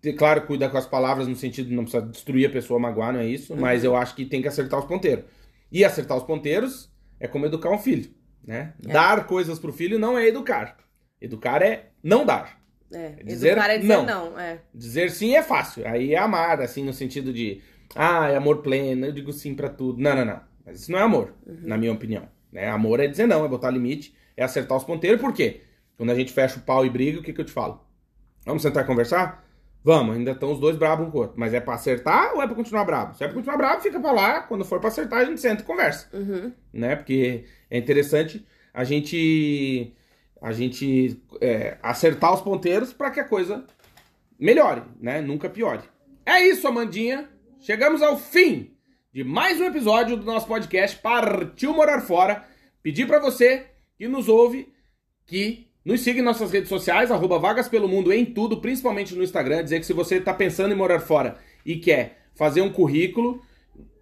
Ter- 0.00 0.12
Claro, 0.12 0.42
cuidar 0.42 0.68
com 0.70 0.78
as 0.78 0.86
palavras 0.86 1.26
no 1.26 1.34
sentido 1.34 1.68
de 1.68 1.74
não 1.74 1.82
precisar 1.84 2.06
destruir 2.06 2.46
a 2.46 2.50
pessoa, 2.50 2.78
magoar, 2.78 3.12
não 3.12 3.20
é 3.20 3.26
isso. 3.26 3.56
Mas 3.56 3.82
Uhum. 3.82 3.90
eu 3.90 3.96
acho 3.96 4.14
que 4.14 4.24
tem 4.24 4.40
que 4.40 4.48
acertar 4.48 4.78
os 4.78 4.86
ponteiros. 4.86 5.24
E 5.72 5.84
acertar 5.84 6.16
os 6.16 6.22
ponteiros 6.22 6.88
é 7.18 7.26
como 7.26 7.46
educar 7.46 7.70
um 7.70 7.78
filho, 7.78 8.08
né? 8.44 8.74
É. 8.86 8.92
Dar 8.92 9.26
coisas 9.26 9.58
pro 9.58 9.72
filho 9.72 9.98
não 9.98 10.16
é 10.16 10.28
educar. 10.28 10.76
Educar 11.20 11.60
é 11.62 11.90
não 12.02 12.24
dar. 12.24 12.64
É, 12.92 13.10
Dizer 13.24 13.48
educar 13.52 13.70
é 13.70 13.78
dizer 13.78 13.96
não. 13.96 14.04
não. 14.06 14.38
é. 14.38 14.60
Dizer 14.74 15.10
sim 15.10 15.34
é 15.34 15.42
fácil. 15.42 15.86
Aí 15.86 16.14
é 16.14 16.18
amar, 16.18 16.60
assim, 16.60 16.84
no 16.84 16.92
sentido 16.92 17.32
de, 17.32 17.60
ah, 17.94 18.28
é 18.30 18.36
amor 18.36 18.58
pleno, 18.62 19.06
eu 19.06 19.12
digo 19.12 19.32
sim 19.32 19.54
pra 19.54 19.68
tudo. 19.68 20.00
Não, 20.00 20.14
não, 20.14 20.24
não. 20.24 20.40
Mas 20.64 20.80
isso 20.80 20.92
não 20.92 20.98
é 20.98 21.02
amor, 21.02 21.32
na 21.44 21.76
minha 21.76 21.92
opinião. 21.92 22.28
Né? 22.52 22.68
Amor 22.68 23.00
é 23.00 23.06
dizer 23.06 23.26
não, 23.26 23.44
é 23.44 23.48
botar 23.48 23.70
limite, 23.70 24.14
é 24.36 24.42
acertar 24.44 24.76
os 24.76 24.84
ponteiros. 24.84 25.20
Por 25.20 25.32
quê? 25.32 25.62
Quando 25.96 26.10
a 26.10 26.14
gente 26.14 26.32
fecha 26.32 26.58
o 26.58 26.62
pau 26.62 26.84
e 26.84 26.90
briga, 26.90 27.20
o 27.20 27.22
que, 27.22 27.32
que 27.32 27.40
eu 27.40 27.44
te 27.44 27.52
falo? 27.52 27.80
Vamos 28.44 28.62
sentar 28.62 28.84
e 28.84 28.86
conversar? 28.86 29.44
Vamos, 29.82 30.16
ainda 30.16 30.32
estão 30.32 30.52
os 30.52 30.58
dois 30.58 30.76
bravos 30.76 31.06
um 31.06 31.10
com 31.10 31.18
o 31.18 31.20
outro. 31.22 31.38
Mas 31.38 31.54
é 31.54 31.60
pra 31.60 31.74
acertar 31.74 32.34
ou 32.34 32.42
é 32.42 32.46
pra 32.46 32.56
continuar 32.56 32.84
bravo? 32.84 33.14
Se 33.16 33.22
é 33.22 33.26
pra 33.28 33.34
continuar 33.36 33.56
bravo, 33.56 33.80
fica 33.82 34.00
pra 34.00 34.10
lá. 34.12 34.40
Quando 34.42 34.64
for 34.64 34.80
pra 34.80 34.88
acertar, 34.88 35.20
a 35.20 35.24
gente 35.24 35.40
senta 35.40 35.62
e 35.62 35.64
conversa 35.64 36.08
Uhum. 36.12 36.52
né? 36.72 36.96
Porque 36.96 37.44
é 37.70 37.78
interessante 37.78 38.44
a 38.74 38.82
gente 38.84 39.94
a 40.40 40.52
gente 40.52 41.20
é, 41.40 41.78
acertar 41.82 42.34
os 42.34 42.40
ponteiros 42.40 42.92
para 42.92 43.10
que 43.10 43.20
a 43.20 43.24
coisa 43.24 43.64
melhore, 44.38 44.82
né? 45.00 45.20
Nunca 45.20 45.48
piore. 45.48 45.82
É 46.24 46.40
isso, 46.46 46.66
Amandinha. 46.68 47.28
Chegamos 47.60 48.02
ao 48.02 48.18
fim 48.18 48.72
de 49.12 49.24
mais 49.24 49.60
um 49.60 49.64
episódio 49.64 50.16
do 50.16 50.24
nosso 50.24 50.46
podcast 50.46 50.98
Partiu 50.98 51.72
Morar 51.72 52.02
Fora. 52.02 52.44
Pedir 52.82 53.06
para 53.06 53.18
você 53.18 53.66
que 53.96 54.06
nos 54.06 54.28
ouve 54.28 54.72
que 55.24 55.66
Nos 55.86 56.00
siga 56.00 56.18
em 56.18 56.22
nossas 56.22 56.50
redes 56.50 56.68
sociais, 56.68 57.12
arroba 57.12 57.38
Vagas 57.38 57.68
Pelo 57.68 57.86
Mundo 57.86 58.12
em 58.12 58.24
tudo, 58.24 58.60
principalmente 58.60 59.14
no 59.14 59.22
Instagram. 59.22 59.62
Dizer 59.62 59.78
que 59.78 59.86
se 59.86 59.92
você 59.92 60.16
está 60.16 60.34
pensando 60.34 60.72
em 60.72 60.76
morar 60.76 60.98
fora 60.98 61.38
e 61.64 61.76
quer 61.76 62.26
fazer 62.34 62.60
um 62.60 62.72
currículo 62.72 63.40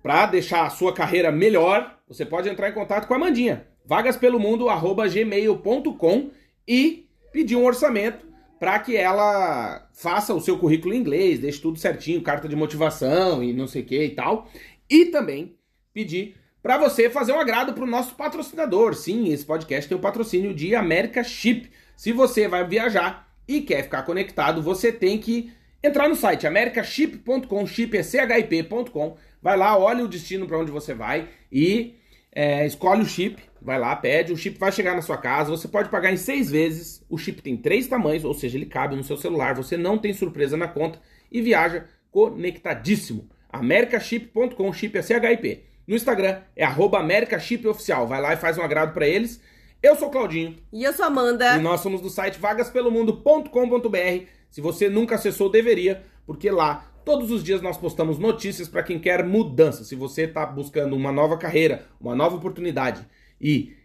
para 0.03 0.25
deixar 0.25 0.65
a 0.65 0.71
sua 0.71 0.95
carreira 0.95 1.31
melhor, 1.31 2.01
você 2.09 2.25
pode 2.25 2.49
entrar 2.49 2.71
em 2.71 2.73
contato 2.73 3.07
com 3.07 3.13
a 3.13 3.19
Mandinha. 3.19 3.67
vagaspelomundo.gmail.com 3.85 6.31
e 6.67 7.07
pedir 7.33 7.57
um 7.57 7.65
orçamento 7.65 8.27
para 8.59 8.79
que 8.79 8.97
ela 8.97 9.87
faça 9.93 10.33
o 10.33 10.41
seu 10.41 10.59
currículo 10.59 10.95
em 10.95 10.99
inglês, 10.99 11.39
deixe 11.39 11.61
tudo 11.61 11.79
certinho, 11.79 12.23
carta 12.23 12.49
de 12.49 12.57
motivação 12.57 13.43
e 13.43 13.53
não 13.53 13.67
sei 13.67 13.83
o 13.83 13.85
que 13.85 14.03
e 14.03 14.11
tal. 14.11 14.49
E 14.89 15.05
também 15.07 15.57
pedir 15.93 16.37
para 16.63 16.79
você 16.79 17.11
fazer 17.11 17.33
um 17.33 17.41
agrado 17.41 17.75
para 17.75 17.85
o 17.85 17.87
nosso 17.87 18.15
patrocinador. 18.15 18.95
Sim, 18.95 19.31
esse 19.31 19.45
podcast 19.45 19.87
tem 19.87 19.99
o 19.99 20.01
patrocínio 20.01 20.55
de 20.55 20.75
América 20.75 21.23
Chip. 21.23 21.71
Se 21.95 22.11
você 22.11 22.49
vai 22.49 22.67
viajar 22.67 23.29
e 23.47 23.61
quer 23.61 23.83
ficar 23.83 24.03
conectado, 24.03 24.63
você 24.63 24.91
tem 24.91 25.19
que 25.19 25.53
entrar 25.83 26.09
no 26.09 26.17
site 26.17 26.47
americaship.com, 26.47 27.67
chip 27.67 27.99
é 27.99 28.03
chip.com. 28.03 29.19
Vai 29.43 29.59
lá, 29.59 29.79
olha 29.79 30.03
o 30.03 30.09
destino 30.09 30.47
para 30.47 30.59
onde 30.59 30.71
você 30.71 30.95
vai 30.95 31.29
e 31.53 31.97
é, 32.35 32.67
escolhe 32.67 33.03
o 33.03 33.07
chip, 33.07 33.41
vai 33.65 33.79
lá, 33.79 33.97
pede, 33.97 34.33
o 34.33 34.37
chip 34.37 34.59
vai 34.59 34.71
chegar 34.71 34.95
na 34.95 35.01
sua 35.01 35.17
casa, 35.17 35.51
você 35.51 35.67
pode 35.67 35.89
pagar 35.89 36.13
em 36.13 36.19
seis 36.19 36.51
vezes, 36.51 37.03
o 37.09 37.17
chip 37.17 37.41
tem 37.41 37.57
três 37.57 37.87
tamanhos, 37.87 38.25
ou 38.25 38.35
seja, 38.35 38.59
ele 38.59 38.67
cabe 38.67 38.95
no 38.95 39.03
seu 39.03 39.17
celular, 39.17 39.55
você 39.55 39.77
não 39.77 39.97
tem 39.97 40.13
surpresa 40.13 40.57
na 40.57 40.69
conta 40.69 41.01
e 41.33 41.41
viaja 41.41 41.87
conectadíssimo. 42.11 43.29
americaship.com, 43.51 44.73
chip 44.73 44.99
é 44.99 45.03
CHIP. 45.03 45.65
No 45.87 45.97
Instagram 45.97 46.41
é 46.55 46.65
arroba 46.65 46.99
americashipoficial, 46.99 48.07
vai 48.07 48.21
lá 48.21 48.35
e 48.35 48.37
faz 48.37 48.59
um 48.59 48.63
agrado 48.63 48.93
para 48.93 49.09
eles. 49.09 49.41
Eu 49.83 49.97
sou 49.97 50.11
Claudinho. 50.11 50.57
E 50.73 50.85
eu 50.85 50.93
sou 50.93 51.07
Amanda. 51.07 51.57
E 51.57 51.61
nós 51.61 51.81
somos 51.81 52.01
do 52.01 52.09
site 52.09 52.39
vagaspelomundo.com.br. 52.39 54.27
Se 54.51 54.61
você 54.61 54.89
nunca 54.89 55.17
acessou, 55.17 55.51
deveria, 55.51 56.03
porque 56.27 56.51
lá 56.51 56.91
todos 57.05 57.31
os 57.31 57.45
dias 57.45 57.61
nós 57.61 57.77
postamos 57.77 58.19
notícias 58.19 58.69
para 58.69 58.83
quem 58.83 58.99
quer 58.99 59.25
mudança. 59.25 59.85
Se 59.85 59.95
você 59.95 60.23
está 60.23 60.47
buscando 60.47 60.97
uma 60.97 61.13
nova 61.13 61.37
carreira, 61.37 61.87
uma 62.01 62.15
nova 62.15 62.37
oportunidade 62.37 63.07
e 63.45 63.77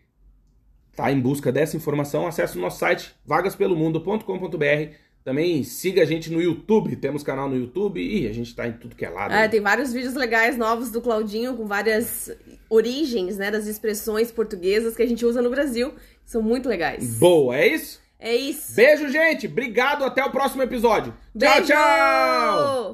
está 0.90 1.12
em 1.12 1.20
busca 1.20 1.52
dessa 1.52 1.76
informação, 1.76 2.26
acesse 2.26 2.58
o 2.58 2.62
nosso 2.62 2.80
site 2.80 3.14
vagaspelomundo.com.br. 3.26 4.96
Também 5.22 5.64
siga 5.64 6.02
a 6.02 6.06
gente 6.06 6.32
no 6.32 6.42
YouTube, 6.42 6.96
temos 6.96 7.24
canal 7.24 7.50
no 7.50 7.58
YouTube 7.58 8.02
e 8.02 8.26
a 8.26 8.34
gente 8.34 8.56
tá 8.56 8.68
em 8.68 8.72
tudo 8.72 8.96
que 8.96 9.04
é 9.04 9.10
lado. 9.10 9.34
É, 9.34 9.50
tem 9.50 9.60
vários 9.60 9.92
vídeos 9.92 10.14
legais 10.14 10.58
novos 10.58 10.90
do 10.90 11.02
Claudinho 11.02 11.56
com 11.58 11.68
várias 11.68 12.32
origens, 12.70 13.38
né, 13.38 13.52
das 13.52 13.68
expressões 13.68 14.32
portuguesas 14.32 14.96
que 14.96 15.04
a 15.04 15.08
gente 15.08 15.26
usa 15.26 15.42
no 15.42 15.50
Brasil. 15.50 15.94
São 16.26 16.42
muito 16.42 16.70
legais. 16.70 17.20
Boa, 17.20 17.58
é 17.58 17.68
isso? 17.68 18.00
É 18.18 18.36
isso. 18.36 18.76
Beijo, 18.76 19.10
gente. 19.10 19.48
Obrigado. 19.48 20.04
Até 20.04 20.24
o 20.24 20.32
próximo 20.32 20.64
episódio. 20.64 21.14
Beijo! 21.34 21.56
Tchau, 21.56 21.66
tchau! 21.66 22.88